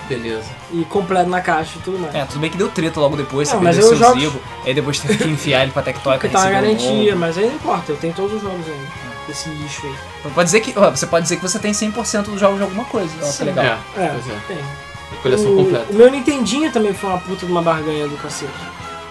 Beleza. 0.10 0.50
E 0.74 0.84
completo 0.90 1.30
na 1.30 1.40
caixa 1.40 1.78
e 1.80 1.82
tudo 1.82 1.98
mais. 2.00 2.14
É, 2.14 2.26
tudo 2.26 2.40
bem 2.42 2.50
que 2.50 2.58
deu 2.58 2.68
treta 2.68 3.00
logo 3.00 3.16
depois, 3.16 3.50
Não, 3.50 3.60
você 3.60 3.64
mas 3.64 3.76
perdeu 3.78 3.92
eu 3.94 3.98
seu 3.98 4.08
jogo- 4.10 4.20
Zibo, 4.20 4.42
aí 4.66 4.74
depois 4.74 5.00
teve 5.00 5.18
que 5.18 5.30
enfiar 5.30 5.64
ele 5.64 5.72
pra 5.72 5.82
Tectoy 5.82 6.18
pra 6.18 6.30
tá 6.30 6.40
uma 6.40 6.46
receber 6.50 6.58
um 6.58 6.62
garantia, 6.76 7.06
novo. 7.12 7.18
mas 7.22 7.38
aí 7.38 7.46
não 7.46 7.56
importa, 7.56 7.92
eu 7.94 7.98
tenho 7.98 8.14
todos 8.14 8.34
os 8.34 8.42
jogos 8.42 8.68
ainda. 8.68 9.08
Desse 9.26 9.50
lixo 9.50 9.86
aí. 9.86 10.32
Pode 10.34 10.46
dizer 10.46 10.60
que, 10.60 10.74
ó, 10.78 10.90
você 10.92 11.06
pode 11.08 11.24
dizer 11.24 11.38
que 11.38 11.42
você 11.42 11.60
tem 11.60 11.72
100% 11.72 12.24
dos 12.26 12.40
jogos 12.42 12.58
de 12.58 12.64
alguma 12.64 12.84
coisa. 12.86 13.10
Sim. 13.24 13.46
legal. 13.46 13.66
É, 13.96 14.02
É, 14.02 14.04
é. 14.04 14.22
tem. 14.50 14.58
A 14.58 15.22
coleção 15.22 15.54
o, 15.54 15.58
completa. 15.64 15.86
o 15.90 15.96
meu 15.96 16.12
Nintendinho 16.12 16.70
também 16.72 16.94
foi 16.94 17.10
uma 17.10 17.20
puta 17.20 17.46
de 17.46 17.52
uma 17.52 17.62
barganha 17.62 18.08
do 18.10 18.18
cacete. 18.18 18.52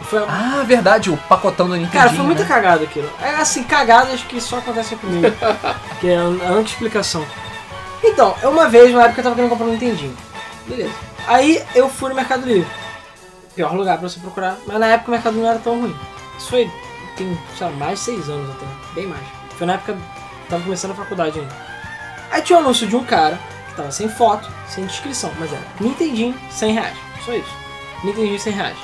Foi, 0.08 0.24
Ah, 0.28 0.62
verdade, 0.64 1.10
o 1.10 1.16
pacotão 1.16 1.66
do 1.68 1.74
Nintendo. 1.74 1.92
cara, 1.92 2.10
foi 2.10 2.24
muita 2.24 2.44
cagada 2.44 2.84
aquilo. 2.84 3.10
É 3.20 3.30
assim, 3.36 3.64
cagadas 3.64 4.20
que 4.22 4.40
só 4.40 4.58
acontecem 4.58 4.96
comigo. 4.98 5.26
que 6.00 6.08
é 6.08 6.16
a 6.16 6.24
única 6.26 6.70
explicação. 6.70 7.24
Então, 8.04 8.34
é 8.40 8.46
uma 8.46 8.68
vez, 8.68 8.92
na 8.94 9.04
época 9.04 9.20
eu 9.20 9.24
tava 9.24 9.34
querendo 9.34 9.50
comprar 9.50 9.66
um 9.66 9.72
Nintendinho. 9.72 10.16
Beleza. 10.66 10.92
Aí 11.26 11.62
eu 11.74 11.88
fui 11.88 12.08
no 12.08 12.14
Mercado 12.14 12.46
Livre. 12.46 12.68
Pior 13.54 13.72
lugar 13.74 13.98
pra 13.98 14.08
você 14.08 14.20
procurar. 14.20 14.56
Mas 14.66 14.78
na 14.78 14.86
época 14.86 15.08
o 15.08 15.12
Mercado 15.12 15.36
não 15.36 15.48
era 15.48 15.58
tão 15.58 15.80
ruim. 15.80 15.96
Isso 16.38 16.50
foi, 16.50 16.70
tem, 17.16 17.36
sei 17.56 17.66
lá, 17.66 17.72
mais 17.72 17.98
de 17.98 18.04
seis 18.04 18.28
anos 18.28 18.50
até. 18.50 18.66
Bem 18.94 19.06
mais. 19.06 19.22
Foi 19.56 19.66
na 19.66 19.74
época 19.74 19.94
que 19.94 19.98
eu 19.98 20.50
tava 20.50 20.62
começando 20.62 20.90
a 20.92 20.94
faculdade 20.94 21.40
ainda. 21.40 21.56
Aí 22.30 22.42
tinha 22.42 22.58
um 22.58 22.62
anúncio 22.62 22.86
de 22.86 22.94
um 22.94 23.02
cara 23.04 23.38
que 23.68 23.74
tava 23.74 23.90
sem 23.90 24.08
foto, 24.08 24.48
sem 24.68 24.84
descrição. 24.86 25.32
Mas 25.38 25.52
era 25.52 25.62
Nintendinho, 25.80 26.34
100 26.50 26.72
reais. 26.74 26.96
Só 27.24 27.32
isso. 27.32 27.50
Nintendinho, 28.04 28.38
100 28.38 28.52
reais. 28.52 28.76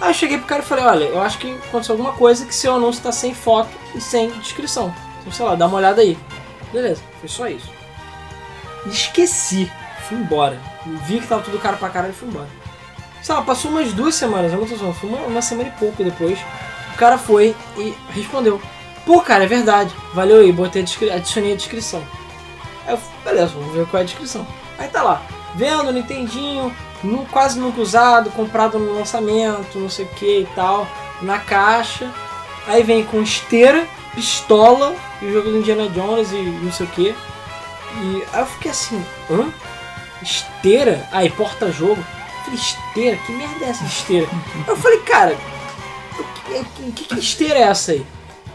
Aí 0.00 0.10
eu 0.10 0.14
cheguei 0.14 0.38
pro 0.38 0.46
cara 0.46 0.62
e 0.62 0.66
falei, 0.66 0.84
olha, 0.84 1.04
eu 1.04 1.20
acho 1.20 1.38
que 1.38 1.50
aconteceu 1.50 1.94
alguma 1.94 2.12
coisa 2.12 2.46
que 2.46 2.54
seu 2.54 2.74
anúncio 2.74 3.02
tá 3.02 3.12
sem 3.12 3.34
foto 3.34 3.70
e 3.94 4.00
sem 4.00 4.30
descrição. 4.38 4.94
Então, 5.20 5.32
sei 5.32 5.44
lá, 5.44 5.54
dá 5.54 5.66
uma 5.66 5.76
olhada 5.76 6.00
aí. 6.00 6.16
Beleza, 6.72 7.02
foi 7.20 7.28
só 7.28 7.46
isso. 7.48 7.70
Esqueci. 8.86 9.70
Fui 10.08 10.16
embora. 10.16 10.58
Vi 11.06 11.20
que 11.20 11.26
tava 11.26 11.42
tudo 11.42 11.58
caro 11.58 11.76
pra 11.76 11.90
caralho 11.90 12.12
e 12.12 12.16
fui 12.16 12.28
embora. 12.28 12.48
Sei 13.22 13.34
lá, 13.34 13.42
passou 13.42 13.70
umas 13.70 13.92
duas 13.92 14.14
semanas, 14.14 14.52
não 14.52 14.66
falando, 14.66 14.94
foi 14.94 15.10
uma, 15.10 15.20
uma 15.26 15.42
semana 15.42 15.68
e 15.68 15.78
pouco 15.78 16.02
depois. 16.02 16.38
O 16.94 16.96
cara 16.96 17.18
foi 17.18 17.54
e 17.76 17.94
respondeu. 18.10 18.60
Pô, 19.04 19.20
cara, 19.20 19.44
é 19.44 19.46
verdade. 19.46 19.94
Valeu 20.14 20.40
aí, 20.40 20.50
botei 20.50 20.82
a 20.82 21.14
adicionei 21.14 21.52
a 21.52 21.56
descrição. 21.56 22.02
Aí 22.86 22.94
eu, 22.94 23.00
beleza, 23.24 23.52
vamos 23.54 23.74
ver 23.74 23.86
qual 23.86 24.00
é 24.00 24.02
a 24.02 24.06
descrição. 24.06 24.46
Aí 24.78 24.88
tá 24.88 25.02
lá, 25.02 25.22
vendo 25.54 25.92
Nintendinho, 25.92 26.74
nu- 27.02 27.26
quase 27.30 27.58
nunca 27.58 27.80
usado, 27.80 28.30
comprado 28.30 28.78
no 28.78 28.94
lançamento, 28.98 29.78
não 29.78 29.88
sei 29.88 30.04
o 30.04 30.08
que 30.08 30.40
e 30.40 30.48
tal, 30.54 30.86
na 31.22 31.38
caixa. 31.38 32.10
Aí 32.66 32.82
vem 32.82 33.04
com 33.04 33.22
esteira, 33.22 33.86
pistola, 34.14 34.94
e 35.22 35.26
o 35.26 35.32
jogo 35.32 35.50
do 35.50 35.58
Indiana 35.58 35.88
Jones 35.88 36.30
e 36.32 36.36
não 36.36 36.72
sei 36.72 36.86
o 36.86 36.90
que. 36.90 37.08
E 38.02 38.22
aí 38.32 38.40
eu 38.40 38.46
fiquei 38.46 38.70
assim, 38.70 39.04
hã? 39.30 39.48
Esteira? 40.22 41.08
Aí, 41.12 41.30
porta-jogo. 41.30 42.02
Falei, 42.44 42.58
esteira? 42.60 43.16
Que 43.26 43.32
merda 43.32 43.64
é 43.64 43.68
essa 43.70 43.84
esteira? 43.84 44.28
Eu 44.68 44.76
falei, 44.76 44.98
cara, 45.00 45.36
o 46.18 46.24
que, 46.74 46.92
que, 46.92 47.04
que 47.04 47.18
esteira 47.20 47.58
é 47.58 47.62
essa 47.62 47.92
aí? 47.92 48.06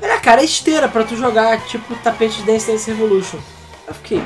Ele, 0.01 0.11
ah, 0.11 0.19
cara, 0.19 0.41
é 0.41 0.45
esteira 0.45 0.87
pra 0.87 1.03
tu 1.03 1.15
jogar, 1.15 1.59
tipo 1.65 1.95
tapete 1.95 2.37
de 2.37 2.43
Dance 2.43 2.71
Dance 2.71 2.91
Revolution. 2.91 3.39
Eu 3.87 3.93
fiquei, 3.95 4.23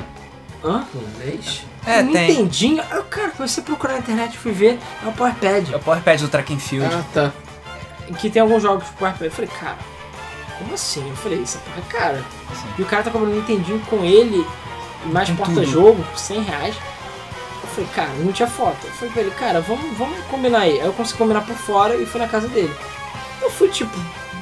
hã? 0.64 0.86
Inglês? 0.94 1.64
É, 1.86 2.04
não 2.04 2.12
tem. 2.14 2.32
Entendinho? 2.32 2.82
Aí 2.90 2.98
eu, 2.98 3.04
cara, 3.06 3.32
comecei 3.32 3.64
a 3.64 3.66
procurar 3.66 3.94
na 3.94 4.00
internet, 4.00 4.38
fui 4.38 4.52
ver, 4.52 4.80
é 5.04 5.08
o 5.08 5.12
PowerPad. 5.12 5.72
É 5.72 5.76
o 5.76 5.80
Powerpad 5.80 6.22
do 6.22 6.28
Track 6.30 6.54
and 6.54 6.60
Field. 6.60 6.94
Ah, 6.94 7.04
tá. 7.14 7.34
que 8.20 8.30
tem 8.30 8.42
alguns 8.42 8.62
jogos 8.64 8.84
pro 8.86 8.98
PowerPad. 8.98 9.26
Eu 9.26 9.32
falei, 9.32 9.50
cara, 9.60 9.78
como 10.58 10.74
assim? 10.74 11.08
Eu 11.08 11.16
falei, 11.16 11.42
essa 11.42 11.60
porra 11.60 11.78
é 11.80 11.92
cara. 11.92 12.24
E 12.78 12.82
o 12.82 12.86
cara 12.86 13.04
tá 13.04 13.12
comprando 13.12 13.32
um 13.34 13.36
Nintendinho 13.38 13.80
com 13.90 14.04
ele, 14.04 14.46
mais 15.06 15.30
porta-jogo, 15.30 16.04
por 16.04 16.18
100 16.18 16.42
reais. 16.44 16.76
Eu 17.64 17.70
falei, 17.70 17.90
cara, 17.96 18.10
não 18.20 18.32
tinha 18.32 18.48
foto. 18.48 18.78
Eu 18.86 18.92
falei 18.92 19.14
pra 19.14 19.22
ele, 19.22 19.32
cara, 19.32 19.62
vamos, 19.62 19.98
vamos 19.98 20.18
combinar 20.26 20.60
aí. 20.60 20.80
Aí 20.80 20.86
eu 20.86 20.94
consegui 20.94 21.18
combinar 21.20 21.42
por 21.42 21.56
fora 21.56 21.96
e 21.96 22.06
fui 22.06 22.20
na 22.20 22.28
casa 22.28 22.48
dele. 22.48 22.74
Eu 23.42 23.50
fui, 23.50 23.70
tipo, 23.70 23.98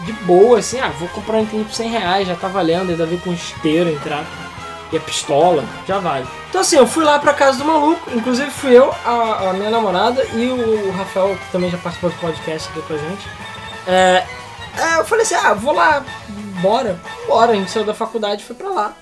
de 0.05 0.13
boa, 0.23 0.59
assim, 0.59 0.79
ah, 0.79 0.89
vou 0.89 1.07
comprar 1.09 1.37
um 1.37 1.41
Nintendo 1.41 1.65
por 1.65 1.73
100 1.73 1.89
reais, 1.89 2.27
já 2.27 2.35
tá 2.35 2.47
valendo, 2.47 2.89
ainda 2.89 3.05
veio 3.05 3.21
com 3.21 3.31
esteiro 3.31 3.89
entrar. 3.89 4.25
E 4.91 4.97
a 4.97 4.99
pistola, 4.99 5.63
já 5.87 5.99
vale. 5.99 6.25
Então 6.49 6.61
assim, 6.61 6.77
eu 6.77 6.87
fui 6.87 7.03
lá 7.03 7.19
pra 7.19 7.33
casa 7.33 7.57
do 7.57 7.65
maluco, 7.65 8.09
inclusive 8.15 8.49
fui 8.49 8.77
eu, 8.77 8.93
a, 9.05 9.49
a 9.49 9.53
minha 9.53 9.69
namorada 9.69 10.23
e 10.33 10.47
o 10.49 10.91
Rafael, 10.91 11.35
que 11.35 11.51
também 11.51 11.69
já 11.69 11.77
participou 11.77 12.09
do 12.09 12.17
podcast 12.17 12.69
aqui 12.69 12.81
com 12.81 12.93
a 12.93 12.97
gente. 12.97 13.27
É, 13.85 14.25
é, 14.77 14.99
eu 14.99 15.05
falei 15.05 15.23
assim, 15.23 15.35
ah, 15.35 15.53
vou 15.53 15.73
lá, 15.73 16.05
bora, 16.61 16.99
bora. 17.27 17.53
A 17.53 17.55
gente 17.55 17.71
saiu 17.71 17.85
da 17.85 17.93
faculdade 17.93 18.43
foi 18.43 18.55
pra 18.55 18.69
lá. 18.69 18.93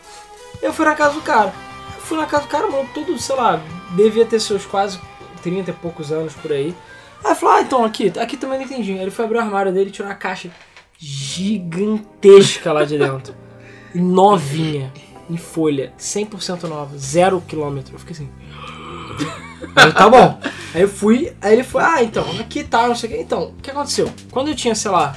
Eu 0.62 0.72
fui 0.72 0.86
na 0.86 0.96
casa 0.96 1.14
do 1.16 1.22
cara. 1.22 1.54
Eu 1.96 2.02
fui 2.02 2.18
na 2.18 2.26
casa 2.26 2.44
do 2.44 2.50
cara, 2.50 2.68
mano, 2.68 2.88
tudo, 2.94 3.18
sei 3.20 3.36
lá, 3.36 3.62
devia 3.96 4.26
ter 4.26 4.40
seus 4.40 4.66
quase 4.66 5.00
30 5.44 5.72
e 5.72 5.74
poucos 5.74 6.12
anos 6.12 6.34
por 6.34 6.52
aí. 6.52 6.76
Aí 7.24 7.32
eu 7.32 7.36
falei, 7.36 7.58
ah, 7.58 7.62
então 7.62 7.84
aqui, 7.84 8.14
aqui 8.20 8.38
também 8.38 8.60
não 8.60 8.66
entendi. 8.66 8.94
Ele 8.94 9.12
foi 9.12 9.26
abrir 9.26 9.38
o 9.38 9.42
armário 9.42 9.74
dele 9.74 9.90
e 9.90 9.92
tirou 9.92 10.10
uma 10.10 10.16
caixa 10.16 10.50
gigantesca 10.98 12.72
lá 12.72 12.86
de 12.86 12.98
dentro. 12.98 13.36
Novinha, 13.94 14.94
em 15.30 15.38
folha, 15.38 15.94
100% 16.00 16.64
nova, 16.64 16.98
zero 16.98 17.42
quilômetro. 17.42 17.96
Eu 17.96 18.00
fiquei 18.00 18.16
assim. 18.16 18.30
Aí, 19.76 19.92
tá 19.92 20.10
bom. 20.10 20.40
Aí 20.74 20.82
eu 20.82 20.90
fui, 20.90 21.34
aí 21.42 21.54
ele 21.54 21.64
foi, 21.64 21.82
ah, 21.82 22.04
então, 22.04 22.30
aqui 22.40 22.64
tá, 22.64 22.88
não 22.88 22.96
sei 22.96 23.10
o 23.10 23.14
que. 23.14 23.20
Então, 23.20 23.44
o 23.58 23.62
que 23.62 23.72
aconteceu? 23.72 24.12
Quando 24.30 24.50
eu 24.50 24.56
tinha, 24.56 24.76
sei 24.76 24.92
lá, 24.92 25.16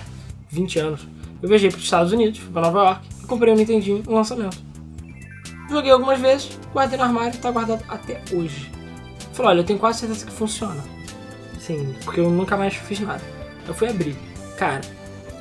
20 0.49 0.79
anos, 0.79 1.01
eu 1.43 1.49
viajei 1.49 1.69
para 1.69 1.79
os 1.79 1.85
Estados 1.85 2.13
Unidos, 2.13 2.39
fui 2.39 2.53
pra 2.53 2.63
Nova 2.63 2.79
York, 2.79 3.09
e 3.23 3.27
comprei 3.27 3.53
um 3.53 3.57
Nintendinho 3.57 4.03
no 4.07 4.15
lançamento. 4.15 4.57
Joguei 5.69 5.91
algumas 5.91 6.21
vezes, 6.21 6.59
guardei 6.73 6.97
no 6.97 7.05
armário, 7.05 7.39
tá 7.39 7.51
guardado 7.51 7.85
até 7.89 8.23
hoje. 8.33 8.71
Falei, 9.33 9.51
olha, 9.51 9.61
eu 9.61 9.65
tenho 9.65 9.79
quase 9.79 10.01
certeza 10.01 10.25
que 10.25 10.33
funciona. 10.33 10.83
Sim, 11.59 11.95
porque 12.05 12.21
eu 12.21 12.31
nunca 12.31 12.57
mais 12.57 12.75
fiz 12.75 13.01
nada. 13.01 13.23
Eu 13.67 13.75
fui 13.75 13.89
abrir. 13.89 14.17
Cara, 14.57 14.81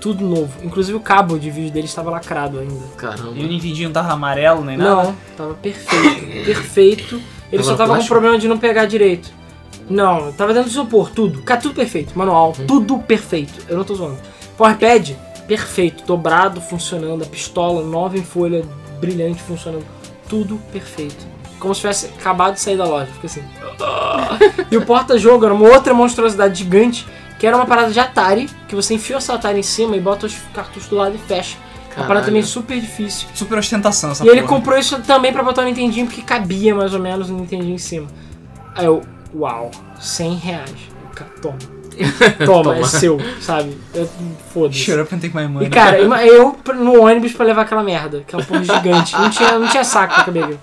tudo 0.07 0.25
novo. 0.25 0.49
Inclusive 0.63 0.97
o 0.97 1.01
cabo 1.01 1.37
de 1.37 1.49
vídeo 1.51 1.71
dele 1.71 1.85
estava 1.85 2.09
lacrado 2.09 2.59
ainda. 2.59 2.85
Caramba. 2.95 3.31
E 3.35 3.43
o 3.43 3.47
Nintendinho 3.47 3.89
tava 3.89 4.13
amarelo 4.13 4.63
nem 4.63 4.77
nada? 4.77 5.03
Não, 5.03 5.15
tava 5.35 5.53
perfeito. 5.55 6.25
perfeito. 6.45 7.15
Ele 7.51 7.61
Tava 7.61 7.63
só 7.63 7.71
tava 7.71 7.77
com 7.89 7.93
plástico? 7.95 8.13
problema 8.13 8.37
de 8.39 8.47
não 8.47 8.57
pegar 8.57 8.85
direito. 8.85 9.29
Não, 9.89 10.31
tava 10.33 10.53
dentro 10.53 10.69
de 10.69 10.75
isopor, 10.75 11.09
tudo. 11.11 11.41
Cara, 11.43 11.59
tudo 11.61 11.75
perfeito. 11.75 12.17
Manual, 12.17 12.53
Hum. 12.59 12.65
tudo 12.67 12.99
perfeito. 12.99 13.53
Eu 13.69 13.77
não 13.77 13.83
tô 13.83 13.95
zoando. 13.95 14.17
Powerpad, 14.57 15.15
perfeito. 15.47 16.03
Dobrado, 16.05 16.59
funcionando. 16.61 17.23
A 17.23 17.27
pistola, 17.27 17.83
nova 17.85 18.17
em 18.17 18.23
folha, 18.23 18.63
brilhante, 18.99 19.41
funcionando. 19.41 19.85
Tudo 20.29 20.57
perfeito. 20.73 21.25
Como 21.59 21.73
se 21.73 21.81
tivesse 21.81 22.05
acabado 22.19 22.53
de 22.55 22.59
sair 22.59 22.77
da 22.77 22.85
loja. 22.85 23.07
Fica 23.13 23.27
assim. 23.27 23.43
e 24.69 24.77
o 24.77 24.85
porta-jogo 24.85 25.45
era 25.45 25.53
uma 25.53 25.67
outra 25.69 25.93
monstruosidade 25.93 26.59
gigante. 26.63 27.05
Que 27.39 27.45
era 27.45 27.55
uma 27.55 27.65
parada 27.65 27.91
de 27.91 27.99
Atari, 27.99 28.49
que 28.67 28.75
você 28.75 28.93
enfia 28.95 29.17
essa 29.17 29.33
Atari 29.33 29.59
em 29.59 29.63
cima 29.63 29.95
e 29.95 29.99
bota 29.99 30.25
os 30.25 30.35
cartuchos 30.53 30.89
do 30.89 30.95
lado 30.95 31.15
e 31.15 31.17
fecha. 31.19 31.57
Uma 31.57 32.05
parada 32.05 32.07
Caralho. 32.07 32.25
também 32.25 32.43
super 32.43 32.79
difícil. 32.79 33.27
Super 33.33 33.57
ostentação 33.57 34.11
essa 34.11 34.23
E 34.23 34.27
ele 34.29 34.41
porra. 34.41 34.55
comprou 34.55 34.77
isso 34.77 34.99
também 35.01 35.33
pra 35.33 35.41
botar 35.43 35.63
no 35.63 35.67
Nintendinho, 35.69 36.05
porque 36.05 36.21
cabia 36.21 36.73
mais 36.75 36.93
ou 36.93 36.99
menos 36.99 37.29
no 37.29 37.37
Nintendinho 37.39 37.73
em 37.73 37.79
cima. 37.79 38.07
Aí 38.75 38.85
eu, 38.85 39.01
uau, 39.35 39.71
100 39.99 40.35
reais. 40.35 40.71
Cara, 41.15 41.31
Toma. 41.41 41.57
Toma, 42.45 42.71
é 42.73 42.75
Toma. 42.75 42.87
seu, 42.87 43.17
sabe? 43.41 43.75
Foda-se. 44.53 44.79
Shut 44.79 44.99
up 44.99 45.15
and 45.15 45.17
take 45.19 45.35
my 45.35 45.47
money. 45.47 45.65
E 45.67 45.69
cara, 45.71 45.99
ima- 45.99 46.23
eu 46.23 46.55
no 46.75 47.01
ônibus 47.03 47.33
pra 47.33 47.43
levar 47.45 47.63
aquela 47.63 47.81
merda, 47.83 48.19
aquela 48.19 48.43
porra 48.43 48.63
gigante. 48.63 49.13
Não 49.15 49.29
tinha, 49.31 49.57
não 49.57 49.67
tinha 49.67 49.83
saco 49.83 50.13
pra 50.13 50.23
caber 50.25 50.43
aquilo. 50.43 50.59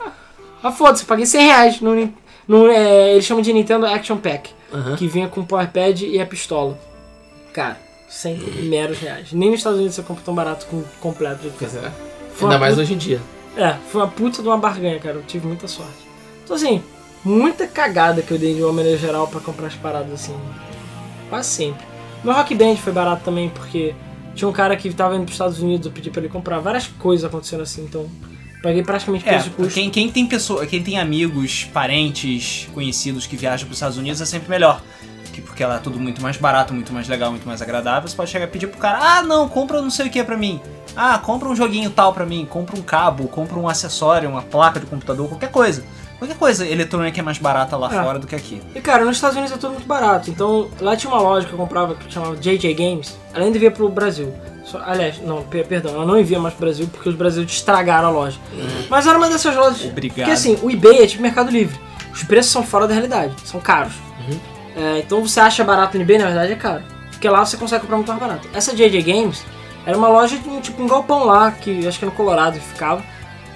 Mas 0.63 0.77
foda-se, 0.79 1.05
paguei 1.05 1.27
100 1.27 1.47
reais 1.47 1.81
no, 1.81 2.13
no 2.49 2.67
é, 2.69 3.13
eles 3.13 3.25
chamam 3.25 3.43
de 3.43 3.53
Nintendo 3.53 3.87
Action 3.87 4.17
Pack, 4.19 4.51
Aham. 4.73 4.97
que 4.97 5.07
vinha 5.09 5.29
com 5.29 5.41
o 5.41 5.47
Powerpad 5.47 6.07
e 6.07 6.21
a 6.21 6.27
pistola. 6.27 6.79
Cara, 7.53 7.79
100 8.09 8.37
meros 8.65 8.99
reais. 8.99 9.33
Nem 9.33 9.51
nos 9.51 9.61
Estados 9.61 9.79
Unidos 9.79 9.95
você 9.97 10.03
compra 10.03 10.23
tão 10.25 10.35
barato 10.35 10.67
com 10.67 10.83
completo. 11.01 11.51
Pois 11.59 11.75
é. 11.77 11.91
Foi 12.35 12.49
Ainda 12.49 12.59
mais 12.59 12.73
puta- 12.75 12.83
hoje 12.83 12.95
em 12.95 12.99
dia. 12.99 13.21
é, 13.57 13.75
foi 13.91 14.01
uma 14.01 14.09
puta 14.09 14.43
de 14.43 14.49
uma 14.49 14.59
barganha, 14.59 14.99
cara. 14.99 15.17
Eu 15.17 15.23
tive 15.23 15.47
muita 15.47 15.69
sorte. 15.69 15.93
Então, 16.45 16.57
assim, 16.57 16.83
muita 17.25 17.67
cagada 17.67 18.21
que 18.23 18.33
eu 18.33 18.39
dei 18.39 18.55
de 18.55 18.63
uma 18.63 18.73
maneira 18.73 18.99
geral 18.99 19.27
pra 19.29 19.41
comprar 19.41 19.69
as 19.69 19.75
paradas, 19.75 20.13
assim. 20.13 20.35
Quase 21.31 21.49
sempre. 21.49 21.87
Meu 22.23 22.35
Rock 22.35 22.55
Band 22.55 22.77
foi 22.77 22.93
barato 22.93 23.23
também, 23.25 23.49
porque 23.51 23.95
tinha 24.35 24.49
um 24.49 24.53
cara 24.53 24.77
que 24.77 24.93
tava 24.93 25.15
indo 25.15 25.23
pros 25.25 25.35
Estados 25.35 25.61
Unidos, 25.61 25.87
eu 25.87 25.93
pedi 25.93 26.11
pra 26.11 26.21
ele 26.21 26.29
comprar. 26.29 26.59
Várias 26.59 26.87
coisas 26.87 27.25
acontecendo 27.25 27.63
assim, 27.63 27.85
então. 27.85 28.07
Paguei 28.65 28.83
praticamente 28.83 29.29
É, 29.29 29.33
preço 29.33 29.51
de 29.51 29.55
custo. 29.57 29.75
quem, 29.75 29.91
quem 29.91 30.09
tem 30.11 30.25
pessoa, 30.27 30.65
quem 30.65 30.83
tem 30.83 30.99
amigos, 30.99 31.65
parentes, 31.65 32.67
conhecidos 32.73 33.27
que 33.27 33.37
viajam 33.37 33.67
para 33.67 33.73
os 33.73 33.77
Estados 33.77 33.99
Unidos 33.99 34.23
é 34.23 34.25
sempre 34.25 34.49
melhor. 34.49 34.81
Que- 35.35 35.43
Porque 35.43 35.63
lá 35.65 35.77
é 35.77 35.79
tudo 35.81 36.01
muito 36.01 36.23
mais 36.23 36.39
barato, 36.39 36.73
muito 36.73 36.91
mais 36.91 37.07
legal, 37.07 37.31
muito 37.31 37.47
mais 37.47 37.61
agradável. 37.61 38.09
Você 38.09 38.17
pode 38.17 38.31
chegar 38.31 38.47
e 38.47 38.49
pedir 38.49 38.69
pro 38.69 38.79
cara, 38.79 38.99
ah 39.19 39.23
não, 39.23 39.49
compra 39.51 39.83
não 39.83 39.91
sei 39.91 40.07
o 40.07 40.11
que 40.11 40.25
pra 40.25 40.37
mim. 40.37 40.63
Ah, 40.97 41.19
compra 41.19 41.47
um 41.49 41.55
joguinho 41.55 41.91
tal 41.91 42.15
pra 42.15 42.25
mim, 42.25 42.47
compra 42.49 42.79
um 42.79 42.83
cabo, 42.83 43.29
compra 43.29 43.59
um 43.59 43.69
acessório, 43.69 44.31
uma 44.31 44.41
placa 44.43 44.81
de 44.81 44.87
computador, 44.87 45.29
qualquer 45.29 45.51
coisa. 45.51 45.85
Qualquer 46.19 46.37
coisa 46.39 46.67
eletrônica 46.67 47.19
é 47.21 47.23
mais 47.23 47.39
barata 47.39 47.77
lá 47.77 47.89
É. 47.95 48.03
fora 48.03 48.19
do 48.19 48.27
que 48.27 48.35
aqui. 48.35 48.63
E 48.75 48.81
cara, 48.81 49.05
nos 49.05 49.17
Estados 49.17 49.37
Unidos 49.37 49.55
é 49.55 49.59
tudo 49.59 49.73
muito 49.75 49.87
barato. 49.87 50.31
Então, 50.31 50.69
lá 50.81 50.97
tinha 50.97 51.13
uma 51.13 51.21
loja 51.21 51.47
que 51.47 51.53
eu 51.53 51.59
comprava 51.59 51.95
que 51.95 52.11
chamava 52.13 52.37
JJ 52.37 52.73
Games. 52.75 53.17
Ela 53.35 53.45
ainda 53.45 53.57
envia 53.57 53.71
pro 53.71 53.89
Brasil. 53.89 54.33
Só- 54.65 54.81
aliás, 54.85 55.21
não, 55.21 55.43
per- 55.43 55.67
perdão, 55.67 55.93
ela 55.95 56.07
não 56.07 56.19
envia 56.19 56.39
mais 56.39 56.55
pro 56.55 56.65
Brasil 56.67 56.89
porque 56.91 57.09
os 57.09 57.15
brasileiros 57.15 57.53
estragaram 57.55 58.09
a 58.09 58.11
loja. 58.11 58.39
Mas 58.89 59.07
era 59.07 59.19
uma 59.19 59.29
dessas 59.29 59.55
lojas. 59.55 59.85
Obrigado. 59.85 60.17
Porque 60.19 60.31
assim, 60.31 60.59
o 60.63 60.71
eBay 60.71 61.03
é 61.03 61.07
tipo 61.07 61.23
Mercado 61.23 61.51
Livre. 61.51 61.79
Os 62.13 62.23
preços 62.23 62.51
são 62.53 62.63
fora 62.63 62.87
da 62.87 62.95
realidade, 62.95 63.35
são 63.45 63.61
caros. 63.61 63.93
É, 64.77 64.99
então 65.01 65.21
você 65.25 65.39
acha 65.41 65.63
barato 65.63 65.97
no 65.97 66.03
eBay, 66.03 66.19
na 66.19 66.27
verdade 66.27 66.53
é 66.53 66.57
caro. 66.57 66.83
Porque 67.11 67.29
lá 67.29 67.45
você 67.45 67.57
consegue 67.57 67.83
comprar 67.83 67.97
muito 67.97 68.09
mais 68.09 68.21
barato. 68.21 68.49
Essa 68.55 68.75
JJ 68.75 69.03
Games 69.03 69.45
era 69.87 69.97
uma 69.97 70.09
loja 70.09 70.37
de 70.39 70.61
tipo 70.61 70.83
um 70.83 70.87
galpão 70.87 71.25
lá, 71.25 71.51
que 71.51 71.87
acho 71.87 71.99
que 71.99 72.05
é 72.05 72.09
no 72.09 72.13
Colorado 72.15 72.59
que 72.59 72.65
ficava. 72.65 73.03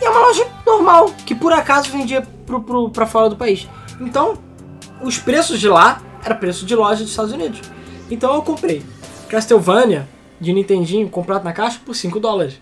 E 0.00 0.04
é 0.04 0.10
uma 0.10 0.20
loja 0.20 0.46
normal, 0.66 1.12
que 1.26 1.34
por 1.34 1.52
acaso 1.52 1.90
vendia 1.90 2.22
pro, 2.46 2.62
pro, 2.62 2.90
pra 2.90 3.06
fora 3.06 3.28
do 3.28 3.36
país. 3.36 3.68
Então, 4.00 4.38
os 5.02 5.18
preços 5.18 5.58
de 5.58 5.68
lá 5.68 6.02
era 6.24 6.34
preço 6.34 6.64
de 6.66 6.74
loja 6.74 7.02
dos 7.02 7.10
Estados 7.10 7.32
Unidos. 7.32 7.60
Então 8.10 8.34
eu 8.34 8.42
comprei 8.42 8.82
Castlevania 9.28 10.08
de 10.40 10.52
Nintendinho 10.52 11.08
comprado 11.08 11.44
na 11.44 11.52
caixa 11.52 11.80
por 11.84 11.94
5 11.94 12.18
dólares. 12.20 12.60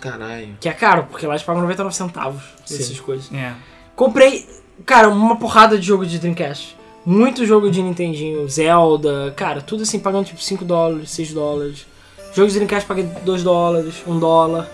Caralho. 0.00 0.56
Que 0.60 0.68
é 0.68 0.72
caro, 0.72 1.06
porque 1.10 1.26
lá 1.26 1.34
eles 1.34 1.44
pagam 1.44 1.62
99 1.62 1.94
centavos 1.94 2.42
Sim. 2.66 2.76
essas 2.76 3.00
coisas. 3.00 3.32
É. 3.32 3.54
Comprei, 3.94 4.48
cara, 4.84 5.08
uma 5.08 5.36
porrada 5.36 5.78
de 5.78 5.86
jogo 5.86 6.04
de 6.04 6.18
Dreamcast. 6.18 6.76
Muito 7.04 7.44
jogo 7.46 7.70
de 7.70 7.82
Nintendinho, 7.82 8.48
Zelda, 8.48 9.32
cara, 9.36 9.60
tudo 9.60 9.82
assim, 9.82 9.98
pagando 9.98 10.26
tipo 10.26 10.40
5 10.40 10.64
dólares, 10.64 11.10
6 11.10 11.32
dólares. 11.32 11.86
Jogos 12.34 12.52
de 12.52 12.58
Dreamcast 12.58 12.86
paguei 12.86 13.04
2 13.04 13.42
dólares, 13.42 14.02
1 14.06 14.18
dólar. 14.18 14.68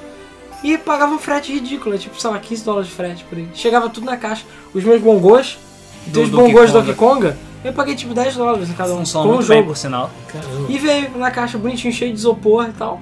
E 0.63 0.77
pagava 0.77 1.15
um 1.15 1.19
frete 1.19 1.53
ridículo, 1.53 1.97
tipo, 1.99 2.21
sei 2.21 2.31
lá, 2.31 2.39
15 2.39 2.65
dólares 2.65 2.89
de 2.89 2.95
frete 2.95 3.25
por 3.25 3.39
aí. 3.39 3.49
Chegava 3.55 3.89
tudo 3.89 4.07
na 4.07 4.17
caixa. 4.17 4.45
Os 4.75 4.83
meus 4.83 5.01
bongos, 5.01 5.59
Do 6.07 6.21
dos 6.21 6.31
Donkey 6.31 6.53
bongos 6.53 6.73
do. 6.73 6.79
Donkey 6.81 6.95
Konga, 6.95 7.37
eu 7.65 7.73
paguei 7.73 7.95
tipo 7.95 8.13
10 8.13 8.37
dólares 8.37 8.69
em 8.69 8.73
cada 8.73 8.93
um. 8.93 8.99
Funciona 8.99 9.27
muito 9.27 9.47
bem, 9.47 9.59
jogo. 9.59 9.69
por 9.69 9.77
sinal. 9.77 10.11
Caramba. 10.27 10.67
E 10.69 10.79
veio 10.79 11.17
na 11.17 11.31
caixa 11.31 11.57
bonitinho, 11.59 11.93
cheio 11.93 12.13
de 12.13 12.19
isopor 12.19 12.69
e 12.69 12.73
tal. 12.73 13.01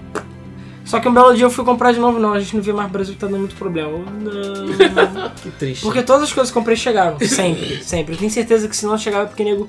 Só 0.85 1.01
que 1.01 1.09
um 1.09 1.13
belo 1.15 1.35
dia 1.35 1.45
eu 1.45 1.51
fui 1.51 1.65
comprar 1.65 1.91
de 1.93 1.99
novo, 1.99 2.19
não, 2.21 2.33
a 2.33 2.39
gente 2.39 2.55
não 2.55 2.63
vê 2.63 2.73
mais 2.73 2.89
Brasil 2.91 3.15
que 3.15 3.19
tá 3.19 3.27
dando 3.27 3.41
muito 3.41 3.57
problema. 3.57 3.91
Não. 3.99 5.31
Que 5.43 5.51
triste. 5.51 5.83
Porque 5.83 6.03
todas 6.03 6.23
as 6.25 6.33
coisas 6.33 6.53
que 6.53 6.57
eu 6.57 6.61
comprei 6.61 6.77
chegaram, 6.77 7.19
sempre, 7.19 7.83
sempre. 7.83 8.15
Eu 8.15 8.19
tenho 8.19 8.31
certeza 8.31 8.69
que 8.69 8.77
se 8.77 8.87
não 8.87 8.97
chegava 8.97 9.25
é 9.25 9.27
porque 9.27 9.43
nego, 9.43 9.69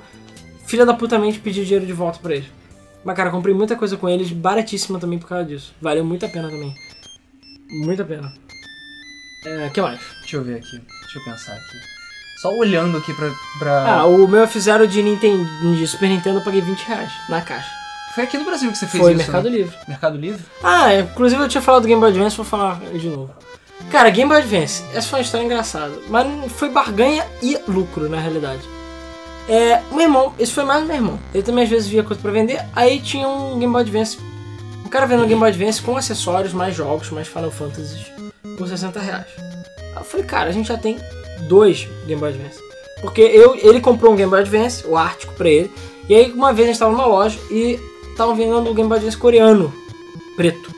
filha 0.67 0.85
da 0.85 0.93
puta 0.93 1.17
mente, 1.17 1.39
pediu 1.39 1.63
dinheiro 1.63 1.85
de 1.85 1.93
volta 1.93 2.19
pra 2.21 2.35
eles. 2.35 2.47
Mas 3.03 3.15
cara, 3.15 3.29
eu 3.29 3.33
comprei 3.33 3.55
muita 3.55 3.75
coisa 3.75 3.97
com 3.97 4.07
eles, 4.07 4.31
baratíssima 4.31 4.99
também 4.99 5.17
por 5.17 5.27
causa 5.27 5.45
disso. 5.45 5.73
Valeu 5.81 6.05
muito 6.05 6.25
a 6.25 6.29
pena 6.29 6.49
também. 6.49 6.75
Muito 7.69 8.01
a 8.01 8.05
pena. 8.05 8.33
É, 9.45 9.69
que 9.69 9.81
mais? 9.81 9.99
Deixa 10.21 10.37
eu 10.37 10.43
ver 10.43 10.57
aqui. 10.57 10.81
Deixa 11.01 11.19
eu 11.19 11.23
pensar 11.23 11.53
aqui. 11.53 11.77
Só 12.41 12.53
olhando 12.55 12.97
aqui 12.97 13.13
pra. 13.13 13.31
pra... 13.57 13.91
Ah, 13.93 14.05
o 14.05 14.27
meu 14.27 14.43
F-Zero 14.43 14.87
de, 14.87 15.01
Nintendo, 15.01 15.45
de 15.75 15.87
Super 15.87 16.09
Nintendo 16.09 16.39
eu 16.39 16.43
paguei 16.43 16.61
20 16.61 16.79
reais 16.83 17.11
na 17.29 17.41
caixa. 17.41 17.69
Foi 18.13 18.23
aqui 18.23 18.37
no 18.37 18.45
Brasil 18.45 18.71
que 18.71 18.77
você 18.77 18.87
fez 18.87 19.03
Foi 19.03 19.13
isso. 19.13 19.23
Mercado 19.23 19.49
né? 19.49 19.57
Livre. 19.57 19.77
Mercado 19.87 20.17
Livre? 20.17 20.43
Ah, 20.63 20.91
é, 20.91 21.01
inclusive 21.01 21.41
eu 21.41 21.47
tinha 21.47 21.61
falado 21.61 21.83
do 21.83 21.87
Game 21.87 21.99
Boy 21.99 22.09
Advance, 22.09 22.35
vou 22.35 22.45
falar 22.45 22.79
de 22.79 23.07
novo. 23.07 23.31
Cara, 23.91 24.09
Game 24.09 24.27
Boy 24.27 24.39
Advance, 24.39 24.83
essa 24.93 25.07
foi 25.07 25.19
uma 25.19 25.23
história 25.23 25.45
engraçada, 25.45 25.93
mas 26.09 26.51
foi 26.53 26.69
barganha 26.69 27.25
e 27.41 27.59
lucro 27.67 28.09
na 28.09 28.19
realidade. 28.19 28.61
É, 29.47 29.81
meu 29.91 30.01
irmão, 30.01 30.33
esse 30.37 30.51
foi 30.51 30.63
mais 30.63 30.85
meu 30.85 30.95
irmão. 30.95 31.19
Ele 31.33 31.43
também 31.43 31.63
às 31.63 31.69
vezes 31.69 31.87
via 31.87 32.03
coisa 32.03 32.21
pra 32.21 32.31
vender, 32.31 32.59
aí 32.75 32.99
tinha 32.99 33.27
um 33.27 33.59
Game 33.59 33.71
Boy 33.71 33.81
Advance. 33.81 34.17
O 34.87 34.89
cara 34.89 35.05
vendo 35.05 35.23
um 35.23 35.27
Game 35.27 35.37
Boy 35.39 35.49
Advance 35.49 35.81
com 35.81 35.97
acessórios, 35.97 36.53
mais 36.53 36.73
jogos, 36.73 37.09
mais 37.09 37.27
Final 37.27 37.51
Fantasy 37.51 38.05
por 38.57 38.67
60 38.69 38.99
reais. 39.01 39.25
Aí 39.37 39.97
eu 39.97 40.03
falei, 40.05 40.25
cara, 40.25 40.49
a 40.49 40.53
gente 40.53 40.69
já 40.69 40.77
tem 40.77 40.97
dois 41.49 41.87
Game 42.05 42.19
Boy 42.19 42.29
Advance. 42.29 42.59
Porque 43.01 43.21
eu, 43.21 43.53
ele 43.55 43.81
comprou 43.81 44.13
um 44.13 44.15
Game 44.15 44.29
Boy 44.29 44.39
Advance, 44.39 44.87
o 44.87 44.95
Ártico, 44.95 45.33
pra 45.33 45.49
ele. 45.49 45.69
E 46.07 46.15
aí 46.15 46.31
uma 46.31 46.53
vez 46.53 46.69
a 46.69 46.71
gente 46.71 46.79
tava 46.79 46.91
numa 46.93 47.05
loja 47.05 47.37
e 47.51 47.77
estavam 48.11 48.33
vendendo 48.33 48.69
o 48.69 48.73
Game 48.73 48.87
Boy 48.87 48.97
Advance 48.97 49.17
coreano, 49.17 49.73
preto. 50.37 50.73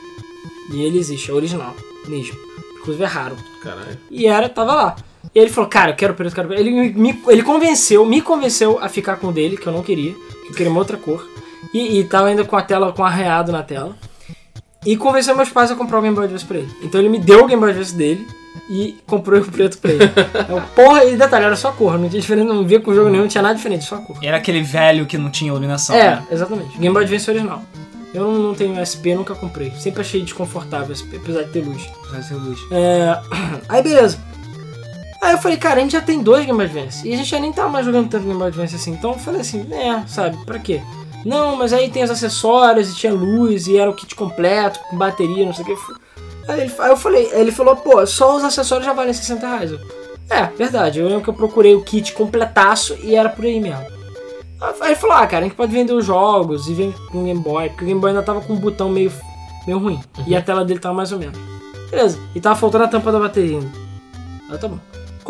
E 0.72 0.82
ele 0.82 0.98
existe, 0.98 1.30
é 1.30 1.34
original, 1.34 1.74
mesmo. 2.08 2.36
Inclusive 2.80 3.04
é 3.04 3.06
raro. 3.06 3.36
Caralho. 3.62 3.96
E 4.10 4.26
era, 4.26 4.48
tava 4.48 4.74
lá. 4.74 4.96
E 5.32 5.38
ele 5.38 5.50
falou, 5.50 5.70
cara, 5.70 5.92
eu 5.92 5.96
quero 5.96 6.14
preto, 6.14 6.30
eu 6.32 6.34
quero 6.34 6.48
preto. 6.48 6.60
Ele 6.60 6.70
me- 6.92 7.22
ele 7.28 7.42
convenceu, 7.44 8.04
me 8.04 8.20
convenceu 8.20 8.78
a 8.82 8.88
ficar 8.88 9.16
com 9.16 9.28
o 9.28 9.32
dele, 9.32 9.56
que 9.56 9.66
eu 9.66 9.72
não 9.72 9.82
queria, 9.82 10.12
que 10.12 10.48
eu 10.50 10.54
queria 10.54 10.70
uma 10.70 10.80
outra 10.80 10.96
cor. 10.96 11.24
E, 11.72 12.00
e 12.00 12.04
tava 12.04 12.28
ainda 12.28 12.44
com 12.44 12.56
a 12.56 12.62
tela, 12.62 12.92
com 12.92 13.04
arreado 13.04 13.52
na 13.52 13.62
tela. 13.62 13.96
E 14.84 14.96
convenceu 14.96 15.36
meus 15.36 15.50
pais 15.50 15.70
a 15.70 15.76
comprar 15.76 15.98
o 15.98 16.02
Game 16.02 16.14
Boy 16.14 16.24
Advance 16.24 16.44
pra 16.44 16.58
ele. 16.58 16.70
Então 16.82 17.00
ele 17.00 17.10
me 17.10 17.18
deu 17.18 17.44
o 17.44 17.46
Game 17.46 17.60
Boy 17.60 17.70
Advance 17.70 17.94
dele 17.94 18.26
e 18.68 18.96
comprou 19.06 19.40
o 19.40 19.44
preto 19.44 19.78
pra 19.78 19.92
ele. 19.92 20.04
Então, 20.40 20.62
porra, 20.74 21.04
e 21.04 21.16
detalhe, 21.16 21.44
era 21.44 21.56
só 21.56 21.68
a 21.68 21.72
cor, 21.72 21.98
não 21.98 22.08
tinha 22.08 22.20
diferença, 22.20 22.48
não 22.48 22.66
via 22.66 22.80
com 22.80 22.94
jogo 22.94 23.10
nenhum, 23.10 23.22
não 23.22 23.28
tinha 23.28 23.42
nada 23.42 23.54
diferente, 23.54 23.84
só 23.84 23.96
a 23.96 23.98
cor. 23.98 24.16
Era 24.22 24.38
aquele 24.38 24.62
velho 24.62 25.06
que 25.06 25.18
não 25.18 25.30
tinha 25.30 25.50
iluminação. 25.50 25.94
É, 25.94 26.16
né? 26.16 26.26
exatamente. 26.30 26.78
Game 26.78 26.92
Boy 26.92 27.02
Advance 27.02 27.30
original. 27.30 27.62
Eu 28.12 28.24
não, 28.24 28.38
não 28.40 28.54
tenho 28.54 28.74
SP, 28.82 29.14
nunca 29.14 29.34
comprei. 29.34 29.70
Sempre 29.72 30.00
achei 30.00 30.22
desconfortável 30.22 30.94
SP, 30.96 31.16
apesar 31.16 31.42
de 31.42 31.50
ter 31.50 31.60
luz. 31.60 31.88
Vai 32.10 32.22
ser 32.22 32.34
luz. 32.34 32.58
É... 32.72 33.20
Aí 33.68 33.82
beleza. 33.82 34.18
Aí 35.22 35.32
eu 35.32 35.38
falei, 35.38 35.58
cara, 35.58 35.76
a 35.76 35.82
gente 35.82 35.92
já 35.92 36.00
tem 36.00 36.22
dois 36.22 36.46
Game 36.46 36.56
Boy 36.56 36.66
Advance. 36.66 37.06
E 37.06 37.12
a 37.12 37.16
gente 37.16 37.28
já 37.28 37.38
nem 37.38 37.52
tava 37.52 37.68
mais 37.68 37.84
jogando 37.84 38.08
tanto 38.08 38.24
Game 38.24 38.38
Boy 38.38 38.48
Advance 38.48 38.74
assim. 38.74 38.92
Então 38.92 39.12
eu 39.12 39.18
falei 39.18 39.42
assim, 39.42 39.66
é, 39.70 40.02
sabe, 40.06 40.36
pra 40.44 40.58
quê? 40.58 40.80
Não, 41.24 41.56
mas 41.56 41.72
aí 41.72 41.90
tem 41.90 42.02
os 42.02 42.10
acessórios 42.10 42.90
e 42.90 42.96
tinha 42.96 43.12
luz 43.12 43.66
e 43.66 43.76
era 43.76 43.90
o 43.90 43.94
kit 43.94 44.14
completo, 44.14 44.80
com 44.88 44.96
bateria, 44.96 45.44
não 45.44 45.52
sei 45.52 45.64
o 45.64 45.66
que. 45.66 45.76
Aí, 46.48 46.60
ele- 46.62 46.74
aí 46.78 46.90
eu 46.90 46.96
falei, 46.96 47.28
ele 47.32 47.52
falou, 47.52 47.76
pô, 47.76 48.04
só 48.06 48.36
os 48.36 48.44
acessórios 48.44 48.86
já 48.86 48.92
valem 48.92 49.12
60 49.12 49.46
reais. 49.46 49.72
Eu, 49.72 49.78
é, 50.30 50.44
verdade. 50.46 50.98
Eu 51.00 51.06
lembro 51.08 51.22
que 51.22 51.28
eu 51.30 51.34
procurei 51.34 51.74
o 51.74 51.82
kit 51.82 52.12
completaço 52.12 52.96
e 53.02 53.14
era 53.14 53.28
por 53.28 53.44
aí 53.44 53.60
mesmo. 53.60 53.84
Aí 54.80 54.90
ele 54.90 54.96
falou, 54.96 55.16
ah, 55.16 55.26
cara, 55.26 55.44
a 55.44 55.48
gente 55.48 55.56
pode 55.56 55.72
vender 55.72 55.92
os 55.92 56.04
jogos 56.04 56.68
e 56.68 56.74
vem 56.74 56.92
com 57.10 57.22
o 57.22 57.24
Game 57.24 57.40
Boy, 57.40 57.68
porque 57.70 57.84
o 57.84 57.86
Game 57.86 58.00
Boy 58.00 58.10
ainda 58.10 58.22
tava 58.22 58.40
com 58.40 58.52
um 58.52 58.56
botão 58.56 58.88
meio, 58.90 59.12
meio 59.66 59.78
ruim. 59.78 60.00
E 60.26 60.34
a 60.36 60.42
tela 60.42 60.64
dele 60.64 60.80
tava 60.80 60.94
mais 60.94 61.12
ou 61.12 61.18
menos. 61.18 61.38
Beleza. 61.90 62.18
E 62.34 62.40
tava 62.40 62.56
faltando 62.56 62.84
a 62.84 62.88
tampa 62.88 63.10
da 63.10 63.18
bateria 63.18 63.58
ainda. 63.58 63.70
Aí 64.50 64.58
tá 64.58 64.68
bom. 64.68 64.78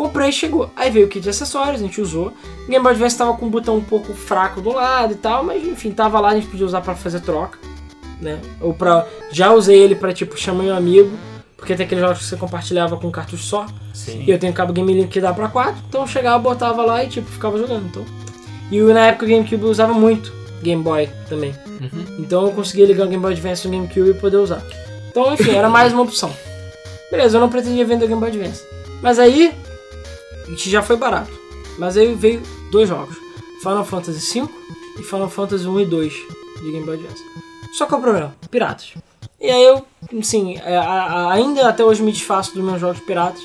Comprei, 0.01 0.31
chegou. 0.31 0.67
Aí 0.75 0.89
veio 0.89 1.05
o 1.05 1.07
kit 1.07 1.21
de 1.21 1.29
acessórios, 1.29 1.79
a 1.79 1.83
gente 1.83 2.01
usou. 2.01 2.33
O 2.65 2.67
Game 2.67 2.81
Boy 2.81 2.93
Advance 2.93 3.15
tava 3.15 3.35
com 3.35 3.45
um 3.45 3.49
botão 3.51 3.77
um 3.77 3.83
pouco 3.83 4.15
fraco 4.15 4.59
do 4.59 4.73
lado 4.73 5.13
e 5.13 5.15
tal, 5.15 5.43
mas 5.43 5.63
enfim, 5.63 5.91
tava 5.91 6.19
lá, 6.19 6.29
a 6.29 6.33
gente 6.33 6.47
podia 6.47 6.65
usar 6.65 6.81
pra 6.81 6.95
fazer 6.95 7.19
troca, 7.19 7.59
né? 8.19 8.39
Ou 8.59 8.73
pra... 8.73 9.05
Já 9.31 9.53
usei 9.53 9.77
ele 9.77 9.93
pra, 9.93 10.11
tipo, 10.11 10.35
chamar 10.35 10.63
meu 10.63 10.75
amigo, 10.75 11.11
porque 11.55 11.75
tem 11.75 11.85
aqueles 11.85 12.03
jogos 12.03 12.17
que 12.17 12.23
você 12.23 12.35
compartilhava 12.35 12.97
com 12.97 13.09
um 13.09 13.11
cartucho 13.11 13.43
só. 13.43 13.67
Sim. 13.93 14.23
E 14.25 14.31
eu 14.31 14.39
tenho 14.39 14.51
cabo 14.53 14.73
Game 14.73 14.91
Link 14.91 15.09
que 15.09 15.21
dá 15.21 15.31
pra 15.31 15.47
4, 15.47 15.75
então 15.87 16.01
eu 16.01 16.07
chegava, 16.07 16.39
botava 16.39 16.81
lá 16.83 17.03
e 17.03 17.07
tipo, 17.07 17.29
ficava 17.29 17.59
jogando. 17.59 17.85
Então. 17.85 18.03
E 18.71 18.77
eu, 18.77 18.91
na 18.91 19.05
época 19.05 19.27
o 19.27 19.29
GameCube 19.29 19.65
usava 19.65 19.93
muito 19.93 20.33
Game 20.63 20.81
Boy 20.81 21.07
também. 21.29 21.53
Uhum. 21.79 22.17
Então 22.17 22.47
eu 22.47 22.51
conseguia 22.53 22.87
ligar 22.87 23.05
o 23.05 23.07
Game 23.07 23.21
Boy 23.21 23.33
Advance 23.33 23.67
no 23.67 23.71
GameCube 23.71 24.09
e 24.09 24.13
poder 24.15 24.37
usar. 24.37 24.63
Então, 25.11 25.31
enfim, 25.31 25.51
era 25.51 25.69
mais 25.69 25.93
uma 25.93 26.01
opção. 26.01 26.33
Beleza, 27.11 27.37
eu 27.37 27.41
não 27.41 27.49
pretendia 27.49 27.85
vender 27.85 28.05
o 28.05 28.07
Game 28.07 28.19
Boy 28.19 28.29
Advance. 28.29 28.63
Mas 28.99 29.19
aí, 29.19 29.53
gente 30.51 30.69
já 30.69 30.81
foi 30.81 30.95
barato. 30.97 31.31
Mas 31.77 31.97
aí 31.97 32.13
veio 32.13 32.41
dois 32.71 32.87
jogos: 32.89 33.15
Final 33.61 33.83
Fantasy 33.85 34.39
V 34.41 34.47
e 34.99 35.03
Final 35.03 35.29
Fantasy 35.29 35.67
1 35.67 35.79
e 35.79 35.85
2 35.85 36.13
de 36.63 36.71
Game 36.71 36.85
Boy 36.85 36.95
Advance. 36.95 37.23
Só 37.73 37.85
que 37.85 37.93
é 37.93 37.97
o 37.97 38.01
problema: 38.01 38.35
piratas. 38.49 38.93
E 39.39 39.49
aí 39.49 39.63
eu, 39.63 39.85
assim, 40.19 40.57
é, 40.57 40.77
ainda 41.31 41.67
até 41.67 41.83
hoje 41.83 42.03
me 42.03 42.11
desfaço 42.11 42.53
dos 42.53 42.63
meus 42.63 42.79
jogos 42.79 42.99
piratas, 42.99 43.41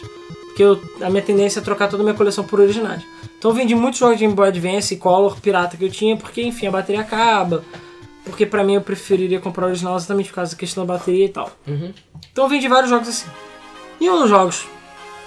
porque 0.46 0.62
eu- 0.62 0.80
a 1.00 1.08
minha 1.08 1.22
tendência 1.22 1.60
é 1.60 1.62
trocar 1.62 1.88
toda 1.88 2.02
a 2.02 2.04
minha 2.04 2.14
coleção 2.16 2.44
por 2.44 2.60
originais. 2.60 3.02
Então 3.38 3.50
eu 3.50 3.54
vendi 3.54 3.74
muitos 3.74 3.98
jogos 4.00 4.16
de 4.16 4.24
Game 4.24 4.34
Boy 4.34 4.48
Advance 4.48 4.92
e 4.92 4.96
Color 4.98 5.40
pirata 5.40 5.76
que 5.76 5.84
eu 5.84 5.90
tinha, 5.90 6.16
porque 6.16 6.42
enfim, 6.42 6.66
a 6.66 6.70
bateria 6.70 7.00
acaba. 7.00 7.64
Porque 8.24 8.44
pra 8.44 8.64
mim 8.64 8.74
eu 8.74 8.80
preferiria 8.80 9.38
comprar 9.40 9.66
o 9.66 9.68
original 9.68 9.96
exatamente 9.96 10.28
por 10.30 10.34
causa 10.36 10.50
da 10.52 10.58
questão 10.58 10.84
da 10.84 10.94
bateria 10.94 11.26
e 11.26 11.28
tal. 11.28 11.50
Uhum. 11.66 11.94
Então 12.32 12.44
eu 12.44 12.48
vendi 12.50 12.66
vários 12.68 12.90
jogos 12.90 13.08
assim. 13.08 13.26
E 14.00 14.10
um 14.10 14.18
dos 14.20 14.28
jogos, 14.28 14.66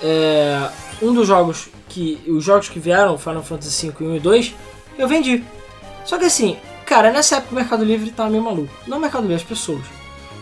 é, 0.01 0.69
um 1.01 1.13
dos 1.13 1.27
jogos 1.27 1.69
que, 1.87 2.21
os 2.27 2.43
jogos 2.43 2.69
que 2.69 2.79
vieram, 2.79 3.17
Final 3.17 3.43
Fantasy 3.43 3.89
V 3.89 3.95
e 3.99 4.07
1 4.07 4.15
e 4.15 4.19
2, 4.19 4.55
eu 4.97 5.07
vendi. 5.07 5.43
Só 6.05 6.17
que 6.17 6.25
assim, 6.25 6.57
cara, 6.85 7.11
nessa 7.11 7.37
época 7.37 7.51
o 7.51 7.55
Mercado 7.55 7.83
Livre 7.83 8.11
tava 8.11 8.29
meio 8.29 8.43
maluco. 8.43 8.73
Não 8.87 8.97
o 8.97 9.01
Mercado 9.01 9.21
Livre, 9.21 9.35
as 9.35 9.43
pessoas. 9.43 9.83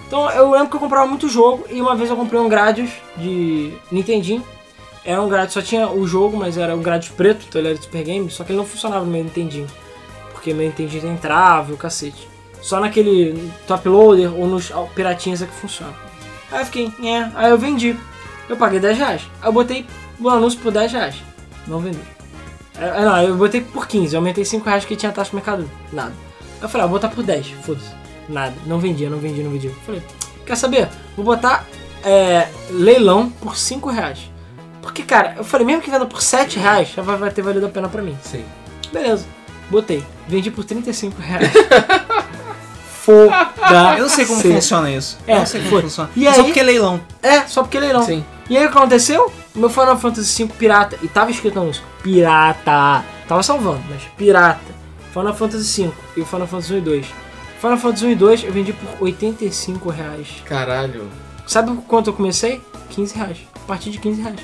Então 0.08 0.30
eu 0.32 0.52
lembro 0.52 0.70
que 0.70 0.76
eu 0.76 0.80
comprava 0.80 1.06
muito 1.06 1.28
jogo 1.28 1.66
e 1.70 1.82
uma 1.82 1.96
vez 1.96 2.10
eu 2.10 2.16
comprei 2.16 2.40
um 2.40 2.48
Gradius 2.48 2.92
de 3.18 3.74
Nintendinho. 3.92 4.44
Era 5.04 5.22
um 5.22 5.30
Gradius, 5.30 5.54
só 5.54 5.62
tinha 5.62 5.90
o 5.90 6.06
jogo, 6.08 6.38
mas 6.38 6.58
era 6.58 6.76
um 6.76 6.82
Gradius 6.82 7.12
preto, 7.12 7.46
então 7.48 7.60
ele 7.60 7.70
era 7.70 7.78
de 7.78 7.84
Super 7.84 8.04
Game, 8.04 8.30
só 8.30 8.44
que 8.44 8.52
ele 8.52 8.58
não 8.58 8.66
funcionava 8.66 9.06
no 9.06 9.12
meu 9.12 9.24
Nintendinho. 9.24 9.68
Porque 10.32 10.54
meu 10.54 10.66
Nintendinho 10.66 11.02
tem 11.02 11.18
trave, 11.18 11.74
o 11.74 11.78
cacete. 11.78 12.28
Só 12.62 12.80
naquele 12.80 13.52
top 13.68 13.88
loader 13.88 14.34
ou 14.34 14.48
nos 14.48 14.72
piratinhas 14.96 15.42
é 15.42 15.46
que 15.46 15.54
funciona. 15.54 15.94
Aí 16.52 16.62
eu 16.62 16.66
fiquei, 16.66 16.92
é, 17.04 17.32
aí 17.36 17.50
eu 17.50 17.58
vendi. 17.58 17.96
Eu 18.50 18.58
paguei 18.58 18.80
10 18.80 18.98
reais. 18.98 19.22
Aí 19.42 19.48
eu 19.48 19.54
botei 19.54 19.86
o 20.20 20.30
anúncio 20.30 20.60
por 20.60 20.72
10 20.72 20.92
reais. 20.92 21.16
Não 21.68 21.80
vendi. 21.80 22.00
É, 22.80 23.02
é, 23.02 23.06
não, 23.06 23.22
eu 23.24 23.36
botei 23.36 23.62
por 23.62 23.88
15, 23.88 24.14
eu 24.14 24.20
aumentei 24.20 24.46
5 24.46 24.66
reais 24.66 24.86
que 24.86 24.96
tinha 24.96 25.12
taxa 25.12 25.32
no 25.32 25.36
mercado. 25.36 25.70
Nada. 25.92 26.14
Aí 26.40 26.64
eu 26.64 26.70
falei, 26.70 26.86
ah, 26.86 26.88
vou 26.88 27.00
botar 27.00 27.10
por 27.10 27.24
10, 27.24 27.48
foda-se. 27.64 27.92
Nada. 28.30 28.54
Não 28.66 28.80
vendia, 28.80 29.10
não 29.10 29.18
vendia, 29.18 29.44
não 29.44 29.52
vendia. 29.52 29.70
Eu 29.70 29.76
falei, 29.86 30.04
quer 30.46 30.56
saber? 30.56 30.88
Vou 31.16 31.26
botar 31.26 31.66
é, 32.04 32.48
leilão 32.70 33.30
por 33.30 33.58
5 33.58 33.90
reais. 33.90 34.32
Porque, 34.82 35.04
cara, 35.04 35.36
eu 35.38 35.44
falei, 35.44 35.66
mesmo 35.66 35.82
que 35.82 35.90
venda 35.90 36.06
por 36.06 36.22
7 36.22 36.60
reais, 36.60 36.90
já 36.96 37.02
vai, 37.02 37.18
vai 37.18 37.32
ter 37.32 37.42
valido 37.42 37.66
a 37.66 37.70
pena 37.70 37.90
pra 37.90 38.02
mim. 38.02 38.18
Sim. 38.22 38.46
Beleza. 38.92 39.26
Botei. 39.70 40.04
Vendi 40.28 40.50
por 40.50 40.64
35 40.64 41.22
reais. 41.22 41.52
Foda. 43.08 43.96
Eu 43.98 44.02
não 44.04 44.10
sei 44.10 44.26
como 44.26 44.42
funciona 44.42 44.92
isso. 44.92 45.18
É, 45.26 45.34
eu 45.36 45.40
não 45.40 45.46
sei 45.46 45.60
como 45.62 45.72
foi. 45.72 45.82
funciona. 45.84 46.10
E 46.16 46.24
Só 46.26 46.30
aí- 46.32 46.44
porque 46.44 46.60
é 46.60 46.64
leilão. 46.64 47.02
É, 47.24 47.42
só 47.48 47.62
porque 47.64 47.80
leilão. 47.80 48.04
Sim. 48.04 48.24
E 48.50 48.58
aí 48.58 48.66
o 48.66 48.72
que 48.72 48.78
aconteceu? 48.78 49.32
O 49.56 49.60
meu 49.60 49.70
Final 49.70 49.98
Fantasy 49.98 50.44
V 50.44 50.54
pirata, 50.58 50.98
e 51.02 51.08
tava 51.08 51.32
escrito 51.32 51.60
no 51.60 51.72
pirata. 52.04 53.04
Tava 53.28 53.42
salvando, 53.44 53.82
mas 53.90 54.02
pirata. 54.18 54.60
Final 55.14 55.34
Fantasy 55.34 55.84
V 55.84 55.92
e 56.18 56.22
o 56.22 56.26
Final 56.26 56.48
Fantasy 56.48 56.74
1 56.74 56.78
e 56.78 56.82
2. 56.82 57.06
Final 57.62 57.78
Fantasy 57.78 58.06
1 58.06 58.10
e 58.12 58.16
2 58.16 58.44
eu 58.44 58.52
vendi 58.54 58.74
por 58.74 58.90
85 59.06 59.90
reais. 59.90 60.28
Caralho. 60.46 61.10
Sabe 61.46 61.72
quanto 61.88 62.10
eu 62.10 62.14
comecei? 62.14 62.62
15 62.92 63.16
reais. 63.16 63.38
A 63.56 63.60
partir 63.68 63.90
de 63.90 63.98
15 64.00 64.22
reais. 64.22 64.40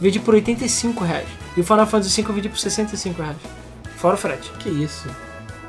Vendi 0.00 0.18
por 0.20 0.34
85 0.34 1.04
reais. 1.04 1.28
E 1.56 1.60
o 1.60 1.64
Final 1.64 1.86
Fantasy 1.86 2.22
V 2.22 2.28
eu 2.30 2.34
vendi 2.34 2.48
por 2.48 2.58
65 2.58 3.20
reais. 3.22 3.36
Fora 3.96 4.14
o 4.14 4.18
frete. 4.18 4.50
Que 4.58 4.68
isso? 4.70 5.08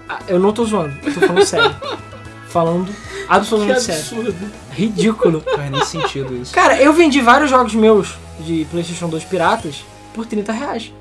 Ah, 0.10 0.20
eu 0.28 0.40
não 0.40 0.54
tô 0.54 0.64
zoando, 0.66 0.94
eu 1.04 1.14
tô 1.14 1.20
falando 1.20 1.46
sério. 1.46 1.76
Falando 2.50 2.86
Que 2.88 3.26
absolutamente 3.28 3.82
sério. 3.82 4.02
absurdo. 4.02 4.36
Ridículo. 4.72 5.44
Não 5.46 5.56
faz 5.56 5.72
nem 5.72 5.84
sentido 5.86 6.36
isso. 6.36 6.54
Cara, 6.54 6.82
eu 6.82 6.94
vendi 6.94 7.20
vários 7.22 7.50
jogos 7.50 7.74
meus 7.76 8.16
de 8.40 8.66
PlayStation 8.72 9.10
2 9.10 9.24
piratas 9.26 9.84
por 10.14 10.26
30 10.26 10.52
reais. 10.52 10.94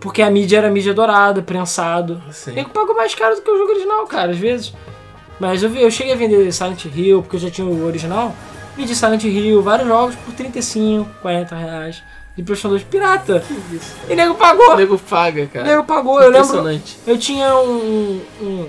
Porque 0.00 0.20
a 0.20 0.30
mídia 0.30 0.58
era 0.58 0.70
mídia 0.70 0.92
dourada, 0.92 1.40
prensado. 1.42 2.22
Sim. 2.30 2.52
Eu 2.58 2.68
pago 2.68 2.94
mais 2.94 3.14
caro 3.14 3.34
do 3.36 3.40
que 3.42 3.50
o 3.50 3.56
jogo 3.58 3.72
original, 3.72 4.06
cara, 4.06 4.32
às 4.32 4.38
vezes. 4.38 4.72
Mas 5.40 5.62
eu, 5.62 5.70
vi- 5.70 5.82
eu 5.82 5.90
cheguei 5.90 6.12
a 6.12 6.16
vender 6.16 6.52
Silent 6.52 6.84
Hill, 6.84 7.22
porque 7.22 7.36
eu 7.36 7.40
já 7.40 7.50
tinha 7.50 7.66
o 7.66 7.84
original. 7.86 8.34
Vendi 8.76 8.94
Silent 8.94 9.24
Hill, 9.24 9.62
vários 9.62 9.88
jogos 9.88 10.14
por 10.16 10.34
35, 10.34 11.08
40 11.22 11.56
reais. 11.56 12.02
De 12.36 12.42
PlayStation 12.42 12.68
2 12.68 12.82
pirata. 12.84 13.42
Isso. 13.72 13.94
E 14.10 14.14
nego 14.14 14.34
pagou. 14.34 14.72
O 14.74 14.76
nego 14.76 14.98
paga, 14.98 15.44
O 15.44 15.48
cara. 15.48 15.66
nego 15.66 15.84
pagou. 15.84 16.20
Eu 16.20 16.30
lembro. 16.30 16.80
Eu 17.06 17.18
tinha 17.18 17.56
um, 17.56 18.20
um- 18.42 18.68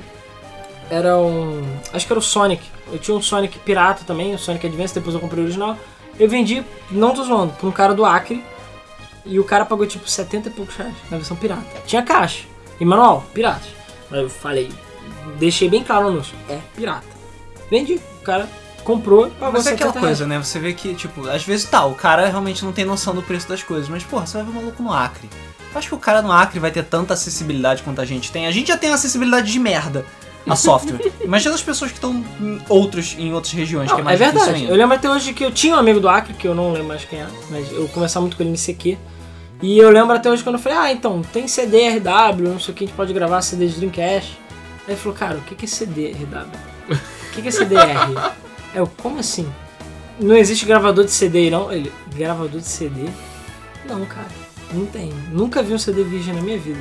Era 0.90 1.18
um. 1.18 1.62
Acho 1.94 2.06
que 2.06 2.14
era 2.14 2.20
o 2.20 2.22
Sonic. 2.22 2.64
Eu 2.92 3.00
tinha 3.00 3.16
um 3.16 3.22
Sonic 3.22 3.60
pirata 3.60 4.04
também, 4.06 4.34
o 4.34 4.40
Sonic 4.40 4.66
Advance, 4.66 4.94
depois 4.94 5.14
eu 5.14 5.22
comprei 5.22 5.42
o 5.42 5.46
original. 5.46 5.78
Eu 6.20 6.30
vendi, 6.30 6.64
não 6.90 7.14
tô 7.14 7.24
zoando, 7.24 7.54
pra 7.54 7.68
um 7.68 7.72
cara 7.72 7.94
do 7.94 8.06
Acre. 8.06 8.44
E 9.26 9.40
o 9.40 9.44
cara 9.44 9.66
pagou 9.66 9.86
tipo 9.86 10.10
70 10.10 10.48
e 10.48 10.52
poucos 10.52 10.76
reais 10.76 10.96
na 11.12 11.18
versão 11.18 11.36
pirata. 11.36 11.66
Tinha 11.86 12.02
caixa. 12.02 12.46
E 12.80 12.86
manual, 12.86 13.26
piratas. 13.34 13.68
Mas 14.10 14.22
eu 14.22 14.30
falei, 14.30 14.72
deixei 15.38 15.70
bem 15.70 15.84
claro 15.84 16.04
no 16.06 16.10
anúncio. 16.12 16.34
É 16.48 16.60
pirata. 16.76 17.06
Vendi. 17.70 18.00
O 18.22 18.24
cara 18.24 18.48
comprou, 18.86 19.30
pagou 19.32 19.54
Mas 19.54 19.68
é 19.68 19.72
70 19.72 19.90
aquela 19.90 20.06
coisa, 20.06 20.26
né? 20.26 20.38
Você 20.38 20.60
vê 20.60 20.72
que, 20.72 20.96
tipo, 20.96 21.28
às 21.28 21.44
vezes 21.44 21.70
tá, 21.70 21.86
o 21.86 21.94
cara 21.94 22.26
realmente 22.28 22.64
não 22.64 22.72
tem 22.72 22.86
noção 22.86 23.14
do 23.14 23.22
preço 23.22 23.50
das 23.50 23.62
coisas, 23.62 23.90
mas, 23.90 24.04
porra, 24.04 24.26
você 24.26 24.38
vai 24.38 24.46
ver 24.46 24.52
um 24.52 24.54
maluco 24.54 24.82
no 24.82 24.94
Acre. 24.94 25.30
Eu 25.74 25.78
acho 25.78 25.90
que 25.90 25.96
o 25.96 26.00
cara 26.00 26.22
no 26.22 26.32
Acre 26.32 26.60
vai 26.60 26.72
ter 26.72 26.86
tanta 26.86 27.14
acessibilidade 27.14 27.84
quanto 27.84 28.00
a 28.00 28.06
gente 28.06 28.32
tem. 28.32 28.48
A 28.48 28.52
gente 28.52 28.70
já 28.70 28.78
tem 28.78 28.90
uma 28.90 28.96
acessibilidade 28.96 29.52
de 29.52 29.60
merda 29.60 30.06
a 30.50 30.56
software. 30.56 31.12
Imagina 31.22 31.56
as 31.56 31.62
pessoas 31.62 31.92
que 31.92 31.98
estão 31.98 32.24
em 32.40 32.62
outros, 32.70 33.16
em 33.18 33.34
outras 33.34 33.54
regiões, 33.54 33.92
que 33.92 34.00
é 34.00 34.04
Não, 34.04 34.10
é 34.10 34.18
mais 34.18 34.20
difícil 34.20 34.46
verdade. 34.46 34.66
Eu 34.66 34.76
lembro 34.76 34.96
até 34.96 35.10
hoje 35.10 35.34
que 35.34 35.44
eu 35.44 35.52
tinha 35.52 35.76
um 35.76 35.80
amigo 35.80 36.00
do 36.00 36.08
Acre, 36.10 36.34
que 36.34 36.48
eu 36.48 36.56
não 36.56 36.72
lembro 36.72 36.88
mais 36.88 37.06
quem 37.06 37.20
é, 37.20 37.28
mas 37.50 37.72
eu 37.72 37.88
conversava 37.90 38.22
muito 38.22 38.38
com 38.38 38.44
ele 38.44 38.52
no 38.52 38.58
CQ. 38.58 38.98
E 39.62 39.78
eu 39.78 39.90
lembro 39.90 40.16
até 40.16 40.30
hoje 40.30 40.44
quando 40.44 40.56
eu 40.56 40.62
falei, 40.62 40.78
ah, 40.78 40.92
então, 40.92 41.22
tem 41.34 41.48
CD 41.48 41.90
RW, 41.98 42.50
não 42.50 42.60
sei 42.60 42.74
o 42.74 42.78
que, 42.78 42.84
a 42.84 42.88
gente 42.88 42.96
pode 42.96 43.12
gravar 43.12 43.42
CD 43.42 43.68
de 43.68 43.76
Dreamcast. 43.76 44.38
Aí 44.88 44.94
ele 44.94 44.96
falou, 44.96 45.18
cara, 45.18 45.38
o 45.38 45.42
que 45.42 45.66
é 45.66 45.68
CD 45.68 46.12
RW? 46.12 46.48
O 47.38 47.42
que 47.42 47.48
é 47.48 47.52
CDR? 47.52 47.98
É 48.74 48.80
eu, 48.80 48.88
como 48.88 49.20
assim? 49.20 49.48
Não 50.20 50.36
existe 50.36 50.66
gravador 50.66 51.06
de 51.06 51.12
CD, 51.12 51.50
não? 51.50 51.72
Ele, 51.72 51.92
gravador 52.16 52.60
de 52.60 52.68
CD? 52.68 53.06
Não, 53.86 54.06
cara, 54.06 54.28
não 54.74 54.86
tem. 54.86 55.14
Nunca 55.32 55.62
vi 55.62 55.74
um 55.74 55.78
CD 55.78 56.04
virgem 56.04 56.34
na 56.34 56.42
minha 56.42 56.58
vida. 56.58 56.80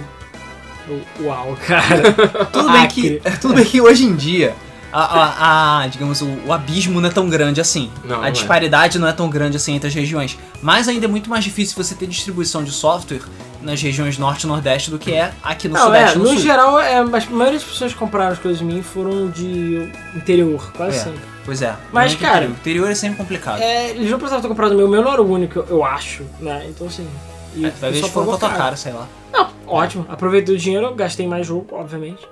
Uau, 1.21 1.57
cara. 1.67 2.13
Tudo 2.53 2.71
bem, 2.73 2.89
que, 2.89 3.21
tudo 3.41 3.55
bem 3.55 3.65
que 3.65 3.81
hoje 3.81 4.05
em 4.05 4.15
dia, 4.15 4.55
a, 4.93 5.01
a- 5.03 5.81
a- 5.83 5.87
digamos, 5.89 6.21
o, 6.23 6.29
o 6.47 6.53
abismo 6.53 7.01
não 7.01 7.09
é 7.09 7.13
tão 7.13 7.29
grande 7.29 7.61
assim. 7.61 7.91
Não, 8.05 8.17
não 8.19 8.23
a 8.23 8.29
é. 8.29 8.31
disparidade 8.31 8.99
não 8.99 9.09
é 9.09 9.13
tão 9.13 9.29
grande 9.29 9.57
assim 9.57 9.75
entre 9.75 9.89
as 9.89 9.95
regiões. 9.95 10.39
Mas 10.63 10.89
ainda 10.89 11.07
é 11.07 11.09
muito 11.09 11.29
mais 11.29 11.43
difícil 11.45 11.75
você 11.83 11.95
ter 11.95 12.07
distribuição 12.07 12.63
de 12.63 12.71
software 12.71 13.23
nas 13.63 13.83
regiões 13.83 14.17
norte 14.17 14.45
e 14.45 14.47
nordeste 14.47 14.91
do 14.91 14.99
que 14.99 15.13
é 15.13 15.33
aqui 15.43 15.67
no 15.67 15.75
Não, 15.75 15.87
sudeste 15.87 16.15
é, 16.15 16.19
no 16.19 16.25
no 16.25 16.31
sul. 16.31 16.39
geral, 16.39 16.79
é, 16.79 17.03
mas 17.05 17.27
a 17.27 17.31
maioria 17.31 17.59
das 17.59 17.69
pessoas 17.69 17.93
que 17.93 17.99
compraram 17.99 18.33
as 18.33 18.39
coisas 18.39 18.59
de 18.61 18.65
mim 18.65 18.81
foram 18.83 19.29
de 19.29 19.91
interior, 20.15 20.71
quase 20.77 20.97
É. 20.99 21.01
sempre. 21.01 21.21
Pois 21.45 21.63
é. 21.63 21.75
Mas, 21.93 22.13
é 22.13 22.17
cara- 22.17 22.35
interior. 22.37 22.51
O 22.51 22.61
interior 22.61 22.91
é 22.91 22.95
sempre 22.95 23.17
complicado. 23.17 23.61
É, 23.61 23.91
eles 23.91 24.11
não 24.11 24.19
precisavam 24.19 24.43
ter 24.43 24.49
comprado 24.49 24.73
o 24.73 24.77
meu, 24.77 24.87
o 24.87 24.91
meu 24.91 25.03
não 25.03 25.13
era 25.13 25.23
o 25.23 25.29
único, 25.31 25.65
eu 25.69 25.85
acho, 25.85 26.23
né? 26.41 26.65
Então 26.69 26.87
assim. 26.87 27.07
E 27.55 27.65
É, 27.65 27.69
o 27.69 27.73
vai 27.73 27.91
ver 27.91 28.01
pessoal 28.01 28.09
se 28.09 28.15
for 28.15 28.25
com 28.25 28.33
a 28.35 28.39
tua 28.39 28.51
cara, 28.51 28.77
sei 28.77 28.93
lá. 28.93 29.07
Não, 29.33 29.49
ótimo. 29.67 30.07
Aproveitei 30.09 30.55
o 30.55 30.59
dinheiro, 30.59 30.95
gastei 30.95 31.27
mais 31.27 31.47
jogo, 31.47 31.67
obviamente. 31.73 32.27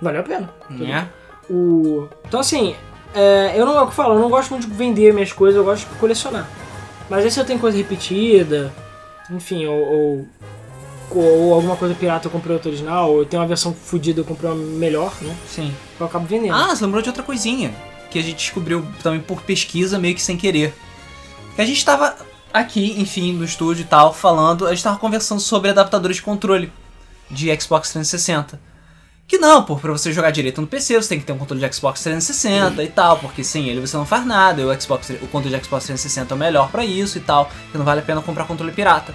Valeu 0.00 0.20
a 0.20 0.24
pena. 0.24 0.50
Né? 0.68 1.08
O... 1.48 2.08
Então 2.26 2.40
assim, 2.40 2.74
é, 3.14 3.52
eu 3.54 3.66
não 3.66 3.76
é 3.76 3.80
o 3.82 3.86
que 3.86 3.92
eu 3.92 3.96
falo, 3.96 4.14
eu 4.14 4.20
não 4.20 4.30
gosto 4.30 4.50
muito 4.50 4.66
de 4.66 4.74
vender 4.74 5.12
minhas 5.12 5.32
coisas, 5.32 5.56
eu 5.56 5.64
gosto 5.64 5.88
de 5.88 5.94
colecionar. 5.96 6.48
Mas 7.08 7.24
aí 7.24 7.30
se 7.30 7.38
eu 7.38 7.44
tenho 7.44 7.58
coisa 7.58 7.76
repetida, 7.76 8.72
enfim, 9.30 9.66
ou, 9.66 9.78
ou, 9.78 10.26
ou 11.10 11.54
alguma 11.54 11.76
coisa 11.76 11.94
pirata 11.94 12.26
eu 12.26 12.30
comprei 12.30 12.54
outra 12.54 12.68
original, 12.68 13.10
ou 13.10 13.18
eu 13.20 13.26
tenho 13.26 13.42
uma 13.42 13.48
versão 13.48 13.72
fodida 13.72 14.20
eu 14.20 14.24
comprei 14.24 14.50
uma 14.50 14.56
melhor, 14.56 15.12
né? 15.20 15.36
Sim. 15.46 15.74
Eu 16.00 16.06
acabo 16.06 16.26
vendendo. 16.26 16.54
Ah, 16.54 16.74
você 16.74 16.84
lembrou 16.84 17.02
de 17.02 17.08
outra 17.08 17.22
coisinha 17.22 17.72
que 18.10 18.18
a 18.18 18.22
gente 18.22 18.36
descobriu 18.36 18.86
também 19.02 19.20
por 19.20 19.40
pesquisa, 19.40 19.98
meio 19.98 20.14
que 20.14 20.20
sem 20.20 20.36
querer. 20.36 20.74
Que 21.56 21.62
a 21.62 21.64
gente 21.64 21.82
tava 21.84 22.14
aqui, 22.52 23.00
enfim, 23.00 23.32
no 23.32 23.44
estúdio 23.44 23.82
e 23.82 23.86
tal, 23.86 24.12
falando, 24.12 24.66
a 24.66 24.70
gente 24.74 24.84
tava 24.84 24.98
conversando 24.98 25.40
sobre 25.40 25.70
adaptadores 25.70 26.16
de 26.16 26.22
controle 26.22 26.72
de 27.30 27.46
Xbox 27.60 27.90
360. 27.90 28.60
Que 29.26 29.38
não, 29.38 29.62
pô, 29.62 29.76
pra 29.76 29.92
você 29.92 30.12
jogar 30.12 30.30
direito 30.30 30.60
no 30.60 30.66
PC, 30.66 31.00
você 31.00 31.08
tem 31.08 31.20
que 31.20 31.24
ter 31.24 31.32
um 31.32 31.38
controle 31.38 31.66
de 31.66 31.74
Xbox 31.74 32.02
360 32.02 32.82
e 32.82 32.88
tal, 32.88 33.18
porque 33.18 33.42
sem 33.42 33.68
ele 33.68 33.80
você 33.80 33.96
não 33.96 34.04
faz 34.04 34.26
nada, 34.26 34.60
e 34.60 34.64
o, 34.64 34.80
Xbox, 34.80 35.10
o 35.10 35.28
controle 35.28 35.56
de 35.56 35.64
Xbox 35.64 35.84
360 35.86 36.34
é 36.34 36.36
o 36.36 36.38
melhor 36.38 36.70
pra 36.70 36.84
isso 36.84 37.16
e 37.16 37.20
tal, 37.20 37.50
que 37.70 37.78
não 37.78 37.84
vale 37.84 38.00
a 38.00 38.04
pena 38.04 38.20
comprar 38.20 38.44
controle 38.44 38.72
pirata. 38.72 39.14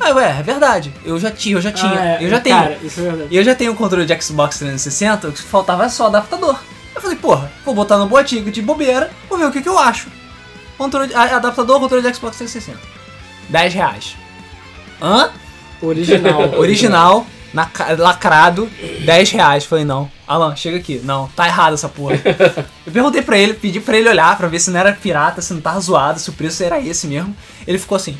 Aí, 0.00 0.12
ué, 0.12 0.36
é 0.40 0.42
verdade, 0.42 0.92
eu 1.04 1.16
já 1.20 1.30
tinha, 1.30 1.54
eu 1.54 1.60
já 1.60 1.70
tinha, 1.70 1.92
Ah, 1.92 2.06
é, 2.06 2.24
eu 2.24 2.28
já 2.28 2.40
tenho. 2.40 2.56
Cara, 2.56 2.78
isso 2.82 2.98
é 2.98 3.02
verdade. 3.04 3.36
Eu 3.36 3.44
já 3.44 3.54
tenho 3.54 3.70
um 3.72 3.76
controle 3.76 4.04
de 4.04 4.20
Xbox 4.20 4.58
360, 4.58 5.28
o 5.28 5.32
que 5.32 5.42
faltava 5.42 5.88
só 5.88 6.06
adaptador. 6.06 6.58
Eu 6.94 7.00
falei, 7.00 7.16
porra, 7.16 7.52
vou 7.64 7.74
botar 7.74 7.98
no 7.98 8.06
botico 8.06 8.50
de 8.50 8.60
bobeira, 8.60 9.10
vou 9.28 9.38
ver 9.38 9.46
o 9.46 9.52
que, 9.52 9.62
que 9.62 9.68
eu 9.68 9.78
acho. 9.78 10.08
Controle, 10.82 11.14
adaptador, 11.14 11.78
controle 11.78 12.02
de 12.02 12.12
Xbox 12.12 12.38
360. 12.38 12.76
10 13.48 13.74
reais. 13.74 14.16
Hã? 15.00 15.30
Original. 15.80 16.54
Original, 16.58 17.26
na 17.54 17.70
lacrado, 17.96 18.68
10 19.04 19.30
reais. 19.30 19.64
Falei, 19.64 19.84
não. 19.84 20.10
Alan, 20.26 20.56
chega 20.56 20.78
aqui. 20.78 21.00
Não, 21.04 21.28
tá 21.36 21.46
errado 21.46 21.74
essa 21.74 21.88
porra. 21.88 22.20
Eu 22.84 22.92
perguntei 22.92 23.22
pra 23.22 23.38
ele, 23.38 23.54
pedi 23.54 23.78
pra 23.78 23.96
ele 23.96 24.08
olhar 24.08 24.36
pra 24.36 24.48
ver 24.48 24.58
se 24.58 24.72
não 24.72 24.80
era 24.80 24.92
pirata, 24.92 25.40
se 25.40 25.54
não 25.54 25.60
tava 25.60 25.78
zoado, 25.78 26.18
se 26.18 26.30
o 26.30 26.32
preço 26.32 26.64
era 26.64 26.80
esse 26.80 27.06
mesmo. 27.06 27.36
Ele 27.64 27.78
ficou 27.78 27.94
assim. 27.94 28.18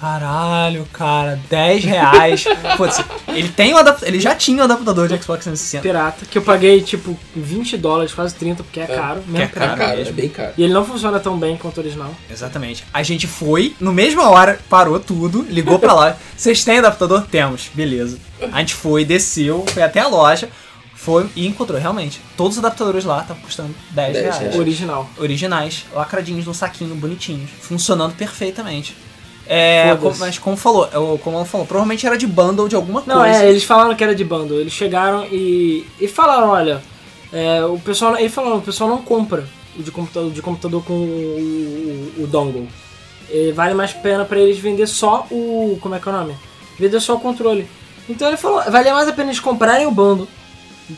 Caralho, 0.00 0.86
cara, 0.92 1.38
10 1.50 1.84
reais. 1.84 2.44
Putz, 2.78 3.04
ele 3.28 3.50
tem 3.50 3.74
um 3.74 3.78
ele 4.02 4.18
já 4.18 4.34
tinha 4.34 4.62
um 4.62 4.64
adaptador 4.64 5.06
de 5.08 5.14
Xbox 5.14 5.44
360. 5.44 5.82
pirata, 5.82 6.24
que 6.24 6.38
eu 6.38 6.42
paguei 6.42 6.80
tipo 6.80 7.18
20 7.36 7.76
dólares, 7.76 8.14
quase 8.14 8.34
30, 8.34 8.62
porque 8.62 8.80
é, 8.80 8.86
caro. 8.86 9.20
que 9.20 9.30
Mesmo 9.30 9.44
é 9.44 9.48
caro. 9.48 9.72
É 9.72 9.76
caro, 9.76 9.92
é 9.92 9.96
mesmo. 9.96 10.14
bem 10.14 10.28
caro. 10.30 10.52
E 10.56 10.62
ele 10.64 10.72
não 10.72 10.84
funciona 10.86 11.20
tão 11.20 11.38
bem 11.38 11.56
quanto 11.58 11.76
o 11.76 11.80
original. 11.80 12.14
Exatamente. 12.30 12.84
A 12.94 13.02
gente 13.02 13.26
foi, 13.26 13.76
no 13.78 13.92
mesma 13.92 14.30
hora, 14.30 14.58
parou 14.70 14.98
tudo, 14.98 15.42
ligou 15.50 15.78
pra 15.78 15.92
lá. 15.92 16.16
Vocês 16.34 16.64
têm 16.64 16.78
adaptador? 16.78 17.26
Temos. 17.30 17.70
Beleza. 17.74 18.18
A 18.52 18.60
gente 18.60 18.74
foi, 18.74 19.04
desceu, 19.04 19.66
foi 19.68 19.82
até 19.82 20.00
a 20.00 20.08
loja, 20.08 20.48
foi 20.94 21.28
e 21.36 21.46
encontrou, 21.46 21.78
realmente. 21.78 22.20
Todos 22.38 22.56
os 22.56 22.64
adaptadores 22.64 23.04
lá 23.04 23.20
estavam 23.20 23.42
custando 23.42 23.74
10 23.90 24.12
10 24.14 24.24
reais. 24.24 24.38
reais. 24.38 24.56
Original. 24.56 25.10
Originais, 25.18 25.84
lacradinhos 25.92 26.46
no 26.46 26.54
saquinho, 26.54 26.94
bonitinhos. 26.94 27.50
Funcionando 27.60 28.14
perfeitamente. 28.14 28.96
É, 29.52 29.96
como- 30.00 30.16
mas 30.18 30.38
como 30.38 30.56
falou, 30.56 30.84
é, 30.86 31.18
como 31.18 31.36
ela 31.36 31.44
falou, 31.44 31.66
provavelmente 31.66 32.06
era 32.06 32.16
de 32.16 32.24
bundle 32.26 32.68
de 32.68 32.76
alguma 32.76 33.02
Não, 33.04 33.16
coisa. 33.22 33.42
é, 33.44 33.50
eles 33.50 33.64
falaram 33.64 33.96
que 33.96 34.04
era 34.04 34.14
de 34.14 34.22
bundle. 34.22 34.60
Eles 34.60 34.72
chegaram 34.72 35.24
e, 35.24 35.84
e 36.00 36.06
falaram, 36.06 36.50
olha, 36.50 36.80
é, 37.32 37.64
o 37.64 37.76
pessoal, 37.80 38.16
ele 38.16 38.28
falou, 38.28 38.58
o 38.58 38.62
pessoal 38.62 38.88
não 38.88 38.98
compra 39.02 39.44
o 39.76 39.82
de 39.82 39.90
computador, 39.90 40.30
de 40.30 40.40
computador 40.40 40.84
com 40.84 40.92
o, 40.94 42.14
o, 42.18 42.22
o 42.22 42.26
dongle. 42.28 42.68
E 43.28 43.50
vale 43.50 43.74
mais 43.74 43.92
pena 43.92 44.24
pra 44.24 44.38
eles 44.38 44.58
vender 44.58 44.86
só 44.86 45.26
o, 45.32 45.76
como 45.80 45.96
é 45.96 45.98
que 45.98 46.08
é 46.08 46.12
o 46.12 46.14
nome? 46.16 46.36
Vender 46.78 47.00
só 47.00 47.16
o 47.16 47.20
controle. 47.20 47.66
Então 48.08 48.28
ele 48.28 48.36
falou, 48.36 48.62
vale 48.70 48.92
mais 48.92 49.08
a 49.08 49.12
pena 49.12 49.30
eles 49.30 49.40
comprarem 49.40 49.86
o 49.86 49.90
bundle 49.90 50.28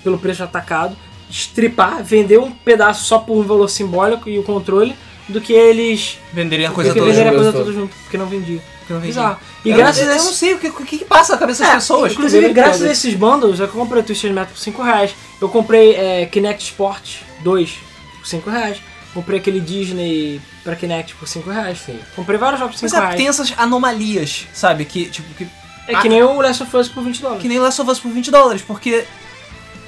pelo 0.05 0.19
preço 0.19 0.43
atacado, 0.43 0.95
estripar, 1.31 2.03
vender 2.05 2.39
um 2.39 2.51
pedaço 2.51 3.05
só 3.05 3.19
por 3.19 3.35
um 3.37 3.43
valor 3.43 3.69
simbólico 3.69 4.29
e 4.29 4.39
o 4.39 4.43
controle, 4.43 4.95
do 5.29 5.41
que 5.41 5.53
eles 5.53 6.19
Venderia 6.33 6.69
a 6.69 6.73
coisa 6.73 6.93
toda 6.95 7.07
venderem 7.07 7.31
a 7.31 7.35
coisa 7.35 7.53
toda. 7.53 7.73
junto, 7.73 7.95
porque 8.03 8.19
não 8.19 8.27
vendia. 8.27 8.61
eu 8.91 8.97
não. 8.97 9.03
Bizarro. 9.03 9.39
E 9.65 9.71
Eu- 9.71 9.77
graças 9.77 10.03
eu, 10.03 10.09
a 10.09 10.11
eu 10.13 10.17
esse- 10.17 10.25
não 10.27 10.33
sei 10.33 10.55
o 10.55 10.59
que, 10.59 10.69
o 10.69 10.73
que, 10.85 10.99
que 10.99 11.05
passa 11.05 11.33
na 11.33 11.39
cabeça 11.39 11.63
das 11.63 11.73
é, 11.73 11.75
pessoas. 11.77 12.13
Inclusive, 12.13 12.53
graças 12.53 12.83
a 12.83 12.91
esses 12.91 13.15
bundles, 13.15 13.61
eu 13.61 13.69
comprei 13.69 14.03
o 14.03 14.05
Twisted 14.05 14.33
Metal 14.33 14.53
por 14.53 14.59
5 14.59 14.83
reais. 14.83 15.15
Eu 15.41 15.49
comprei 15.49 15.95
é, 15.95 16.27
Kinect 16.27 16.65
Sport 16.65 17.17
2 17.43 17.71
por 18.19 18.27
5 18.27 18.51
reais. 18.51 18.79
Comprei 19.15 19.39
aquele 19.39 19.61
Disney 19.61 20.41
pra 20.65 20.75
Kinect 20.75 21.15
por 21.17 21.29
5 21.29 21.49
reais. 21.51 21.79
Sim. 21.85 21.99
Comprei 22.17 22.39
vários 22.39 22.59
jogos 22.61 22.77
por 22.77 22.83
Mas 22.83 22.91
5 22.91 23.03
é, 23.03 23.05
reais. 23.07 23.17
tem 23.21 23.29
essas 23.29 23.53
anomalias, 23.57 24.47
sabe? 24.53 24.85
Que, 24.85 25.07
tipo, 25.07 25.33
que 25.35 25.47
É 25.89 25.97
que 26.01 26.09
nem 26.09 26.23
o 26.23 26.41
Last 26.41 26.63
of 26.63 26.77
Us 26.77 26.89
por 26.89 27.03
20 27.03 27.21
dólares. 27.21 27.43
Que 27.43 27.49
nem 27.49 27.59
Last 27.59 27.81
of 27.81 27.91
Us 27.91 27.99
por 27.99 28.11
20 28.13 28.31
dólares, 28.31 28.63
porque 28.63 29.05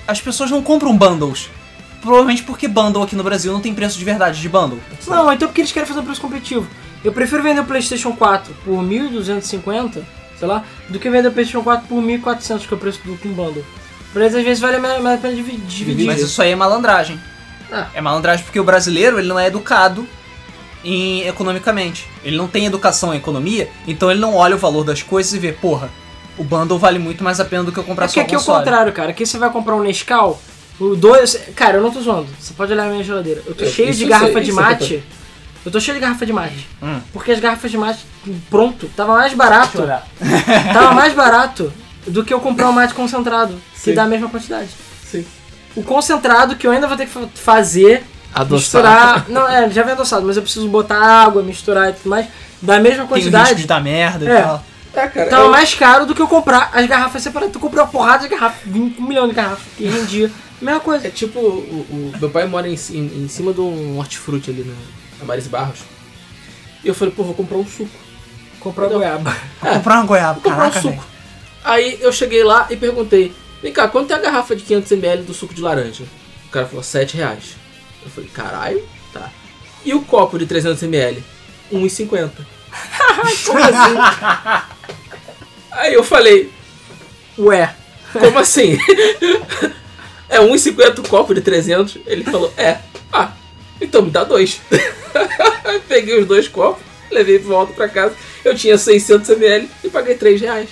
as 0.06 0.20
pessoas 0.20 0.50
não 0.50 0.62
compram 0.62 0.96
bundles. 0.96 1.48
Provavelmente 2.04 2.42
porque 2.42 2.68
bundle 2.68 3.02
aqui 3.02 3.16
no 3.16 3.24
Brasil 3.24 3.50
não 3.52 3.60
tem 3.60 3.74
preço 3.74 3.98
de 3.98 4.04
verdade 4.04 4.38
de 4.40 4.48
bundle. 4.48 4.78
Não, 5.06 5.32
então 5.32 5.48
porque 5.48 5.62
eles 5.62 5.72
querem 5.72 5.88
fazer 5.88 6.00
um 6.00 6.04
preço 6.04 6.20
competitivo. 6.20 6.66
Eu 7.02 7.12
prefiro 7.12 7.42
vender 7.42 7.60
o 7.60 7.64
PlayStation 7.64 8.12
4 8.12 8.54
por 8.64 8.74
1.250, 8.82 10.02
sei 10.38 10.48
lá, 10.48 10.64
do 10.88 10.98
que 10.98 11.08
vender 11.08 11.28
o 11.28 11.32
PlayStation 11.32 11.62
4 11.64 11.86
por 11.88 12.02
1.400, 12.02 12.66
que 12.66 12.74
é 12.74 12.76
o 12.76 12.80
preço 12.80 13.00
do 13.04 13.16
com 13.16 13.30
bundle. 13.30 13.64
Pra 14.12 14.22
eles, 14.24 14.36
às 14.36 14.44
vezes, 14.44 14.60
vale 14.60 14.76
a 14.76 14.80
pena 15.18 15.34
divi- 15.34 15.56
dividir. 15.56 16.06
Mas 16.06 16.20
isso 16.20 16.40
aí 16.40 16.52
é 16.52 16.56
malandragem. 16.56 17.18
Ah. 17.72 17.86
É 17.94 18.00
malandragem 18.00 18.44
porque 18.44 18.60
o 18.60 18.64
brasileiro 18.64 19.18
ele 19.18 19.26
não 19.26 19.38
é 19.38 19.46
educado 19.46 20.06
em, 20.84 21.22
economicamente. 21.26 22.06
Ele 22.22 22.36
não 22.36 22.46
tem 22.46 22.66
educação 22.66 23.12
em 23.14 23.16
economia, 23.16 23.70
então 23.88 24.10
ele 24.10 24.20
não 24.20 24.34
olha 24.36 24.54
o 24.54 24.58
valor 24.58 24.84
das 24.84 25.02
coisas 25.02 25.32
e 25.32 25.38
vê, 25.38 25.52
porra, 25.52 25.90
o 26.38 26.44
bundle 26.44 26.78
vale 26.78 26.98
muito 26.98 27.24
mais 27.24 27.40
a 27.40 27.44
pena 27.44 27.64
do 27.64 27.72
que 27.72 27.78
eu 27.78 27.84
comprar 27.84 28.04
É 28.04 28.08
só 28.08 28.14
que 28.14 28.20
o 28.20 28.22
aqui 28.22 28.34
é 28.34 28.36
o 28.36 28.40
console. 28.40 28.58
contrário, 28.58 28.92
cara. 28.92 29.10
Aqui 29.10 29.24
você 29.26 29.38
vai 29.38 29.50
comprar 29.50 29.74
um 29.76 29.82
Nescau, 29.82 30.40
O 30.80 30.96
dois. 30.96 31.38
Cara, 31.54 31.76
eu 31.78 31.82
não 31.82 31.90
tô 31.90 32.00
zoando. 32.00 32.28
Você 32.38 32.52
pode 32.54 32.72
olhar 32.72 32.84
a 32.86 32.90
minha 32.90 33.04
geladeira. 33.04 33.42
Eu 33.46 33.54
tô 33.54 33.64
É, 33.64 33.68
cheio 33.68 33.94
de 33.94 34.04
garrafa 34.06 34.32
sei, 34.32 34.42
de 34.42 34.50
eu 34.50 34.56
mate. 34.56 35.04
Eu 35.64 35.70
tô 35.72 35.80
cheio 35.80 35.94
de 35.94 36.00
garrafa 36.00 36.26
de 36.26 36.32
mate. 36.32 36.68
Hum. 36.82 37.00
Porque 37.12 37.32
as 37.32 37.40
garrafas 37.40 37.70
de 37.70 37.78
mate, 37.78 38.00
pronto, 38.50 38.90
tava 38.96 39.14
mais 39.14 39.32
barato. 39.32 39.82
Tava 40.72 40.92
mais 40.92 41.14
barato 41.14 41.72
do 42.06 42.22
que 42.24 42.34
eu 42.34 42.40
comprar 42.40 42.68
um 42.68 42.72
mate 42.72 42.92
concentrado, 42.94 43.54
que 43.72 43.80
Sim. 43.80 43.94
dá 43.94 44.02
a 44.02 44.06
mesma 44.06 44.28
quantidade. 44.28 44.68
Sim. 45.10 45.24
O 45.74 45.82
concentrado 45.82 46.56
que 46.56 46.66
eu 46.66 46.70
ainda 46.70 46.86
vou 46.86 46.96
ter 46.96 47.06
que 47.06 47.12
fa- 47.12 47.28
fazer, 47.34 48.04
Adoçar. 48.34 48.82
misturar. 48.82 49.24
Não, 49.28 49.48
é, 49.48 49.70
já 49.70 49.82
vem 49.82 49.92
adoçado, 49.92 50.26
mas 50.26 50.36
eu 50.36 50.42
preciso 50.42 50.68
botar 50.68 50.98
água, 50.98 51.42
misturar 51.42 51.88
e 51.90 51.92
tudo 51.94 52.10
mais, 52.10 52.26
da 52.60 52.78
mesma 52.78 52.98
Tem 52.98 53.04
o 53.04 53.08
quantidade. 53.08 53.44
risco 53.44 53.60
de 53.62 53.66
dar 53.66 53.80
merda 53.82 54.28
É. 54.28 54.38
e 54.38 54.42
tal. 54.42 54.64
É, 54.94 55.06
cara. 55.08 55.30
Tava 55.30 55.42
eu- 55.44 55.50
mais 55.50 55.72
caro 55.74 56.04
do 56.04 56.14
que 56.14 56.20
eu 56.20 56.28
comprar 56.28 56.70
as 56.74 56.86
garrafas 56.86 57.22
separadas. 57.22 57.52
Tu 57.54 57.58
comprou 57.58 57.82
uma 57.84 57.90
porrada 57.90 58.24
de 58.24 58.28
garrafa, 58.28 58.58
um 58.68 58.92
milhão 59.02 59.26
de 59.26 59.34
garrafas, 59.34 59.64
que 59.78 59.86
rendia. 59.86 60.30
Mesma 60.64 60.80
coisa. 60.80 61.06
É 61.08 61.10
tipo, 61.10 61.38
o, 61.38 61.86
o- 61.90 62.12
meu 62.18 62.30
pai 62.30 62.46
mora 62.46 62.68
em, 62.68 62.76
ci- 62.76 62.96
em, 62.96 63.28
cima 63.28 63.52
de 63.52 63.60
um 63.60 63.98
hortifruti 63.98 64.50
ali 64.50 64.64
na, 64.64 64.74
na 65.18 65.24
Maris 65.24 65.46
Barros. 65.46 65.80
E 66.82 66.88
eu 66.88 66.94
falei, 66.94 67.12
pô, 67.14 67.22
vou 67.22 67.34
comprar 67.34 67.56
um 67.58 67.66
suco. 67.66 67.90
Comprou 68.60 68.88
Não. 68.88 68.96
goiaba. 68.98 69.30
Vou 69.60 69.72
comprar 69.74 69.94
uma 69.96 70.06
goiaba, 70.06 70.34
Vou 70.34 70.42
comprar 70.42 70.70
caraca, 70.70 70.78
um 70.78 70.82
suco. 70.82 70.94
velho. 70.94 71.06
Aí 71.64 71.98
eu 72.00 72.12
cheguei 72.12 72.42
lá 72.42 72.66
e 72.70 72.76
perguntei, 72.76 73.34
vem 73.62 73.72
cá, 73.72 73.88
quanto 73.88 74.10
é 74.10 74.14
a 74.14 74.18
garrafa 74.18 74.56
de 74.56 74.64
500ml 74.64 75.22
do 75.24 75.34
suco 75.34 75.52
de 75.54 75.60
laranja? 75.60 76.04
O 76.46 76.50
cara 76.50 76.66
falou, 76.66 76.82
7 76.82 77.16
reais. 77.16 77.56
Eu 78.02 78.10
falei, 78.10 78.30
caralho, 78.30 78.82
tá. 79.12 79.30
E 79.84 79.92
o 79.94 80.00
copo 80.02 80.38
de 80.38 80.46
300ml? 80.46 81.18
1,50. 81.72 82.30
Como 83.46 83.58
assim? 83.58 84.64
Aí 85.72 85.92
eu 85.94 86.04
falei, 86.04 86.50
Ué. 87.38 87.74
como 88.12 88.38
assim? 88.38 88.78
é 90.34 90.40
1,50 90.40 90.98
o 91.00 91.08
copo 91.08 91.34
de 91.34 91.40
300? 91.40 91.98
Ele 92.06 92.24
falou, 92.24 92.52
é. 92.56 92.78
Ah, 93.12 93.30
então 93.80 94.02
me 94.02 94.10
dá 94.10 94.24
dois. 94.24 94.60
Aí 95.64 95.80
Peguei 95.88 96.18
os 96.20 96.26
dois 96.26 96.48
copos, 96.48 96.82
levei 97.10 97.38
de 97.38 97.44
volta 97.44 97.72
pra 97.72 97.88
casa. 97.88 98.14
Eu 98.44 98.54
tinha 98.54 98.76
600ml 98.76 99.66
e 99.82 99.88
paguei 99.88 100.14
3 100.14 100.40
reais. 100.40 100.68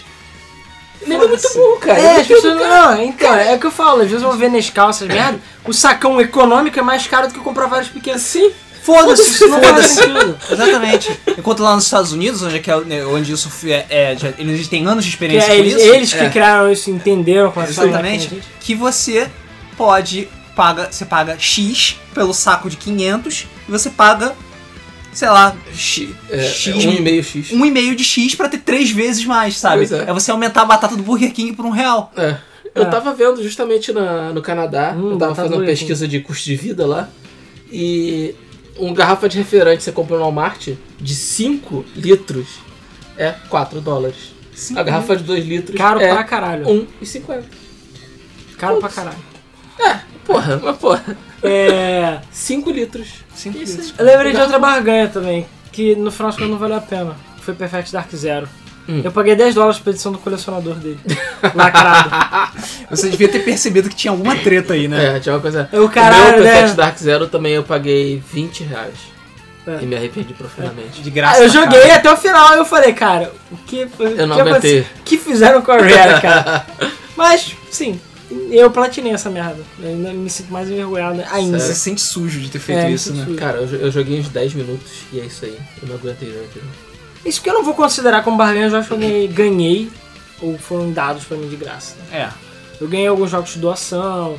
Nem 1.06 1.18
é 1.18 1.26
muito 1.26 1.52
burro, 1.54 1.78
cara. 1.78 1.98
É, 1.98 2.20
as 2.20 2.26
pessoas 2.26 2.54
não, 2.54 3.02
então, 3.02 3.34
é 3.34 3.54
o 3.54 3.58
que 3.58 3.66
eu 3.66 3.72
falo, 3.72 4.02
às 4.02 4.08
vezes 4.08 4.22
eu 4.22 4.28
vou 4.28 4.38
ver 4.38 4.48
Nescau, 4.48 4.88
essas 4.90 5.08
merda, 5.08 5.40
o 5.64 5.72
sacão 5.72 6.20
econômico 6.20 6.78
é 6.78 6.82
mais 6.82 7.06
caro 7.08 7.26
do 7.26 7.34
que 7.34 7.40
comprar 7.40 7.66
vários 7.66 7.88
pequenos. 7.88 8.22
Sim. 8.22 8.52
Foda-se, 8.84 9.22
isso 9.22 9.46
não 9.48 9.60
faz 9.60 9.68
Foda-se. 9.74 9.94
sentido. 9.94 10.38
Exatamente. 10.50 11.20
Enquanto 11.38 11.62
lá 11.62 11.74
nos 11.76 11.84
Estados 11.84 12.12
Unidos, 12.12 12.42
onde, 12.42 12.56
é 12.56 12.58
que 12.58 12.68
é, 12.70 12.76
onde 13.06 13.32
isso 13.32 13.48
é, 13.66 13.86
é, 13.88 14.16
já- 14.16 14.32
eles 14.38 14.66
têm 14.68 14.84
anos 14.86 15.04
de 15.04 15.10
Que 15.10 15.14
experiência 15.16 15.46
é, 15.52 15.54
com 15.56 15.60
eles, 15.62 15.74
isso. 15.74 15.94
eles 15.94 16.12
que 16.12 16.18
É. 16.20 16.30
criaram 16.30 16.70
isso, 16.72 16.90
entenderam 16.90 17.46
é 17.46 17.48
que 17.50 17.54
faz 17.54 17.70
Exatamente. 17.70 18.42
Que 18.60 18.74
você 18.74 19.30
pode 19.82 20.28
paga, 20.54 20.88
você 20.92 21.04
paga 21.04 21.36
X 21.38 21.96
pelo 22.14 22.32
saco 22.32 22.68
de 22.70 22.76
500 22.76 23.46
e 23.68 23.70
você 23.70 23.90
paga, 23.90 24.34
sei 25.12 25.28
lá, 25.28 25.56
X, 25.74 26.10
É, 26.30 26.42
X 26.44 26.84
é 26.84 26.88
um 26.88 26.92
e 26.92 27.00
meio 27.00 27.22
X. 27.24 27.52
um 27.52 27.64
e 27.66 27.70
meio 27.70 27.96
de 27.96 28.04
X 28.04 28.34
pra 28.34 28.48
ter 28.48 28.58
três 28.58 28.90
vezes 28.90 29.24
mais, 29.24 29.58
sabe? 29.58 29.88
É. 29.92 30.10
é 30.10 30.12
você 30.12 30.30
aumentar 30.30 30.62
a 30.62 30.64
batata 30.66 30.96
do 30.96 31.02
Burger 31.02 31.32
King 31.32 31.52
por 31.54 31.64
um 31.64 31.70
real. 31.70 32.12
É. 32.16 32.36
Eu 32.74 32.84
É. 32.84 32.86
tava 32.86 33.12
vendo 33.12 33.42
justamente 33.42 33.92
na, 33.92 34.32
no 34.32 34.40
Canadá, 34.40 34.94
Hum, 34.96 35.12
eu 35.12 35.18
tava 35.18 35.34
fazendo 35.34 35.56
uma 35.56 35.64
pesquisa 35.66 36.06
de 36.06 36.20
custo 36.20 36.44
de 36.44 36.56
vida 36.56 36.86
lá, 36.86 37.08
e 37.70 38.34
uma 38.76 38.94
garrafa 38.94 39.28
de 39.28 39.38
refrigerante 39.38 39.82
você 39.82 39.92
compra 39.92 40.16
no 40.16 40.22
Walmart 40.22 40.68
de 41.00 41.14
5 41.14 41.84
litros 41.96 42.46
é 43.16 43.34
4 43.48 43.80
dólares. 43.80 44.32
A 44.76 44.82
garrafa 44.82 45.16
de 45.16 45.22
2 45.24 45.44
litros 45.46 45.76
Caro 45.76 46.00
é 46.00 46.08
pra 46.12 46.24
caralho. 46.24 46.66
1,50. 47.02 47.42
Caro 48.58 48.76
pra 48.78 48.88
caralho. 48.88 49.31
É, 49.78 49.98
porra, 50.24 50.60
mas 50.62 50.76
porra. 50.76 51.16
É. 51.42 52.18
5 52.30 52.70
litros. 52.70 53.08
Cinco 53.34 53.58
Isso. 53.58 53.72
litros. 53.72 53.94
Eu 53.98 54.04
lembrei 54.04 54.32
de 54.32 54.40
outra 54.40 54.58
barganha 54.58 55.08
também, 55.08 55.46
que 55.70 55.96
no 55.96 56.10
final 56.10 56.32
não 56.40 56.58
valeu 56.58 56.76
a 56.76 56.80
pena. 56.80 57.16
Foi 57.40 57.54
Perfect 57.54 57.92
Dark 57.92 58.10
Zero. 58.14 58.48
Hum. 58.88 59.00
Eu 59.04 59.12
paguei 59.12 59.36
10 59.36 59.54
dólares 59.54 59.78
pela 59.78 59.94
edição 59.94 60.10
do 60.10 60.18
colecionador 60.18 60.74
dele. 60.74 60.98
Lacrado. 61.54 62.10
Você 62.90 63.08
devia 63.08 63.28
ter 63.28 63.40
percebido 63.40 63.88
que 63.88 63.94
tinha 63.94 64.10
alguma 64.10 64.36
treta 64.36 64.74
aí, 64.74 64.88
né? 64.88 65.16
É, 65.16 65.20
tinha 65.20 65.34
uma 65.34 65.40
coisa. 65.40 65.68
É 65.72 65.78
o 65.78 65.84
o 65.86 65.88
caralho, 65.88 66.36
meu 66.36 66.44
né? 66.44 66.52
Perfect 66.52 66.76
Dark 66.76 66.98
Zero 66.98 67.26
também 67.28 67.54
eu 67.54 67.62
paguei 67.62 68.22
20 68.32 68.64
reais. 68.64 69.12
É. 69.66 69.78
E 69.82 69.86
me 69.86 69.94
arrependi 69.94 70.34
profundamente. 70.34 71.00
De 71.00 71.10
graça. 71.10 71.36
Ah, 71.36 71.44
eu 71.44 71.50
pra 71.50 71.60
joguei 71.60 71.80
caralho. 71.80 71.98
até 71.98 72.12
o 72.12 72.16
final 72.16 72.54
e 72.54 72.58
eu 72.58 72.64
falei, 72.64 72.92
cara, 72.92 73.32
o 73.50 73.56
que 73.58 73.86
foi? 73.86 74.20
Eu 74.20 74.26
não 74.26 74.36
o 74.36 74.42
que 74.42 74.48
aguentei. 74.48 74.80
O 74.80 75.02
que 75.04 75.16
fizeram 75.16 75.62
com 75.62 75.70
a 75.70 75.76
Rare, 75.76 76.20
cara? 76.20 76.66
Mas, 77.16 77.54
sim, 77.70 78.00
eu 78.50 78.70
platinei 78.70 79.12
essa 79.12 79.30
merda. 79.30 79.62
Eu 79.80 79.88
ainda 79.88 80.12
me 80.12 80.28
sinto 80.30 80.52
mais 80.52 80.70
envergonhado 80.70 81.22
ainda. 81.30 81.58
Você 81.58 81.74
se 81.74 81.80
sente 81.80 82.00
sujo 82.00 82.40
de 82.40 82.48
ter 82.50 82.58
feito 82.58 82.78
É, 82.80 82.90
isso, 82.90 83.12
né? 83.12 83.24
sujo. 83.24 83.36
Cara, 83.36 83.58
eu, 83.58 83.66
eu 83.66 83.90
joguei 83.90 84.18
uns 84.20 84.28
10 84.28 84.54
minutos 84.54 84.90
e 85.12 85.20
é 85.20 85.24
isso 85.24 85.44
aí. 85.44 85.56
Eu 85.82 85.88
não 85.88 85.96
aguentei 85.96 86.28
aquilo. 86.28 86.64
Isso 87.24 87.40
que 87.40 87.48
eu 87.48 87.54
não 87.54 87.64
vou 87.64 87.74
considerar 87.74 88.22
como 88.24 88.36
barganha, 88.36 88.66
eu 88.66 88.70
já 88.70 88.78
acho 88.78 88.88
que 88.88 88.94
eu 88.94 88.98
ganhei, 88.98 89.28
ganhei 89.28 89.90
ou 90.40 90.58
foram 90.58 90.90
dados 90.92 91.24
pra 91.24 91.36
mim 91.36 91.48
de 91.48 91.56
graça. 91.56 91.94
É. 92.12 92.28
Eu 92.80 92.88
ganhei 92.88 93.06
alguns 93.06 93.30
jogos 93.30 93.52
de 93.52 93.60
doação, 93.60 94.38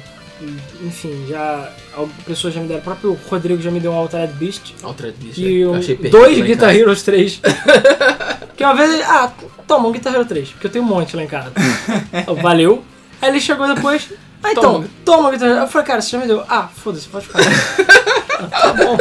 enfim, 0.82 1.26
já. 1.30 1.72
algumas 1.96 2.24
Pessoas 2.26 2.54
já 2.54 2.60
me 2.60 2.68
deram. 2.68 2.82
O 2.82 2.84
próprio 2.84 3.20
Rodrigo 3.30 3.62
já 3.62 3.72
me 3.72 3.80
deu 3.80 3.92
um 3.92 3.96
Altered 3.96 4.34
Beast. 4.34 4.74
Altered 4.84 5.16
Beast. 5.18 5.38
E 5.38 5.60
eu 5.60 5.72
um, 5.72 5.76
achei 5.76 5.96
perfeito 5.96 6.12
dois 6.18 6.38
em 6.38 6.44
Guitar 6.44 6.70
casa. 6.70 6.80
Heroes 6.80 7.04
3. 7.04 7.42
que 8.58 8.64
uma 8.64 8.76
vez 8.76 8.94
ele. 8.94 9.04
Ah, 9.04 9.32
toma 9.68 9.88
um 9.88 9.92
Guitar 9.92 10.14
Hero 10.14 10.26
3, 10.26 10.50
porque 10.50 10.68
eu 10.68 10.72
tenho 10.72 10.84
um 10.84 10.88
monte 10.88 11.16
lá 11.16 11.24
em 11.24 11.28
casa. 11.28 11.52
Eu, 12.28 12.36
Valeu. 12.42 12.84
Aí 13.24 13.30
ele 13.30 13.40
chegou 13.40 13.74
depois. 13.74 14.12
Ah, 14.44 14.52
então, 14.52 14.84
Toma. 15.06 15.34
Hero. 15.34 15.46
Eu 15.46 15.68
falei, 15.68 15.88
cara, 15.88 16.02
você 16.02 16.10
já 16.12 16.18
me 16.18 16.28
deu. 16.28 16.44
Ah, 16.50 16.68
foda-se, 16.68 17.08
pode 17.08 17.26
ficar. 17.26 17.40
tá 18.52 18.74
bom. 18.74 18.98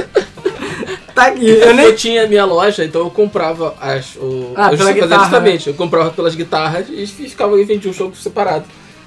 Tá 1.12 1.26
aqui. 1.26 1.48
Eu 1.48 1.56
Eu, 1.66 1.74
nem. 1.74 1.94
tinha 1.96 2.26
minha 2.28 2.44
loja, 2.44 2.84
então 2.84 3.00
eu 3.00 3.10
comprava 3.10 3.74
as. 3.80 4.14
O, 4.14 4.52
Ah, 4.54 4.70
eu 4.70 4.78
pela 4.78 4.92
guitarra, 4.92 5.24
justamente, 5.24 5.68
eu 5.68 5.74
comprava 5.74 6.10
pelas 6.10 6.36
guitarras 6.36 6.86
e 6.88 7.04
ficava 7.06 7.60
e 7.60 7.64
vendia 7.64 7.90
um 7.90 7.94
jogo 7.94 8.14
separado. 8.14 8.64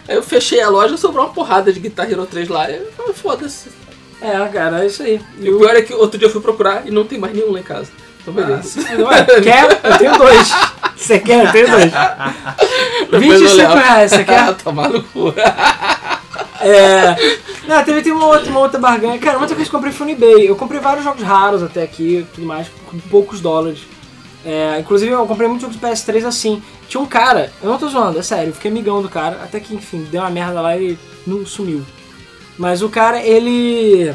Aí 0.07 0.15
eu 0.15 0.21
fechei 0.21 0.59
a 0.61 0.69
loja, 0.69 0.97
sobrou 0.97 1.25
uma 1.25 1.33
porrada 1.33 1.71
de 1.71 1.79
Guitar 1.79 2.11
Hero 2.11 2.25
3 2.25 2.49
lá. 2.49 2.69
E 2.69 2.75
eu 2.75 2.91
falei, 2.91 3.13
foda-se. 3.13 3.69
É, 4.21 4.31
cara, 4.49 4.83
é 4.83 4.87
isso 4.87 5.01
aí. 5.01 5.21
E 5.39 5.49
o 5.49 5.59
pior 5.59 5.75
é 5.75 5.81
que 5.81 5.93
outro 5.93 6.17
dia 6.19 6.27
eu 6.27 6.31
fui 6.31 6.41
procurar 6.41 6.85
e 6.85 6.91
não 6.91 7.05
tem 7.05 7.17
mais 7.17 7.33
nenhum 7.33 7.53
lá 7.53 7.59
em 7.59 7.63
casa. 7.63 7.89
Então 8.25 8.33
beleza. 8.33 8.79
Ué, 8.81 9.23
quer? 9.41 9.79
Eu 9.83 9.97
tenho 9.99 10.17
dois. 10.17 10.49
Você 10.95 11.19
quer? 11.19 11.45
Eu 11.45 11.51
tenho 11.51 11.69
dois. 11.69 11.91
Depois 13.11 13.23
eu 13.23 13.39
25 13.39 13.57
levo. 13.57 13.73
reais, 13.75 14.11
você 14.11 14.23
quer? 14.23 14.53
Tomar 14.57 14.89
no 14.89 15.03
cu. 15.03 15.33
É. 16.61 17.15
Não, 17.67 17.83
teve, 17.83 18.01
teve 18.01 18.11
uma, 18.11 18.25
outra, 18.25 18.49
uma 18.49 18.59
outra 18.61 18.79
barganha. 18.79 19.19
Cara, 19.19 19.37
uma 19.37 19.43
outra 19.43 19.55
coisa 19.55 19.69
que 19.69 19.75
eu 19.75 19.79
comprei 19.79 19.93
foi 19.93 20.07
no 20.07 20.13
eBay. 20.13 20.49
Eu 20.49 20.55
comprei 20.55 20.79
vários 20.79 21.03
jogos 21.03 21.21
raros 21.21 21.61
até 21.61 21.83
aqui 21.83 22.19
e 22.19 22.23
tudo 22.33 22.47
mais, 22.47 22.67
por 22.67 22.99
poucos 23.09 23.41
dólares. 23.41 23.81
É, 24.43 24.79
inclusive, 24.79 25.11
eu 25.11 25.25
comprei 25.27 25.47
muitos 25.47 25.67
jogos 25.67 25.79
de 25.79 25.85
PS3 25.85 26.25
assim. 26.25 26.63
Tinha 26.87 27.01
um 27.01 27.05
cara, 27.05 27.51
eu 27.61 27.69
não 27.69 27.77
tô 27.77 27.87
zoando, 27.87 28.19
é 28.19 28.21
sério, 28.21 28.49
eu 28.49 28.53
fiquei 28.53 28.69
amigão 28.69 29.01
do 29.01 29.09
cara, 29.09 29.41
até 29.43 29.59
que, 29.59 29.73
enfim, 29.73 30.07
deu 30.11 30.21
uma 30.21 30.29
merda 30.29 30.61
lá 30.61 30.77
e 30.77 30.97
não 31.25 31.45
sumiu. 31.45 31.83
Mas 32.57 32.81
o 32.81 32.89
cara, 32.89 33.21
ele. 33.21 34.13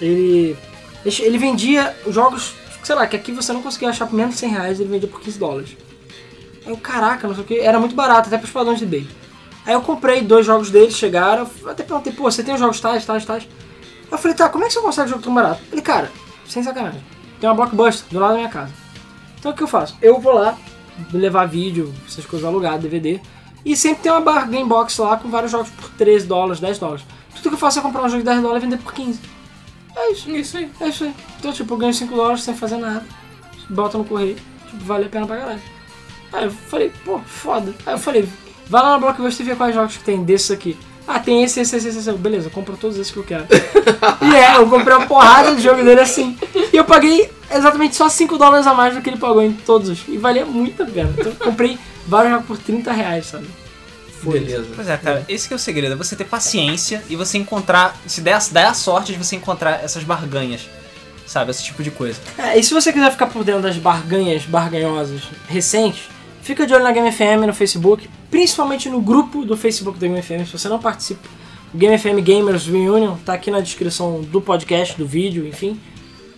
Ele. 0.00 0.56
Ele 1.04 1.38
vendia 1.38 1.96
jogos, 2.08 2.54
sei 2.88 2.96
lá, 2.96 3.06
que 3.06 3.14
aqui 3.14 3.32
você 3.32 3.52
não 3.52 3.60
conseguia 3.60 3.90
achar 3.90 4.06
por 4.06 4.16
menos 4.16 4.32
de 4.32 4.40
100 4.40 4.50
reais, 4.50 4.80
ele 4.80 4.88
vendia 4.88 5.06
por 5.06 5.20
15 5.20 5.38
dólares. 5.38 5.76
Aí 6.64 6.72
eu, 6.72 6.76
caraca, 6.78 7.28
não 7.28 7.34
sei 7.34 7.44
o 7.44 7.46
que, 7.46 7.60
era 7.60 7.78
muito 7.78 7.94
barato, 7.94 8.28
até 8.28 8.38
pros 8.38 8.50
padrões 8.50 8.78
de 8.78 8.84
eBay. 8.84 9.06
Aí 9.66 9.74
eu 9.74 9.82
comprei 9.82 10.22
dois 10.22 10.46
jogos 10.46 10.70
deles, 10.70 10.96
chegaram, 10.96 11.46
até 11.66 11.82
perguntei, 11.82 12.14
pô, 12.14 12.22
você 12.22 12.42
tem 12.42 12.54
os 12.54 12.60
jogos 12.60 12.80
tais, 12.80 13.04
tais, 13.04 13.26
tais? 13.26 13.46
Eu 14.10 14.16
falei, 14.16 14.34
tá, 14.34 14.48
como 14.48 14.64
é 14.64 14.68
que 14.68 14.72
você 14.72 14.80
consegue 14.80 15.10
jogo 15.10 15.20
tão 15.20 15.34
barato? 15.34 15.60
Ele, 15.70 15.82
cara, 15.82 16.10
sem 16.48 16.62
sacanagem, 16.62 17.04
tem 17.38 17.50
uma 17.50 17.54
Blockbuster 17.54 18.06
do 18.10 18.18
lado 18.18 18.30
da 18.30 18.36
minha 18.38 18.48
casa. 18.48 18.72
Então 19.38 19.52
o 19.52 19.54
que 19.54 19.62
eu 19.62 19.68
faço? 19.68 19.94
Eu 20.00 20.18
vou 20.18 20.32
lá, 20.32 20.56
levar 21.12 21.44
vídeo, 21.44 21.92
essas 22.06 22.24
coisas 22.24 22.48
alugadas, 22.48 22.80
DVD, 22.80 23.20
e 23.66 23.76
sempre 23.76 24.04
tem 24.04 24.12
uma 24.12 24.22
bargain 24.22 24.66
box 24.66 24.96
lá 24.96 25.18
com 25.18 25.28
vários 25.28 25.52
jogos 25.52 25.68
por 25.68 25.90
13 25.90 26.26
dólares, 26.26 26.58
10 26.58 26.78
dólares. 26.78 27.04
Tudo 27.34 27.50
que 27.50 27.54
eu 27.54 27.58
faço 27.58 27.80
é 27.80 27.82
comprar 27.82 28.02
um 28.04 28.08
jogo 28.08 28.22
de 28.22 28.30
10 28.30 28.40
dólares 28.40 28.62
e 28.62 28.66
vender 28.66 28.82
por 28.82 28.94
15. 28.94 29.20
É 30.00 30.12
isso, 30.12 30.30
Isso 30.30 30.56
aí. 30.56 30.70
é 30.80 30.88
isso 30.88 31.04
aí. 31.04 31.14
Então, 31.38 31.52
tipo, 31.52 31.74
eu 31.74 31.78
ganho 31.78 31.92
5 31.94 32.14
dólares 32.14 32.42
sem 32.42 32.54
fazer 32.54 32.76
nada, 32.76 33.04
bota 33.68 33.98
no 33.98 34.04
correio, 34.04 34.36
tipo, 34.66 34.84
vale 34.84 35.06
a 35.06 35.08
pena 35.08 35.26
pra 35.26 35.36
caralho. 35.36 35.60
Aí 36.32 36.44
eu 36.44 36.50
falei, 36.50 36.92
pô, 37.04 37.18
foda. 37.20 37.74
Aí 37.86 37.94
eu 37.94 37.98
falei, 37.98 38.28
vai 38.68 38.82
lá 38.82 38.90
na 38.92 38.98
Blockbuster 38.98 39.44
e 39.44 39.48
vê 39.50 39.56
quais 39.56 39.74
jogos 39.74 39.96
que 39.96 40.04
tem 40.04 40.22
desses 40.24 40.50
aqui. 40.50 40.76
Ah, 41.06 41.18
tem 41.18 41.42
esse, 41.42 41.58
esse, 41.58 41.74
esse, 41.74 41.88
esse, 41.88 41.98
esse. 42.00 42.12
Beleza, 42.12 42.50
compra 42.50 42.76
todos 42.76 42.98
esses 42.98 43.10
que 43.10 43.16
eu 43.18 43.24
quero. 43.24 43.46
e 44.30 44.34
é, 44.36 44.56
eu 44.58 44.68
comprei 44.68 44.94
uma 44.94 45.06
porrada 45.06 45.54
de 45.54 45.62
jogo 45.62 45.82
dele 45.82 46.00
assim. 46.00 46.36
E 46.70 46.76
eu 46.76 46.84
paguei 46.84 47.30
exatamente 47.50 47.96
só 47.96 48.10
5 48.10 48.36
dólares 48.36 48.66
a 48.66 48.74
mais 48.74 48.94
do 48.94 49.00
que 49.00 49.08
ele 49.08 49.16
pagou 49.16 49.42
em 49.42 49.52
todos. 49.54 49.88
os- 49.88 50.04
E 50.06 50.18
valia 50.18 50.44
muito 50.44 50.82
a 50.82 50.86
pena. 50.86 51.10
Então 51.16 51.32
eu 51.32 51.36
comprei 51.46 51.78
vários 52.06 52.32
jogos 52.32 52.46
por 52.46 52.58
30 52.58 52.92
reais, 52.92 53.24
sabe? 53.26 53.46
Foda-se. 54.22 54.44
Beleza. 54.44 54.66
Pois 54.74 54.88
é, 54.88 54.96
cara, 54.96 55.24
esse 55.28 55.46
que 55.46 55.54
é 55.54 55.56
o 55.56 55.58
segredo, 55.58 55.92
é 55.92 55.96
você 55.96 56.16
ter 56.16 56.24
paciência 56.24 57.02
e 57.08 57.16
você 57.16 57.38
encontrar, 57.38 57.96
se 58.06 58.20
der, 58.20 58.38
der 58.50 58.66
a 58.66 58.74
sorte 58.74 59.12
de 59.12 59.18
você 59.18 59.36
encontrar 59.36 59.82
essas 59.82 60.02
barganhas, 60.02 60.68
sabe, 61.26 61.50
esse 61.50 61.62
tipo 61.62 61.82
de 61.82 61.90
coisa. 61.90 62.20
É, 62.36 62.58
e 62.58 62.62
se 62.62 62.74
você 62.74 62.92
quiser 62.92 63.10
ficar 63.10 63.28
por 63.28 63.44
dentro 63.44 63.62
das 63.62 63.76
barganhas 63.76 64.44
barganhosas 64.44 65.22
recentes, 65.48 66.08
fica 66.42 66.66
de 66.66 66.74
olho 66.74 66.84
na 66.84 66.92
Game 66.92 67.10
FM 67.12 67.46
no 67.46 67.54
Facebook, 67.54 68.08
principalmente 68.30 68.88
no 68.88 69.00
grupo 69.00 69.44
do 69.44 69.56
Facebook 69.56 69.98
da 69.98 70.06
Game 70.06 70.20
FM. 70.20 70.46
Se 70.46 70.52
você 70.58 70.68
não 70.68 70.78
participa, 70.78 71.28
o 71.72 71.76
Game 71.76 71.96
FM 71.96 72.22
Gamers 72.22 72.66
Reunion, 72.66 73.16
tá 73.24 73.34
aqui 73.34 73.50
na 73.50 73.60
descrição 73.60 74.22
do 74.22 74.40
podcast, 74.40 74.96
do 74.96 75.06
vídeo, 75.06 75.46
enfim. 75.46 75.78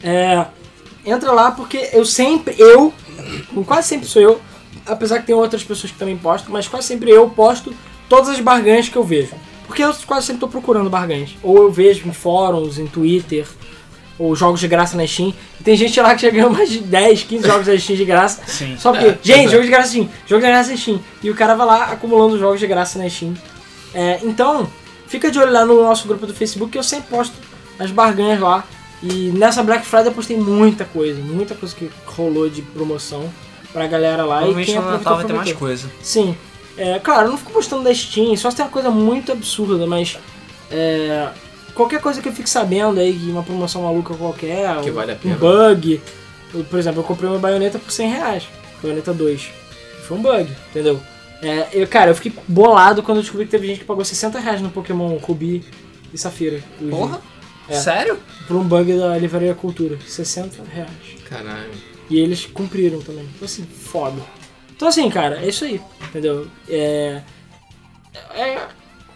É, 0.03 0.45
entra 1.05 1.33
lá 1.33 1.51
porque 1.53 1.91
eu 1.93 2.05
sempre, 2.05 2.55
eu, 2.59 2.93
quase 3.65 3.89
sempre 3.89 4.07
sou 4.07 4.21
eu, 4.21 4.41
apesar 4.93 5.21
que 5.21 5.27
tem 5.27 5.35
outras 5.35 5.63
pessoas 5.65 5.93
que 5.93 5.99
também 5.99 6.17
postam, 6.17 6.53
mas 6.53 6.69
quase 6.69 6.87
sempre 6.87 7.11
eu 7.11 7.29
posto 7.29 7.75
todas 8.09 8.29
as 8.29 8.41
barganhas 8.41 8.89
que 8.89 8.97
eu 8.97 9.05
vejo. 9.05 9.33
Porque 9.67 9.83
eu 9.85 9.95
quase 10.07 10.27
sempre 10.27 10.41
tô 10.41 10.49
procurando 10.49 10.91
barganhas. 10.91 11.31
Ou 11.43 11.63
eu 11.63 11.71
vejo 11.71 12.07
em 12.09 12.13
fóruns, 12.13 12.79
em 12.79 12.87
Twitter, 12.87 13.47
ou 14.19 14.35
jogos 14.35 14.59
de 14.61 14.67
graça 14.69 14.97
na 14.97 15.07
Steam. 15.07 15.33
E 15.61 15.63
tem 15.63 15.77
gente 15.77 15.99
lá 16.01 16.15
que 16.15 16.23
já 16.23 16.31
ganhou 16.31 16.51
mais 16.51 16.69
de 16.69 16.81
10, 16.81 17.23
15 17.23 17.47
jogos 17.47 17.67
da 17.67 17.79
Steam 17.79 17.97
de 17.97 18.05
graça. 18.05 18.43
Sim. 18.49 18.77
Só 18.79 18.91
porque, 18.93 19.07
É, 19.07 19.19
gente, 19.23 19.47
é. 19.47 19.51
jogo 19.51 19.63
de 19.63 19.71
graça 19.71 19.89
Steam, 19.91 20.09
jogo 20.27 20.43
de 20.43 20.49
graça 20.49 20.77
Steam. 20.77 21.01
E 21.23 21.31
o 21.31 21.35
cara 21.35 21.55
vai 21.55 21.67
lá 21.67 21.85
acumulando 21.85 22.39
jogos 22.39 22.59
de 22.59 22.67
graça 22.67 22.99
na 22.99 23.09
Steam. 23.09 23.35
É, 23.95 24.19
então, 24.25 24.69
fica 25.07 25.31
de 25.31 25.39
olho 25.39 25.53
lá 25.53 25.65
no 25.65 25.83
nosso 25.83 26.07
grupo 26.09 26.27
do 26.27 26.35
Facebook 26.35 26.73
que 26.73 26.79
eu 26.79 26.83
sempre 26.83 27.09
posto 27.09 27.35
as 27.79 27.91
barganhas 27.91 28.41
lá. 28.41 28.65
E 29.03 29.33
nessa 29.35 29.63
Black 29.63 29.87
Friday 29.87 30.09
eu 30.09 30.13
postei 30.13 30.37
muita 30.37 30.85
coisa, 30.85 31.19
muita 31.23 31.55
coisa 31.55 31.75
que 31.75 31.91
rolou 32.05 32.51
de 32.51 32.61
promoção 32.61 33.31
pra 33.73 33.87
galera 33.87 34.25
lá. 34.25 34.47
e 34.47 34.65
quem 34.65 34.75
no 34.75 34.81
aproveitou, 34.81 34.93
Natal 34.99 35.17
vai 35.17 35.25
ter 35.27 35.33
mais 35.33 35.53
coisa. 35.53 35.91
Sim. 36.03 36.37
É, 36.77 36.99
claro, 36.99 37.27
eu 37.27 37.31
não 37.33 37.39
fico 37.39 37.53
postando 37.53 37.83
da 37.85 37.93
Steam, 37.95 38.35
só 38.37 38.51
se 38.51 38.57
tem 38.57 38.65
uma 38.65 38.71
coisa 38.73 38.91
muito 38.91 39.31
absurda, 39.33 39.87
mas. 39.87 40.19
é, 40.71 41.29
qualquer 41.75 42.01
coisa 42.01 42.21
que 42.23 42.29
eu 42.29 42.33
fique 42.33 42.49
sabendo 42.49 42.99
aí, 43.01 43.31
uma 43.31 43.43
promoção 43.43 43.83
maluca 43.83 44.15
qualquer, 44.15 44.81
Que 44.83 44.91
um, 44.91 44.95
vale 44.95 45.13
a 45.13 45.15
um 45.15 45.19
pena. 45.19 45.37
bug. 45.37 46.01
Eu, 46.55 46.65
por 46.65 46.79
exemplo, 46.79 47.01
eu 47.01 47.05
comprei 47.05 47.29
uma 47.31 47.39
baioneta 47.39 47.79
por 47.79 47.91
100 47.93 48.09
reais. 48.11 48.49
Baioneta 48.83 49.13
2. 49.13 49.49
Foi 50.07 50.17
um 50.17 50.23
bug, 50.23 50.51
entendeu? 50.71 51.01
É, 51.43 51.69
eu, 51.73 51.87
cara, 51.87 52.11
eu 52.11 52.15
fiquei 52.15 52.33
bolado 52.49 53.03
quando 53.03 53.19
eu 53.19 53.23
descobri 53.23 53.47
que 53.47 53.51
teve 53.53 53.67
gente 53.67 53.81
que 53.81 53.85
pagou 53.87 54.05
60 54.05 54.39
reais 54.39 54.61
no 54.61 54.69
Pokémon 54.71 55.17
Rubi 55.17 55.65
e 56.13 56.19
Safira. 56.19 56.61
Porra? 56.91 57.21
É. 57.69 57.75
Sério? 57.75 58.19
Por 58.47 58.57
um 58.57 58.65
bug 58.65 58.99
da 58.99 59.17
Livraria 59.17 59.55
Cultura. 59.55 59.97
60 60.07 60.63
reais. 60.75 60.91
Caralho. 61.29 61.71
E 62.11 62.19
eles 62.19 62.45
cumpriram 62.47 63.01
também. 63.01 63.25
Então 63.35 63.47
assim, 63.47 63.65
foda. 63.65 64.21
Então 64.75 64.89
assim, 64.89 65.09
cara, 65.09 65.41
é 65.43 65.49
isso 65.49 65.65
aí. 65.65 65.81
Entendeu? 66.09 66.49
É. 66.69 67.23
É. 68.35 68.43
é- 68.43 68.59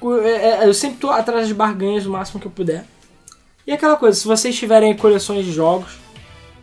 é- 0.03 0.66
eu 0.66 0.73
sempre 0.73 0.99
tô 0.99 1.11
atrás 1.11 1.49
de 1.49 1.55
barganhas 1.55 2.07
o 2.07 2.11
máximo 2.11 2.41
que 2.41 2.47
eu 2.47 2.51
puder. 2.53 2.85
E 3.66 3.73
aquela 3.73 3.97
coisa, 3.97 4.19
se 4.19 4.27
vocês 4.27 4.57
tiverem 4.57 4.95
coleções 4.95 5.45
de 5.45 5.53
jogos 5.53 5.93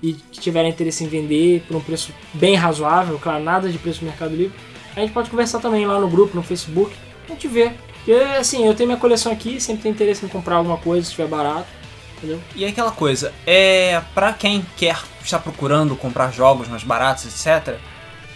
e 0.02 0.14
tiverem 0.14 0.70
interesse 0.72 1.04
em 1.04 1.08
vender 1.08 1.64
por 1.68 1.76
um 1.76 1.82
preço 1.82 2.14
bem 2.34 2.56
razoável, 2.56 3.20
claro, 3.20 3.44
nada 3.44 3.70
de 3.70 3.78
preço 3.78 4.00
do 4.02 4.06
Mercado 4.06 4.36
Livre, 4.36 4.54
a 4.96 5.00
gente 5.00 5.12
pode 5.12 5.30
conversar 5.30 5.60
também 5.60 5.86
lá 5.86 6.00
no 6.00 6.08
grupo, 6.08 6.36
no 6.36 6.44
Facebook, 6.44 6.96
a 7.28 7.32
gente 7.32 7.48
vê. 7.48 7.72
Porque 7.96 8.14
assim, 8.14 8.66
eu 8.66 8.74
tenho 8.76 8.88
minha 8.88 9.00
coleção 9.00 9.32
aqui, 9.32 9.60
sempre 9.60 9.84
tenho 9.84 9.94
interesse 9.94 10.26
em 10.26 10.30
comprar 10.30 10.56
alguma 10.56 10.78
coisa 10.78 11.04
se 11.04 11.10
estiver 11.12 11.28
barato. 11.28 11.68
Entendeu? 12.18 12.40
E 12.56 12.66
aquela 12.66 12.92
coisa, 12.92 13.34
é 13.48 14.00
para 14.14 14.32
quem 14.34 14.64
quer 14.78 14.98
estar 15.26 15.40
procurando 15.40 15.96
comprar 15.96 16.32
jogos 16.32 16.68
mais 16.68 16.84
baratos, 16.84 17.26
etc. 17.26 17.76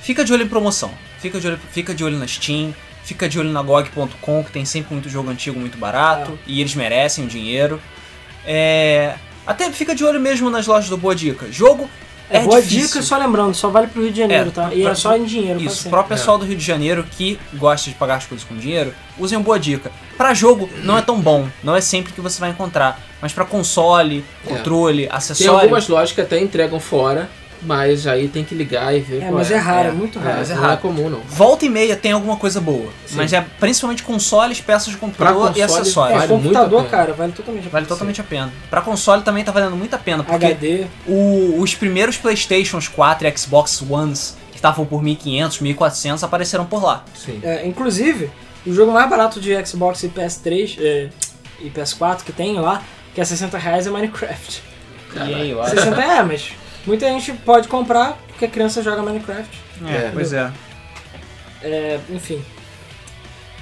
Fica 0.02 0.24
de 0.24 0.32
olho 0.34 0.44
em 0.44 0.48
promoção. 0.48 0.92
Fica 1.20 1.40
de 1.40 1.48
olho, 1.48 1.60
fica 1.72 1.94
de 1.94 2.04
olho 2.04 2.18
na 2.18 2.28
Steam, 2.28 2.74
fica 3.04 3.28
de 3.28 3.40
olho 3.40 3.52
na 3.52 3.62
GOG.com, 3.62 4.44
que 4.44 4.52
tem 4.52 4.66
sempre 4.66 4.94
muito 4.94 5.10
jogo 5.10 5.30
antigo 5.30 5.60
muito 5.60 5.78
barato 5.78 6.38
e 6.46 6.62
eles 6.62 6.76
merecem 6.76 7.26
o 7.26 7.28
dinheiro. 7.28 7.82
É, 8.46 9.16
até 9.46 9.72
fica 9.72 9.96
de 9.96 10.04
olho 10.04 10.20
mesmo 10.20 10.50
nas 10.50 10.68
lojas 10.68 10.90
do 10.90 10.98
Boa 10.98 11.16
Dica. 11.16 11.52
Jogo 11.52 11.90
é, 12.30 12.38
É, 12.38 12.42
boa 12.42 12.62
difícil. 12.62 12.88
dica, 12.88 13.02
só 13.02 13.18
lembrando, 13.18 13.54
só 13.54 13.70
vale 13.70 13.88
pro 13.88 14.02
Rio 14.02 14.12
de 14.12 14.20
Janeiro, 14.20 14.50
É, 14.50 14.52
tá? 14.52 14.66
pra- 14.68 14.76
E 14.76 14.82
é 14.82 14.86
pra- 14.86 14.96
só 14.96 15.16
em 15.16 15.24
dinheiro, 15.26 15.62
Isso, 15.62 15.76
sempre. 15.76 15.90
pro 15.92 16.04
pessoal 16.04 16.38
do 16.38 16.46
Rio 16.46 16.58
de 16.58 16.64
Janeiro 16.64 17.06
que 17.10 17.40
gosta 17.54 17.90
de 17.90 17.96
pagar 17.96 18.16
as 18.16 18.26
coisas 18.26 18.46
com 18.46 18.56
dinheiro, 18.56 18.94
usem 19.18 19.40
boa 19.40 19.60
dica. 19.60 19.92
Pra 20.18 20.34
jogo 20.34 20.70
não 20.84 20.98
é 20.98 21.02
tão 21.02 21.20
bom, 21.20 21.48
não 21.64 21.76
é 21.76 21.82
sempre 21.82 22.14
que 22.14 22.22
você 22.22 22.40
vai 22.40 22.50
encontrar, 22.50 23.00
mas 23.22 23.32
pra 23.34 23.46
console, 23.46 24.24
É. 24.46 24.50
controle, 24.50 25.08
Tem 25.08 25.16
acessório, 25.18 25.60
algumas 25.62 25.88
lojas 25.88 26.12
que 26.14 26.22
até 26.22 26.40
entregam 26.40 26.80
fora, 26.80 27.30
mas 27.62 28.06
aí 28.08 28.28
tem 28.28 28.44
que 28.44 28.54
ligar 28.56 28.96
e 28.96 29.00
ver 29.00 29.18
É, 29.18 29.20
qual 29.22 29.34
mas 29.34 29.52
é. 29.52 29.56
é 29.56 29.58
raro, 29.58 29.88
é. 29.88 29.92
é 29.92 29.94
muito 29.94 30.20
É, 30.20 30.22
raro. 30.22 30.38
mas 30.38 30.50
é 30.52 30.56
não 30.56 30.62
raro. 30.62 30.74
é 30.74 30.78
comum, 30.78 31.10
não. 31.10 31.20
volta 31.22 31.66
e 31.66 31.70
meia 31.70 31.96
tem 31.96 32.12
alguma 32.12 32.36
coisa 32.38 32.60
boa, 32.62 32.90
Sim. 33.06 33.16
mas 33.18 33.34
é 33.34 33.42
principalmente 33.60 34.04
consoles, 34.04 34.60
peças 34.62 34.90
de 34.92 34.98
computador 34.98 35.52
e 35.56 35.62
console, 35.62 35.82
acessórios. 35.82 36.16
É, 36.16 36.20
Vale 36.28 36.32
muito 36.34 36.44
computador, 36.44 36.80
a 36.80 36.84
pena. 36.84 36.98
cara, 36.98 37.14
vale 37.14 37.32
totalmente 37.32 37.68
a 37.68 37.70
Vale 37.70 37.86
pena. 37.86 37.88
totalmente 37.88 38.22
a 38.22 38.24
pena. 38.24 38.54
Pra 38.70 38.82
console 38.82 39.22
também 39.24 39.44
tá 39.44 39.52
valendo 39.52 39.76
muito 39.76 39.94
a 39.96 40.00
pena, 40.00 40.24
porque 40.24 40.46
HD. 40.46 40.86
o- 41.08 41.60
os 41.60 41.74
primeiros 41.76 42.18
Playstations 42.18 42.88
4 42.88 43.28
e 43.28 43.38
Xbox 43.38 43.82
Ones, 43.90 44.38
que 44.52 44.58
estavam 44.58 44.86
por 44.86 45.02
1.500, 45.04 45.60
1.400, 45.62 46.24
apareceram 46.24 46.66
por 46.66 46.84
lá. 46.84 47.04
Sim. 47.16 47.40
É, 47.44 47.66
inclusive, 47.66 48.30
o 48.66 48.74
jogo 48.74 48.92
mais 48.92 49.10
barato 49.10 49.40
de 49.40 49.54
Xbox 49.66 50.04
e 50.04 50.10
PS3 50.10 50.78
é, 50.80 51.10
e 51.62 51.70
PS4 51.70 52.24
que 52.24 52.32
tem 52.32 52.60
lá, 52.60 52.82
que 53.14 53.22
é 53.22 53.26
60 53.26 53.58
reais, 53.58 53.88
é 53.88 53.90
Minecraft. 53.92 54.62
E 55.16 55.20
aí, 55.34 55.52
eu 55.52 55.62
acho. 55.62 55.76
60 55.76 56.02
é, 56.02 56.24
mas 56.24 56.52
muita 56.86 57.08
gente 57.08 57.34
pode 57.34 57.68
comprar 57.68 58.18
porque 58.28 58.46
a 58.46 58.50
criança 58.50 58.82
joga 58.84 59.02
Minecraft. 59.02 59.62
É, 59.88 60.10
pois 60.14 60.34
é. 60.34 60.52
É, 61.62 62.00
enfim. 62.10 62.44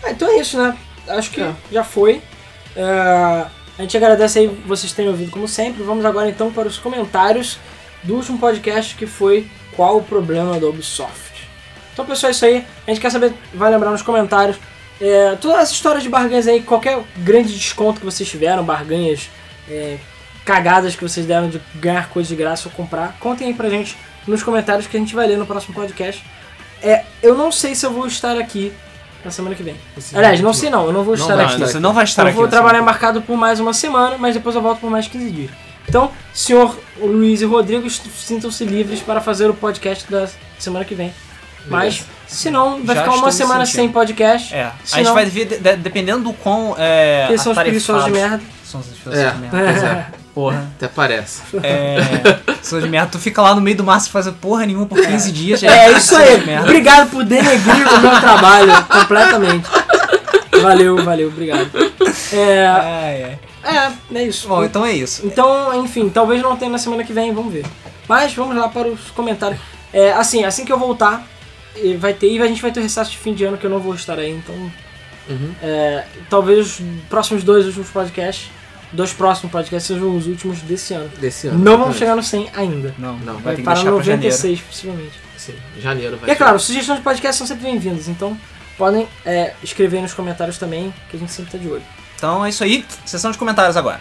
Ah, 0.03 0.11
então 0.11 0.27
é 0.29 0.39
isso, 0.39 0.57
né? 0.57 0.77
Acho 1.07 1.31
que 1.31 1.41
É. 1.41 1.53
já 1.71 1.83
foi. 1.83 2.21
É, 2.75 2.81
a 2.83 3.81
gente 3.81 3.95
agradece 3.97 4.39
aí 4.39 4.47
vocês 4.65 4.91
terem 4.91 5.09
ouvido 5.11 5.31
como 5.31 5.47
sempre. 5.47 5.83
Vamos 5.83 6.03
agora 6.05 6.29
então 6.29 6.51
para 6.51 6.67
os 6.67 6.77
comentários 6.77 7.57
do 8.03 8.15
último 8.15 8.37
podcast 8.37 8.95
que 8.95 9.05
foi 9.05 9.47
Qual 9.75 9.97
o 9.97 10.03
problema 10.03 10.59
da 10.59 10.67
Ubisoft? 10.67 11.47
Então 11.93 12.05
pessoal, 12.05 12.29
é 12.29 12.31
isso 12.31 12.45
aí. 12.45 12.65
A 12.85 12.91
gente 12.91 12.99
quer 13.01 13.11
saber, 13.11 13.33
vai 13.53 13.71
lembrar 13.71 13.91
nos 13.91 14.01
comentários. 14.01 14.57
É, 15.01 15.35
todas 15.41 15.57
as 15.57 15.71
histórias 15.71 16.03
de 16.03 16.09
barganhas 16.09 16.47
aí, 16.47 16.61
qualquer 16.61 16.99
grande 17.17 17.53
desconto 17.53 17.99
que 17.99 18.05
vocês 18.05 18.29
tiveram, 18.29 18.63
barganhas, 18.63 19.29
é, 19.69 19.97
cagadas 20.45 20.95
que 20.95 21.01
vocês 21.01 21.25
deram 21.25 21.49
de 21.49 21.61
ganhar 21.75 22.09
coisa 22.09 22.27
de 22.29 22.35
graça 22.35 22.67
ou 22.67 22.73
comprar, 22.75 23.15
contem 23.19 23.47
aí 23.47 23.53
pra 23.53 23.69
gente 23.69 23.97
nos 24.27 24.43
comentários 24.43 24.87
que 24.87 24.95
a 24.97 24.99
gente 24.99 25.13
vai 25.15 25.27
ler 25.27 25.37
no 25.37 25.45
próximo 25.45 25.73
podcast. 25.73 26.23
É, 26.81 27.03
eu 27.21 27.35
não 27.35 27.51
sei 27.51 27.75
se 27.75 27.85
eu 27.85 27.91
vou 27.91 28.05
estar 28.07 28.37
aqui 28.37 28.71
na 29.23 29.31
semana 29.31 29.55
que 29.55 29.63
vem. 29.63 29.75
Aliás, 30.13 30.41
não 30.41 30.53
sei 30.53 30.69
não, 30.69 30.85
eu 30.85 30.91
não 30.93 31.03
vou 31.03 31.15
Não 31.15 31.21
estar 31.23 31.35
vai 31.35 31.45
aqui. 31.45 31.53
estar 31.55 31.67
você 31.67 31.79
não 31.79 31.93
vai 31.93 32.03
estar 32.03 32.23
eu 32.23 32.27
aqui. 32.27 32.35
vou 32.35 32.45
na 32.45 32.51
trabalhar 32.51 32.79
semana. 32.79 32.91
embarcado 32.91 33.21
por 33.21 33.37
mais 33.37 33.59
uma 33.59 33.73
semana, 33.73 34.17
mas 34.17 34.33
depois 34.33 34.53
eu 34.55 34.61
volto 34.61 34.79
por 34.79 34.89
mais 34.89 35.07
15 35.07 35.31
dias. 35.31 35.51
Então, 35.87 36.11
senhor 36.33 36.77
Luiz 36.97 37.41
e 37.41 37.45
Rodrigo, 37.45 37.89
sintam-se 37.89 38.63
livres 38.65 38.99
para 39.01 39.21
fazer 39.21 39.49
o 39.49 39.53
podcast 39.53 40.09
da 40.11 40.27
semana 40.59 40.83
que 40.85 40.95
vem. 40.95 41.13
Mas, 41.67 42.03
se 42.27 42.51
não, 42.51 42.83
vai 42.83 42.95
Já 42.95 43.03
ficar 43.03 43.15
uma 43.15 43.31
semana 43.31 43.65
sentindo. 43.65 43.75
sem 43.83 43.89
podcast. 43.89 44.53
É, 44.53 44.63
a 44.65 44.73
gente 44.97 45.05
não- 45.05 45.13
vai 45.13 45.25
ver, 45.25 45.45
de- 45.45 45.57
de- 45.59 45.75
dependendo 45.77 46.23
do 46.25 46.33
quão 46.33 46.75
é, 46.77 47.27
Porque 47.27 47.37
são 47.37 47.53
os 47.53 47.57
preguiçosos 47.57 48.05
de 48.05 48.11
merda. 48.11 48.41
São 48.65 48.81
os 48.81 48.87
preguiçosos 48.87 49.19
É, 49.19 49.31
de 49.31 49.37
merda. 49.37 49.57
pois 49.63 49.83
é. 49.83 50.05
Porra. 50.33 50.71
Até 50.75 50.87
parece. 50.87 51.41
É. 51.61 52.39
Sou 52.61 52.81
de 52.81 52.89
merda. 52.89 53.11
Tu 53.11 53.19
fica 53.19 53.41
lá 53.41 53.53
no 53.53 53.61
meio 53.61 53.77
do 53.77 53.83
mar 53.83 53.99
sem 53.99 54.11
fazer 54.11 54.31
porra 54.33 54.65
nenhuma 54.65 54.85
por 54.85 54.99
15 54.99 55.31
dias. 55.31 55.59
já 55.59 55.71
É 55.71 55.91
isso 55.91 56.09
sou 56.09 56.17
aí. 56.17 56.43
Obrigado 56.61 57.11
por 57.11 57.23
denegrir 57.23 57.87
o 57.87 58.01
meu 58.01 58.19
trabalho 58.19 58.83
completamente. 58.85 59.69
Valeu, 60.61 61.03
valeu, 61.03 61.27
obrigado. 61.27 61.69
É, 62.31 62.65
ai. 62.67 63.39
é, 63.63 63.91
é 64.15 64.23
isso. 64.23 64.47
Bom, 64.47 64.63
então 64.63 64.85
é 64.85 64.93
isso. 64.93 65.25
Então, 65.25 65.83
enfim, 65.83 66.09
talvez 66.09 66.41
não 66.41 66.55
tenha 66.55 66.71
na 66.71 66.77
semana 66.77 67.03
que 67.03 67.13
vem, 67.13 67.33
vamos 67.33 67.53
ver. 67.53 67.65
Mas 68.07 68.33
vamos 68.33 68.55
lá 68.55 68.67
para 68.69 68.87
os 68.87 69.11
comentários. 69.11 69.59
É, 69.91 70.13
assim, 70.13 70.43
assim 70.43 70.65
que 70.65 70.71
eu 70.71 70.79
voltar, 70.79 71.27
vai 71.99 72.13
ter, 72.13 72.31
e 72.31 72.41
a 72.41 72.47
gente 72.47 72.61
vai 72.61 72.71
ter 72.71 72.79
o 72.79 72.83
recesso 72.83 73.11
de 73.11 73.17
fim 73.17 73.33
de 73.33 73.43
ano 73.43 73.57
que 73.57 73.65
eu 73.65 73.69
não 73.69 73.79
vou 73.79 73.93
estar 73.93 74.17
aí, 74.17 74.31
então. 74.31 74.55
Uhum. 75.29 75.53
é, 75.63 76.03
talvez 76.29 76.59
os 76.59 76.85
próximos 77.09 77.45
dois 77.45 77.65
últimos 77.65 77.89
podcasts, 77.89 78.51
dois 78.93 79.11
próximos 79.11 79.51
podcasts 79.51 79.87
sejam 79.87 80.15
os 80.15 80.27
últimos 80.27 80.59
desse 80.61 80.93
ano. 80.93 81.09
Desse 81.19 81.47
ano. 81.47 81.59
Não 81.59 81.77
vamos 81.77 81.97
chegar 81.97 82.15
no 82.15 82.23
100 82.23 82.49
ainda. 82.55 82.95
Não, 82.97 83.17
Não, 83.19 83.33
vai 83.35 83.43
Vai 83.43 83.55
ter 83.55 83.61
que 83.61 83.65
parar 83.65 83.75
deixar 83.75 83.91
no 83.91 83.97
pra 83.97 84.05
janeiro. 84.05 84.33
96, 84.35 84.61
possivelmente. 84.61 85.19
Sim, 85.37 85.55
janeiro 85.79 86.17
vai 86.17 86.29
E 86.29 86.31
é 86.31 86.35
claro, 86.35 86.59
sugestões 86.59 86.99
de 86.99 87.03
podcast 87.03 87.37
são 87.37 87.45
sempre 87.47 87.63
bem-vindas, 87.63 88.07
então 88.07 88.37
podem 88.77 89.07
é, 89.25 89.53
escrever 89.61 90.01
nos 90.01 90.13
comentários 90.13 90.57
também, 90.57 90.93
que 91.09 91.17
a 91.17 91.19
gente 91.19 91.31
sempre 91.31 91.51
tá 91.51 91.57
de 91.57 91.67
olho. 91.67 91.83
Então 92.15 92.45
é 92.45 92.49
isso 92.49 92.63
aí. 92.63 92.85
Sessão 93.05 93.31
de 93.31 93.37
comentários 93.37 93.75
agora. 93.75 93.99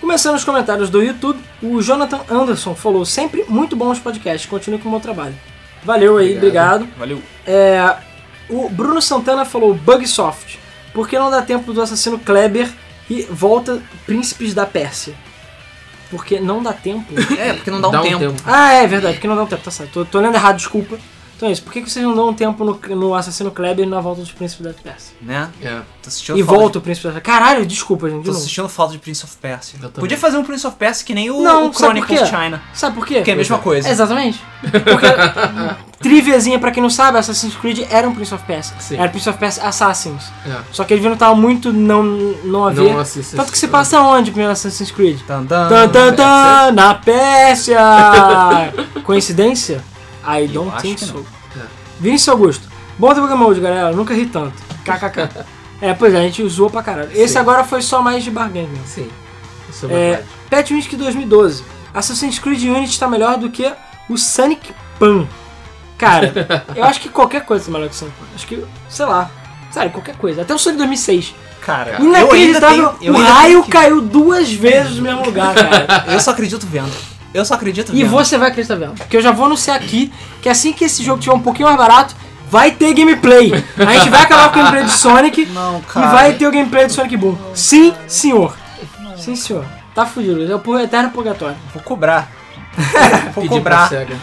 Começando 0.00 0.36
os 0.36 0.44
comentários 0.44 0.90
do 0.90 1.02
YouTube, 1.02 1.40
o 1.62 1.80
Jonathan 1.80 2.20
Anderson 2.28 2.74
falou: 2.74 3.04
sempre 3.04 3.44
muito 3.48 3.74
bons 3.74 3.98
podcasts, 3.98 4.48
continue 4.48 4.78
com 4.78 4.88
o 4.88 4.92
meu 4.92 5.00
trabalho. 5.00 5.34
Valeu 5.82 6.18
aí, 6.18 6.36
Obrigado. 6.36 6.82
obrigado. 6.82 6.98
Valeu. 6.98 7.22
É, 7.46 7.96
o 8.48 8.68
Bruno 8.68 9.00
Santana 9.00 9.44
falou: 9.44 9.74
Bugsoft, 9.74 10.58
por 10.96 11.06
que 11.06 11.18
não 11.18 11.30
dá 11.30 11.42
tempo 11.42 11.74
do 11.74 11.82
assassino 11.82 12.18
Kleber 12.18 12.72
e 13.10 13.20
volta 13.24 13.82
Príncipes 14.06 14.54
da 14.54 14.64
Pérsia? 14.64 15.12
Porque 16.10 16.40
não 16.40 16.62
dá 16.62 16.72
tempo. 16.72 17.12
É, 17.38 17.52
porque 17.52 17.70
não 17.70 17.82
dá 17.82 17.88
um, 17.88 17.92
Dá 17.92 18.00
um 18.00 18.02
tempo. 18.02 18.18
tempo. 18.20 18.42
ah, 18.46 18.72
é 18.72 18.86
verdade, 18.86 19.16
porque 19.16 19.28
não 19.28 19.36
dá 19.36 19.42
um 19.42 19.46
tempo, 19.46 19.62
tá 19.62 19.70
certo. 19.70 19.92
Tô, 19.92 20.04
tô 20.06 20.20
lendo 20.20 20.36
errado, 20.36 20.56
desculpa. 20.56 20.96
Então 21.36 21.50
é 21.50 21.52
isso, 21.52 21.62
por 21.62 21.70
que, 21.70 21.82
que 21.82 21.90
vocês 21.90 22.02
não 22.02 22.14
dão 22.14 22.30
um 22.30 22.34
tempo 22.34 22.64
no, 22.64 22.80
no 22.96 23.14
assassino 23.14 23.50
Kleber 23.50 23.86
e 23.86 23.88
na 23.88 24.00
volta 24.00 24.22
dos 24.22 24.32
Príncipes 24.32 24.64
da 24.64 24.72
Pérsia? 24.72 25.14
Né? 25.20 25.50
É. 25.62 25.80
Tô 26.02 26.08
assistindo 26.08 26.38
E 26.38 26.42
volta 26.42 26.78
o 26.78 26.80
Príncipe 26.80 27.08
da 27.08 27.12
Pérsia. 27.12 27.30
Caralho, 27.30 27.66
desculpa, 27.66 28.08
gente, 28.08 28.20
De, 28.20 28.22
de 28.22 28.26
tô 28.26 28.32
novo. 28.32 28.42
assistindo 28.42 28.68
falta 28.70 28.92
de 28.92 28.98
Prince 28.98 29.22
of 29.22 29.36
Persia. 29.36 29.78
Podia 29.90 30.16
fazer 30.16 30.38
um 30.38 30.44
Prince 30.44 30.66
of 30.66 30.76
Persia 30.78 31.04
que 31.04 31.14
nem 31.14 31.30
o, 31.30 31.42
Não, 31.42 31.68
o 31.68 31.74
sabe 31.74 32.00
Chronicles 32.00 32.20
quê? 32.20 32.26
China. 32.26 32.62
Sabe 32.72 32.94
por 32.94 33.06
quê? 33.06 33.20
Que 33.20 33.30
é 33.30 33.34
a 33.34 33.36
mesma 33.36 33.58
coisa. 33.58 33.86
Exatamente. 33.86 34.42
Porque 34.62 35.06
Triviazinha, 36.00 36.58
pra 36.58 36.70
quem 36.70 36.82
não 36.82 36.88
sabe, 36.88 37.18
Assassin's 37.18 37.54
Creed 37.54 37.86
era 37.90 38.08
um 38.08 38.14
Prince 38.14 38.32
of 38.32 38.42
Persia. 38.44 38.74
Sim. 38.78 38.96
Era 38.96 39.10
Prince 39.10 39.28
of 39.28 39.38
Persia 39.38 39.62
Assassins. 39.62 40.24
É. 40.46 40.56
Só 40.72 40.84
que 40.84 40.94
ele 40.94 41.06
não 41.06 41.16
tava 41.18 41.34
muito 41.34 41.70
não, 41.70 42.02
não 42.44 42.66
a 42.66 42.70
ver. 42.70 42.92
Não 42.92 43.00
assiste. 43.00 43.36
Tanto 43.36 43.52
que 43.52 43.58
se 43.58 43.68
passa 43.68 44.00
onde, 44.00 44.30
primeiro 44.30 44.52
Assassin's 44.52 44.90
Creed? 44.90 45.20
Tan, 45.26 45.44
tan. 45.44 45.68
Tan, 45.68 45.88
tan, 45.90 46.14
tan, 46.14 46.72
na 46.72 46.94
Pérsia! 46.94 47.78
Coincidência? 49.04 49.84
I 50.26 50.46
don't 50.48 50.80
think 50.80 50.98
so. 51.04 51.24
É. 51.56 51.60
Vinícius 52.00 52.28
Augusto. 52.28 52.68
Bom 52.98 53.12
debug 53.14 53.34
mode, 53.34 53.60
galera. 53.60 53.92
Nunca 53.92 54.14
ri 54.14 54.26
tanto. 54.26 54.54
KKK. 54.84 55.44
é, 55.80 55.94
pois 55.94 56.14
é, 56.14 56.18
a 56.18 56.22
gente 56.22 56.42
usou 56.42 56.68
pra 56.70 56.82
caralho. 56.82 57.10
Esse 57.12 57.34
Sim. 57.34 57.38
agora 57.38 57.64
foi 57.64 57.82
só 57.82 58.02
mais 58.02 58.24
de 58.24 58.30
barganha 58.30 58.68
mesmo. 58.68 58.86
Sim. 58.86 59.08
Isso 59.70 59.86
é 59.90 60.22
É, 60.50 60.64
Unity 60.70 60.96
2012. 60.96 61.64
Assassin's 61.94 62.38
Creed 62.38 62.62
Unity 62.64 62.98
tá 62.98 63.08
melhor 63.08 63.38
do 63.38 63.50
que 63.50 63.70
o 64.08 64.16
Sonic 64.16 64.72
Pan. 64.98 65.26
Cara, 65.98 66.32
eu 66.76 66.84
acho 66.84 67.00
que 67.00 67.08
qualquer 67.08 67.44
coisa 67.44 67.64
tá 67.66 67.70
melhor 67.72 67.88
que 67.88 67.94
o 67.94 67.98
Sonic 67.98 68.16
Pan. 68.18 68.26
Acho 68.34 68.46
que, 68.46 68.64
sei 68.88 69.06
lá. 69.06 69.30
Sério, 69.70 69.90
qualquer 69.90 70.16
coisa. 70.16 70.42
Até 70.42 70.54
o 70.54 70.58
Sonic 70.58 70.78
2006. 70.78 71.34
Cara, 71.60 71.90
eu 71.92 71.96
ainda 71.96 72.18
Inacreditável. 72.20 72.88
tenho. 72.94 73.10
Eu, 73.10 73.14
o 73.14 73.22
raio 73.22 73.62
que- 73.64 73.70
caiu 73.70 74.00
duas 74.00 74.52
vezes 74.52 74.96
no 74.96 75.02
mesmo 75.02 75.24
lugar, 75.24 75.52
cara. 75.56 76.04
eu 76.12 76.20
só 76.20 76.30
acredito 76.30 76.66
vendo. 76.66 76.92
Eu 77.34 77.44
só 77.44 77.54
acredito 77.54 77.92
E 77.94 78.02
vendo. 78.02 78.10
você 78.10 78.38
vai 78.38 78.48
acreditar 78.48 78.76
vendo. 78.76 78.94
Porque 78.94 79.16
eu 79.16 79.20
já 79.20 79.30
vou 79.32 79.46
anunciar 79.46 79.76
aqui 79.76 80.12
que 80.40 80.48
assim 80.48 80.72
que 80.72 80.84
esse 80.84 81.02
jogo 81.04 81.20
tiver 81.20 81.34
um 81.34 81.40
pouquinho 81.40 81.68
mais 81.68 81.78
barato, 81.78 82.14
vai 82.50 82.70
ter 82.70 82.94
gameplay. 82.94 83.52
A 83.76 83.92
gente 83.92 84.08
vai 84.10 84.22
acabar 84.22 84.52
com 84.52 84.58
o 84.58 84.62
gameplay 84.62 84.84
de 84.84 84.92
Sonic 84.92 85.46
Não, 85.52 85.78
e 85.78 85.82
cara. 85.82 86.06
vai 86.12 86.32
ter 86.34 86.46
o 86.46 86.50
gameplay 86.52 86.86
de 86.86 86.92
Sonic 86.92 87.16
Boom. 87.16 87.36
Sim, 87.54 87.92
senhor. 88.06 88.56
Sim, 89.16 89.34
senhor. 89.36 89.64
Tá 89.94 90.04
fudido. 90.06 90.50
É 90.50 90.54
o 90.56 90.78
eterno 90.78 91.10
purgatório. 91.10 91.56
Vou 91.74 91.82
cobrar. 91.82 92.30
Vou 93.34 93.42
Pedir 93.42 93.48
cobrar. 93.48 93.88
pra 93.88 93.98
SEGA. 93.98 94.16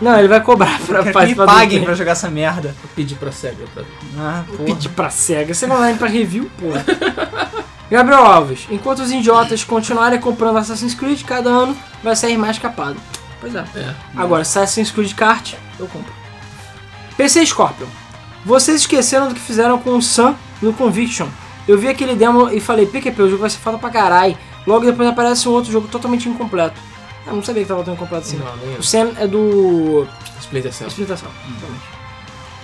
Não, 0.00 0.18
ele 0.18 0.28
vai 0.28 0.40
cobrar 0.40 0.78
pra 0.78 0.86
Quero 0.86 1.02
que 1.02 1.08
me 1.08 1.12
participar 1.12 1.44
do 1.44 1.52
paguem 1.52 1.84
pra 1.84 1.94
jogar 1.94 2.12
essa 2.12 2.30
merda. 2.30 2.74
Pedir 2.96 3.16
pra 3.16 3.30
SEGA. 3.30 3.64
Pra... 3.74 3.82
Ah, 4.18 4.42
porra. 4.48 4.64
Pedir 4.64 4.88
pra 4.88 5.10
SEGA. 5.10 5.52
Você 5.52 5.66
não 5.66 5.76
vai 5.76 5.94
pra 5.94 6.08
review, 6.08 6.50
porra. 6.58 6.84
Gabriel 7.90 8.24
Alves. 8.24 8.66
Enquanto 8.70 9.00
os 9.00 9.10
idiotas 9.12 9.62
continuarem 9.64 10.18
comprando 10.18 10.56
Assassin's 10.56 10.94
Creed, 10.94 11.22
cada 11.24 11.50
ano 11.50 11.76
vai 12.02 12.16
sair 12.16 12.36
mais 12.36 12.58
capado. 12.58 12.96
Pois 13.40 13.54
é. 13.54 13.64
É. 13.74 13.94
Agora, 14.16 14.42
Assassin's 14.42 14.90
Creed 14.90 15.14
Kart, 15.14 15.54
eu 15.78 15.86
compro. 15.88 16.12
PC 17.16 17.44
Scorpion. 17.46 17.86
Vocês 18.44 18.80
esqueceram 18.80 19.28
do 19.28 19.34
que 19.34 19.40
fizeram 19.40 19.78
com 19.78 19.96
o 19.96 20.02
Sam 20.02 20.34
no 20.62 20.72
Conviction. 20.72 21.26
Eu 21.68 21.78
vi 21.78 21.88
aquele 21.88 22.14
demo 22.14 22.48
e 22.50 22.60
falei, 22.60 22.86
PQP, 22.86 23.22
o 23.22 23.28
jogo 23.28 23.40
vai 23.42 23.50
ser 23.50 23.58
foda 23.58 23.78
pra 23.78 23.90
caralho. 23.90 24.36
Logo 24.66 24.84
depois 24.84 25.08
aparece 25.08 25.48
um 25.48 25.52
outro 25.52 25.70
jogo 25.70 25.88
totalmente 25.88 26.28
incompleto. 26.28 26.80
Eu 27.26 27.34
não 27.34 27.42
sabia 27.42 27.62
que 27.62 27.68
tava 27.68 27.82
tão 27.84 27.94
incompleto 27.94 28.26
assim. 28.26 28.38
Não, 28.38 28.56
nem. 28.56 28.76
O 28.76 28.82
Sam 28.82 29.12
é 29.16 29.26
do 29.26 30.06
Splinter 30.40 30.72
Cell. 30.72 30.88
Splinter 30.88 31.16
Cell. 31.16 31.30
exatamente. 31.48 31.84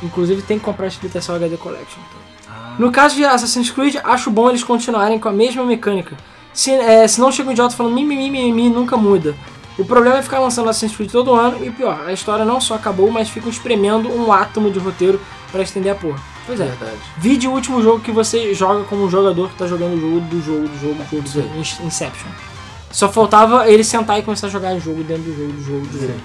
Inclusive 0.02 0.42
tem 0.42 0.58
que 0.58 0.64
comprar 0.64 0.88
Splinter 0.88 1.22
Cell 1.22 1.36
HD 1.36 1.56
Collection. 1.56 2.00
então. 2.08 2.54
Ah. 2.54 2.74
No 2.78 2.90
caso 2.90 3.14
de 3.14 3.24
Assassin's 3.24 3.70
Creed, 3.70 3.96
acho 4.02 4.30
bom 4.30 4.48
eles 4.48 4.64
continuarem 4.64 5.18
com 5.18 5.28
a 5.28 5.32
mesma 5.32 5.64
mecânica. 5.64 6.16
Se, 6.56 6.70
é, 6.72 7.06
se 7.06 7.20
não 7.20 7.30
chega 7.30 7.50
um 7.50 7.52
idiota 7.52 7.76
falando 7.76 7.94
mimimi, 7.94 8.30
mimimi, 8.30 8.70
nunca 8.70 8.96
muda. 8.96 9.34
O 9.78 9.84
problema 9.84 10.16
é 10.16 10.22
ficar 10.22 10.38
lançando 10.38 10.70
Assassin's 10.70 10.96
Creed 10.96 11.10
todo 11.10 11.34
ano 11.34 11.62
e 11.64 11.70
pior, 11.70 12.00
a 12.06 12.12
história 12.12 12.46
não 12.46 12.58
só 12.62 12.74
acabou, 12.76 13.10
mas 13.10 13.28
ficam 13.28 13.50
espremendo 13.50 14.08
um 14.08 14.32
átomo 14.32 14.70
de 14.70 14.78
roteiro 14.78 15.20
pra 15.52 15.60
estender 15.62 15.92
a 15.92 15.94
porra. 15.94 16.18
Pois 16.46 16.58
é. 16.58 16.64
Verdade. 16.64 16.96
Vide 17.18 17.46
o 17.46 17.50
último 17.52 17.82
jogo 17.82 18.00
que 18.00 18.10
você 18.10 18.54
joga 18.54 18.84
como 18.84 19.04
um 19.04 19.10
jogador 19.10 19.50
que 19.50 19.56
tá 19.56 19.66
jogando 19.66 19.94
o 19.96 20.00
jogo 20.00 20.20
do 20.20 20.40
jogo 20.42 20.68
do 20.68 20.80
jogo 20.80 20.94
do 20.94 21.10
jogo 21.10 21.22
do 21.22 21.28
jogo. 21.30 21.48
In- 21.56 21.86
Inception. 21.86 22.30
Só 22.90 23.08
faltava 23.10 23.68
ele 23.68 23.84
sentar 23.84 24.18
e 24.18 24.22
começar 24.22 24.46
a 24.46 24.50
jogar 24.50 24.74
o 24.74 24.80
jogo 24.80 25.02
dentro 25.04 25.24
do 25.24 25.36
jogo 25.36 25.52
do 25.52 25.62
jogo 25.62 25.86
do 25.88 25.92
jogo. 26.00 26.12
Sim. 26.14 26.20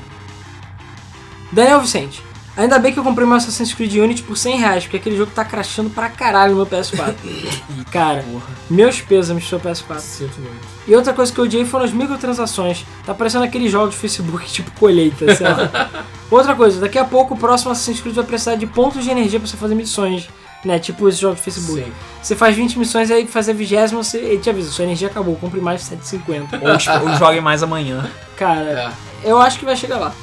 Daniel 1.52 1.82
Vicente. 1.82 2.24
Ainda 2.58 2.78
bem 2.80 2.92
que 2.92 3.00
eu 3.00 3.04
comprei 3.04 3.26
meu 3.26 3.38
Assassin's 3.38 3.74
Creed 3.74 3.94
Unity 3.96 4.24
por 4.24 4.36
100 4.36 4.58
reais, 4.58 4.84
porque 4.84 4.98
aquele 4.98 5.16
jogo 5.16 5.32
tá 5.34 5.46
crashando 5.46 5.90
pra 5.90 6.10
caralho 6.10 6.52
no 6.54 6.58
meu 6.58 6.66
PS4. 6.66 7.16
e 7.24 7.86
cara, 7.90 8.26
meus 8.70 9.00
pêsames 9.00 9.46
pro 9.48 9.60
PS4. 9.60 10.00
Sinto 10.00 10.40
muito. 10.42 10.60
E 10.86 10.94
outra 10.94 11.14
coisa 11.14 11.32
que 11.32 11.40
eu 11.40 11.46
odiei 11.46 11.64
foram 11.64 11.86
as 11.86 11.94
microtransações. 11.94 12.86
Tá 13.06 13.14
parecendo 13.14 13.46
aqueles 13.46 13.72
jogos 13.72 13.92
de 13.96 14.02
Facebook 14.02 14.46
tipo 14.52 14.70
colheita, 14.72 15.34
sei 15.34 15.48
lá. 15.48 15.90
outra 16.30 16.54
coisa, 16.54 16.82
daqui 16.82 16.98
a 17.00 17.06
pouco 17.06 17.36
o 17.36 17.38
próximo 17.38 17.72
Assassin's 17.72 18.02
Creed 18.02 18.16
vai 18.16 18.26
precisar 18.26 18.56
de 18.56 18.68
pontos 18.68 19.04
de 19.04 19.10
energia 19.10 19.40
pra 19.40 19.48
você 19.48 19.56
fazer 19.58 19.76
missões. 19.76 20.28
Né, 20.64 20.78
tipo 20.78 21.10
esse 21.10 21.20
jogo 21.20 21.34
de 21.34 21.42
Facebook. 21.42 21.82
Sim. 21.84 21.92
Você 22.22 22.36
faz 22.36 22.56
20 22.56 22.78
missões 22.78 23.10
e 23.10 23.14
aí 23.14 23.26
fazer 23.26 23.50
a 23.50 23.54
vigésima, 23.56 24.04
você, 24.04 24.20
ele 24.20 24.38
te 24.38 24.48
avisa, 24.48 24.70
sua 24.70 24.86
energia 24.86 25.08
acabou, 25.08 25.36
compre 25.36 25.60
mais 25.60 25.82
de 25.82 25.88
750. 25.88 26.60
Ou, 26.62 26.78
tipo, 26.78 27.00
ou 27.10 27.16
joguem 27.18 27.42
mais 27.42 27.64
amanhã. 27.64 28.08
Cara, 28.38 28.62
É. 28.62 28.92
eu 29.32 29.42
acho 29.42 29.58
que 29.58 29.66
vai 29.66 29.76
chegar 29.76 29.98
lá. 29.98 30.14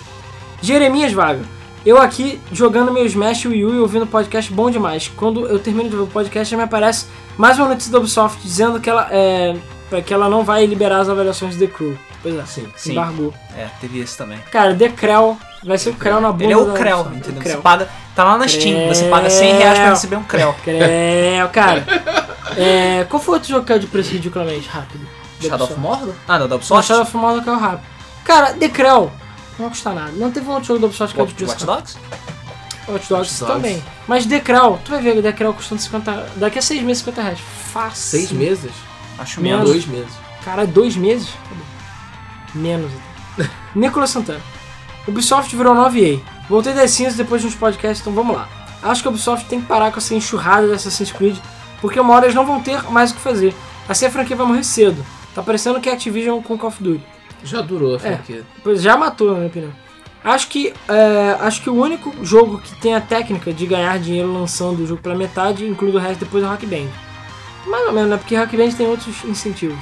Jeremias 0.63 1.13
Vaga. 1.13 1.41
Eu 1.89 1.97
aqui 1.97 2.39
jogando 2.53 2.93
meu 2.93 3.07
Smash 3.07 3.47
Wii 3.47 3.65
U 3.65 3.75
e 3.75 3.79
ouvindo 3.79 4.07
podcast 4.07 4.53
bom 4.53 4.71
demais. 4.71 5.09
Quando 5.09 5.47
eu 5.47 5.59
termino 5.59 5.89
de 5.89 5.97
ver 5.97 6.03
o 6.03 6.07
podcast, 6.07 6.51
já 6.51 6.55
me 6.55 6.65
aparece 6.65 7.07
mais 7.39 7.59
uma 7.59 7.69
notícia 7.69 7.91
da 7.91 7.97
Ubisoft 7.97 8.43
dizendo 8.43 8.79
que 8.79 8.91
ela, 8.91 9.09
é, 9.11 9.57
que 10.05 10.13
ela 10.13 10.29
não 10.29 10.45
vai 10.45 10.67
liberar 10.67 11.01
as 11.01 11.09
avaliações 11.09 11.57
de 11.57 11.67
The 11.67 11.73
Crew. 11.73 11.99
Pois 12.23 12.35
é, 12.35 12.45
Sim. 12.45 12.69
Sim. 12.77 12.93
embargou. 12.93 13.33
É, 13.57 13.69
teve 13.81 14.01
esse 14.01 14.19
também. 14.19 14.37
Cara, 14.53 14.75
The 14.75 14.91
Creu 14.91 15.39
vai 15.65 15.79
ser 15.79 15.89
o 15.89 15.95
Creu 15.95 16.21
na 16.21 16.31
bunda 16.31 16.45
Ele 16.45 16.53
é 16.53 16.57
o 16.59 16.75
Creu, 16.75 17.01
entendeu? 17.11 17.41
O 17.41 17.43
Você 17.43 17.49
Creu. 17.49 17.63
paga. 17.63 17.89
Tá 18.15 18.23
lá 18.23 18.37
na 18.37 18.47
Steam, 18.47 18.87
você 18.89 19.09
paga 19.09 19.31
100 19.31 19.57
reais 19.57 19.79
pra 19.79 19.89
receber 19.89 20.17
um 20.17 20.25
Creu. 20.25 20.55
Creu, 20.63 21.49
cara. 21.51 21.87
É, 22.57 23.05
qual 23.09 23.23
foi 23.23 23.35
outro 23.35 23.49
jogo 23.49 23.61
que 23.63 23.69
caiu 23.69 23.79
de 23.79 23.87
preço 23.87 24.11
ridiculamente 24.11 24.69
rápido? 24.69 25.07
Shadow 25.41 25.67
of? 25.67 25.79
Mordor? 25.79 26.15
Ah, 26.27 26.39
não, 26.39 26.49
da 26.49 26.57
Ubisoft? 26.57 26.87
Shadow 26.89 27.03
of 27.05 27.17
Mordor 27.17 27.45
caiu 27.45 27.59
rápido. 27.59 27.87
Cara, 28.25 28.53
The 28.55 28.69
Creu 28.69 29.13
não 29.59 29.67
vai 29.67 29.71
custar 29.71 29.95
nada. 29.95 30.13
Não 30.13 30.31
teve 30.31 30.47
um 30.49 30.53
outro 30.53 30.67
jogo 30.69 30.81
da 30.81 30.87
Ubisoft 30.87 31.15
que 31.15 31.23
de 31.23 31.23
Watch 31.23 31.35
preço 31.35 31.67
Watch 31.67 31.67
Dogs? 31.67 31.99
Watch 32.89 33.09
Dogs 33.09 33.11
Watch 33.11 33.39
Dogs. 33.39 33.47
também. 33.47 33.85
Mas 34.07 34.25
Decral, 34.27 34.81
tu 34.85 34.91
vai 34.93 35.01
ver 35.03 35.19
o 35.19 35.23
Decral 35.23 35.53
custando 35.53 35.81
50 35.81 36.31
Daqui 36.37 36.59
a 36.59 36.63
6 36.63 36.83
meses, 36.83 36.99
50 37.03 37.23
reais. 37.23 37.39
Fácil. 37.73 38.19
Seis 38.19 38.33
meses? 38.33 38.73
Acho 39.19 39.41
Menos. 39.41 39.69
menos. 39.69 39.85
Dois 39.85 39.87
meses. 39.87 40.15
Cara, 40.45 40.67
dois 40.67 40.97
meses? 40.97 41.29
Menos. 42.55 42.91
Nicolas 43.75 44.11
Santana. 44.11 44.41
Ubisoft 45.07 45.55
virou 45.55 45.75
9A. 45.75 46.21
Voltei 46.49 46.73
das 46.73 46.91
cinzas 46.91 47.15
depois 47.17 47.43
de 47.43 47.49
uns 47.49 47.55
podcasts, 47.55 48.01
então 48.01 48.13
vamos 48.13 48.35
lá. 48.37 48.49
Acho 48.83 49.03
que 49.03 49.09
a 49.09 49.11
Ubisoft 49.11 49.47
tem 49.49 49.61
que 49.61 49.67
parar 49.67 49.91
com 49.91 49.99
essa 49.99 50.15
enxurrada 50.15 50.67
de 50.69 50.73
Assassin's 50.75 51.13
Creed, 51.13 51.37
porque 51.81 51.99
uma 52.01 52.15
hora 52.15 52.27
eles 52.27 52.35
não 52.35 52.47
vão 52.47 52.61
ter 52.61 52.83
mais 52.91 53.11
o 53.11 53.15
que 53.15 53.21
fazer. 53.21 53.55
Assim 53.89 54.07
a 54.07 54.11
franquia 54.11 54.37
vai 54.37 54.47
morrer 54.47 54.65
cedo. 54.65 55.05
Tá 55.35 55.43
parecendo 55.43 55.81
que 55.81 55.89
a 55.89 55.93
Activision 55.93 56.41
com 56.43 56.57
Call 56.57 56.69
of 56.69 56.83
Duty. 56.83 57.05
Já 57.45 57.61
durou 57.61 57.93
a 57.93 57.97
É. 57.97 57.99
franquia. 57.99 58.43
Pois 58.63 58.83
já 58.83 58.97
matou, 58.97 59.29
na 59.29 59.35
minha 59.37 59.47
opinião. 59.47 59.73
Acho 60.25 60.49
que, 60.49 60.75
é, 60.89 61.37
acho 61.41 61.63
que 61.63 61.71
o 61.71 61.75
único 61.81 62.13
jogo 62.25 62.59
que 62.59 62.75
tem 62.81 62.95
a 62.95 63.01
técnica 63.01 63.53
de 63.53 63.67
ganhar 63.67 63.99
dinheiro 63.99 64.33
lançando 64.33 64.81
o 64.83 64.87
jogo 64.87 65.01
pela 65.01 65.15
metade, 65.15 65.65
incluindo 65.65 65.97
o 65.97 66.01
resto 66.01 66.25
depois, 66.25 66.43
é 66.43 66.47
o 66.47 66.51
Rock 66.51 66.67
Band. 66.67 66.89
Mais 67.67 67.87
ou 67.87 67.93
menos, 67.93 68.11
né? 68.11 68.17
Porque 68.17 68.37
Rock 68.37 68.57
Band 68.57 68.71
tem 68.73 68.87
outros 68.89 69.25
incentivos. 69.25 69.79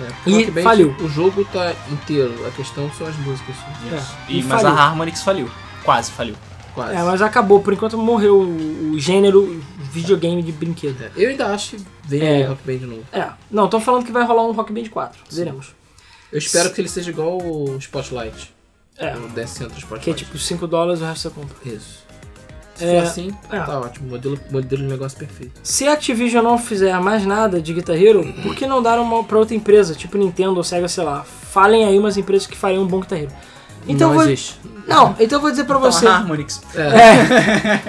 É. 0.00 0.08
E 0.30 0.32
Rock 0.38 0.50
Band, 0.52 0.62
faliu. 0.62 0.96
O 1.00 1.08
jogo 1.08 1.44
tá 1.52 1.72
inteiro, 1.90 2.34
a 2.46 2.50
questão 2.52 2.90
são 2.92 3.06
as 3.06 3.16
músicas. 3.18 3.56
É, 3.92 4.00
E, 4.32 4.40
e 4.40 4.42
mas 4.44 4.62
faliu. 4.62 4.78
a 4.78 4.82
Harmonix 4.84 5.22
faliu. 5.22 5.50
Quase 5.82 6.10
faliu. 6.12 6.36
Quase. 6.74 6.94
É, 6.94 7.02
mas 7.02 7.20
acabou. 7.22 7.60
Por 7.60 7.72
enquanto 7.72 7.96
morreu 7.98 8.40
o, 8.40 8.98
gênero 8.98 9.62
videogame 9.92 10.42
de 10.42 10.50
brinquedo. 10.52 11.00
É, 11.02 11.10
Eu 11.16 11.30
ainda 11.30 11.46
acho 11.48 11.76
que 11.76 11.84
vem 12.04 12.22
É. 12.22 12.46
Rock 12.46 12.62
Band 12.64 12.78
de 12.78 12.86
novo. 12.86 13.02
É. 13.12 13.28
Não, 13.50 13.64
estão 13.66 13.80
falando 13.80 14.04
que 14.04 14.10
vai 14.12 14.24
rolar 14.24 14.44
um 14.46 14.52
Rock 14.52 14.72
Band 14.72 14.88
4. 14.90 15.20
Veremos. 15.30 15.74
Eu 16.34 16.38
espero 16.38 16.70
que 16.70 16.80
ele 16.80 16.88
seja 16.88 17.10
igual 17.10 17.38
o 17.40 17.76
Spotlight. 17.78 18.52
É. 18.98 19.16
O 19.16 19.28
Dance 19.28 19.54
Central 19.54 19.78
Spotlight. 19.78 20.04
Que 20.04 20.10
é 20.10 20.14
tipo 20.14 20.36
5 20.36 20.66
dólares 20.66 21.00
o 21.00 21.04
resto 21.04 21.28
você 21.28 21.30
compra. 21.30 21.56
Isso. 21.64 22.04
Se 22.74 22.84
É, 22.84 23.00
for 23.00 23.06
assim, 23.08 23.30
é. 23.52 23.60
tá 23.60 23.80
ótimo. 23.80 24.08
Modelo, 24.10 24.38
modelo 24.50 24.82
de 24.82 24.88
negócio 24.88 25.16
perfeito. 25.16 25.52
Se 25.62 25.86
a 25.86 25.92
Activision 25.92 26.42
não 26.44 26.58
fizer 26.58 26.92
mais 27.00 27.24
nada 27.24 27.60
de 27.60 27.72
Guitar 27.72 27.96
Hero, 27.96 28.24
por 28.42 28.54
que 28.56 28.66
não 28.66 28.82
dar 28.82 28.98
uma 28.98 29.22
pra 29.22 29.38
outra 29.38 29.54
empresa, 29.54 29.94
tipo 29.94 30.18
Nintendo 30.18 30.56
ou 30.56 30.64
Sega, 30.64 30.88
sei 30.88 31.04
lá? 31.04 31.22
Falem 31.22 31.84
aí 31.84 31.96
umas 31.96 32.16
empresas 32.16 32.48
que 32.48 32.56
fariam 32.56 32.82
um 32.82 32.86
bom 32.86 32.98
Guitar 33.00 33.20
Hero. 33.20 33.30
Então 33.86 34.08
não 34.08 34.14
eu 34.16 34.20
vou... 34.20 34.24
existe. 34.32 34.58
Não, 34.88 35.14
então 35.20 35.38
eu 35.38 35.40
vou 35.40 35.50
dizer 35.52 35.64
pra 35.64 35.76
Então, 35.78 35.90
você. 35.92 36.04
a 36.06 36.16
Harmonix. 36.16 36.60
É. 36.74 36.80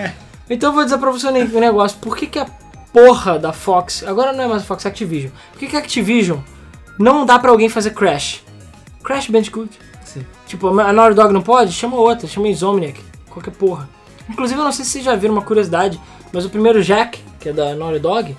É. 0.10 0.14
Então 0.48 0.70
eu 0.70 0.74
vou 0.76 0.84
dizer 0.84 1.00
pra 1.00 1.10
você 1.10 1.28
um 1.28 1.32
negócio. 1.60 1.98
Por 2.00 2.16
que, 2.16 2.28
que 2.28 2.38
a 2.38 2.46
porra 2.94 3.40
da 3.40 3.52
Fox, 3.52 4.04
agora 4.06 4.32
não 4.32 4.44
é 4.44 4.48
mais 4.48 4.62
a 4.62 4.66
Fox, 4.66 4.86
é 4.86 4.88
a 4.88 4.92
Activision. 4.92 5.32
Por 5.52 5.58
que, 5.60 5.66
que 5.66 5.76
a 5.76 5.80
Activision 5.80 6.38
não 6.98 7.26
dá 7.26 7.38
pra 7.40 7.52
alguém 7.52 7.70
fazer 7.70 7.92
Crash? 7.92 8.44
Crash 9.04 9.28
Bandicoot. 9.28 9.70
Sim. 10.04 10.26
Tipo, 10.48 10.80
a 10.80 10.94
Naughty 10.94 11.16
Dog 11.16 11.34
não 11.34 11.42
pode? 11.42 11.72
Chama 11.72 11.98
outra, 11.98 12.28
chama 12.28 12.48
Insomniac. 12.48 13.02
Qualquer 13.30 13.52
porra. 13.52 13.90
Inclusive, 14.30 14.60
eu 14.60 14.64
não 14.64 14.72
sei 14.72 14.86
se 14.86 14.92
vocês 14.92 15.06
já 15.06 15.16
viram 15.16 15.34
uma 15.34 15.42
curiosidade, 15.42 16.00
mas 16.34 16.46
o 16.46 16.50
primeiro 16.50 16.84
Jack, 16.84 17.20
que 17.40 17.50
é 17.50 17.54
da 17.54 17.76
Naughty 17.76 18.00
Dog, 18.00 18.36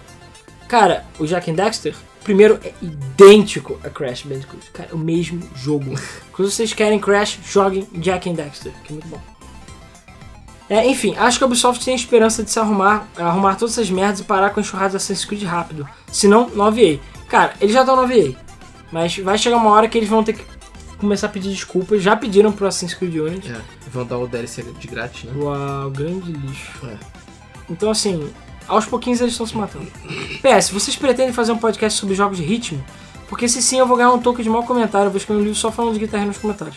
cara, 0.69 1.05
o 1.19 1.27
Jack 1.27 1.51
and 1.51 1.55
Dexter, 1.55 1.95
o 2.21 2.25
primeiro 2.25 2.59
é 2.65 2.73
idêntico 2.83 3.79
a 3.85 3.91
Crash 3.91 4.23
Bandicoot. 4.23 4.71
Cara, 4.73 4.89
é 4.91 4.95
o 4.95 4.99
mesmo 4.99 5.41
jogo. 5.55 5.95
Quando 6.33 6.51
vocês 6.51 6.73
querem 6.73 6.99
Crash, 6.99 7.39
joguem 7.45 7.87
Jack 7.95 8.29
and 8.29 8.35
Dexter, 8.35 8.73
que 8.83 8.93
é 8.93 8.95
muito 8.95 9.09
bom. 9.09 9.21
É, 10.69 10.85
enfim, 10.85 11.15
acho 11.17 11.39
que 11.39 11.45
a 11.45 11.47
Ubisoft 11.47 11.85
tem 11.85 11.95
esperança 11.95 12.43
de 12.43 12.51
se 12.51 12.59
arrumar, 12.59 13.07
arrumar 13.17 13.55
todas 13.55 13.79
essas 13.79 13.89
merdas 13.89 14.19
e 14.19 14.25
parar 14.25 14.51
com 14.51 14.59
a 14.59 14.63
enxurrada 14.63 14.91
de 14.91 14.97
Assassin's 14.97 15.25
Creed 15.25 15.45
rápido. 15.45 15.89
Se 16.11 16.27
não, 16.27 16.51
9A. 16.51 16.99
Cara, 17.29 17.55
eles 17.61 17.73
já 17.73 17.83
estão 17.83 17.97
9A. 17.97 18.37
Mas 18.93 19.17
vai 19.19 19.37
chegar 19.37 19.57
uma 19.57 19.71
hora 19.71 19.89
que 19.89 19.99
eles 19.99 20.09
vão 20.09 20.23
ter 20.23 20.35
que 20.35 20.45
começar 20.99 21.27
a 21.27 21.31
pedir 21.31 21.51
desculpas. 21.51 22.03
Já 22.03 22.17
pediram 22.17 22.53
pro 22.53 22.67
Assassin's 22.67 22.95
Creed 22.95 23.15
Unity. 23.15 23.53
É, 23.53 23.61
vão 23.91 24.05
dar 24.07 24.19
o 24.19 24.27
DLC 24.27 24.63
de 24.63 24.89
grátis, 24.89 25.25
né? 25.25 25.33
Uau, 25.37 25.91
grande 25.91 26.33
lixo. 26.33 26.87
É. 26.87 26.97
Então, 27.69 27.91
assim, 27.91 28.31
aos 28.69 28.87
pouquinhos 28.87 29.21
eles 29.21 29.33
estão 29.33 29.47
se 29.47 29.57
matando. 29.57 29.87
PS, 30.41 30.71
vocês 30.71 30.97
pretendem 30.97 31.33
fazer 31.33 31.53
um 31.53 31.59
podcast 31.59 31.99
sobre 31.99 32.15
jogos 32.15 32.39
de 32.39 32.45
ritmo? 32.45 32.85
Porque 33.29 33.49
se 33.49 33.61
sim, 33.61 33.79
eu 33.79 33.87
vou 33.87 33.97
ganhar 33.97 34.13
um 34.13 34.21
token 34.21 34.43
de 34.43 34.51
mau 34.51 34.63
comentário. 34.63 35.07
Eu 35.07 35.11
vou 35.11 35.19
escrever 35.19 35.41
um 35.41 35.45
livro 35.45 35.59
só 35.59 35.73
falando 35.73 35.95
de 35.95 36.01
guitarra 36.01 36.27
nos 36.27 36.39
comentários. 36.39 36.77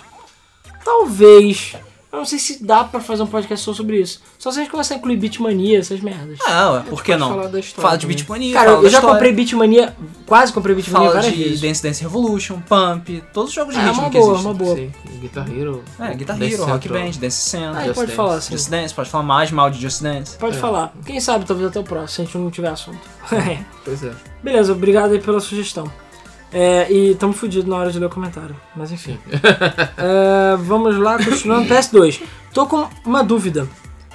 Talvez. 0.84 1.76
Eu 2.12 2.18
não 2.18 2.26
sei 2.26 2.40
se 2.40 2.64
dá 2.64 2.84
pra 2.84 3.00
fazer 3.00 3.22
um 3.22 3.28
podcast 3.28 3.64
só 3.64 3.72
sobre 3.72 4.02
isso. 4.02 4.20
Só 4.40 4.50
se 4.52 4.58
a 4.60 4.64
gente 4.64 4.72
começar 4.72 4.96
a 4.96 4.98
incluir 4.98 5.16
Beatmania, 5.18 5.78
essas 5.78 6.00
merdas. 6.02 6.40
Ah, 6.48 6.72
ué, 6.72 6.84
por 6.90 7.04
que 7.04 7.16
não? 7.16 7.30
falar 7.30 7.48
da 7.50 7.60
história 7.60 7.82
Fala 7.88 7.98
de 7.98 8.02
também. 8.02 8.16
Beatmania, 8.18 8.54
Cara, 8.56 8.66
fala 8.66 8.78
eu 8.80 8.84
da 8.84 8.90
já 8.90 8.98
história, 8.98 9.16
comprei 9.16 9.32
Beatmania, 9.32 9.96
quase 10.26 10.52
comprei 10.52 10.74
Beatmania 10.76 11.10
Fala 11.10 11.22
várias 11.22 11.38
de 11.38 11.44
vezes. 11.44 11.62
Dance 11.62 11.84
Dance 11.84 12.02
Revolution, 12.02 12.60
Pump, 12.62 13.24
todos 13.32 13.50
os 13.50 13.56
jogos 13.56 13.76
de 13.76 13.80
É, 13.80 13.84
ritmo 13.86 14.02
uma 14.02 14.10
que 14.10 14.18
boa, 14.18 14.32
existem. 14.32 14.52
uma 14.52 14.58
boa. 14.58 14.76
Sei, 14.76 14.92
Guitar 15.22 15.50
Hero. 15.52 15.84
É, 16.00 16.14
Guitar 16.16 16.38
Dance 16.38 16.54
Hero, 16.56 16.66
Rock 16.66 16.84
Central. 16.88 17.04
Band, 17.04 17.12
Dance 17.20 17.38
Central, 17.38 17.76
Aí 17.76 17.84
Just 17.86 17.96
pode 17.96 18.08
Dance. 18.08 18.16
falar 18.18 18.34
assim. 18.36 18.52
Just 18.58 18.70
Dance, 18.72 18.94
pode 18.96 19.10
falar 19.12 19.24
mais 19.24 19.52
mal 19.52 19.70
de 19.70 19.80
Just 19.80 20.02
Dance. 20.02 20.38
Pode 20.38 20.58
É. 20.58 20.60
falar. 20.60 20.94
Quem 21.06 21.20
sabe, 21.20 21.46
talvez 21.46 21.68
até 21.70 21.80
o 21.80 21.84
próximo, 21.84 22.08
se 22.10 22.22
a 22.22 22.26
gente 22.26 22.38
não 22.40 22.50
tiver 22.50 22.70
assunto. 22.70 22.98
Pois 23.86 24.04
é. 24.04 24.12
Beleza, 24.44 24.72
obrigado 24.74 25.12
aí 25.12 25.20
pela 25.20 25.40
sugestão. 25.40 25.92
É, 26.52 26.92
e 26.92 27.16
tamo 27.16 27.32
fudido 27.32 27.70
na 27.70 27.78
hora 27.78 27.92
de 27.92 28.00
ler 28.00 28.08
o 28.08 28.10
comentário. 28.10 28.56
Mas 28.76 28.92
enfim. 28.92 29.18
É, 29.98 30.56
vamos 30.58 30.98
lá, 30.98 31.18
continuando. 31.18 31.68
PS2. 31.68 32.22
Tô 32.54 32.66
com 32.66 32.88
uma 33.06 33.24
dúvida 33.24 33.68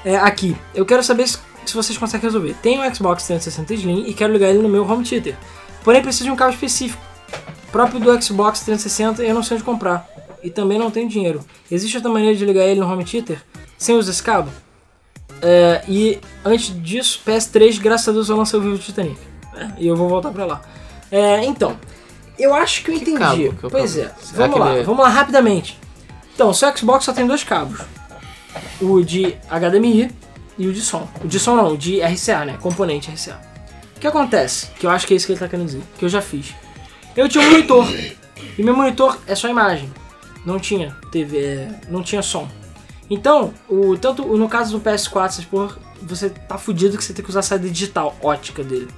é, 0.04 0.16
aqui. 0.16 0.56
Eu 0.74 0.84
quero 0.84 1.02
saber 1.02 1.28
se, 1.28 1.38
se 1.64 1.74
vocês 1.74 1.96
conseguem 1.96 2.26
resolver. 2.26 2.54
Tenho 2.62 2.82
um 2.82 2.94
Xbox 2.94 3.24
360 3.24 3.74
Slim 3.74 4.04
e 4.06 4.14
quero 4.14 4.32
ligar 4.32 4.48
ele 4.48 4.58
no 4.58 4.68
meu 4.68 4.88
home 4.88 5.04
theater. 5.04 5.36
Porém, 5.82 6.02
preciso 6.02 6.24
de 6.24 6.30
um 6.30 6.36
cabo 6.36 6.52
específico. 6.52 7.02
Próprio 7.70 8.00
do 8.00 8.22
Xbox 8.22 8.60
360 8.60 9.22
e 9.22 9.28
eu 9.28 9.34
não 9.34 9.42
sei 9.42 9.56
onde 9.56 9.64
comprar. 9.64 10.08
E 10.42 10.50
também 10.50 10.78
não 10.78 10.90
tenho 10.90 11.08
dinheiro. 11.08 11.44
Existe 11.70 11.96
outra 11.96 12.10
maneira 12.10 12.34
de 12.34 12.44
ligar 12.44 12.64
ele 12.64 12.80
no 12.80 12.90
home 12.90 13.04
theater 13.04 13.42
sem 13.78 13.96
usar 13.96 14.10
esse 14.10 14.22
cabo? 14.22 14.50
É, 15.42 15.84
e 15.86 16.18
antes 16.44 16.74
disso, 16.82 17.20
PS3, 17.26 17.78
graças 17.80 18.08
a 18.08 18.12
Deus, 18.12 18.28
eu 18.28 18.36
lancei 18.36 18.58
o 18.58 18.62
Vivo 18.62 18.78
Titanic. 18.78 19.18
E 19.78 19.86
eu 19.86 19.94
vou 19.94 20.08
voltar 20.08 20.30
pra 20.30 20.46
lá. 20.46 20.62
É, 21.10 21.44
então, 21.44 21.76
eu 22.38 22.54
acho 22.54 22.82
que 22.84 22.90
eu 22.90 22.94
Que 22.94 23.00
entendi. 23.02 23.18
cabo 23.18 23.36
que 23.54 23.68
pois 23.70 23.94
cabo? 23.96 24.06
é, 24.06 24.12
Será 24.24 24.46
vamos 24.46 24.60
lá, 24.60 24.70
ele 24.72 24.80
é- 24.80 24.84
vamos 24.84 25.02
lá 25.02 25.08
rapidamente. 25.08 25.78
Então, 26.34 26.48
o 26.50 26.54
seu 26.54 26.76
Xbox 26.76 27.04
só 27.04 27.12
tem 27.12 27.26
dois 27.26 27.44
cabos: 27.44 27.80
o 28.80 29.02
de 29.02 29.36
HDMI 29.50 30.10
e 30.58 30.66
o 30.66 30.72
de 30.72 30.80
som. 30.80 31.08
O 31.22 31.28
de 31.28 31.38
som 31.38 31.54
não, 31.56 31.72
o 31.74 31.78
de 31.78 32.00
RCA, 32.00 32.44
né? 32.44 32.56
Componente 32.60 33.10
RCA. 33.10 33.40
O 33.96 34.00
que 34.00 34.06
acontece? 34.06 34.66
Que 34.78 34.86
eu 34.86 34.90
acho 34.90 35.06
que 35.06 35.14
é 35.14 35.16
isso 35.16 35.26
que 35.26 35.32
ele 35.32 35.38
tá 35.40 35.48
querendo 35.48 35.66
dizer, 35.66 35.82
que 35.98 36.04
eu 36.04 36.08
já 36.08 36.20
fiz. 36.20 36.54
Eu 37.16 37.28
tinha 37.28 37.42
um 37.44 37.50
monitor, 37.50 37.86
e 38.58 38.62
meu 38.62 38.76
monitor 38.76 39.18
é 39.26 39.34
só 39.34 39.48
imagem. 39.48 39.92
Não 40.44 40.58
tinha 40.58 40.94
TV, 41.10 41.38
é, 41.38 41.80
não 41.88 42.02
tinha 42.02 42.20
som. 42.20 42.48
Então, 43.08 43.54
o, 43.68 43.96
tanto 43.96 44.24
no 44.36 44.48
caso 44.48 44.76
do 44.78 44.80
PS4, 44.84 45.24
essas 45.26 45.44
porra, 45.44 45.76
você 46.02 46.28
tá 46.30 46.58
fudido 46.58 46.98
que 46.98 47.04
você 47.04 47.12
tem 47.14 47.24
que 47.24 47.30
usar 47.30 47.40
a 47.40 47.42
saída 47.42 47.68
digital, 47.68 48.16
ótica 48.22 48.62
dele. 48.64 48.88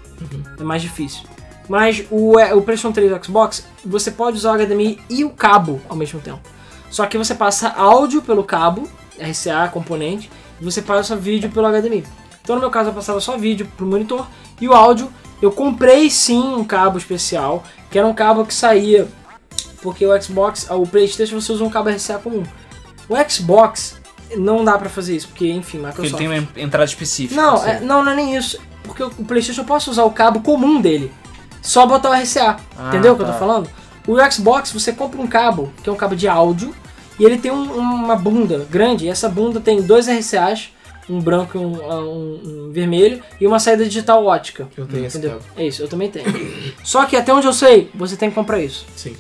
É 0.59 0.63
mais 0.65 0.81
difícil. 0.83 1.23
Mas 1.69 2.05
o, 2.11 2.39
é, 2.39 2.55
o 2.55 2.63
PlayStation 2.63 2.93
3 2.93 3.11
e 3.11 3.15
o 3.15 3.25
Xbox, 3.25 3.67
você 3.85 4.11
pode 4.11 4.37
usar 4.37 4.53
o 4.53 4.65
HDMI 4.65 5.01
e 5.11 5.25
o 5.25 5.31
cabo 5.31 5.81
ao 5.89 5.97
mesmo 5.97 6.21
tempo. 6.21 6.41
Só 6.91 7.07
que 7.07 7.19
você 7.19 7.35
passa 7.35 7.69
áudio 7.71 8.23
pelo 8.23 8.45
cabo, 8.45 8.89
RCA, 9.19 9.69
componente, 9.73 10.31
e 10.61 10.65
você 10.65 10.81
passa 10.81 11.17
vídeo 11.17 11.51
pelo 11.51 11.69
HDMI. 11.69 12.05
Então 12.43 12.55
no 12.55 12.61
meu 12.61 12.71
caso 12.71 12.91
eu 12.91 12.95
passava 12.95 13.21
só 13.21 13.37
vídeo 13.37 13.69
pro 13.77 13.87
monitor 13.87 14.27
e 14.61 14.69
o 14.69 14.73
áudio 14.73 15.13
eu 15.43 15.51
comprei 15.51 16.09
sim 16.09 16.55
um 16.55 16.65
cabo 16.65 16.97
especial, 16.97 17.65
que 17.91 17.99
era 17.99 18.07
um 18.07 18.15
cabo 18.15 18.45
que 18.47 18.55
saía 18.55 19.09
porque 19.83 20.07
o 20.07 20.21
Xbox, 20.23 20.67
o 20.71 20.87
PlayStation 20.87 21.41
você 21.41 21.53
usa 21.53 21.65
um 21.65 21.71
cabo 21.71 21.91
RCA 21.91 22.19
comum. 22.19 22.45
O 23.09 23.31
Xbox 23.31 24.01
não 24.37 24.65
dá 24.65 24.77
pra 24.79 24.89
fazer 24.89 25.15
isso, 25.15 25.29
porque 25.29 25.49
enfim, 25.49 25.79
Porque 25.79 26.03
Microsoft. 26.03 26.21
ele 26.21 26.29
tem 26.31 26.41
uma 26.41 26.49
entrada 26.65 26.85
específica. 26.85 27.41
Não, 27.41 27.55
assim. 27.55 27.71
é- 27.71 27.81
não, 27.81 28.03
não 28.03 28.13
é 28.13 28.17
nem 28.17 28.37
isso. 28.37 28.59
Porque 28.83 29.03
o 29.03 29.11
PlayStation 29.11 29.63
eu 29.63 29.65
posso 29.67 29.91
usar 29.91 30.05
o 30.05 30.11
cabo 30.11 30.41
comum 30.41 30.81
dele. 30.81 31.13
Só 31.63 31.87
botar 31.87 32.11
o 32.11 32.13
RCA. 32.13 32.57
Ah, 32.79 32.89
entendeu 32.89 33.13
o 33.13 33.17
que 33.17 33.23
eu 33.23 33.27
tá. 33.27 33.33
tô 33.33 33.39
falando? 33.39 33.69
O 34.07 34.17
Xbox 34.31 34.71
você 34.73 34.93
compra 34.93 35.21
um 35.21 35.27
cabo, 35.27 35.73
que 35.83 35.89
é 35.89 35.93
um 35.93 35.97
cabo 35.97 36.15
de 36.15 36.29
áudio, 36.29 36.75
e 37.19 37.25
ele 37.25 37.39
tem 37.39 37.51
um- 37.51 37.73
uma 37.77 38.15
bunda 38.17 38.67
grande. 38.71 39.07
E 39.07 39.09
essa 39.09 39.29
bunda 39.29 39.59
tem 39.61 39.83
dois 39.83 40.07
RCAs, 40.09 40.71
um 41.11 41.21
branco 41.21 41.57
e 41.57 41.61
um, 41.61 41.75
um- 41.83 42.67
um 42.69 42.71
vermelho, 42.73 43.21
e 43.41 43.47
uma 43.47 43.59
saída 43.59 43.85
digital 43.85 44.25
ótica. 44.25 44.69
Eu 44.77 44.87
tenho 44.87 45.05
esse 45.07 45.19
Entendeu? 45.19 45.39
cabo. 45.39 45.51
É 45.57 45.67
isso, 45.67 45.83
eu 45.83 45.89
também 45.89 46.09
tenho. 46.11 46.27
Só 46.85 47.05
que 47.05 47.17
até 47.17 47.33
onde 47.35 47.47
eu 47.47 47.53
sei, 47.53 47.91
você 47.95 48.17
tem 48.17 48.29
que 48.29 48.35
comprar 48.37 48.61
isso. 48.61 48.87
Sim. 48.97 49.17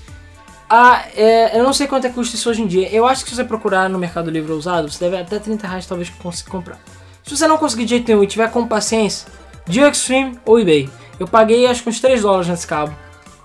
Ah, 0.68 1.04
é, 1.16 1.56
eu 1.58 1.62
não 1.62 1.72
sei 1.72 1.86
quanto 1.86 2.06
é 2.06 2.10
custa 2.10 2.34
isso 2.34 2.50
hoje 2.50 2.60
em 2.62 2.66
dia. 2.66 2.88
Eu 2.90 3.06
acho 3.06 3.22
que 3.24 3.30
se 3.30 3.36
você 3.36 3.44
procurar 3.44 3.88
no 3.88 3.98
Mercado 3.98 4.30
Livre 4.30 4.52
usado, 4.52 4.90
você 4.90 5.04
deve 5.04 5.16
até 5.22 5.38
30 5.38 5.66
reais 5.66 5.86
talvez 5.86 6.10
consiga 6.10 6.50
comprar. 6.50 6.78
Se 7.24 7.36
você 7.36 7.46
não 7.46 7.56
conseguir 7.56 7.84
de 7.84 7.90
jeito 7.90 8.08
nenhum 8.08 8.22
e 8.22 8.26
tiver 8.26 8.50
com 8.50 8.66
paciência, 8.66 9.28
Dio 9.68 9.86
Extreme 9.88 10.38
ou 10.44 10.58
eBay. 10.58 10.88
Eu 11.18 11.26
paguei 11.26 11.66
acho 11.66 11.82
que 11.82 11.88
uns 11.88 12.00
3 12.00 12.22
dólares 12.22 12.48
nesse 12.48 12.66
cabo. 12.66 12.94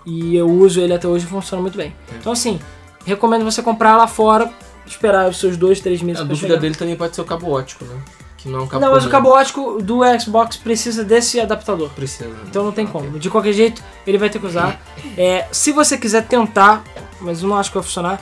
E 0.06 0.36
eu 0.36 0.50
uso 0.50 0.80
ele 0.82 0.94
até 0.94 1.08
hoje 1.08 1.26
e 1.26 1.30
funciona 1.30 1.62
muito 1.62 1.78
bem. 1.78 1.96
Então 2.20 2.32
assim, 2.32 2.60
recomendo 3.06 3.44
você 3.46 3.62
comprar 3.62 3.96
lá 3.98 4.08
fora, 4.08 4.52
esperar 4.86 5.30
os 5.30 5.38
seus 5.40 5.56
2, 5.58 5.80
3 5.80 6.02
meses 6.02 6.22
A 6.22 6.26
dúvida 6.26 6.48
chegar. 6.48 6.60
dele 6.60 6.76
também 6.76 6.96
pode 6.96 7.16
ser 7.16 7.22
o 7.22 7.26
cabo 7.26 7.52
ótico, 7.52 7.86
né? 7.86 7.96
Que 8.38 8.50
não 8.50 8.60
é 8.60 8.62
um 8.64 8.68
cabo 8.68 8.84
Não, 8.84 8.92
mas 8.94 9.04
o 9.06 9.10
comum. 9.10 9.12
cabo 9.12 9.30
ótico 9.30 9.82
do 9.84 10.00
Xbox 10.20 10.58
precisa 10.58 11.04
desse 11.04 11.40
adaptador. 11.40 11.90
Precisa. 11.92 12.28
né? 12.28 12.36
Então 12.50 12.64
não 12.64 12.72
tem 12.72 12.88
como. 12.88 13.20
De 13.20 13.30
qualquer 13.30 13.54
jeito, 13.54 13.84
ele 14.08 14.18
vai 14.18 14.30
ter 14.32 14.40
que 14.40 14.48
usar. 14.48 14.82
É, 15.16 15.48
se 15.52 15.72
você 15.72 15.96
quiser 15.98 16.26
tentar, 16.28 16.84
mas 17.20 17.44
eu 17.44 17.48
não 17.50 17.56
acho 17.58 17.70
que 17.70 17.76
vai 17.78 17.84
funcionar. 17.84 18.20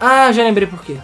Ah, 0.00 0.30
já 0.30 0.44
lembrei 0.44 0.68
por 0.68 0.80
quê. 0.84 0.96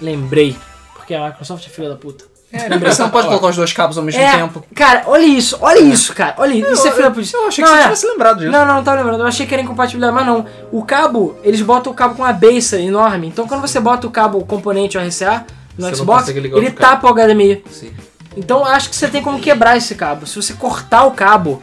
Lembrei. 0.00 0.56
Porque 0.94 1.14
a 1.14 1.26
Microsoft 1.28 1.66
é 1.66 1.68
filha 1.70 1.90
da 1.90 1.96
puta. 1.96 2.24
É, 2.52 2.78
você 2.78 3.02
não 3.02 3.10
pode 3.10 3.26
colocar 3.28 3.46
os 3.48 3.56
dois 3.56 3.72
cabos 3.72 3.96
ao 3.96 4.04
mesmo 4.04 4.20
É, 4.20 4.36
tempo. 4.36 4.62
cara, 4.74 5.04
olha 5.06 5.24
isso, 5.24 5.56
olha 5.60 5.80
isso, 5.80 6.14
cara. 6.14 6.34
Olha 6.38 6.52
isso. 6.54 6.70
Isso 6.72 6.86
é 6.88 6.90
filha 6.92 7.10
puta. 7.10 7.28
Eu 7.36 7.46
achei 7.48 7.64
Não, 7.64 7.70
que 7.70 7.76
você 7.76 7.80
é. 7.80 7.82
tivesse 7.84 8.06
lembrado 8.06 8.38
disso. 8.40 8.50
Não, 8.52 8.66
não, 8.66 8.74
não 8.76 8.84
tava 8.84 8.98
lembrando. 8.98 9.20
Eu 9.20 9.26
achei 9.26 9.46
que 9.46 9.54
era 9.54 9.62
incompatibilidade, 9.62 10.14
mas 10.14 10.26
não. 10.26 10.44
O 10.70 10.84
cabo, 10.84 11.36
eles 11.42 11.62
botam 11.62 11.92
o 11.92 11.94
cabo 11.94 12.14
com 12.14 12.22
uma 12.22 12.32
base 12.32 12.76
enorme. 12.76 13.26
Então 13.28 13.46
quando 13.48 13.60
você 13.62 13.80
bota 13.80 14.06
o 14.06 14.10
cabo, 14.10 14.38
o 14.38 14.44
componente 14.44 14.98
RCA 14.98 15.46
no 15.78 15.88
Você 15.88 15.96
Xbox, 15.96 16.28
ele 16.28 16.70
tapa 16.70 17.08
o 17.10 17.14
HDMI. 17.14 17.64
Sim. 17.70 17.92
Então 18.36 18.64
acho 18.64 18.90
que 18.90 18.96
você 18.96 19.08
tem 19.08 19.22
como 19.22 19.40
quebrar 19.40 19.76
esse 19.76 19.94
cabo. 19.94 20.26
Se 20.26 20.36
você 20.36 20.52
cortar 20.54 21.04
o 21.04 21.12
cabo, 21.12 21.62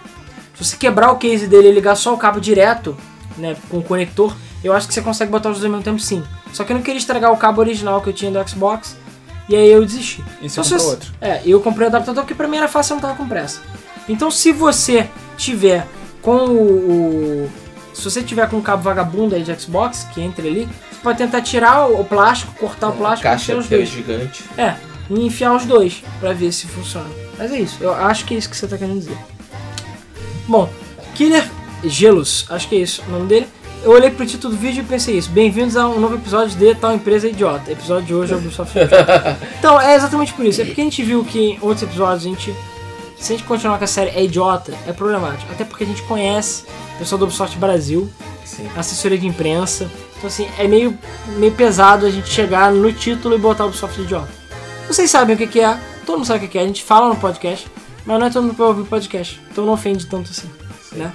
se 0.56 0.66
você 0.66 0.76
quebrar 0.78 1.12
o 1.12 1.18
case 1.18 1.48
dele 1.48 1.70
e 1.70 1.72
ligar 1.72 1.96
só 1.96 2.14
o 2.14 2.18
cabo 2.18 2.40
direto, 2.42 2.98
né, 3.38 3.56
com 3.70 3.78
o 3.78 3.84
conector, 3.84 4.36
eu 4.64 4.74
acho 4.74 4.88
que 4.88 4.94
você 4.94 5.02
consegue 5.02 5.32
botar 5.32 5.50
os 5.50 5.56
dois 5.60 5.66
ao 5.66 5.72
mesmo 5.72 5.84
tempo 5.84 6.00
sim. 6.00 6.24
Só 6.52 6.64
que 6.64 6.72
eu 6.72 6.76
não 6.76 6.82
queria 6.84 6.98
estragar 6.98 7.32
o 7.32 7.38
cabo 7.38 7.62
original 7.62 8.02
que 8.02 8.10
eu 8.10 8.14
tinha 8.14 8.32
do 8.32 8.50
Xbox, 8.50 8.98
e 9.50 9.56
aí 9.56 9.70
eu 9.72 9.84
desisti. 9.86 10.24
E 10.42 10.48
você 10.50 10.60
Então, 10.60 10.64
se 10.64 10.70
comprou 10.72 10.90
outro. 10.92 11.12
É, 11.20 11.42
eu 11.46 11.60
comprei 11.60 11.86
o 11.86 11.90
adaptador 11.90 12.24
porque 12.24 12.36
pra 12.36 12.48
mim 12.48 12.58
era 12.58 12.68
fácil, 12.68 12.94
eu 12.94 12.96
não 12.96 13.02
tava 13.02 13.16
com 13.16 13.28
pressa. 13.28 13.60
Então 14.08 14.30
se 14.32 14.52
você 14.52 15.10
tiver 15.38 15.86
com 16.22 16.36
o, 16.46 17.44
o- 17.46 17.50
se 17.94 18.04
você 18.04 18.22
tiver 18.24 18.48
com 18.50 18.58
um 18.58 18.62
cabo 18.62 18.84
vagabundo 18.84 19.36
aí 19.36 19.44
de 19.44 19.54
Xbox, 19.60 20.08
que 20.14 20.22
entra 20.22 20.48
ali, 20.48 20.66
você 20.92 21.00
pode 21.04 21.18
tentar 21.18 21.42
tirar 21.42 21.88
o, 21.90 22.00
o 22.02 22.06
plástico, 22.06 22.54
cortar 22.60 22.90
o 22.90 22.94
plástico 22.94 23.28
e 23.30 23.36
enfiar 23.36 23.58
os 23.58 23.66
é 23.72 23.76
dois. 23.78 23.90
gigante. 23.90 24.44
É, 24.58 24.76
e 25.10 25.26
enfiar 25.26 25.54
os 25.56 25.66
dois 25.66 26.02
pra 26.20 26.32
ver 26.34 26.52
se 26.52 26.68
funciona. 26.68 27.10
Mas 27.38 27.52
é 27.52 27.60
isso, 27.60 27.78
eu 27.82 27.94
acho 27.94 28.26
que 28.26 28.34
é 28.36 28.38
isso 28.38 28.50
que 28.50 28.56
você 28.56 28.68
tá 28.68 28.78
querendo 28.78 29.00
dizer. 29.00 29.18
Bom, 30.48 30.70
Killer 31.16 31.48
Gelos, 31.84 32.46
acho 32.50 32.68
que 32.68 32.76
é 32.76 32.80
isso 32.80 33.02
o 33.08 33.12
nome 33.12 33.28
dele. 33.28 33.48
Eu 33.82 33.92
olhei 33.92 34.12
pro 34.12 34.26
título 34.26 34.54
do 34.54 34.60
vídeo 34.60 34.84
e 34.84 34.86
pensei 34.86 35.18
isso. 35.18 35.30
Bem-vindos 35.30 35.78
a 35.78 35.88
um 35.88 36.00
novo 36.00 36.16
episódio 36.16 36.58
de 36.58 36.76
Tal 36.76 36.94
Empresa 36.94 37.30
Idiota. 37.30 37.72
Episódio 37.72 38.06
de 38.06 38.14
hoje 38.14 38.34
é 38.34 38.36
o 38.36 38.40
Ubisoft 38.40 38.78
Idiota. 38.78 39.40
Então, 39.58 39.80
é 39.80 39.96
exatamente 39.96 40.34
por 40.34 40.46
isso. 40.46 40.62
É 40.62 40.66
porque 40.66 40.82
a 40.82 40.84
gente 40.84 41.02
viu 41.02 41.24
que 41.24 41.40
em 41.40 41.60
outros 41.62 41.84
episódios 41.84 42.26
a 42.26 42.30
gente. 42.30 42.54
Se 43.18 43.34
a 43.34 43.38
gente 43.38 43.48
continuar 43.48 43.78
com 43.78 43.84
a 43.84 43.88
série 43.88 44.12
é 44.12 44.24
idiota, 44.24 44.74
é 44.86 44.92
problemático. 44.92 45.52
Até 45.52 45.64
porque 45.64 45.86
a 45.86 45.88
gente 45.88 46.02
conhece 46.04 46.66
o 46.96 47.00
pessoal 47.00 47.20
do 47.20 47.26
Ubisoft 47.26 47.58
Brasil, 47.58 48.10
Sim. 48.46 48.70
assessoria 48.76 49.18
de 49.18 49.28
imprensa. 49.28 49.90
Então, 50.18 50.28
assim, 50.28 50.48
é 50.58 50.68
meio, 50.68 50.98
meio 51.38 51.54
pesado 51.54 52.06
a 52.06 52.10
gente 52.10 52.30
chegar 52.30 52.72
no 52.74 52.92
título 52.92 53.36
e 53.36 53.38
botar 53.38 53.64
o 53.64 53.68
Ubisoft 53.70 54.02
Idiota. 54.02 54.30
Vocês 54.88 55.10
sabem 55.10 55.36
o 55.36 55.38
que, 55.38 55.48
que 55.48 55.62
é, 55.62 55.80
todo 56.06 56.18
mundo 56.18 56.28
sabe 56.28 56.40
o 56.40 56.42
que, 56.42 56.48
que 56.50 56.58
é, 56.58 56.64
a 56.64 56.68
gente 56.68 56.84
fala 56.84 57.08
no 57.08 57.16
podcast, 57.16 57.66
mas 58.06 58.20
não 58.20 58.28
é 58.28 58.30
todo 58.30 58.44
mundo 58.44 58.52
que 58.54 58.60
vai 58.60 58.68
ouvir 58.68 58.82
o 58.82 58.86
podcast, 58.86 59.42
então 59.50 59.66
não 59.66 59.74
ofende 59.74 60.06
tanto 60.06 60.32
assim, 60.32 60.50
né? 60.94 61.14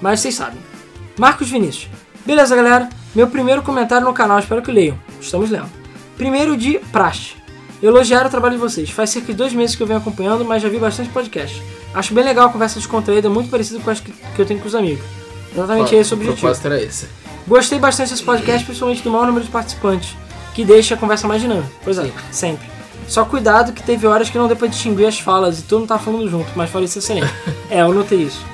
Mas 0.00 0.20
vocês 0.20 0.34
sabem. 0.34 0.73
Marcos 1.16 1.48
Vinícius. 1.48 1.88
Beleza, 2.26 2.56
galera? 2.56 2.88
Meu 3.14 3.28
primeiro 3.28 3.62
comentário 3.62 4.06
no 4.06 4.12
canal, 4.12 4.38
espero 4.38 4.62
que 4.62 4.72
leiam. 4.72 4.98
Estamos 5.20 5.50
lendo. 5.50 5.70
Primeiro 6.16 6.56
de 6.56 6.78
praxe. 6.90 7.34
Elogiar 7.82 8.26
o 8.26 8.30
trabalho 8.30 8.54
de 8.54 8.60
vocês. 8.60 8.90
Faz 8.90 9.10
cerca 9.10 9.28
de 9.28 9.34
dois 9.34 9.52
meses 9.52 9.76
que 9.76 9.82
eu 9.82 9.86
venho 9.86 10.00
acompanhando, 10.00 10.44
mas 10.44 10.62
já 10.62 10.68
vi 10.68 10.78
bastante 10.78 11.10
podcast. 11.10 11.62
Acho 11.92 12.14
bem 12.14 12.24
legal 12.24 12.48
a 12.48 12.52
conversa 12.52 12.78
descontraída, 12.78 13.28
muito 13.28 13.50
parecida 13.50 13.78
com 13.78 13.90
as 13.90 14.00
que, 14.00 14.10
que 14.10 14.40
eu 14.40 14.46
tenho 14.46 14.58
com 14.58 14.66
os 14.66 14.74
amigos. 14.74 15.04
Exatamente 15.52 15.94
esse 15.94 16.12
é 16.12 16.16
o 16.16 16.18
objetivo. 16.18 16.52
era 16.64 16.82
esse. 16.82 17.06
Gostei 17.46 17.78
bastante 17.78 18.10
desse 18.10 18.22
podcast, 18.22 18.64
principalmente 18.64 19.02
do 19.02 19.10
maior 19.10 19.26
número 19.26 19.44
de 19.44 19.50
participantes, 19.50 20.16
que 20.54 20.64
deixa 20.64 20.94
a 20.94 20.98
conversa 20.98 21.28
mais 21.28 21.42
dinâmica. 21.42 21.70
Pois 21.84 21.98
é, 21.98 22.04
Sim. 22.04 22.12
sempre. 22.32 22.66
Só 23.06 23.24
cuidado 23.24 23.72
que 23.72 23.82
teve 23.82 24.06
horas 24.06 24.30
que 24.30 24.38
não 24.38 24.48
deu 24.48 24.56
pra 24.56 24.66
distinguir 24.66 25.06
as 25.06 25.20
falas 25.20 25.60
e 25.60 25.62
todo 25.62 25.80
mundo 25.80 25.88
tá 25.88 25.98
falando 25.98 26.28
junto, 26.28 26.50
mas 26.56 26.70
falei 26.70 26.86
isso 26.86 26.98
excelente. 26.98 27.32
é, 27.70 27.82
eu 27.82 27.92
notei 27.92 28.22
isso. 28.22 28.44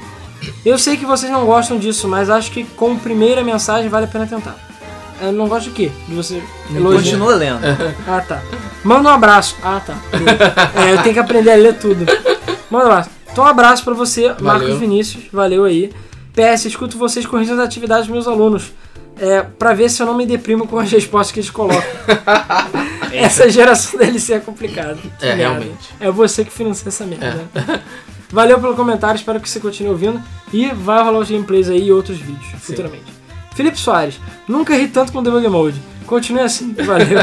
Eu 0.65 0.79
sei 0.79 0.97
que 0.97 1.05
vocês 1.07 1.31
não 1.31 1.45
gostam 1.47 1.79
disso, 1.79 2.09
mas 2.09 2.31
acho 2.31 2.51
que 2.51 2.65
como 2.77 2.99
primeira 2.99 3.43
mensagem 3.45 3.89
vale 3.89 4.07
a 4.07 4.09
pena 4.09 4.27
tentar. 4.27 4.57
Eu 5.21 5.33
não 5.33 5.49
gosto 5.49 5.69
de 5.69 5.73
quê? 5.77 5.91
De 6.09 6.15
você 6.15 6.43
elogiar. 6.75 7.03
Continua 7.03 7.35
lendo. 7.35 7.61
Ah, 8.09 8.21
tá. 8.27 8.41
Manda 8.83 9.09
um 9.11 9.13
abraço. 9.13 9.55
Ah, 9.63 9.81
tá. 9.85 9.95
É, 10.83 10.93
eu 10.95 11.03
tenho 11.03 11.13
que 11.15 11.21
aprender 11.21 11.51
a 11.53 11.57
ler 11.57 11.75
tudo. 11.75 12.07
Manda 12.71 12.87
um 12.87 12.91
abraço. 12.91 13.11
Então, 13.31 13.45
um 13.45 13.47
abraço 13.47 13.85
pra 13.85 13.93
você, 13.95 14.35
Marcos 14.41 14.79
Vinícius. 14.79 15.25
Valeu 15.33 15.65
aí. 15.65 15.93
PS, 16.33 16.65
escuto 16.67 16.97
vocês 16.97 17.27
corrigindo 17.27 17.61
as 17.61 17.67
atividades 17.67 18.07
dos 18.07 18.13
meus 18.15 18.27
alunos. 18.27 18.73
É, 19.19 19.43
pra 19.43 19.75
ver 19.75 19.91
se 19.91 20.01
eu 20.03 20.07
não 20.07 20.17
me 20.17 20.25
deprimo 20.25 20.67
com 20.67 20.79
as 20.79 20.91
respostas 20.91 21.33
que 21.33 21.41
eles 21.41 21.51
colocam. 21.51 21.83
Essa 23.13 23.51
geração 23.51 23.99
DLC 24.01 24.35
é 24.35 24.39
complicada. 24.41 24.97
Que 25.19 25.27
É, 25.27 25.35
merda. 25.35 25.37
realmente. 25.37 25.89
É 26.01 26.11
você 26.11 26.45
que 26.45 26.51
financia 26.53 26.89
essa 26.89 27.05
merda. 27.05 27.45
Valeu 28.33 28.61
pelo 28.61 28.77
comentário, 28.77 29.17
espero 29.17 29.41
que 29.41 29.49
você 29.49 29.59
continue 29.59 29.91
ouvindo. 29.91 30.23
E 30.53 30.69
vai 30.69 31.03
rolar 31.03 31.19
os 31.19 31.31
gameplays 31.31 31.69
aí 31.69 31.87
e 31.87 31.93
outros 31.93 32.19
vídeos 32.19 32.47
futuramente. 32.61 33.13
Felipe 33.55 33.79
Soares, 33.79 34.21
nunca 34.49 34.75
ri 34.75 34.89
tanto 34.89 35.13
com 35.13 35.23
Debug 35.23 35.47
Mode. 35.49 35.81
Continue 36.07 36.43
assim, 36.43 36.73
valeu. 36.85 37.19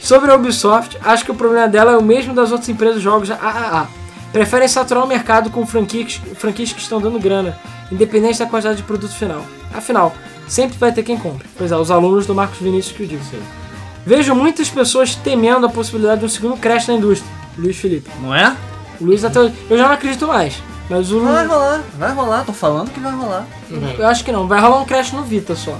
Sobre 0.00 0.30
a 0.30 0.34
Ubisoft, 0.34 0.98
acho 1.04 1.24
que 1.24 1.30
o 1.30 1.34
problema 1.34 1.68
dela 1.68 1.92
é 1.92 1.96
o 1.96 2.02
mesmo 2.02 2.34
das 2.34 2.50
outras 2.50 2.68
empresas 2.68 2.96
de 2.96 3.02
jogos 3.02 3.30
AAA. 3.30 3.88
Preferem 4.32 4.66
saturar 4.66 5.04
o 5.04 5.06
mercado 5.06 5.50
com 5.50 5.66
franquias, 5.66 6.20
franquias 6.36 6.72
que 6.72 6.80
estão 6.80 7.00
dando 7.00 7.20
grana, 7.20 7.56
independente 7.90 8.38
da 8.38 8.46
quantidade 8.46 8.78
de 8.78 8.82
produto 8.82 9.12
final. 9.12 9.44
Afinal, 9.74 10.12
sempre 10.48 10.78
vai 10.78 10.90
ter 10.90 11.02
quem 11.02 11.16
compre. 11.16 11.46
Pois 11.56 11.70
é, 11.70 11.76
os 11.76 11.90
alunos 11.90 12.26
do 12.26 12.34
Marcos 12.34 12.58
Vinícius 12.58 12.96
que 12.96 13.02
eu 13.02 13.06
digo. 13.06 13.22
Vejo 14.04 14.34
muitas 14.34 14.68
pessoas 14.68 15.14
temendo 15.14 15.66
a 15.66 15.68
possibilidade 15.68 16.20
de 16.20 16.26
um 16.26 16.28
segundo 16.28 16.56
crash 16.56 16.88
na 16.88 16.94
indústria. 16.94 17.30
Luiz 17.56 17.76
Felipe. 17.76 18.10
Não 18.20 18.34
é? 18.34 18.56
O 19.02 19.06
Luiz 19.06 19.24
até 19.24 19.40
hoje. 19.40 19.54
Eu 19.68 19.76
já 19.76 19.86
não 19.86 19.92
acredito 19.94 20.26
mais. 20.26 20.54
Mas 20.88 21.10
o 21.10 21.20
Vai 21.20 21.46
rolar, 21.46 21.80
vai 21.98 22.12
rolar. 22.12 22.44
Tô 22.44 22.52
falando 22.52 22.90
que 22.90 23.00
vai 23.00 23.12
rolar. 23.12 23.46
Eu 23.98 24.06
acho 24.06 24.24
que 24.24 24.30
não. 24.32 24.46
Vai 24.46 24.60
rolar 24.60 24.78
um 24.80 24.84
crash 24.84 25.12
no 25.12 25.22
Vita 25.22 25.54
só. 25.56 25.74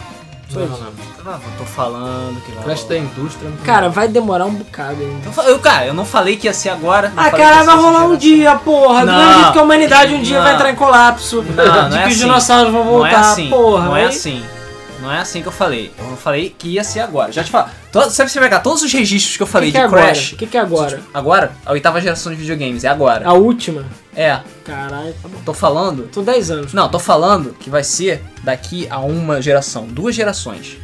Só 0.49 0.61
Não, 0.61 0.67
isso. 0.67 0.83
não. 0.83 1.13
Ah, 1.33 1.39
Tô 1.57 1.65
falando 1.65 2.43
que 2.45 2.51
vai 2.53 2.65
Crash 2.65 2.81
rolar. 2.83 2.89
da 2.89 2.99
indústria. 2.99 3.49
não- 3.51 3.57
Cara, 3.65 3.89
vai 3.89 4.09
demorar 4.09 4.45
um 4.47 4.53
bocado 4.55 5.01
ainda. 5.01 5.27
Eu, 5.27 5.33
fa- 5.33 5.43
eu, 5.45 5.59
cara, 5.61 5.87
eu 5.87 5.95
não 5.95 6.05
falei 6.05 6.37
que 6.37 6.47
ia 6.49 6.53
ser 6.53 6.69
agora. 6.71 7.09
não 7.15 7.23
Ah, 7.23 7.31
falei 7.31 7.31
que 7.31 7.37
cara, 7.51 7.57
ia 7.61 7.65
vai 7.65 7.77
ser 7.77 7.83
rolar 7.83 8.05
um 8.05 8.09
essa 8.11 8.17
dia, 8.19 8.55
porra. 8.57 9.01
Do 9.01 9.07
Não. 9.07 9.19
mesmo 9.19 9.35
jeito 9.35 9.53
que 9.53 9.59
a 9.59 9.63
humanidade 9.63 10.15
um 10.15 10.23
dia 10.23 10.37
Não. 10.39 10.45
vai 10.45 10.55
entrar 10.55 10.71
em 10.71 10.75
colapso. 10.75 11.43
Não, 11.43 11.55
não 11.65 11.97
é 11.97 12.03
que 12.03 12.09
os 12.09 12.13
assim. 12.13 12.15
dinossauros 12.17 12.73
vão 12.73 12.85
Não 12.85 12.91
voltar, 12.93 13.11
é 13.11 13.15
assim, 13.17 13.49
porra. 13.51 13.85
não 13.85 13.97
é 13.97 14.01
aí- 14.03 14.07
assim. 14.09 14.45
Não 15.03 15.13
é 15.13 15.19
assim 15.19 15.43
que 15.43 15.49
eu 15.49 15.53
falei. 15.53 15.93
Eu 15.99 16.17
falei 16.17 16.55
que 16.57 16.69
ia 16.69 16.85
ser 16.85 17.01
agora. 17.01 17.33
Já 17.33 17.43
te 17.45 17.51
falo. 17.51 17.69
To- 17.91 18.09
Sempre 18.11 18.33
você 18.33 18.41
pegar 18.41 18.61
todos 18.61 18.83
os 18.83 18.93
registros 18.93 19.37
que 19.37 19.43
eu 19.43 19.47
falei 19.47 19.71
que, 19.71 19.73
que 19.73 19.79
é 19.79 19.81
de 19.81 19.87
agora? 19.87 20.05
Crash. 20.07 20.33
O 20.33 20.37
que, 20.37 20.47
que 20.47 20.57
é 20.57 20.61
agora? 20.61 21.01
Agora? 21.13 21.53
A 21.67 21.73
oitava 21.73 22.01
geração 22.01 22.33
de 22.33 22.39
videogames. 22.39 22.85
É 22.85 22.89
agora. 22.89 23.27
A 23.29 23.33
última? 23.33 23.85
É. 24.15 24.41
Caralho, 24.65 25.13
tá 25.21 25.29
bom. 25.29 25.39
Tô 25.45 25.53
falando. 25.53 26.09
Tô 26.13 26.23
10 26.23 26.51
anos. 26.53 26.73
Não, 26.73 26.89
tô 26.89 26.99
falando 27.01 27.55
que 27.59 27.69
vai 27.69 27.83
ser 27.83 28.23
daqui 28.45 28.87
a 28.89 29.01
uma 29.01 29.43
geração. 29.43 29.87
Duas 29.87 30.15
gerações. 30.15 30.79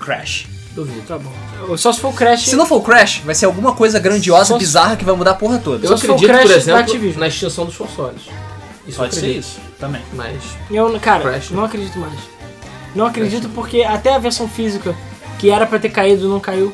Crash. 0.00 0.46
Duvido, 0.74 1.02
tá 1.06 1.18
bom. 1.18 1.76
Só 1.76 1.92
se 1.92 2.00
for 2.00 2.08
o 2.08 2.12
Crash. 2.14 2.46
Se 2.48 2.56
não 2.56 2.66
for 2.66 2.76
o 2.76 2.82
Crash, 2.82 3.18
vai 3.24 3.34
ser 3.34 3.44
alguma 3.46 3.74
coisa 3.74 3.98
grandiosa, 4.00 4.54
se- 4.54 4.58
bizarra 4.58 4.96
que 4.96 5.04
vai 5.04 5.14
mudar 5.14 5.32
a 5.32 5.34
porra 5.34 5.58
toda. 5.58 5.84
Eu 5.86 5.90
Só 5.90 5.96
se 5.98 6.06
for 6.06 6.12
o 6.12 6.16
acredito, 6.16 6.34
Crash 6.34 6.50
por 6.50 6.56
exemplo, 6.56 6.80
Activision. 6.80 7.20
na 7.20 7.28
extinção 7.28 7.66
dos 7.66 7.76
consoles. 7.76 8.22
Isso 8.86 8.96
Pode 8.98 9.14
ser 9.14 9.28
isso 9.36 9.60
também. 9.78 10.00
Mas 10.14 10.42
Eu, 10.70 10.98
cara, 10.98 11.22
Crash. 11.22 11.50
não 11.50 11.64
acredito 11.64 11.98
mais. 11.98 12.18
Não 12.94 13.06
acredito 13.06 13.48
porque 13.50 13.82
até 13.82 14.14
a 14.14 14.18
versão 14.18 14.48
física, 14.48 14.94
que 15.38 15.50
era 15.50 15.66
pra 15.66 15.78
ter 15.78 15.88
caído, 15.90 16.28
não 16.28 16.40
caiu. 16.40 16.72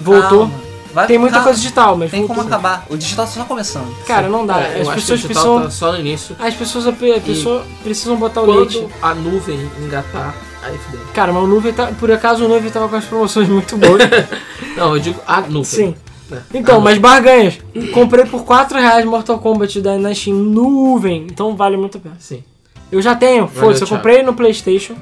Voltou. 0.00 0.40
Calma. 0.48 0.70
Vai 0.92 1.06
Tem 1.06 1.18
muita 1.18 1.40
coisa 1.40 1.56
digital, 1.56 1.96
mas 1.96 2.10
Tem 2.10 2.26
como 2.26 2.40
acabar. 2.40 2.84
O 2.90 2.96
digital 2.96 3.24
tá 3.24 3.30
só 3.30 3.44
começando. 3.44 3.94
Cara, 4.06 4.28
não 4.28 4.44
dá. 4.44 4.60
é, 4.60 4.78
eu 4.78 4.82
As 4.82 4.88
acho 4.88 4.94
pessoas 4.96 5.20
que 5.20 5.26
o 5.26 5.28
digital 5.28 5.60
precisam. 5.60 5.62
tá 5.62 5.70
só 5.70 5.92
no 5.92 6.00
início. 6.00 6.36
As 6.36 6.54
pessoas, 6.54 6.86
a 6.88 6.92
pe- 6.92 7.12
a 7.12 7.20
pessoa 7.20 7.64
precisam 7.84 8.16
botar 8.16 8.42
o 8.42 8.50
leite. 8.50 8.78
Quando 8.78 8.92
a 9.00 9.14
nuvem 9.14 9.70
engatar, 9.80 10.34
aí 10.64 10.76
fudeu. 10.78 11.00
Cara, 11.14 11.32
mas 11.32 11.44
o 11.44 11.46
Nuvem 11.46 11.72
tá. 11.72 11.86
Por 11.98 12.10
acaso 12.10 12.44
o 12.44 12.48
Nuvem 12.48 12.70
tava 12.72 12.88
com 12.88 12.96
as 12.96 13.04
promoções 13.04 13.48
muito 13.48 13.76
boas. 13.76 14.02
Não, 14.76 14.96
eu 14.96 15.00
digo 15.00 15.20
a 15.28 15.40
nuvem. 15.42 15.64
Sim. 15.64 15.94
É. 16.32 16.38
Então, 16.54 16.78
A 16.78 16.80
mas 16.80 16.98
barganhas. 16.98 17.58
Comprei 17.94 18.24
por 18.24 18.44
4 18.44 18.76
reais 18.78 19.04
Mortal 19.04 19.38
Kombat 19.38 19.80
da, 19.80 19.96
na 19.96 20.12
Steam 20.12 20.36
Nuvem. 20.36 21.26
Então 21.30 21.54
vale 21.56 21.76
muito 21.76 21.98
a 21.98 22.00
pena. 22.00 22.16
Sim. 22.18 22.42
Eu 22.90 23.00
já 23.00 23.14
tenho. 23.14 23.46
Foda-se, 23.46 23.82
eu 23.82 23.86
comprei 23.88 24.24
no 24.24 24.34
Playstation. 24.34 24.94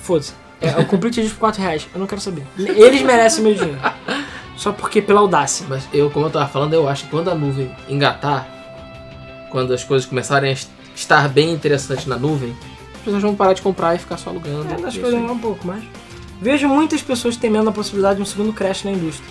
Foda-se. 0.00 0.32
É, 0.60 0.78
eu 0.80 0.84
comprei 0.84 1.10
o 1.10 1.30
por 1.30 1.38
4 1.38 1.60
reais. 1.60 1.88
Eu 1.92 1.98
não 2.00 2.06
quero 2.06 2.20
saber. 2.20 2.46
Eles 2.56 3.02
merecem 3.02 3.42
meu 3.42 3.54
dinheiro. 3.54 3.80
Só 4.56 4.70
porque 4.72 5.02
pela 5.02 5.20
audácia. 5.20 5.66
Mas 5.68 5.88
eu, 5.92 6.08
como 6.10 6.26
eu 6.26 6.30
tava 6.30 6.46
falando, 6.48 6.74
eu 6.74 6.88
acho 6.88 7.04
que 7.04 7.10
quando 7.10 7.28
a 7.30 7.34
nuvem 7.34 7.74
engatar, 7.88 8.46
quando 9.50 9.72
as 9.74 9.82
coisas 9.82 10.06
começarem 10.08 10.50
a 10.50 10.52
est- 10.52 10.70
estar 10.94 11.28
bem 11.28 11.52
interessantes 11.52 12.06
na 12.06 12.16
nuvem, 12.16 12.54
as 12.94 13.00
pessoas 13.00 13.22
vão 13.22 13.34
parar 13.34 13.54
de 13.54 13.62
comprar 13.62 13.94
e 13.96 13.98
ficar 13.98 14.16
só 14.16 14.30
alugando. 14.30 14.72
É, 14.72 14.76
que 14.90 15.00
vai 15.00 15.10
demorar 15.10 15.32
um 15.32 15.38
pouco 15.38 15.66
mais. 15.66 15.82
Vejo 16.40 16.68
muitas 16.68 17.02
pessoas 17.02 17.36
temendo 17.36 17.68
a 17.68 17.72
possibilidade 17.72 18.16
de 18.16 18.22
um 18.22 18.26
segundo 18.26 18.52
crash 18.52 18.84
na 18.84 18.92
indústria. 18.92 19.28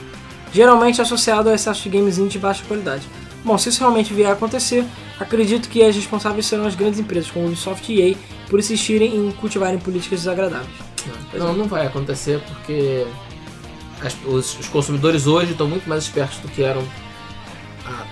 Geralmente 0.54 1.02
associado 1.02 1.48
ao 1.50 1.56
excesso 1.56 1.84
de 1.84 1.90
games 1.90 2.18
indie 2.18 2.32
de 2.32 2.40
baixa 2.40 2.64
qualidade. 2.68 3.08
Bom, 3.44 3.58
se 3.58 3.70
isso 3.70 3.80
realmente 3.80 4.14
vier 4.14 4.30
a 4.30 4.34
acontecer, 4.34 4.86
acredito 5.20 5.68
que 5.70 5.82
as 5.84 5.96
responsáveis 5.96 6.46
serão 6.46 6.66
as 6.66 6.76
grandes 6.76 7.00
empresas 7.00 7.30
como 7.32 7.48
Ubisoft 7.48 7.92
e 7.92 8.02
EA 8.12 8.16
por 8.50 8.60
insistirem 8.60 9.16
em 9.16 9.32
cultivarem 9.32 9.80
políticas 9.80 10.20
desagradáveis. 10.20 10.70
Não, 11.34 11.54
não 11.54 11.66
vai 11.68 11.88
acontecer 11.88 12.40
porque 12.48 13.08
as- 14.02 14.16
os, 14.26 14.60
os 14.60 14.68
consumidores 14.68 15.26
hoje 15.26 15.54
estão 15.54 15.68
muito 15.68 15.90
mais 15.90 16.04
espertos 16.04 16.38
do 16.40 16.48
que 16.50 16.62
eram 16.62 16.84
há 17.88 18.04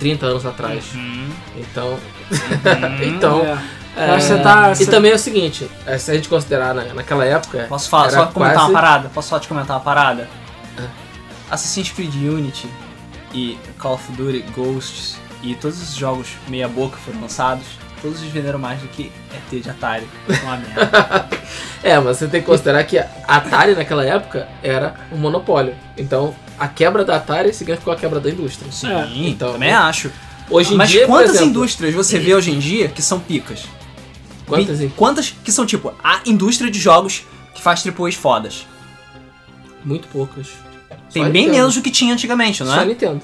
30 0.00 0.26
anos 0.26 0.44
atrás. 0.44 0.92
Uhum. 0.94 1.28
Então. 1.56 1.98
então. 3.06 3.40
É. 3.96 4.14
é, 4.14 4.20
você 4.20 4.38
tá- 4.38 4.72
E 4.72 4.76
você- 4.76 4.86
também 4.90 5.12
é 5.12 5.14
o 5.14 5.18
seguinte, 5.18 5.70
é, 5.86 5.96
se 5.98 6.10
a 6.10 6.14
gente 6.14 6.28
considerar 6.28 6.74
na, 6.74 6.84
naquela 6.94 7.24
época. 7.24 7.66
Posso 7.68 7.88
falar, 7.88 8.10
só 8.10 8.26
comentar 8.26 8.56
quase- 8.56 8.70
uma 8.72 8.80
parada? 8.80 9.08
Posso 9.10 9.28
só 9.28 9.38
te 9.38 9.46
comentar 9.46 9.76
uma 9.76 9.82
parada? 9.82 10.28
É. 10.76 10.82
Assassin's 11.50 11.90
Creed 11.92 12.14
Unity 12.14 12.68
e 13.34 13.58
Call 13.78 13.94
of 13.94 14.12
Duty 14.12 14.44
Ghosts 14.54 15.16
e 15.42 15.54
todos 15.54 15.80
os 15.80 15.94
jogos 15.94 16.28
meia 16.48 16.68
boca 16.68 16.96
foram 16.96 17.20
lançados, 17.20 17.64
todos 18.02 18.20
eles 18.20 18.32
venderam 18.32 18.58
mais 18.58 18.80
do 18.80 18.88
que 18.88 19.12
ET 19.32 19.62
de 19.62 19.70
Atari. 19.70 20.06
Uma 20.42 20.56
merda. 20.56 21.28
É, 21.80 21.96
mas 22.00 22.18
você 22.18 22.26
tem 22.26 22.40
que 22.40 22.46
considerar 22.46 22.82
que 22.82 22.98
a 22.98 23.06
Atari 23.26 23.74
naquela 23.74 24.04
época 24.04 24.48
era 24.64 24.96
um 25.12 25.16
monopólio. 25.16 25.74
Então, 25.96 26.34
a 26.58 26.66
quebra 26.66 27.04
da 27.04 27.16
Atari 27.16 27.54
significou 27.54 27.92
a 27.92 27.96
quebra 27.96 28.18
da 28.18 28.28
indústria. 28.28 28.70
Sim, 28.72 28.90
É, 28.90 29.08
então, 29.28 29.52
também 29.52 29.70
né? 29.70 29.76
acho. 29.76 30.10
Hoje 30.50 30.74
em 30.74 30.76
Mas 30.76 30.90
dia, 30.90 31.06
por 31.06 31.12
quantas 31.12 31.36
exemplo, 31.36 31.48
indústrias 31.50 31.94
você 31.94 32.18
vê 32.18 32.34
hoje 32.34 32.50
em 32.50 32.58
dia 32.58 32.88
que 32.88 33.00
são 33.00 33.20
picas? 33.20 33.64
Quantas, 34.44 34.78
quantas 34.96 35.30
que 35.30 35.52
são 35.52 35.64
tipo 35.64 35.94
a 36.02 36.20
indústria 36.26 36.68
de 36.70 36.80
jogos 36.80 37.22
que 37.54 37.62
faz 37.62 37.84
AAAs 37.86 38.14
fodas? 38.16 38.66
Muito 39.84 40.08
poucas. 40.08 40.48
Tem 41.12 41.22
Só 41.24 41.30
bem 41.30 41.42
Nintendo. 41.42 41.56
menos 41.58 41.74
do 41.74 41.82
que 41.82 41.90
tinha 41.90 42.12
antigamente, 42.12 42.62
não 42.62 42.72
Só 42.72 42.80
a 42.80 42.82
é? 42.82 42.86
Nintendo. 42.86 43.20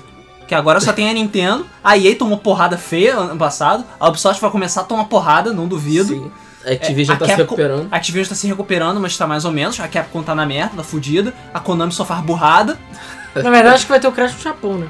Que 0.49 0.55
agora 0.55 0.79
só 0.81 0.93
tem 0.93 1.09
a 1.09 1.13
Nintendo, 1.13 1.67
a 1.83 1.97
EA 1.97 2.15
tomou 2.17 2.37
porrada 2.39 2.77
feia 2.77 3.17
ano 3.17 3.37
passado, 3.39 3.85
a 3.99 4.09
Ubisoft 4.09 4.41
vai 4.41 4.51
começar 4.51 4.83
a 4.83 4.85
tomar 4.85 5.05
porrada, 5.05 5.53
não 5.53 5.67
duvido. 5.67 6.09
Sim. 6.15 6.31
A 6.67 6.71
Activision 6.73 7.15
É, 7.15 7.17
a 7.17 7.19
tá 7.19 7.25
se 7.27 7.31
Capcom- 7.31 7.43
recuperando. 7.45 7.89
A 7.91 7.97
Activision 7.97 8.29
tá 8.29 8.35
se 8.35 8.47
recuperando, 8.47 9.01
mas 9.01 9.17
tá 9.17 9.27
mais 9.27 9.45
ou 9.45 9.53
menos. 9.53 9.79
A 9.81 9.89
Capcom 9.89 10.23
tá 10.23 10.35
na 10.35 10.47
merda, 10.47 10.77
tá 10.77 10.83
fudida. 10.83 11.33
A 11.53 11.61
Konami 11.61 11.93
só 11.93 12.05
faz 12.07 12.23
burrada. 12.23 12.79
Na 13.35 13.51
verdade, 13.51 13.75
acho 13.77 13.85
que 13.85 13.91
vai 13.91 14.01
ter 14.01 14.07
o 14.09 14.13
crash 14.13 14.35
no 14.35 14.41
Japão, 14.41 14.79
né? 14.79 14.87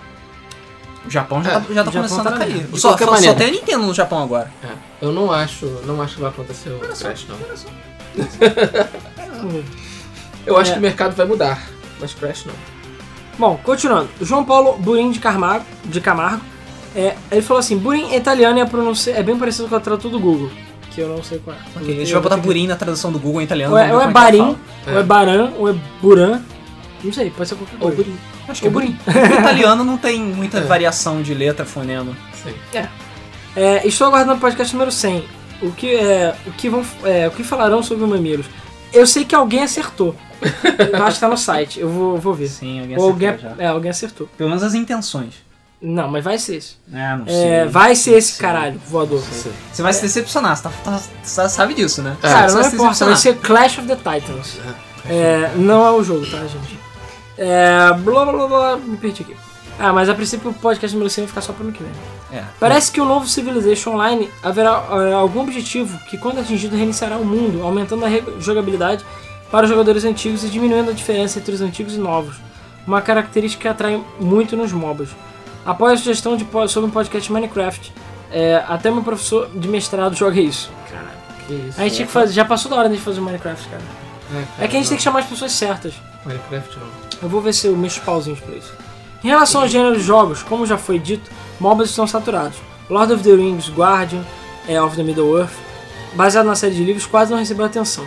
O 1.07 1.11
Japão 1.11 1.43
já 1.43 1.51
É, 1.51 1.55
tá, 1.61 1.65
já 1.73 1.85
tá 1.85 1.91
começando 1.93 2.25
tá 2.25 2.31
a 2.35 2.39
cair. 2.39 2.67
Só, 2.77 2.97
só, 2.97 3.17
só 3.17 3.35
tem 3.35 3.49
a 3.49 3.51
Nintendo 3.51 3.87
no 3.87 3.95
Japão 3.95 4.23
agora. 4.23 4.51
É, 4.63 4.69
Eu 5.03 5.13
não 5.13 5.31
acho, 5.33 5.67
não 5.85 6.01
acho 6.01 6.15
que 6.17 6.21
vai 6.21 6.31
acontecer 6.31 6.71
o 6.71 6.79
Crash, 6.79 7.27
não. 7.29 7.37
Vamos 8.17 8.35
ver. 9.53 9.65
Eu 10.47 10.57
acho 10.57 10.71
É. 10.71 10.73
que 10.75 10.79
o 10.79 10.83
mercado 10.83 11.15
vai 11.15 11.27
mudar, 11.27 11.63
mas 12.01 12.13
Crash 12.15 12.45
não. 12.47 12.55
Bom, 13.39 13.59
continuando. 13.63 14.09
João 14.21 14.45
Paulo 14.45 14.75
Burim 14.79 15.11
de 15.11 15.19
Camargo, 15.19 15.65
de 15.85 16.01
Camargo 16.01 16.41
é, 16.95 17.17
ele 17.31 17.43
falou 17.43 17.59
assim: 17.61 17.77
Burim 17.77 18.11
é 18.13 18.17
italiano 18.17 18.59
e 18.59 18.63
a 18.63 18.67
pronúncia 18.67 19.11
é 19.13 19.23
bem 19.23 19.37
parecido 19.37 19.69
com 19.69 19.75
a 19.75 19.81
tradução 19.81 20.11
do 20.11 20.21
Google. 20.21 20.51
Que 20.93 21.01
eu 21.01 21.09
não 21.09 21.23
sei 21.25 21.39
qual 21.41 21.57
é. 21.57 21.59
Ok, 21.77 21.93
a 21.93 21.99
gente 21.99 22.13
vai 22.13 22.23
botar 22.23 22.37
Burim 22.37 22.69
na 22.69 22.77
tradução 22.77 23.11
do 23.11 23.19
Google 23.19 23.41
em 23.41 23.45
italiano. 23.45 23.73
Ou 23.73 23.79
é, 23.79 23.93
ou 23.93 24.01
é 24.01 24.09
Barim, 24.09 24.39
fala. 24.39 24.59
ou 24.87 24.99
é 24.99 25.03
Baran, 25.03 25.51
ou 25.59 25.69
é 25.69 25.75
Buran. 26.01 26.41
Não 27.03 27.13
sei, 27.13 27.31
pode 27.31 27.49
ser 27.49 27.57
qualquer 27.57 27.75
Ou 27.75 27.81
coisa. 27.81 27.97
Burim. 27.97 28.17
fala. 28.17 28.53
Acho 28.53 28.61
que 28.61 28.67
é 28.67 28.71
Ou 28.71 28.75
Burim. 28.75 28.97
O 29.07 29.41
italiano 29.41 29.83
não 29.85 29.99
tem 29.99 30.21
muita 30.21 30.59
É. 30.59 30.61
variação 30.63 31.21
de 31.21 31.35
letra, 31.35 31.65
fonema. 31.65 32.13
Sim. 32.43 32.55
É, 33.57 33.87
estou 33.87 34.07
aguardando 34.07 34.37
o 34.37 34.41
podcast 34.41 34.73
número 34.73 34.93
100. 34.93 35.25
O 35.63 35.73
que, 35.73 35.95
é, 35.97 36.35
o, 36.47 36.53
que 36.53 36.69
vão, 36.69 36.85
é, 37.05 37.27
o 37.27 37.31
que 37.33 37.43
falarão 37.43 37.83
sobre 37.83 38.05
o 38.05 38.07
Mamilos? 38.09 38.47
Eu 38.93 39.07
sei 39.07 39.25
que 39.25 39.35
alguém 39.35 39.63
acertou. 39.63 40.15
Eu 40.93 41.05
acho 41.05 41.15
que 41.17 41.21
tá 41.21 41.29
no 41.29 41.37
site. 41.37 41.81
Eu 41.81 41.89
vou, 41.89 42.19
vou 42.19 42.35
ver. 42.35 42.49
Sim, 42.49 42.81
alguém 42.81 42.97
Ou 42.99 43.11
acertou 43.11 43.29
alguém, 43.29 43.57
já. 43.57 43.63
é, 43.65 43.67
alguém 43.69 43.91
acertou. 43.91 44.29
Pelo 44.37 44.49
menos 44.51 44.63
as 44.65 44.75
intenções. 44.75 45.35
Não, 45.81 46.09
mas 46.09 46.25
vai 46.25 46.39
ser 46.39 46.57
esse. 46.57 46.77
É, 46.93 47.17
não 47.17 47.25
É, 47.27 47.61
sei. 47.63 47.69
vai 47.69 47.95
ser 47.95 48.13
esse 48.13 48.39
caralho, 48.39 48.81
voador. 48.87 49.21
Você 49.21 49.83
vai 49.83 49.93
se 49.93 50.01
decepcionar, 50.03 50.57
você, 50.57 50.63
tá, 50.63 50.71
tá- 50.83 51.01
você 51.23 51.49
sabe 51.49 51.75
disso, 51.75 52.01
né? 52.03 52.17
Cara, 52.23 52.49
Você 52.49 52.55
não 52.55 52.63
vai 52.63 52.71
se 52.71 52.77
importa, 52.77 53.05
vai 53.05 53.15
decepcionar. 53.15 53.19
ser 53.19 53.47
Clash 53.47 53.79
of 53.79 53.89
the 53.89 53.97
Titans. 53.97 54.59
É, 55.07 55.51
não 55.57 55.85
é 55.87 55.91
o 55.91 56.03
jogo, 56.03 56.25
tá, 56.31 56.39
gente? 56.47 56.79
É, 57.37 57.93
blá 57.99 58.25
blá 58.25 58.33
blá 58.33 58.47
blá, 58.47 58.77
me 58.79 58.97
perdi 58.97 59.23
aqui. 59.23 59.37
Ah, 59.79 59.93
mas 59.93 60.09
a 60.09 60.15
princípio 60.15 60.51
o 60.53 60.55
podcast 60.55 60.95
número 60.97 61.11
100 61.11 61.25
vai 61.25 61.29
ficar 61.29 61.41
só 61.41 61.53
pro 61.53 61.65
ano 61.65 61.73
que 61.73 61.83
vem. 61.83 61.93
É. 62.33 62.45
Parece 62.61 62.93
que 62.93 63.01
o 63.01 63.05
novo 63.05 63.27
Civilization 63.27 63.95
Online 63.95 64.31
haverá 64.43 64.85
é, 65.11 65.13
algum 65.13 65.41
objetivo 65.41 65.99
que, 66.09 66.17
quando 66.17 66.39
atingido, 66.41 66.77
reiniciará 66.77 67.17
o 67.19 67.25
mundo, 67.25 67.61
aumentando 67.63 68.05
a 68.05 68.09
re- 68.09 68.23
jogabilidade 68.39 69.05
para 69.51 69.65
os 69.65 69.71
jogadores 69.71 70.05
antigos 70.05 70.45
e 70.45 70.49
diminuindo 70.49 70.91
a 70.91 70.93
diferença 70.93 71.39
entre 71.39 71.55
os 71.55 71.61
antigos 71.61 71.95
e 71.95 71.99
novos, 71.99 72.37
uma 72.87 73.01
característica 73.01 73.63
que 73.63 73.69
atrai 73.69 74.03
muito 74.21 74.57
nos 74.57 74.73
MOBAs. 74.73 75.11
Apoio 75.65 75.95
a 75.95 75.97
sugestão 75.97 76.37
de, 76.37 76.47
sobre 76.69 76.89
um 76.89 76.93
podcast 76.93 77.33
Minecraft. 77.33 77.93
É, 78.31 78.63
até 78.69 78.91
meu 78.91 79.03
professor 79.03 79.49
de 79.55 79.69
mestrado 79.69 80.15
joga 80.15 80.41
isso. 80.41 80.71
Caralho, 80.91 81.09
que 81.47 81.53
isso. 81.55 81.81
A 81.81 81.85
gente 81.85 81.95
tinha 81.95 82.07
que 82.07 82.13
fazer, 82.13 82.33
já 82.33 82.45
passou 82.45 82.71
da 82.71 82.77
hora 82.77 82.89
de 82.89 82.99
fazer 82.99 83.21
o 83.21 83.23
Minecraft, 83.23 83.69
cara. 83.69 83.83
É 84.59 84.67
que 84.67 84.77
a 84.77 84.81
gente 84.81 84.89
tem 84.89 84.97
que 84.97 85.03
chamar 85.03 85.21
as 85.21 85.27
pessoas 85.27 85.53
certas. 85.53 85.95
Minecraft 86.25 86.79
não. 86.79 86.89
Eu 87.23 87.29
vou 87.29 87.41
ver 87.41 87.53
se 87.53 87.67
eu 87.67 87.77
mexo 87.77 88.01
os 88.01 88.05
pauzinhos 88.05 88.41
pra 88.41 88.55
isso. 88.55 88.73
Em 89.23 89.29
relação 89.29 89.63
ao 89.63 89.69
gênero 89.69 89.97
de 89.97 90.03
jogos, 90.03 90.43
como 90.43 90.67
já 90.67 90.77
foi 90.77 90.99
dito, 90.99 91.31
MOBAs 91.59 91.91
estão 91.91 92.07
saturados. 92.07 92.59
Lord 92.91 93.13
of 93.13 93.23
the 93.23 93.31
Rings, 93.31 93.71
Guardian, 93.71 94.23
é, 94.69 94.81
of 94.81 94.97
the 94.97 95.03
Middle-earth, 95.03 95.55
baseado 96.15 96.47
na 96.47 96.55
série 96.55 96.75
de 96.75 96.85
livros, 96.85 97.07
quase 97.07 97.31
não 97.31 97.39
recebeu 97.39 97.65
atenção. 97.65 98.07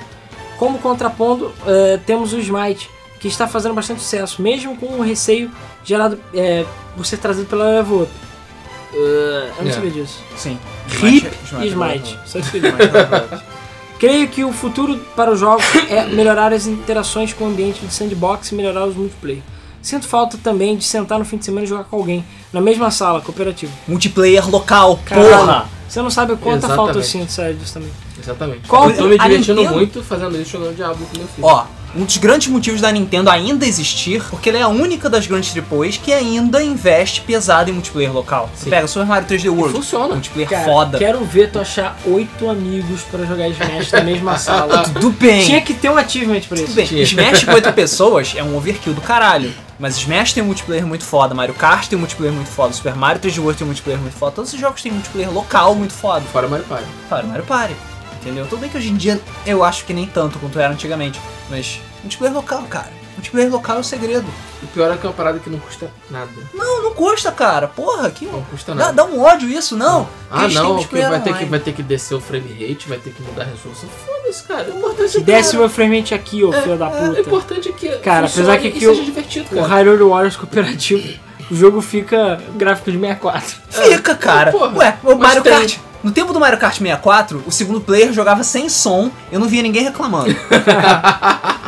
Como 0.58 0.80
contrapondo, 0.80 1.54
é, 1.66 1.98
temos 2.06 2.34
o 2.34 2.40
Smite, 2.40 2.90
que 3.20 3.28
está 3.28 3.48
fazendo 3.48 3.74
bastante 3.74 4.02
sucesso, 4.02 4.42
mesmo 4.42 4.76
com 4.78 4.86
o 4.88 5.02
receio 5.02 5.52
gerado 5.84 6.20
é, 6.34 6.66
por 6.96 7.06
ser 7.06 7.18
trazido 7.18 7.48
pela 7.48 7.82
Up. 7.82 7.92
Uh, 7.94 8.96
eu 8.96 9.64
não 9.64 9.70
É. 9.70 9.74
sabia 9.74 9.92
disso. 9.92 10.20
Sim. 10.36 10.58
Smite- 10.88 11.30
e 11.62 11.68
Smite. 11.68 12.20
Só 12.26 12.40
isso. 12.40 12.52
Creio 14.00 14.28
que 14.28 14.44
o 14.44 14.52
futuro 14.54 14.98
para 15.16 15.32
os 15.32 15.40
jogos 15.40 15.66
é 15.90 16.06
melhorar 16.06 16.54
as 16.54 16.68
interações 16.68 17.34
com 17.34 17.46
o 17.46 17.48
ambiente 17.48 17.86
de 17.86 17.92
sandbox 17.94 18.52
e 18.52 18.56
melhorar 18.56 18.86
os 18.86 18.96
multiplayer. 18.96 19.42
Sinto 19.88 20.05
falta 20.05 20.38
também 20.43 20.76
de 20.76 20.84
sentar 20.84 21.18
no 21.18 21.23
fim 21.23 21.38
de 21.38 21.45
semana 21.45 21.65
e 21.65 21.69
jogar 21.69 21.85
com 21.85 21.95
alguém, 21.95 22.26
na 22.51 22.59
mesma 22.59 22.91
sala, 22.91 23.22
cooperativo. 23.22 23.72
Multiplayer 23.88 24.45
local, 24.49 24.99
Caralho, 25.05 25.30
porra! 25.30 25.69
Você 25.88 26.01
não 26.01 26.09
sabe 26.09 26.35
quanta 26.35 26.68
falta 26.68 26.81
eu 26.97 26.99
Exatamente. 26.99 27.07
sinto, 27.07 27.31
sério, 27.31 27.55
disso 27.55 27.73
também. 27.76 27.89
Exatamente. 28.22 28.68
Qual- 28.68 28.89
eu 28.89 28.97
tô 28.97 29.03
me 29.07 29.18
divertindo 29.18 29.61
Nintendo- 29.61 29.77
muito 29.77 30.03
fazendo 30.03 30.35
isso, 30.41 30.51
jogando 30.51 30.76
Diablo 30.76 31.07
com 31.09 31.18
meu 31.18 31.27
filho. 31.30 31.47
Ó, 31.47 31.65
um 31.95 32.03
dos 32.03 32.18
grandes 32.18 32.49
motivos 32.49 32.81
da 32.81 32.91
Nintendo 32.91 33.30
ainda 33.30 33.65
existir, 33.65 34.22
porque 34.30 34.49
ela 34.49 34.57
é 34.57 34.61
a 34.64 34.68
única 34.68 35.09
das 35.09 35.26
grandes 35.26 35.53
AAAs 35.55 35.95
que 35.95 36.11
ainda 36.11 36.61
investe 36.61 37.22
pesado 37.22 37.69
em 37.69 37.73
multiplayer 37.73 38.11
local. 38.11 38.49
Você 38.53 38.65
Sim. 38.65 38.69
pega 38.69 38.85
Super 38.88 39.05
Mario 39.05 39.26
3D 39.30 39.47
World, 39.49 39.73
funciona. 39.73 40.09
multiplayer 40.15 40.49
Cara, 40.49 40.65
foda. 40.65 40.97
quero 40.97 41.23
ver 41.23 41.49
tu 41.49 41.59
achar 41.59 41.97
oito 42.05 42.49
amigos 42.49 43.03
pra 43.09 43.23
jogar 43.23 43.47
Smash 43.47 43.89
na 43.93 44.01
mesma 44.03 44.35
sala. 44.38 44.84
Tudo 44.84 45.11
bem. 45.11 45.45
Tinha 45.45 45.61
que 45.61 45.73
ter 45.73 45.89
um 45.89 45.95
achievement 45.95 46.41
pra 46.41 46.57
Tudo 46.57 46.65
isso. 46.65 46.73
bem, 46.76 46.85
Tinha. 46.85 47.03
Smash 47.03 47.45
com 47.45 47.53
8 47.53 47.72
pessoas 47.72 48.34
é 48.35 48.43
um 48.43 48.57
overkill 48.57 48.93
do 48.93 48.99
caralho. 48.99 49.53
Mas 49.80 49.98
Smash 49.98 50.34
tem 50.34 50.41
um 50.41 50.48
multiplayer 50.48 50.86
muito 50.86 51.04
foda, 51.04 51.36
Mario 51.36 51.54
Kart 51.54 51.88
tem 51.88 51.98
um 51.98 51.99
multiplayer 51.99 52.34
muito 52.34 52.49
foda, 52.49 52.74
Super 52.74 52.95
Mario 52.95 53.22
3D 53.22 53.40
World 53.40 53.58
tem 53.58 53.66
um 53.66 53.70
multiplayer 53.70 54.02
muito 54.02 54.16
foda. 54.16 54.32
Todos 54.32 54.49
esses 54.49 54.60
jogos 54.60 54.82
têm 54.82 54.91
multiplayer 54.91 55.32
local 55.32 55.76
muito 55.76 55.94
foda. 55.94 56.22
Fora 56.26 56.48
Mario 56.48 56.66
Party. 56.66 56.88
Para 57.10 57.24
Mario 57.28 57.45
Party. 57.45 57.76
Entendeu? 58.22 58.48
Tudo 58.48 58.60
bem 58.60 58.70
que 58.70 58.78
hoje 58.78 58.90
em 58.90 58.95
dia 58.95 59.22
eu 59.45 59.64
acho 59.64 59.86
que 59.86 59.94
nem 59.94 60.08
tanto 60.08 60.40
quanto 60.40 60.60
era 60.60 60.74
antigamente. 60.74 61.20
Mas 61.49 61.80
multiplayer 62.04 62.36
local, 62.36 62.64
cara. 62.64 62.91
Multiplayer 63.18 63.52
local 63.52 63.77
é 63.77 63.80
o 63.80 63.84
segredo. 63.84 64.26
O 64.64 64.68
pior 64.68 64.91
é 64.94 64.98
que 64.98 65.06
é 65.06 65.10
uma 65.10 65.15
parada 65.15 65.39
que 65.39 65.49
não 65.49 65.57
custa 65.60 65.91
nada. 66.10 66.30
Não, 66.53 66.84
não 66.84 66.94
custa, 66.94 67.31
cara. 67.31 67.68
Porra, 67.68 68.10
que. 68.11 68.26
Não 68.26 68.44
custa 68.44 68.73
Dá, 68.76 68.85
nada. 68.85 68.94
dá 68.94 69.06
um 69.06 69.19
ódio 69.19 69.49
isso, 69.49 69.76
não. 69.76 70.07
Ah, 70.30 70.44
Eles 70.44 70.53
têm 70.53 70.61
não, 70.61 70.69
que 70.69 70.73
multiplayer 70.76 71.10
vai 71.10 71.22
ter 71.22 71.38
que, 71.38 71.45
vai 71.45 71.60
ter 71.60 71.73
que 71.73 71.84
descer 71.84 72.14
o 72.15 72.22
frame 72.22 72.49
rate, 72.53 72.88
vai 72.88 72.98
ter 72.99 73.10
que 73.11 73.22
mudar 73.23 73.41
a 73.41 73.45
resolução. 73.45 73.89
Foda-se, 74.06 74.44
cara. 74.44 74.72
O 74.72 74.77
importante 74.77 75.18
é 75.18 75.22
Desce 75.22 75.57
o 75.57 75.68
frame 75.69 75.99
rate 75.99 76.14
aqui, 76.14 76.44
ô 76.44 76.53
é, 76.53 76.61
filho 76.61 76.77
da 76.77 76.85
é, 76.85 76.89
O 76.89 77.07
puta. 77.07 77.22
importante 77.22 77.69
é 77.69 77.72
que. 77.72 77.89
Cara, 77.98 78.27
apesar 78.27 78.57
que 78.60 78.65
e 78.68 78.69
aqui 78.69 78.80
seja 78.81 79.02
o- 79.02 79.06
divertido, 79.06 79.48
O 79.52 79.56
cara. 79.61 79.68
Hyrule 79.68 80.03
Warriors 80.03 80.35
cooperativo, 80.38 81.19
o 81.49 81.56
jogo 81.56 81.81
fica 81.81 82.39
gráfico 82.56 82.91
de 82.91 82.99
64. 82.99 83.56
Fica, 83.69 84.15
cara. 84.15 84.52
porra, 84.52 84.77
Ué, 84.77 84.98
o 85.03 85.15
Mario 85.15 85.41
tem. 85.41 85.52
Kart. 85.53 85.77
No 86.03 86.11
tempo 86.11 86.31
do 86.31 86.39
Mario 86.39 86.60
Kart 86.60 86.77
64, 86.77 87.44
o 87.48 87.52
segundo 87.52 87.81
player 87.81 88.14
jogava 88.14 88.44
sem 88.44 88.69
som, 88.69 89.10
eu 89.31 89.39
não 89.39 89.48
via 89.48 89.64
ninguém 89.64 89.84
reclamando. 89.84 90.34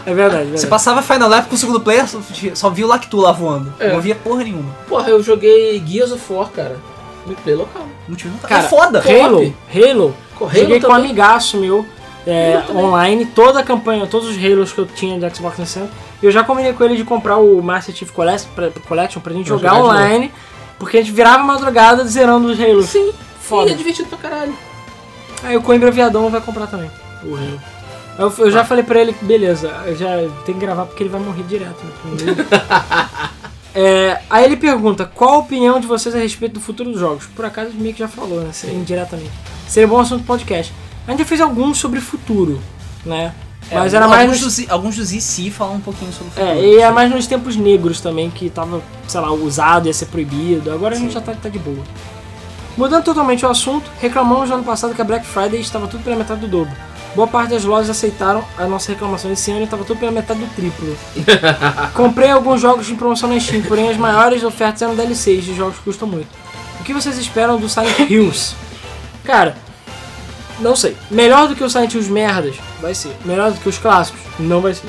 É 0.10 0.14
verdade, 0.14 0.42
é 0.42 0.46
Você 0.46 0.50
verdade. 0.52 0.68
passava 0.68 1.02
Final 1.02 1.30
Lap 1.30 1.48
com 1.48 1.56
o 1.56 1.58
segundo 1.58 1.80
player, 1.80 2.08
só, 2.08 2.20
só 2.54 2.70
via 2.70 2.86
o 2.86 2.90
Lactu 2.90 3.18
lá 3.18 3.32
voando. 3.32 3.74
É. 3.80 3.92
Não 3.94 4.02
via 4.02 4.16
porra 4.16 4.44
nenhuma. 4.44 4.74
Porra, 4.88 5.10
eu 5.10 5.22
joguei 5.22 5.82
Gears 5.86 6.12
of 6.12 6.34
War, 6.34 6.50
cara. 6.50 6.78
No 7.26 7.36
play 7.36 7.56
local. 7.56 7.84
Multiplayer 8.08 8.42
tá- 8.42 8.48
Cara, 8.48 8.64
é 8.64 8.68
foda. 8.68 9.00
Halo, 9.00 9.54
Halo, 9.74 10.16
Halo 10.40 10.50
joguei 10.54 10.80
com 10.80 10.88
um 10.88 10.90
também. 10.90 11.06
amigaço 11.06 11.58
meu 11.58 11.86
é, 12.26 12.62
também. 12.66 12.84
online, 12.84 13.26
toda 13.26 13.60
a 13.60 13.64
campanha, 13.64 14.08
todos 14.08 14.30
os 14.30 14.38
Halos 14.44 14.72
que 14.72 14.80
eu 14.80 14.86
tinha 14.88 15.20
de 15.20 15.36
Xbox 15.36 15.56
360. 15.58 15.90
E 16.22 16.26
eu 16.26 16.32
já 16.32 16.44
combinei 16.44 16.74
com 16.74 16.84
ele 16.84 16.96
de 16.98 17.04
comprar 17.04 17.38
o 17.38 17.62
Master 17.62 17.94
Chief 17.96 18.10
Collection 18.12 18.50
pra, 18.56 18.70
Collection 18.88 19.22
pra 19.22 19.34
gente 19.34 19.48
Pra 19.48 19.58
jogar, 19.58 19.76
jogar 19.76 19.84
online, 19.84 20.32
porque 20.80 20.98
a 20.98 21.02
gente 21.02 21.12
virava 21.14 21.44
madrugada 21.44 22.04
zerando 22.06 22.48
os 22.50 22.60
Halos. 22.60 22.86
Sim. 22.88 23.12
Foda. 23.40 23.70
E 23.70 23.74
é 23.74 23.76
divertido 23.76 24.10
pra 24.10 24.18
caralho. 24.18 24.54
Aí 25.44 25.56
o 25.56 25.62
Coimbra 25.62 25.92
Viadão 25.92 26.30
vai 26.30 26.42
comprar 26.42 26.68
também, 26.68 26.90
o 27.24 27.36
Halo. 27.36 27.62
Eu, 28.20 28.34
eu 28.38 28.52
já 28.52 28.66
falei 28.66 28.84
pra 28.84 29.00
ele 29.00 29.14
que 29.14 29.24
beleza, 29.24 29.70
eu 29.86 29.96
já 29.96 30.10
tem 30.46 30.54
que 30.54 30.60
gravar 30.60 30.86
porque 30.86 31.02
ele 31.02 31.10
vai 31.10 31.22
morrer 31.22 31.44
direto. 31.44 31.80
É, 33.74 34.20
aí 34.30 34.46
ele 34.46 34.58
pergunta, 34.58 35.06
qual 35.06 35.36
a 35.36 35.38
opinião 35.38 35.80
de 35.80 35.86
vocês 35.86 36.14
a 36.16 36.18
respeito 36.18 36.54
do 36.54 36.60
futuro 36.60 36.90
dos 36.90 37.00
jogos? 37.00 37.28
Por 37.28 37.46
acaso 37.46 37.70
meio 37.76 37.94
que 37.94 38.00
já 38.00 38.08
falou, 38.08 38.42
né? 38.42 38.52
Seria 38.52 38.76
indiretamente. 38.76 39.30
Seria 39.68 39.88
bom 39.88 40.00
assunto 40.00 40.26
podcast. 40.26 40.74
A 41.08 41.12
gente 41.12 41.20
já 41.20 41.26
fez 41.26 41.40
alguns 41.40 41.78
sobre 41.78 42.02
futuro, 42.02 42.60
né? 43.06 43.32
Mas 43.72 43.94
É, 43.94 43.98
era 43.98 44.08
mais 44.08 44.24
alguns, 44.24 44.42
nos, 44.42 44.56
dos, 44.58 44.70
alguns 44.72 44.96
dos 44.96 45.14
IC 45.14 45.52
falam 45.52 45.76
um 45.76 45.80
pouquinho 45.80 46.12
sobre 46.12 46.30
o 46.30 46.32
futuro. 46.32 46.50
é, 46.50 46.62
e 46.66 46.78
é 46.80 46.90
mais 46.90 47.12
nos 47.12 47.28
tempos 47.28 47.56
negros 47.56 48.02
também, 48.02 48.32
que 48.32 48.50
tava, 48.50 48.82
sei 49.08 49.22
lá, 49.22 49.32
usado, 49.32 49.86
ia 49.86 49.94
ser 49.94 50.08
proibido. 50.08 50.72
Agora 50.72 50.96
a 50.96 50.98
gente 50.98 51.14
já 51.14 51.22
tá, 51.22 51.34
tá 51.34 51.48
de 51.48 51.60
boa. 51.60 51.84
Mudando 52.76 53.04
totalmente 53.04 53.46
o 53.46 53.50
assunto, 53.50 53.90
reclamamos 54.02 54.50
no 54.50 54.56
ano 54.56 54.64
passado 54.64 54.96
que 54.96 55.02
a 55.02 55.06
Black 55.06 55.26
Friday 55.26 55.60
estava 55.62 55.88
tudo 55.88 56.04
pela 56.04 56.16
metade 56.16 56.42
do 56.42 56.48
dobro. 56.48 56.74
Boa 57.16 57.28
parte 57.28 57.50
das 57.50 57.64
lojas 57.64 57.90
aceitaram 57.90 58.44
a 58.58 58.66
nossa 58.66 58.92
reclamação 58.92 59.32
esse 59.32 59.50
ano 59.52 59.62
e 59.62 59.64
estava 59.64 59.84
tudo 59.84 60.00
pela 60.00 60.12
metade 60.12 60.40
do 60.40 60.48
triplo. 60.56 60.96
Comprei 61.96 62.30
alguns 62.30 62.62
jogos 62.62 62.90
em 62.90 62.96
promoção 62.96 63.30
na 63.30 63.40
Steam, 63.40 63.64
porém 63.64 63.90
as 63.90 63.98
maiores 63.98 64.44
ofertas 64.44 64.82
eram 64.82 64.96
DLCs 64.96 65.44
de 65.44 65.56
jogos 65.56 65.78
que 65.78 65.84
custam 65.84 66.08
muito. 66.08 66.30
O 66.80 66.84
que 66.84 66.94
vocês 66.94 67.18
esperam 67.18 67.58
do 67.60 67.68
Silent 67.68 68.00
Hills? 68.10 68.56
Cara, 69.24 69.58
não 70.60 70.76
sei. 70.76 70.96
Melhor 71.10 71.48
do 71.48 71.56
que 71.56 71.64
o 71.64 71.70
Silent 71.70 71.94
Hills 71.94 72.12
merdas? 72.12 72.56
Vai 72.82 72.94
ser. 72.94 73.16
Melhor 73.26 73.52
do 73.52 73.60
que 73.60 73.68
os 73.68 73.78
clássicos? 73.78 74.22
Não 74.40 74.62
vai 74.62 74.74
ser. 74.74 74.88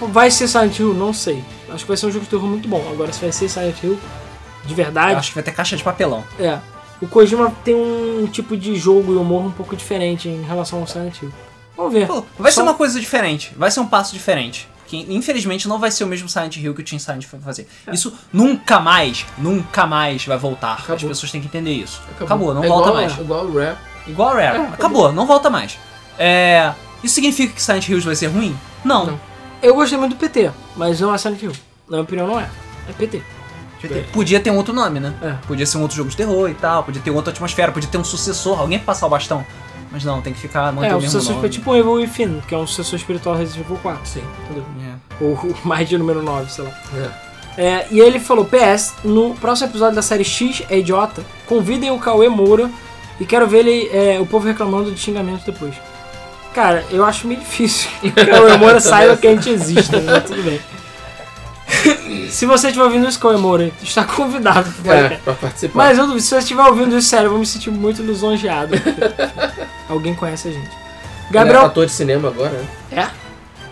Vai 0.00 0.30
ser 0.30 0.48
Silent 0.48 0.78
Hill? 0.78 0.92
Não 0.92 1.12
sei. 1.14 1.42
Acho 1.70 1.84
que 1.84 1.88
vai 1.88 1.96
ser 1.96 2.06
um 2.06 2.10
jogo 2.10 2.24
de 2.24 2.30
terror 2.30 2.46
muito 2.48 2.68
bom. 2.68 2.84
Agora, 2.92 3.12
se 3.12 3.20
vai 3.20 3.32
ser 3.32 3.48
Silent 3.48 3.76
Hill 3.82 3.98
de 4.64 4.72
Eu 4.72 4.76
verdade, 4.76 5.14
acho 5.14 5.28
que 5.30 5.34
vai 5.34 5.42
ter 5.44 5.52
caixa 5.52 5.76
de 5.76 5.82
papelão. 5.84 6.22
é. 6.38 6.58
O 7.02 7.08
Kojima 7.08 7.52
tem 7.64 7.74
um 7.74 8.26
tipo 8.30 8.56
de 8.56 8.76
jogo 8.76 9.12
e 9.12 9.16
humor 9.16 9.42
um 9.44 9.50
pouco 9.50 9.76
diferente 9.76 10.28
em 10.28 10.42
relação 10.42 10.78
ao 10.80 10.86
Silent 10.86 11.20
Hill. 11.20 11.32
Vamos 11.76 11.92
ver. 11.92 12.06
Pô, 12.06 12.24
vai 12.38 12.52
Só- 12.52 12.60
ser 12.60 12.62
uma 12.62 12.74
coisa 12.74 13.00
diferente. 13.00 13.52
Vai 13.56 13.70
ser 13.70 13.80
um 13.80 13.86
passo 13.86 14.12
diferente. 14.14 14.68
Que 14.86 14.98
infelizmente 15.12 15.66
não 15.66 15.78
vai 15.78 15.90
ser 15.90 16.04
o 16.04 16.06
mesmo 16.06 16.28
Silent 16.28 16.56
Hill 16.58 16.74
que 16.74 16.80
o 16.80 16.84
Team 16.84 16.98
Silent 17.00 17.24
foi 17.24 17.40
fazer. 17.40 17.66
É. 17.86 17.92
Isso 17.94 18.12
nunca 18.32 18.78
mais, 18.78 19.26
nunca 19.36 19.86
mais 19.86 20.24
vai 20.24 20.36
voltar. 20.38 20.74
As 20.74 20.84
Acabou. 20.84 21.08
pessoas 21.08 21.32
têm 21.32 21.40
que 21.40 21.46
entender 21.48 21.72
isso. 21.72 22.00
Acabou, 22.20 22.54
não 22.54 22.62
É 22.62 22.68
volta 22.68 22.88
igual, 22.90 23.02
mais. 23.02 23.18
Igual 23.18 23.44
o 23.46 23.58
rap. 23.58 23.78
Igual 24.06 24.28
a 24.30 24.34
Rare. 24.34 24.58
É, 24.58 24.60
acabou, 24.66 25.12
não 25.12 25.26
volta 25.26 25.48
mais. 25.50 25.78
É. 26.18 26.72
Isso 27.02 27.14
significa 27.14 27.52
que 27.54 27.62
Silent 27.62 27.88
Hills 27.88 28.04
vai 28.06 28.14
ser 28.14 28.26
ruim? 28.28 28.56
Não. 28.84 29.06
Não. 29.06 29.20
Eu 29.62 29.74
gostei 29.74 29.96
muito 29.98 30.14
do 30.14 30.18
PT, 30.18 30.50
mas 30.76 31.00
não 31.00 31.14
é 31.14 31.18
Silent 31.18 31.40
Hill. 31.42 31.52
Na 31.88 31.96
minha 31.96 32.02
opinião, 32.02 32.26
não 32.26 32.38
é. 32.38 32.48
É 32.88 32.92
PT. 32.92 33.22
Podia 33.82 33.96
ter- 34.02 34.10
Podia 34.12 34.40
ter 34.40 34.50
um 34.50 34.56
outro 34.56 34.72
nome, 34.72 34.98
né? 35.00 35.12
É. 35.22 35.34
Podia 35.46 35.66
ser 35.66 35.76
um 35.78 35.82
outro 35.82 35.96
jogo 35.96 36.08
de 36.10 36.16
terror 36.16 36.48
e 36.48 36.54
tal, 36.54 36.84
podia 36.84 37.02
ter 37.02 37.10
outra 37.10 37.32
atmosfera, 37.32 37.70
podia 37.72 37.88
ter 37.90 37.98
um 37.98 38.04
sucessor, 38.04 38.58
alguém 38.60 38.78
pra 38.78 38.86
passar 38.86 39.06
o 39.06 39.10
bastão. 39.10 39.44
Mas 39.90 40.04
não, 40.04 40.22
tem 40.22 40.32
que 40.32 40.40
ficar 40.40 40.72
manter 40.72 40.88
é, 40.88 40.94
o 40.94 40.98
o 40.98 41.00
mesmo 41.02 41.10
sucessor 41.12 41.34
nome. 41.36 41.46
é 41.48 41.50
tipo 41.50 41.70
um 41.70 41.76
Evil 41.76 41.92
Within, 41.92 42.40
que 42.48 42.54
é 42.54 42.58
um 42.58 42.66
sucessor 42.66 42.98
espiritual 42.98 43.36
Resident 43.36 43.66
Evil 43.66 43.78
4. 43.82 44.00
Sim. 44.06 44.22
Entendeu? 44.44 44.64
É. 45.20 45.24
Ou 45.24 45.32
o 45.52 45.56
mais 45.68 45.86
de 45.88 45.98
número 45.98 46.22
9, 46.22 46.50
sei 46.50 46.64
lá. 46.64 46.70
É. 46.94 47.32
É, 47.54 47.86
e 47.90 48.00
ele 48.00 48.18
falou, 48.18 48.46
PS, 48.46 48.94
no 49.04 49.34
próximo 49.34 49.68
episódio 49.68 49.94
da 49.94 50.00
série 50.00 50.24
X 50.24 50.62
é 50.70 50.78
idiota, 50.78 51.22
convidem 51.46 51.90
o 51.90 51.98
Cauê 51.98 52.26
Moura 52.30 52.70
e 53.20 53.26
quero 53.26 53.46
ver 53.46 53.58
ele, 53.66 53.90
é, 53.92 54.18
o 54.18 54.24
povo 54.24 54.46
reclamando 54.46 54.90
de 54.90 54.98
xingamentos 54.98 55.44
depois. 55.44 55.74
Cara, 56.54 56.82
eu 56.90 57.04
acho 57.04 57.26
meio 57.26 57.40
difícil 57.40 57.90
que 58.00 58.08
o 58.08 58.26
Cauê 58.30 58.56
Moura 58.56 58.80
saiba 58.80 59.14
que 59.18 59.26
a 59.26 59.30
gente 59.34 59.50
existe, 59.50 59.94
né? 59.94 60.20
Tudo 60.20 60.42
bem. 60.42 60.58
Se 62.30 62.46
você 62.46 62.68
estiver 62.68 62.84
ouvindo 62.84 63.08
isso, 63.08 63.38
Moura, 63.38 63.70
está 63.82 64.04
convidado 64.04 64.72
É, 64.86 65.16
pra 65.16 65.34
participar. 65.34 65.76
Mas 65.76 65.98
eu 65.98 66.04
duvido, 66.06 66.22
se 66.22 66.28
você 66.28 66.38
estiver 66.38 66.62
ouvindo 66.64 66.96
isso, 66.96 67.08
sério, 67.08 67.26
eu 67.26 67.30
vou 67.30 67.38
me 67.40 67.46
sentir 67.46 67.70
muito 67.70 68.02
lisonjeado. 68.02 68.74
Alguém 69.88 70.14
conhece 70.14 70.48
a 70.48 70.52
gente. 70.52 70.66
Ele 70.68 70.74
é 71.28 71.32
Gabriel. 71.32 71.66
ator 71.66 71.86
de 71.86 71.92
cinema 71.92 72.28
agora, 72.28 72.50
né? 72.50 72.66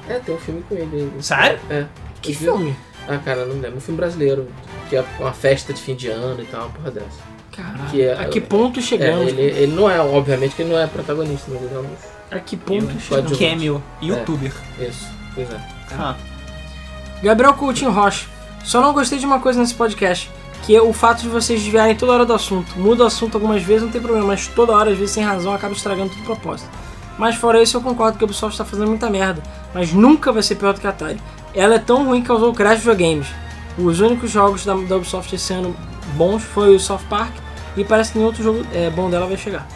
É? 0.09 0.13
É, 0.15 0.19
tem 0.19 0.35
um 0.35 0.39
filme 0.39 0.63
com 0.69 0.75
ele. 0.75 1.11
Sério? 1.21 1.59
É. 1.71 1.85
Que 2.21 2.35
filme? 2.35 2.77
Ah, 3.09 3.19
cara, 3.19 3.45
não 3.47 3.55
lembro. 3.61 3.79
Um 3.79 3.81
filme 3.81 3.97
brasileiro. 3.99 4.49
Que 4.89 4.97
é 4.97 5.05
uma 5.19 5.33
festa 5.33 5.73
de 5.73 5.81
fim 5.81 5.95
de 5.95 6.09
ano 6.09 6.43
e 6.43 6.47
tal, 6.47 6.63
uma 6.63 6.71
porra 6.71 6.91
dessa. 6.91 7.31
Caraca, 7.53 7.91
Que 7.91 8.03
é- 8.03 8.13
a 8.13 8.25
que 8.27 8.41
ponto 8.41 8.79
É, 8.81 8.83
chegamos? 8.83 9.29
ele, 9.29 9.43
ele 9.43 9.73
não 9.75 9.91
é, 9.91 10.01
obviamente 10.01 10.55
que 10.55 10.63
ele 10.63 10.73
não 10.73 10.79
é 10.81 10.87
protagonista, 10.87 11.45
mas 11.49 11.63
ele 11.63 11.75
é 11.75 11.79
um... 11.79 11.87
A 12.31 12.39
que 12.41 12.57
ponto 12.57 12.91
Eu- 12.95 13.01
chegamos? 13.01 13.39
Cameo, 13.39 13.83
youtuber. 14.03 14.53
Isso, 14.79 15.09
pois 15.35 15.51
é. 15.51 15.61
Ah, 15.93 16.15
Gabriel 17.23 17.55
Coutinho 17.55 17.91
Rocha. 17.91 18.27
Só 18.65 18.81
não 18.81 18.93
gostei 18.93 19.19
de 19.19 19.27
uma 19.27 19.41
coisa 19.41 19.59
nesse 19.59 19.75
podcast, 19.75 20.31
que 20.63 20.75
é 20.75 20.83
o 20.83 20.93
fato 20.93 21.23
de 21.23 21.29
vocês 21.29 21.63
desviarem 21.63 21.97
toda 21.97 22.13
hora 22.13 22.27
do 22.27 22.33
assunto. 22.33 22.79
Muda 22.79 23.05
o 23.05 23.07
assunto 23.07 23.37
algumas 23.37 23.63
vezes, 23.63 23.83
não 23.83 23.91
tem 23.91 24.01
problema, 24.01 24.27
mas 24.27 24.47
toda 24.49 24.73
hora, 24.73 24.91
às 24.91 24.99
vezes 24.99 25.13
sem 25.13 25.25
razão, 25.25 25.55
acaba 25.55 25.75
estragando 25.75 26.11
tudo 26.11 26.23
o 26.23 26.25
propósito. 26.25 26.71
Mas 27.19 27.35
fora 27.37 27.63
isso, 27.63 27.77
eu 27.77 27.83
concordo 27.83 28.17
que 28.17 28.25
a 28.25 28.27
Ubisoft 28.27 28.55
está 28.55 28.65
fazendo 28.65 28.89
muita 28.89 29.11
merda. 29.11 29.43
Mas 29.75 29.93
nunca 29.93 30.33
vai 30.33 30.43
ser 30.43 30.55
pior 30.55 30.73
do 30.73 30.81
que 30.81 30.87
a 30.87 30.91
Atari. 30.91 31.21
Ela 31.55 31.75
é 31.75 31.79
tão 31.79 32.07
ruim 32.07 32.23
que 32.23 32.29
causou 32.29 32.51
o 32.51 32.55
crash 32.55 32.77
de 32.77 32.91
videogames. 32.91 33.27
Os 33.79 34.01
únicos 34.01 34.31
jogos 34.31 34.65
da, 34.65 34.75
da 34.75 34.97
Ubisoft 34.97 35.35
esse 35.35 35.53
ano 35.53 35.77
bons 36.15 36.43
foi 36.43 36.75
o 36.75 36.81
South 36.81 37.01
Park. 37.11 37.35
E 37.77 37.85
parece 37.85 38.13
que 38.13 38.19
nenhum 38.19 38.29
outro 38.29 38.43
jogo 38.43 38.65
é, 38.73 38.89
bom 38.91 39.11
dela 39.11 39.27
vai 39.27 39.37
chegar. 39.37 39.67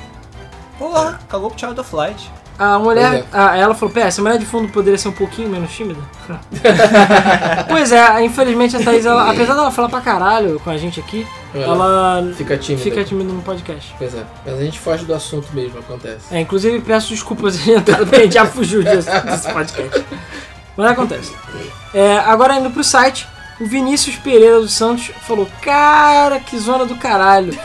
Porra, 0.79 1.21
cagou 1.29 1.51
pro 1.51 1.59
Child 1.59 1.81
of 1.81 1.95
Light. 1.95 2.31
A 2.59 2.79
mulher, 2.79 3.15
é. 3.15 3.25
a- 3.33 3.57
ela 3.57 3.75
falou, 3.75 3.93
pé, 3.93 4.03
essa 4.03 4.23
mulher 4.23 4.39
de 4.39 4.47
fundo 4.47 4.69
poderia 4.69 4.97
ser 4.97 5.09
um 5.09 5.13
pouquinho 5.13 5.49
menos 5.49 5.73
tímida? 5.73 6.01
pois 7.69 7.91
é, 7.93 8.25
infelizmente 8.25 8.77
a 8.77 8.81
Thaís, 8.83 9.05
ela- 9.05 9.31
apesar 9.31 9.55
dela 9.55 9.71
falar 9.71 9.89
pra 9.89 10.01
caralho 10.01 10.61
com 10.61 10.71
a 10.71 10.77
gente 10.77 11.01
aqui, 11.01 11.27
ela 11.55 12.23
Fica 12.37 12.57
tímido. 12.57 12.83
fica 12.85 13.05
tímida 13.05 13.33
no 13.33 13.43
podcast. 13.43 13.95
Pois 13.99 14.15
é. 14.15 14.23
Mas 14.45 14.55
a 14.59 14.63
gente 14.63 14.79
foge 14.79 15.05
do 15.05 15.15
assunto 15.15 15.49
mesmo, 15.53 15.79
acontece. 15.79 16.33
É, 16.35 16.41
inclusive 16.41 16.81
peço 16.81 17.11
desculpas 17.11 17.57
porque 17.57 18.17
a 18.17 18.21
gente 18.21 18.35
já 18.35 18.47
fugiu 18.47 18.83
desse, 18.83 19.11
desse 19.11 19.53
podcast. 19.53 20.05
Mas 20.77 20.91
acontece. 20.91 21.33
É, 21.93 22.19
agora 22.19 22.57
indo 22.59 22.71
pro 22.71 22.83
site, 22.83 23.29
o 23.61 23.67
Vinícius 23.67 24.17
Pereira 24.17 24.59
dos 24.61 24.73
Santos 24.75 25.13
falou: 25.27 25.47
Cara, 25.63 26.41
que 26.41 26.59
zona 26.59 26.85
do 26.85 26.97
caralho. 26.97 27.57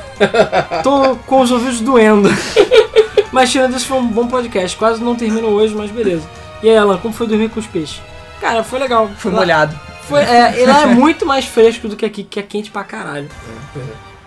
Tô 0.84 1.16
com 1.26 1.41
os 1.41 1.52
ouvidos 1.52 1.80
doendo. 1.82 2.30
Mas 3.31 3.51
tirando 3.51 3.76
isso, 3.76 3.85
foi 3.85 3.97
um 3.97 4.07
bom 4.07 4.27
podcast. 4.27 4.76
Quase 4.77 5.03
não 5.03 5.15
termino 5.15 5.47
hoje, 5.47 5.73
mas 5.76 5.91
beleza. 5.91 6.27
E 6.64 6.69
aí, 6.69 6.77
Alan, 6.77 6.97
como 6.97 7.14
foi 7.14 7.27
dormir 7.27 7.49
com 7.49 7.60
os 7.60 7.68
peixes? 7.68 8.01
Cara, 8.41 8.64
foi 8.64 8.80
legal. 8.80 9.10
Foi 9.18 9.31
Lá- 9.31 9.39
molhado. 9.39 9.80
Foi, 10.07 10.22
é, 10.22 10.64
e 10.64 10.65
lá 10.65 10.81
é 10.81 10.85
muito 10.88 11.23
mais 11.26 11.45
fresco 11.45 11.88
do 11.88 11.95
que 11.95 12.03
aqui, 12.06 12.23
que 12.23 12.39
é 12.39 12.43
quente 12.43 12.72
pra 12.72 12.84
caralho. 12.84 13.30
É. 13.76 13.80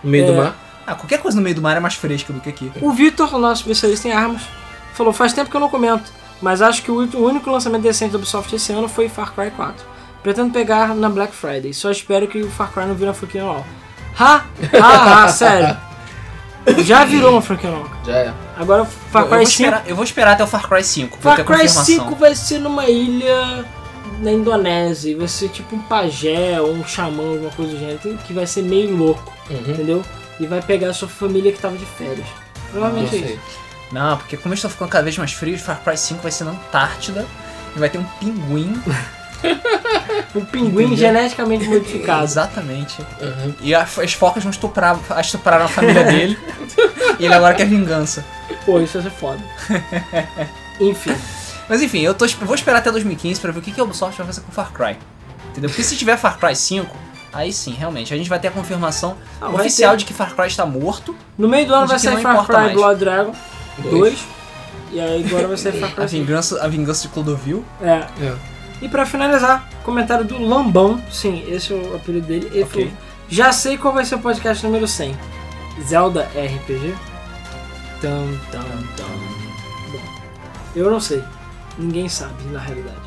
No 0.03 0.09
meio 0.09 0.27
do 0.27 0.31
É. 0.33 0.35
mar. 0.37 0.55
Ah, 0.87 0.95
qualquer 0.95 1.19
coisa 1.19 1.35
no 1.37 1.43
meio 1.43 1.55
do 1.55 1.61
mar 1.61 1.75
é 1.75 1.79
mais 1.79 1.95
fresca 1.95 2.31
do 2.31 2.39
que 2.39 2.47
aqui. 2.49 2.71
O 2.81 2.91
Vitor, 2.91 3.37
nosso 3.37 3.61
especialista 3.63 4.07
em 4.07 4.11
armas, 4.13 4.41
falou: 4.93 5.11
faz 5.11 5.33
tempo 5.33 5.49
que 5.49 5.55
eu 5.57 5.59
não 5.61 5.67
comento, 5.69 6.09
mas 6.41 6.61
acho 6.61 6.81
que 6.83 6.91
o 6.91 6.97
único 7.25 7.49
lançamento 7.49 7.81
decente 7.81 8.11
da 8.13 8.17
Ubisoft 8.17 8.55
esse 8.55 8.71
ano 8.71 8.87
foi 8.87 9.09
Far 9.09 9.33
Cry 9.33 9.51
4. 9.51 9.85
Pretendo 10.21 10.51
pegar 10.53 10.95
na 10.95 11.09
Black 11.09 11.33
Friday, 11.35 11.73
só 11.73 11.91
espero 11.91 12.27
que 12.27 12.41
o 12.41 12.49
Far 12.49 12.71
Cry 12.71 12.85
não 12.85 12.93
vire 12.95 13.07
uma 13.09 13.13
franquia 13.13 13.41
anual. 13.41 13.65
Ha! 14.17 14.45
Ha! 14.81 15.23
ha 15.23 15.27
sério. 15.27 15.77
Já 16.83 17.03
virou 17.05 17.31
uma 17.31 17.41
franquia 17.41 17.69
anual. 17.69 17.89
Já 18.05 18.13
é. 18.15 18.33
Agora 18.57 18.81
Eu, 18.81 18.85
Far 18.85 19.23
eu 19.23 19.29
Cry 19.29 19.45
5. 19.45 19.49
esperar, 19.49 19.83
eu 19.87 19.95
vou 19.95 20.03
esperar 20.05 20.31
até 20.33 20.43
o 20.43 20.47
Far 20.47 20.67
Cry 20.69 20.83
5. 20.83 21.17
pra 21.17 21.31
Far 21.31 21.35
ter 21.37 21.43
Cry 21.45 21.53
confirmação. 21.67 21.85
5 21.85 22.15
vai 22.15 22.35
ser 22.35 22.59
numa 22.59 22.87
ilha 22.89 23.65
na 24.19 24.31
Indonésia, 24.31 25.11
e 25.11 25.15
vai 25.15 25.27
ser 25.27 25.49
tipo 25.49 25.75
um 25.75 25.79
pajé 25.79 26.61
ou 26.61 26.71
um 26.73 26.85
xamã, 26.85 27.31
alguma 27.31 27.49
coisa 27.51 27.71
do 27.73 27.79
gênero, 27.79 28.17
que 28.25 28.31
vai 28.33 28.47
ser 28.47 28.61
meio 28.63 28.95
louco, 28.95 29.33
Uhum. 29.49 29.57
entendeu? 29.57 30.03
E 30.39 30.45
vai 30.47 30.61
pegar 30.61 30.89
a 30.89 30.93
sua 30.93 31.07
família 31.09 31.51
que 31.51 31.59
tava 31.59 31.75
de 31.77 31.85
férias. 31.85 32.25
Provavelmente 32.71 33.15
Não 33.17 33.23
é 33.27 33.31
isso. 33.31 33.39
Não, 33.91 34.17
porque 34.17 34.37
como 34.37 34.53
estão 34.53 34.69
ficando 34.69 34.89
cada 34.89 35.03
vez 35.03 35.17
mais 35.17 35.33
frios, 35.33 35.61
Far 35.61 35.81
Cry 35.83 35.97
5 35.97 36.21
vai 36.21 36.31
ser 36.31 36.45
na 36.45 36.51
Antártida. 36.51 37.25
E 37.75 37.79
vai 37.79 37.89
ter 37.89 37.97
um 37.97 38.03
pinguim. 38.19 38.79
Um 40.35 40.43
pinguim 40.45 40.85
Entendeu? 40.85 40.97
geneticamente 40.97 41.65
modificado. 41.65 42.23
Exatamente. 42.23 42.99
Uhum. 43.21 43.53
E 43.61 43.75
a- 43.75 43.83
as 43.83 44.13
focas 44.13 44.41
vão 44.43 44.49
estuprar, 44.51 44.97
estupraram 45.19 45.65
a 45.65 45.67
família 45.67 46.03
dele. 46.05 46.39
e 47.19 47.25
ele 47.25 47.33
agora 47.33 47.53
quer 47.53 47.65
vingança. 47.67 48.25
Pô, 48.65 48.79
isso 48.79 48.99
vai 48.99 49.03
ser 49.11 49.15
foda. 49.15 49.39
Enfim. 50.79 51.15
Mas 51.69 51.81
enfim, 51.81 52.01
eu, 52.01 52.13
tô, 52.13 52.25
vou 52.41 52.55
esperar 52.55 52.79
até 52.79 52.91
2015 52.91 53.39
pra 53.39 53.51
ver 53.51 53.59
o 53.59 53.61
que, 53.61 53.71
que 53.71 53.79
a 53.79 53.83
Ubisoft 53.83 54.17
vai 54.17 54.25
fazer 54.25 54.41
com 54.41 54.51
Far 54.51 54.71
Cry. 54.73 54.97
Entendeu? 55.51 55.69
Porque 55.69 55.83
se 55.83 55.95
tiver 55.95 56.17
Far 56.17 56.37
Cry 56.39 56.55
5, 56.55 56.93
aí 57.31 57.53
sim, 57.53 57.73
realmente, 57.73 58.13
a 58.13 58.17
gente 58.17 58.29
vai 58.29 58.39
ter 58.39 58.47
a 58.47 58.51
confirmação 58.51 59.15
Ah, 59.39 59.49
oficial 59.49 59.91
ter. 59.91 59.97
de 59.97 60.05
que 60.05 60.13
Far 60.13 60.35
Cry 60.35 60.47
está 60.47 60.65
morto. 60.65 61.15
No 61.37 61.47
meio 61.47 61.67
do 61.67 61.73
ano 61.75 61.87
vai 61.87 61.99
sair 61.99 62.15
não 62.15 62.21
Far 62.21 62.45
Cry 62.45 62.55
mais. 62.55 62.73
Blood 62.73 62.99
Dragon 62.99 63.35
Dois. 63.77 63.91
2. 63.91 64.27
E 64.93 64.99
aí 64.99 65.25
agora 65.27 65.47
vai 65.47 65.57
sair 65.57 65.79
Far 65.79 65.89
A 65.89 65.93
Cry 65.93 66.09
5. 66.09 66.25
vingança, 66.25 66.63
a 66.63 66.67
vingança 66.67 67.01
de 67.03 67.07
Clodovil. 67.09 67.63
É. 67.81 68.03
É. 68.21 68.33
E 68.83 68.89
pra 68.89 69.05
finalizar, 69.05 69.67
comentário 69.83 70.25
do 70.25 70.37
Lambão. 70.37 71.01
Sim, 71.09 71.43
esse 71.47 71.71
é 71.71 71.75
o 71.75 71.95
apelido 71.95 72.27
dele. 72.27 72.49
Ele 72.53 72.63
Ok. 72.63 72.85
falou, 72.85 72.97
já 73.29 73.51
sei 73.53 73.77
qual 73.77 73.93
vai 73.93 74.03
ser 74.03 74.15
o 74.15 74.19
podcast 74.19 74.63
número 74.65 74.85
100. 74.85 75.15
Zelda 75.81 76.29
RPG? 76.35 76.93
Tam, 78.01 78.27
tam, 78.51 78.61
tam. 78.97 79.07
Bom, 79.89 79.99
eu 80.75 80.91
não 80.91 80.99
sei. 80.99 81.23
Ninguém 81.77 82.09
sabe, 82.09 82.43
na 82.51 82.59
realidade. 82.59 82.97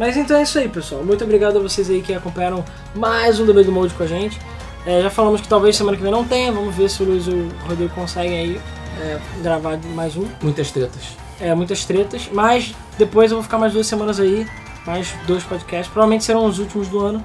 Mas 0.00 0.16
então 0.16 0.36
é 0.36 0.42
isso 0.42 0.58
aí, 0.58 0.68
pessoal. 0.68 1.04
Muito 1.04 1.22
obrigado 1.22 1.58
a 1.58 1.60
vocês 1.60 1.88
aí 1.88 2.02
que 2.02 2.12
acompanharam 2.12 2.64
mais 2.94 3.38
um 3.38 3.46
The 3.46 3.62
do 3.62 3.70
Mode 3.70 3.94
com 3.94 4.02
a 4.02 4.06
gente. 4.08 4.40
É, 4.84 5.00
já 5.00 5.08
falamos 5.10 5.40
que 5.40 5.46
talvez 5.48 5.76
semana 5.76 5.96
que 5.96 6.02
vem 6.02 6.10
não 6.10 6.24
tenha. 6.24 6.50
Vamos 6.50 6.74
ver 6.74 6.90
se 6.90 7.02
o 7.04 7.06
Luiz 7.06 7.26
e 7.28 7.30
o 7.30 7.48
Rodrigo 7.68 7.94
conseguem 7.94 8.36
aí 8.36 8.60
é, 9.00 9.18
gravar 9.40 9.78
mais 9.94 10.16
um. 10.16 10.26
Muitas 10.42 10.72
tretas. 10.72 11.02
É, 11.40 11.54
muitas 11.54 11.84
tretas. 11.84 12.28
Mas 12.32 12.74
depois 12.98 13.30
eu 13.30 13.36
vou 13.36 13.44
ficar 13.44 13.58
mais 13.58 13.72
duas 13.72 13.86
semanas 13.86 14.18
aí. 14.18 14.44
Mais 14.86 15.12
dois 15.26 15.42
podcasts. 15.42 15.88
Provavelmente 15.92 16.24
serão 16.24 16.44
os 16.46 16.58
últimos 16.58 16.88
do 16.88 17.00
ano. 17.00 17.24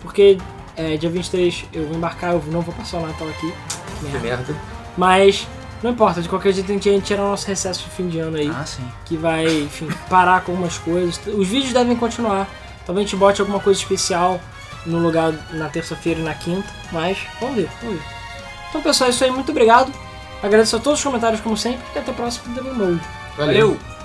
Porque 0.00 0.38
é, 0.76 0.96
dia 0.96 1.10
23 1.10 1.64
eu 1.72 1.86
vou 1.86 1.96
embarcar. 1.96 2.32
Eu 2.32 2.42
não 2.48 2.60
vou 2.60 2.74
passar 2.74 2.98
o 2.98 3.06
Natal 3.06 3.28
aqui. 3.28 3.52
Que 3.98 4.04
Merda. 4.04 4.18
merda. 4.20 4.56
Mas 4.96 5.46
não 5.82 5.90
importa. 5.92 6.20
De 6.22 6.28
qualquer 6.28 6.52
jeito 6.52 6.70
a 6.70 6.74
gente, 6.74 7.00
tira 7.02 7.22
o 7.22 7.28
nosso 7.30 7.46
recesso 7.46 7.84
de 7.84 7.90
fim 7.90 8.08
de 8.08 8.18
ano 8.18 8.36
aí 8.36 8.48
Ah, 8.54 8.64
sim. 8.66 8.82
que 9.04 9.16
vai, 9.16 9.46
enfim, 9.62 9.88
parar 10.08 10.42
com 10.42 10.52
algumas 10.52 10.76
coisas. 10.78 11.20
Os 11.26 11.48
vídeos 11.48 11.72
devem 11.72 11.96
continuar. 11.96 12.46
Talvez 12.86 13.06
a 13.06 13.08
gente 13.10 13.18
bote 13.18 13.40
alguma 13.40 13.60
coisa 13.60 13.78
especial 13.80 14.40
no 14.86 14.98
lugar 14.98 15.32
na 15.52 15.68
terça-feira 15.68 16.20
e 16.20 16.22
na 16.22 16.34
quinta. 16.34 16.68
Mas 16.92 17.18
vamos 17.40 17.56
ver, 17.56 17.68
vamos 17.82 17.96
ver. 17.96 18.02
Então, 18.68 18.80
pessoal, 18.82 19.08
é 19.08 19.10
isso 19.12 19.24
aí. 19.24 19.30
Muito 19.30 19.50
obrigado. 19.50 19.92
Agradeço 20.42 20.76
a 20.76 20.78
todos 20.78 20.98
os 21.00 21.04
comentários, 21.04 21.40
como 21.40 21.56
sempre. 21.56 21.80
E 21.94 21.98
até 21.98 22.10
o 22.10 22.14
próximo 22.14 22.54
Devil 22.54 22.74
Mode. 22.74 23.00
Valeu. 23.36 23.76
Valeu. 23.76 23.97